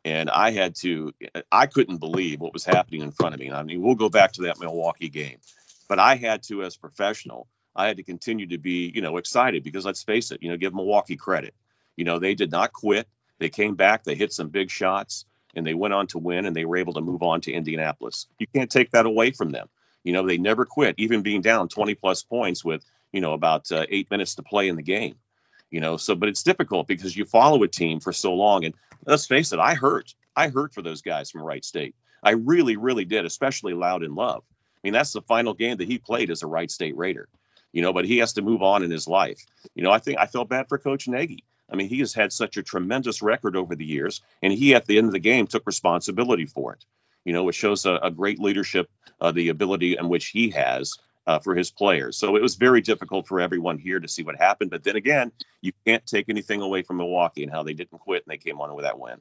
and 0.03 0.29
I 0.29 0.51
had 0.51 0.75
to, 0.77 1.13
I 1.51 1.67
couldn't 1.67 1.97
believe 1.97 2.41
what 2.41 2.53
was 2.53 2.65
happening 2.65 3.01
in 3.01 3.11
front 3.11 3.33
of 3.33 3.39
me. 3.39 3.51
I 3.51 3.63
mean, 3.63 3.81
we'll 3.81 3.95
go 3.95 4.09
back 4.09 4.33
to 4.33 4.43
that 4.43 4.59
Milwaukee 4.59 5.09
game, 5.09 5.37
but 5.87 5.99
I 5.99 6.15
had 6.15 6.43
to, 6.43 6.63
as 6.63 6.75
professional, 6.75 7.47
I 7.73 7.87
had 7.87 7.97
to 7.97 8.03
continue 8.03 8.47
to 8.47 8.57
be, 8.57 8.91
you 8.93 9.01
know, 9.01 9.17
excited 9.17 9.63
because 9.63 9.85
let's 9.85 10.03
face 10.03 10.31
it, 10.31 10.43
you 10.43 10.49
know, 10.49 10.57
give 10.57 10.73
Milwaukee 10.73 11.15
credit. 11.15 11.53
You 11.95 12.03
know, 12.03 12.19
they 12.19 12.35
did 12.35 12.51
not 12.51 12.73
quit. 12.73 13.07
They 13.39 13.49
came 13.49 13.75
back, 13.75 14.03
they 14.03 14.15
hit 14.15 14.33
some 14.33 14.49
big 14.49 14.69
shots, 14.69 15.25
and 15.55 15.65
they 15.65 15.73
went 15.73 15.93
on 15.93 16.07
to 16.07 16.17
win, 16.17 16.45
and 16.45 16.55
they 16.55 16.65
were 16.65 16.77
able 16.77 16.93
to 16.93 17.01
move 17.01 17.23
on 17.23 17.41
to 17.41 17.51
Indianapolis. 17.51 18.27
You 18.39 18.47
can't 18.47 18.69
take 18.69 18.91
that 18.91 19.05
away 19.05 19.31
from 19.31 19.51
them. 19.51 19.69
You 20.03 20.13
know, 20.13 20.27
they 20.27 20.37
never 20.37 20.65
quit, 20.65 20.95
even 20.97 21.21
being 21.21 21.41
down 21.41 21.69
20 21.69 21.95
plus 21.95 22.23
points 22.23 22.63
with, 22.65 22.83
you 23.12 23.22
know, 23.22 23.34
about 23.34 23.72
uh, 23.72 23.86
eight 23.89 24.09
minutes 24.12 24.36
to 24.36 24.43
play 24.43 24.68
in 24.68 24.76
the 24.76 24.84
game. 24.84 25.16
You 25.70 25.80
know, 25.80 25.97
so 25.97 26.16
but 26.16 26.30
it's 26.30 26.43
difficult 26.43 26.88
because 26.88 27.16
you 27.16 27.26
follow 27.26 27.64
a 27.64 27.68
team 27.68 27.99
for 27.99 28.12
so 28.12 28.34
long, 28.34 28.66
and 28.66 28.74
let's 29.05 29.26
face 29.26 29.53
it, 29.53 29.59
I 29.59 29.74
hurt. 29.74 30.14
I 30.36 30.49
hurt 30.49 30.74
for 30.74 30.82
those 30.82 31.01
guys 31.01 31.32
from 31.32 31.43
Wright 31.43 31.64
State. 31.64 31.95
I 32.24 32.32
really, 32.32 32.76
really 32.76 33.05
did, 33.05 33.26
especially 33.26 33.74
Loudon 33.74 34.16
Love. 34.16 34.43
I 34.49 34.80
mean, 34.84 34.93
that's 34.93 35.14
the 35.14 35.22
final 35.22 35.53
game 35.53 35.78
that 35.78 35.88
he 35.88 35.97
played 35.97 36.30
as 36.30 36.43
a 36.43 36.47
Wright 36.47 36.70
State 36.70 36.97
Raider 36.97 37.28
you 37.72 37.82
know, 37.82 37.93
but 37.93 38.05
he 38.05 38.18
has 38.18 38.34
to 38.34 38.41
move 38.41 38.62
on 38.62 38.84
in 38.84 38.91
his 38.91 39.07
life. 39.07 39.45
You 39.76 39.84
know, 39.84 39.91
I 39.91 39.99
think 39.99 40.20
I 40.20 40.26
felt 40.26 40.49
bad 40.49 40.68
for 40.68 40.78
Coach 40.78 41.07
Nagy. 41.07 41.43
I 41.72 41.76
mean, 41.76 41.88
he 41.88 41.99
has 41.99 42.14
had 42.14 42.34
such 42.34 42.57
a 42.57 42.64
tremendous 42.64 43.22
record 43.22 43.55
over 43.55 43.76
the 43.76 43.86
years, 43.86 44.22
and 44.41 44.51
he 44.51 44.76
at 44.76 44.86
the 44.86 44.97
end 44.97 45.07
of 45.07 45.14
the 45.14 45.20
game 45.20 45.47
took 45.47 45.66
responsibility 45.66 46.45
for 46.45 46.74
it. 46.74 46.84
You 47.24 47.34
know, 47.34 47.47
it 47.47 47.55
shows 47.55 47.86
a, 47.86 47.95
a 47.95 48.12
great 48.12 48.39
leadership, 48.39 48.89
uh, 49.22 49.32
the 49.32 49.49
ability 49.49 49.97
in 49.97 50.09
which 50.09 50.28
he 50.28 50.49
has 50.49 50.95
uh, 51.28 51.39
for 51.39 51.55
his 51.55 51.72
players. 51.72 52.17
So 52.17 52.36
it 52.36 52.41
was 52.41 52.55
very 52.55 52.82
difficult 52.82 53.28
for 53.28 53.39
everyone 53.39 53.78
here 53.78 53.99
to 53.99 54.07
see 54.07 54.24
what 54.24 54.36
happened. 54.36 54.72
But 54.72 54.84
then 54.84 54.95
again, 54.95 55.32
you 55.61 55.72
can't 55.86 56.05
take 56.05 56.30
anything 56.30 56.61
away 56.61 56.84
from 56.84 56.97
Milwaukee 56.97 57.43
and 57.43 57.51
how 57.51 57.63
they 57.63 57.74
didn't 57.74 57.99
quit 57.99 58.24
and 58.26 58.32
they 58.32 58.38
came 58.38 58.59
on 58.59 58.74
with 58.76 58.86
that 58.86 58.99
win. 58.99 59.19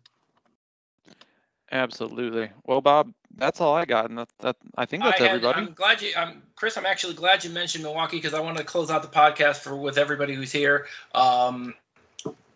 Absolutely. 1.72 2.50
Well, 2.64 2.80
Bob, 2.80 3.12
that's 3.36 3.60
all 3.60 3.74
I 3.74 3.84
got, 3.84 4.10
and 4.10 4.18
that, 4.18 4.28
that 4.40 4.56
I 4.76 4.86
think 4.86 5.04
that's 5.04 5.20
I 5.20 5.24
had, 5.24 5.36
everybody. 5.36 5.60
I'm 5.60 5.72
glad 5.72 6.02
you, 6.02 6.12
I'm 6.16 6.42
Chris. 6.56 6.76
I'm 6.76 6.86
actually 6.86 7.14
glad 7.14 7.44
you 7.44 7.50
mentioned 7.50 7.84
Milwaukee 7.84 8.16
because 8.16 8.34
I 8.34 8.40
wanted 8.40 8.58
to 8.58 8.64
close 8.64 8.90
out 8.90 9.02
the 9.02 9.08
podcast 9.08 9.58
for 9.58 9.76
with 9.76 9.96
everybody 9.96 10.34
who's 10.34 10.50
here. 10.50 10.86
Um, 11.14 11.74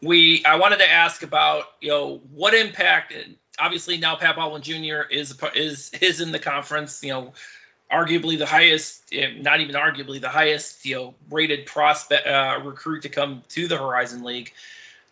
we, 0.03 0.45
I 0.45 0.57
wanted 0.57 0.79
to 0.79 0.91
ask 0.91 1.23
about, 1.23 1.65
you 1.81 1.91
know, 1.91 2.21
what 2.33 2.55
impact. 2.55 3.15
Obviously, 3.57 3.99
now 3.99 4.17
Pat 4.17 4.35
Baldwin 4.35 4.63
Jr. 4.63 5.03
is 5.09 5.41
is 5.55 5.93
is 6.01 6.21
in 6.21 6.33
the 6.33 6.41
conference. 6.41 7.05
You 7.05 7.13
know, 7.13 7.33
arguably 7.95 8.39
the 8.39 8.47
highest, 8.47 9.03
eh, 9.13 9.33
not 9.41 9.61
even 9.61 9.75
arguably 9.75 10.21
the 10.21 10.29
highest, 10.29 10.85
you 10.85 10.97
know, 10.97 11.15
rated 11.31 11.67
prospect 11.67 12.27
uh, 12.27 12.61
recruit 12.65 13.03
to 13.03 13.09
come 13.09 13.43
to 13.51 13.69
the 13.69 13.77
Horizon 13.77 14.25
League. 14.25 14.53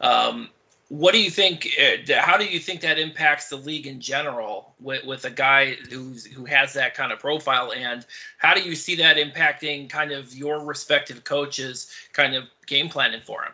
Um, 0.00 0.48
what 0.88 1.14
do 1.14 1.22
you 1.22 1.30
think? 1.30 1.66
Uh, 1.80 2.20
how 2.20 2.36
do 2.36 2.44
you 2.44 2.58
think 2.58 2.82
that 2.82 2.98
impacts 2.98 3.48
the 3.48 3.56
league 3.56 3.86
in 3.86 4.00
general 4.00 4.74
with, 4.78 5.04
with 5.04 5.24
a 5.24 5.30
guy 5.30 5.74
who's 5.74 6.26
who 6.26 6.44
has 6.44 6.74
that 6.74 6.94
kind 6.94 7.12
of 7.12 7.18
profile? 7.18 7.72
And 7.72 8.04
how 8.36 8.54
do 8.54 8.60
you 8.60 8.74
see 8.74 8.96
that 8.96 9.16
impacting 9.16 9.88
kind 9.88 10.12
of 10.12 10.34
your 10.34 10.62
respective 10.64 11.24
coaches, 11.24 11.90
kind 12.12 12.34
of 12.34 12.44
game 12.66 12.90
planning 12.90 13.22
for 13.24 13.42
him? 13.42 13.52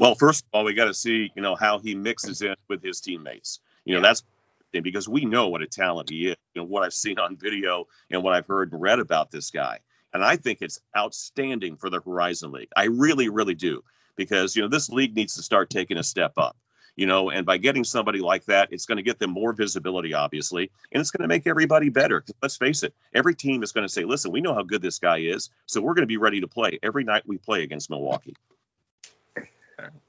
Well, 0.00 0.16
first 0.16 0.44
of 0.44 0.48
all, 0.52 0.64
we 0.64 0.74
got 0.74 0.86
to 0.86 0.94
see 0.94 1.30
you 1.34 1.42
know 1.42 1.54
how 1.54 1.78
he 1.78 1.94
mixes 1.94 2.42
in 2.42 2.56
with 2.66 2.82
his 2.82 3.00
teammates. 3.00 3.60
You 3.84 3.94
know, 3.94 4.00
that's 4.00 4.24
because 4.72 5.08
we 5.08 5.24
know 5.24 5.48
what 5.48 5.62
a 5.62 5.66
talent 5.66 6.10
he 6.10 6.28
is. 6.28 6.36
Know 6.54 6.64
what 6.64 6.82
I've 6.82 6.94
seen 6.94 7.18
on 7.18 7.36
video 7.36 7.86
and 8.10 8.22
what 8.22 8.34
I've 8.34 8.46
heard 8.46 8.72
and 8.72 8.80
read 8.80 8.98
about 8.98 9.30
this 9.30 9.50
guy, 9.50 9.80
and 10.12 10.24
I 10.24 10.36
think 10.36 10.58
it's 10.60 10.80
outstanding 10.96 11.76
for 11.76 11.90
the 11.90 12.00
Horizon 12.00 12.52
League. 12.52 12.70
I 12.76 12.84
really, 12.84 13.28
really 13.28 13.54
do 13.54 13.82
because 14.16 14.54
you 14.54 14.62
know 14.62 14.68
this 14.68 14.90
league 14.90 15.14
needs 15.14 15.36
to 15.36 15.42
start 15.42 15.70
taking 15.70 15.96
a 15.96 16.02
step 16.02 16.34
up 16.36 16.56
you 16.96 17.06
know 17.06 17.30
and 17.30 17.46
by 17.46 17.56
getting 17.56 17.84
somebody 17.84 18.18
like 18.18 18.44
that 18.46 18.68
it's 18.72 18.84
going 18.84 18.96
to 18.96 19.02
get 19.02 19.18
them 19.18 19.30
more 19.30 19.54
visibility 19.54 20.12
obviously 20.12 20.70
and 20.92 21.00
it's 21.00 21.10
going 21.10 21.22
to 21.22 21.28
make 21.28 21.46
everybody 21.46 21.88
better 21.88 22.22
let's 22.42 22.58
face 22.58 22.82
it 22.82 22.92
every 23.14 23.34
team 23.34 23.62
is 23.62 23.72
going 23.72 23.86
to 23.86 23.92
say 23.92 24.04
listen 24.04 24.30
we 24.32 24.42
know 24.42 24.52
how 24.52 24.62
good 24.62 24.82
this 24.82 24.98
guy 24.98 25.18
is 25.18 25.48
so 25.64 25.80
we're 25.80 25.94
going 25.94 26.02
to 26.02 26.06
be 26.06 26.18
ready 26.18 26.40
to 26.40 26.48
play 26.48 26.78
every 26.82 27.04
night 27.04 27.22
we 27.26 27.38
play 27.38 27.62
against 27.62 27.88
milwaukee 27.88 28.36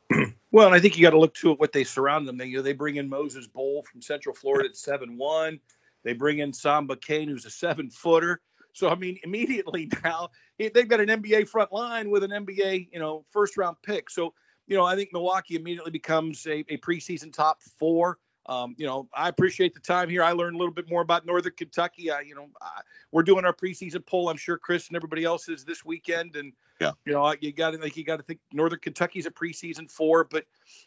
well 0.52 0.68
and 0.68 0.76
i 0.76 0.80
think 0.80 0.98
you 0.98 1.04
got 1.04 1.12
to 1.12 1.20
look 1.20 1.34
to 1.34 1.54
what 1.54 1.72
they 1.72 1.84
surround 1.84 2.28
them 2.28 2.38
they 2.38 2.46
you 2.46 2.58
know 2.58 2.64
they 2.64 2.74
bring 2.74 2.96
in 2.96 3.10
moses 3.10 3.48
Bol 3.48 3.84
from 3.84 4.02
central 4.02 4.36
florida 4.36 4.70
at 4.70 4.76
7-1 4.76 5.60
they 6.04 6.14
bring 6.14 6.40
in 6.40 6.54
samba 6.54 6.96
kane 6.96 7.28
who's 7.28 7.46
a 7.46 7.50
seven 7.50 7.90
footer 7.90 8.42
so 8.74 8.90
I 8.90 8.96
mean, 8.96 9.20
immediately 9.24 9.90
now 10.04 10.30
they've 10.58 10.88
got 10.88 11.00
an 11.00 11.08
NBA 11.08 11.50
front 11.50 11.72
line 11.72 12.10
with 12.10 12.24
an 12.24 12.32
NBA, 12.32 12.90
you 12.92 13.00
know, 13.00 13.26
first 13.32 13.58
round 13.58 13.78
pick. 13.84 14.10
So 14.10 14.34
you 14.68 14.78
know, 14.78 14.86
I 14.86 14.96
think 14.96 15.10
Milwaukee 15.12 15.56
immediately 15.56 15.92
becomes 15.92 16.46
a, 16.46 16.60
a 16.70 16.78
preseason 16.78 17.34
top 17.34 17.62
four. 17.80 18.20
Um, 18.50 18.74
you 18.80 18.88
know, 18.88 19.08
I 19.14 19.30
appreciate 19.30 19.76
the 19.76 19.80
time 19.80 20.10
here. 20.10 20.24
I 20.24 20.32
learned 20.32 20.56
a 20.56 20.58
little 20.58 20.74
bit 20.74 20.90
more 20.90 21.04
about 21.04 21.24
Northern 21.24 21.54
Kentucky. 21.56 22.10
I, 22.10 22.22
you 22.22 22.34
know, 22.34 22.48
I, 22.60 22.82
we're 23.12 23.22
doing 23.22 23.46
our 23.46 23.54
preseason 23.54 24.04
poll. 24.04 24.28
I'm 24.28 24.38
sure 24.38 24.58
Chris 24.58 24.88
and 24.88 24.96
everybody 24.96 25.24
else 25.24 25.48
is 25.48 25.64
this 25.64 25.86
weekend, 25.86 26.36
and 26.36 26.54
yeah, 26.82 26.94
you 27.06 27.14
know, 27.14 27.36
you 27.42 27.54
got 27.54 27.72
to 27.72 27.78
like 27.78 27.96
you 27.96 28.04
got 28.04 28.18
to 28.18 28.24
think 28.24 28.40
Northern 28.52 28.80
Kentucky's 28.80 29.28
a 29.28 29.32
preseason 29.32 29.90
four. 29.90 30.24
But 30.24 30.46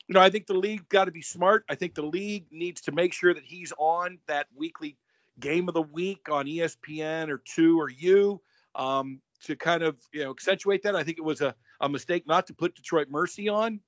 you 0.08 0.14
know, 0.14 0.20
I 0.20 0.28
think 0.28 0.48
the 0.48 0.54
league 0.54 0.88
got 0.88 1.04
to 1.04 1.12
be 1.12 1.22
smart. 1.22 1.64
I 1.70 1.76
think 1.76 1.94
the 1.94 2.02
league 2.02 2.46
needs 2.50 2.80
to 2.82 2.92
make 2.92 3.12
sure 3.12 3.32
that 3.32 3.44
he's 3.44 3.72
on 3.78 4.18
that 4.26 4.48
weekly 4.56 4.96
game 5.38 5.68
of 5.68 5.74
the 5.74 5.82
week 5.82 6.28
on 6.28 6.46
ESPN 6.46 7.28
or 7.28 7.40
two 7.44 7.80
or 7.80 7.88
you 7.88 8.40
um, 8.74 9.20
to 9.44 9.54
kind 9.54 9.84
of 9.84 9.96
you 10.12 10.24
know 10.24 10.30
accentuate 10.30 10.82
that. 10.82 10.96
I 10.96 11.04
think 11.04 11.18
it 11.18 11.24
was 11.24 11.40
a, 11.40 11.54
a 11.80 11.88
mistake 11.88 12.26
not 12.26 12.48
to 12.48 12.54
put 12.54 12.74
Detroit 12.74 13.06
Mercy 13.08 13.48
on. 13.48 13.78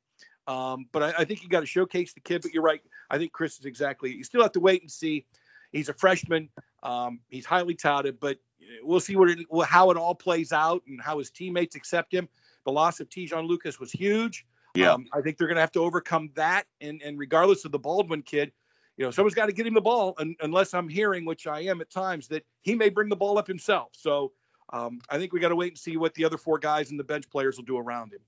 Um, 0.47 0.87
but 0.93 1.03
I, 1.03 1.15
I, 1.21 1.25
think 1.25 1.43
you 1.43 1.49
got 1.49 1.61
to 1.61 1.67
showcase 1.67 2.13
the 2.13 2.21
kid. 2.21 2.43
But 2.43 2.53
you're 2.53 2.63
right. 2.63 2.83
I 3.11 3.19
think 3.19 3.33
Chris 3.33 3.59
is 3.59 3.65
exactly. 3.65 4.15
You 4.15 4.25
still 4.25 4.43
have 4.43 4.53
to 4.53 4.61
wait 4.61 4.83
and 4.83 4.91
see. 4.91 5.27
He's 5.73 5.89
a 5.89 5.95
freshman. 5.95 6.51
Um, 6.83 7.21
he's 7.29 7.45
highly 7.45 7.75
touted, 7.75 8.21
but 8.21 8.39
we'll 8.83 9.01
see 9.01 9.17
what 9.17 9.31
it, 9.31 9.47
how 9.67 9.91
it 9.91 9.97
all 9.97 10.15
plays 10.15 10.53
out 10.53 10.83
and 10.87 11.01
how 11.01 11.19
his 11.19 11.31
teammates 11.31 11.75
accept 11.75 12.13
him. 12.13 12.29
The 12.65 12.73
loss 12.73 13.01
of 13.01 13.09
Te'Jon 13.09 13.47
Lucas 13.47 13.81
was 13.81 13.91
huge. 13.91 14.47
Yeah. 14.75 14.93
Um, 14.93 15.07
I 15.13 15.21
think 15.21 15.37
they're 15.37 15.49
going 15.49 15.57
to 15.57 15.61
have 15.61 15.73
to 15.73 15.81
overcome 15.81 16.31
that. 16.35 16.67
And 16.81 17.03
and 17.03 17.19
regardless 17.19 17.65
of 17.65 17.73
the 17.73 17.79
Baldwin 17.79 18.23
kid, 18.23 18.53
you 18.97 19.05
know, 19.05 19.11
someone's 19.11 19.35
got 19.35 19.47
to 19.47 19.53
get 19.53 19.67
him 19.67 19.75
the 19.75 19.81
ball, 19.81 20.15
and, 20.19 20.37
unless 20.41 20.75
I'm 20.75 20.89
hearing, 20.89 21.25
which 21.25 21.47
I 21.47 21.61
am 21.61 21.81
at 21.81 21.91
times, 21.91 22.29
that 22.29 22.45
he 22.63 22.75
may 22.75 22.89
bring 22.89 23.09
the 23.09 23.17
ball 23.17 23.39
up 23.39 23.47
himself. 23.47 23.89
So 23.93 24.33
um, 24.73 25.01
I 25.11 25.19
think 25.19 25.33
we 25.33 25.41
got 25.41 25.49
to 25.49 25.57
wait 25.57 25.73
and 25.73 25.79
see 25.79 25.97
what 25.97 26.15
the 26.15 26.25
other 26.25 26.39
four 26.39 26.59
guys 26.59 26.91
and 26.91 26.99
the 26.99 27.05
bench 27.05 27.29
players 27.29 27.57
will 27.57 27.65
do 27.65 27.77
around 27.79 28.13
him. 28.13 28.21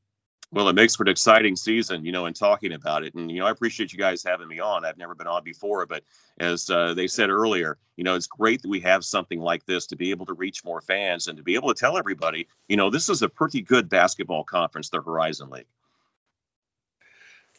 Well, 0.53 0.69
it 0.69 0.75
makes 0.75 0.95
for 0.95 1.03
an 1.03 1.09
exciting 1.09 1.57
season, 1.57 2.05
you 2.05 2.13
know, 2.13 2.27
in 2.27 2.33
talking 2.33 2.73
about 2.73 3.05
it. 3.05 3.15
And, 3.15 3.31
you 3.31 3.41
know, 3.41 3.47
I 3.47 3.51
appreciate 3.51 3.93
you 3.93 3.99
guys 3.99 4.23
having 4.23 4.47
me 4.47 4.61
on. 4.61 4.85
I've 4.85 4.97
never 4.97 5.15
been 5.15 5.27
on 5.27 5.43
before, 5.43 5.87
but 5.87 6.05
as 6.39 6.71
uh, 6.71 6.95
they 6.95 7.09
said 7.09 7.31
earlier, 7.31 7.79
you 7.97 8.05
know, 8.05 8.15
it's 8.15 8.29
great 8.29 8.63
that 8.63 8.69
we 8.69 8.81
have 8.81 9.05
something 9.05 9.41
like 9.41 9.67
this 9.67 9.87
to 9.87 9.97
be 9.97 10.13
able 10.13 10.27
to 10.27 10.35
reach 10.35 10.65
more 10.65 10.81
fans 10.81 11.27
and 11.27 11.37
to 11.39 11.43
be 11.43 11.57
able 11.57 11.75
to 11.75 11.79
tell 11.79 11.99
everybody, 11.99 12.47
you 12.69 12.77
know, 12.77 12.91
this 12.91 13.09
is 13.09 13.23
a 13.23 13.29
pretty 13.29 13.61
good 13.61 13.89
basketball 13.89 14.45
conference, 14.45 14.89
the 14.89 15.03
Horizon 15.03 15.51
League. 15.51 15.67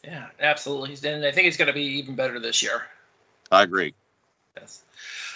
Yeah, 0.02 0.26
absolutely. 0.40 0.96
And 1.10 1.24
I 1.26 1.32
think 1.32 1.48
it's 1.48 1.56
going 1.56 1.68
to 1.68 1.74
be 1.74 1.98
even 1.98 2.14
better 2.14 2.40
this 2.40 2.62
year. 2.62 2.82
I 3.50 3.62
agree. 3.62 3.94
Yes. 4.56 4.82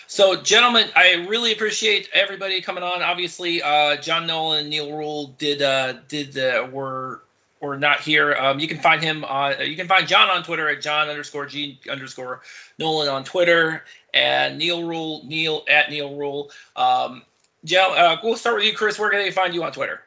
So, 0.07 0.41
gentlemen, 0.41 0.89
I 0.95 1.27
really 1.29 1.53
appreciate 1.53 2.09
everybody 2.13 2.61
coming 2.61 2.83
on. 2.83 3.03
Obviously, 3.03 3.63
uh, 3.63 3.97
John 3.97 4.27
Nolan 4.27 4.61
and 4.61 4.71
Neil 4.71 4.97
Rule 4.97 5.29
did 5.39 5.63
uh, 5.63 5.95
did 6.09 6.37
uh, 6.37 6.69
were 6.71 7.23
were 7.63 7.79
not 7.79 8.01
here. 8.01 8.35
Um, 8.35 8.59
you 8.59 8.67
can 8.67 8.79
find 8.79 9.03
him 9.03 9.25
on. 9.25 9.55
You 9.61 9.77
can 9.77 9.87
find 9.87 10.07
John 10.07 10.29
on 10.29 10.43
Twitter 10.43 10.69
at 10.69 10.83
John 10.83 11.09
underscore 11.09 11.47
G 11.47 11.81
underscore 11.89 12.43
Nolan 12.79 13.09
on 13.09 13.25
Twitter, 13.25 13.85
and 14.13 14.59
Neil 14.59 14.85
Rule 14.85 15.23
Neil 15.25 15.65
at 15.71 15.89
Neil 15.89 16.17
Rule. 16.17 16.51
Um, 16.75 17.23
Joe, 17.65 17.95
uh, 17.97 18.17
we'll 18.23 18.37
start 18.37 18.57
with 18.57 18.65
you, 18.65 18.75
Chris. 18.75 18.99
Where 18.99 19.09
can 19.11 19.21
they 19.21 19.31
find 19.31 19.55
you 19.55 19.63
on 19.63 19.73
Twitter? 19.73 20.03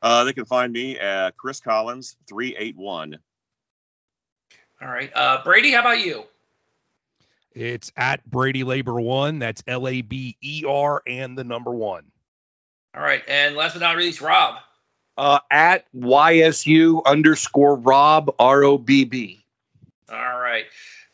Uh, 0.00 0.24
they 0.24 0.32
can 0.32 0.46
find 0.46 0.72
me 0.72 0.98
at 0.98 1.36
Chris 1.36 1.60
Collins 1.60 2.16
three 2.26 2.56
eight 2.58 2.76
one. 2.76 3.18
All 4.82 4.88
right, 4.88 5.12
uh, 5.14 5.42
Brady. 5.44 5.72
How 5.72 5.80
about 5.80 6.04
you? 6.04 6.24
It's 7.52 7.92
at 7.96 8.28
Brady 8.28 8.64
Labor 8.64 9.00
One. 9.00 9.38
That's 9.38 9.62
L 9.66 9.86
A 9.86 10.00
B 10.00 10.36
E 10.42 10.64
R 10.66 11.02
and 11.06 11.38
the 11.38 11.44
number 11.44 11.70
one. 11.70 12.04
All 12.96 13.02
right, 13.02 13.22
and 13.28 13.56
last 13.56 13.74
but 13.74 13.80
not 13.80 13.96
least, 13.96 14.20
Rob. 14.20 14.56
Uh, 15.16 15.38
at 15.50 15.84
YSU 15.94 17.04
underscore 17.04 17.76
Rob 17.76 18.34
R 18.38 18.64
O 18.64 18.78
B 18.78 19.04
B. 19.04 19.44
All 20.10 20.40
right. 20.40 20.64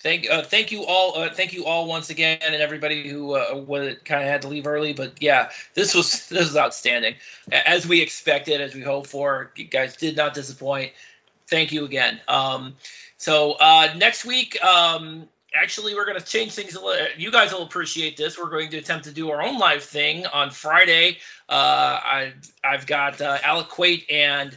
Thank, 0.02 0.30
uh, 0.30 0.42
thank 0.42 0.72
you 0.72 0.84
all. 0.86 1.18
Uh, 1.18 1.28
thank 1.28 1.52
you 1.52 1.66
all 1.66 1.86
once 1.86 2.08
again, 2.08 2.38
and 2.42 2.54
everybody 2.54 3.06
who 3.06 3.34
uh, 3.34 3.94
kind 4.04 4.22
of 4.22 4.28
had 4.28 4.42
to 4.42 4.48
leave 4.48 4.66
early. 4.66 4.94
But 4.94 5.22
yeah, 5.22 5.50
this 5.74 5.94
was 5.94 6.26
this 6.28 6.48
was 6.48 6.56
outstanding, 6.56 7.16
as 7.52 7.86
we 7.86 8.00
expected, 8.00 8.62
as 8.62 8.74
we 8.74 8.80
hoped 8.80 9.08
for. 9.08 9.52
You 9.56 9.64
guys 9.64 9.96
did 9.96 10.16
not 10.16 10.32
disappoint. 10.32 10.92
Thank 11.48 11.72
you 11.72 11.84
again. 11.84 12.18
Um, 12.28 12.76
so 13.18 13.52
uh, 13.52 13.92
next 13.98 14.24
week, 14.24 14.62
um, 14.64 15.28
actually 15.54 15.94
we're 15.94 16.04
going 16.04 16.18
to 16.18 16.24
change 16.24 16.52
things 16.52 16.74
a 16.74 16.84
little 16.84 17.06
you 17.16 17.30
guys 17.30 17.52
will 17.52 17.62
appreciate 17.62 18.16
this 18.16 18.38
we're 18.38 18.50
going 18.50 18.70
to 18.70 18.78
attempt 18.78 19.04
to 19.04 19.12
do 19.12 19.30
our 19.30 19.42
own 19.42 19.58
live 19.58 19.82
thing 19.82 20.26
on 20.26 20.50
friday 20.50 21.18
uh, 21.48 21.52
I, 21.52 22.32
i've 22.62 22.86
got 22.86 23.20
uh, 23.20 23.38
alec 23.42 23.68
quate 23.68 24.10
and 24.10 24.56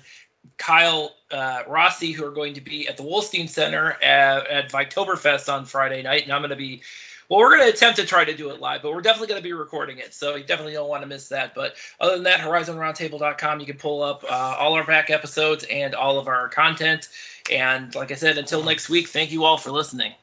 kyle 0.58 1.16
uh, 1.32 1.64
rossi 1.68 2.12
who 2.12 2.26
are 2.26 2.32
going 2.32 2.56
to 2.56 2.62
be 2.62 2.88
at 2.88 2.98
the 2.98 3.04
wolstein 3.04 3.50
center 3.50 3.92
at, 4.04 4.48
at 4.48 5.50
on 5.50 5.66
friday 5.66 6.04
night 6.04 6.24
and 6.24 6.32
i'm 6.32 6.42
going 6.42 6.52
to 6.52 6.56
be 6.56 6.82
well, 7.30 7.40
we're 7.40 7.58
going 7.58 7.68
to 7.68 7.74
attempt 7.74 8.00
to 8.00 8.06
try 8.06 8.26
to 8.26 8.36
do 8.36 8.50
it 8.52 8.60
live, 8.60 8.82
but 8.82 8.94
we're 8.94 9.02
definitely 9.02 9.28
going 9.28 9.42
to 9.42 9.44
be 9.44 9.54
recording 9.54 9.98
it. 9.98 10.14
So 10.14 10.36
you 10.36 10.44
definitely 10.44 10.74
don't 10.74 10.90
want 10.90 11.04
to 11.04 11.08
miss 11.08 11.30
that. 11.30 11.56
But 11.56 11.76
other 12.00 12.16
than 12.16 12.26
that, 12.26 12.42
horizonroundtable.com, 12.42 13.60
you 13.60 13.66
can 13.66 13.78
pull 13.78 14.04
up 14.04 14.24
uh, 14.24 14.56
all 14.60 14.74
our 14.74 14.86
back 14.86 15.10
episodes 15.10 15.64
and 15.64 15.96
all 15.96 16.20
of 16.20 16.28
our 16.28 16.50
content. 16.50 17.10
And 17.52 17.94
like 17.96 18.12
I 18.12 18.16
said, 18.16 18.38
until 18.38 18.64
next 18.64 18.90
week, 18.90 19.08
thank 19.08 19.32
you 19.32 19.46
all 19.46 19.58
for 19.58 19.72
listening. 19.72 20.14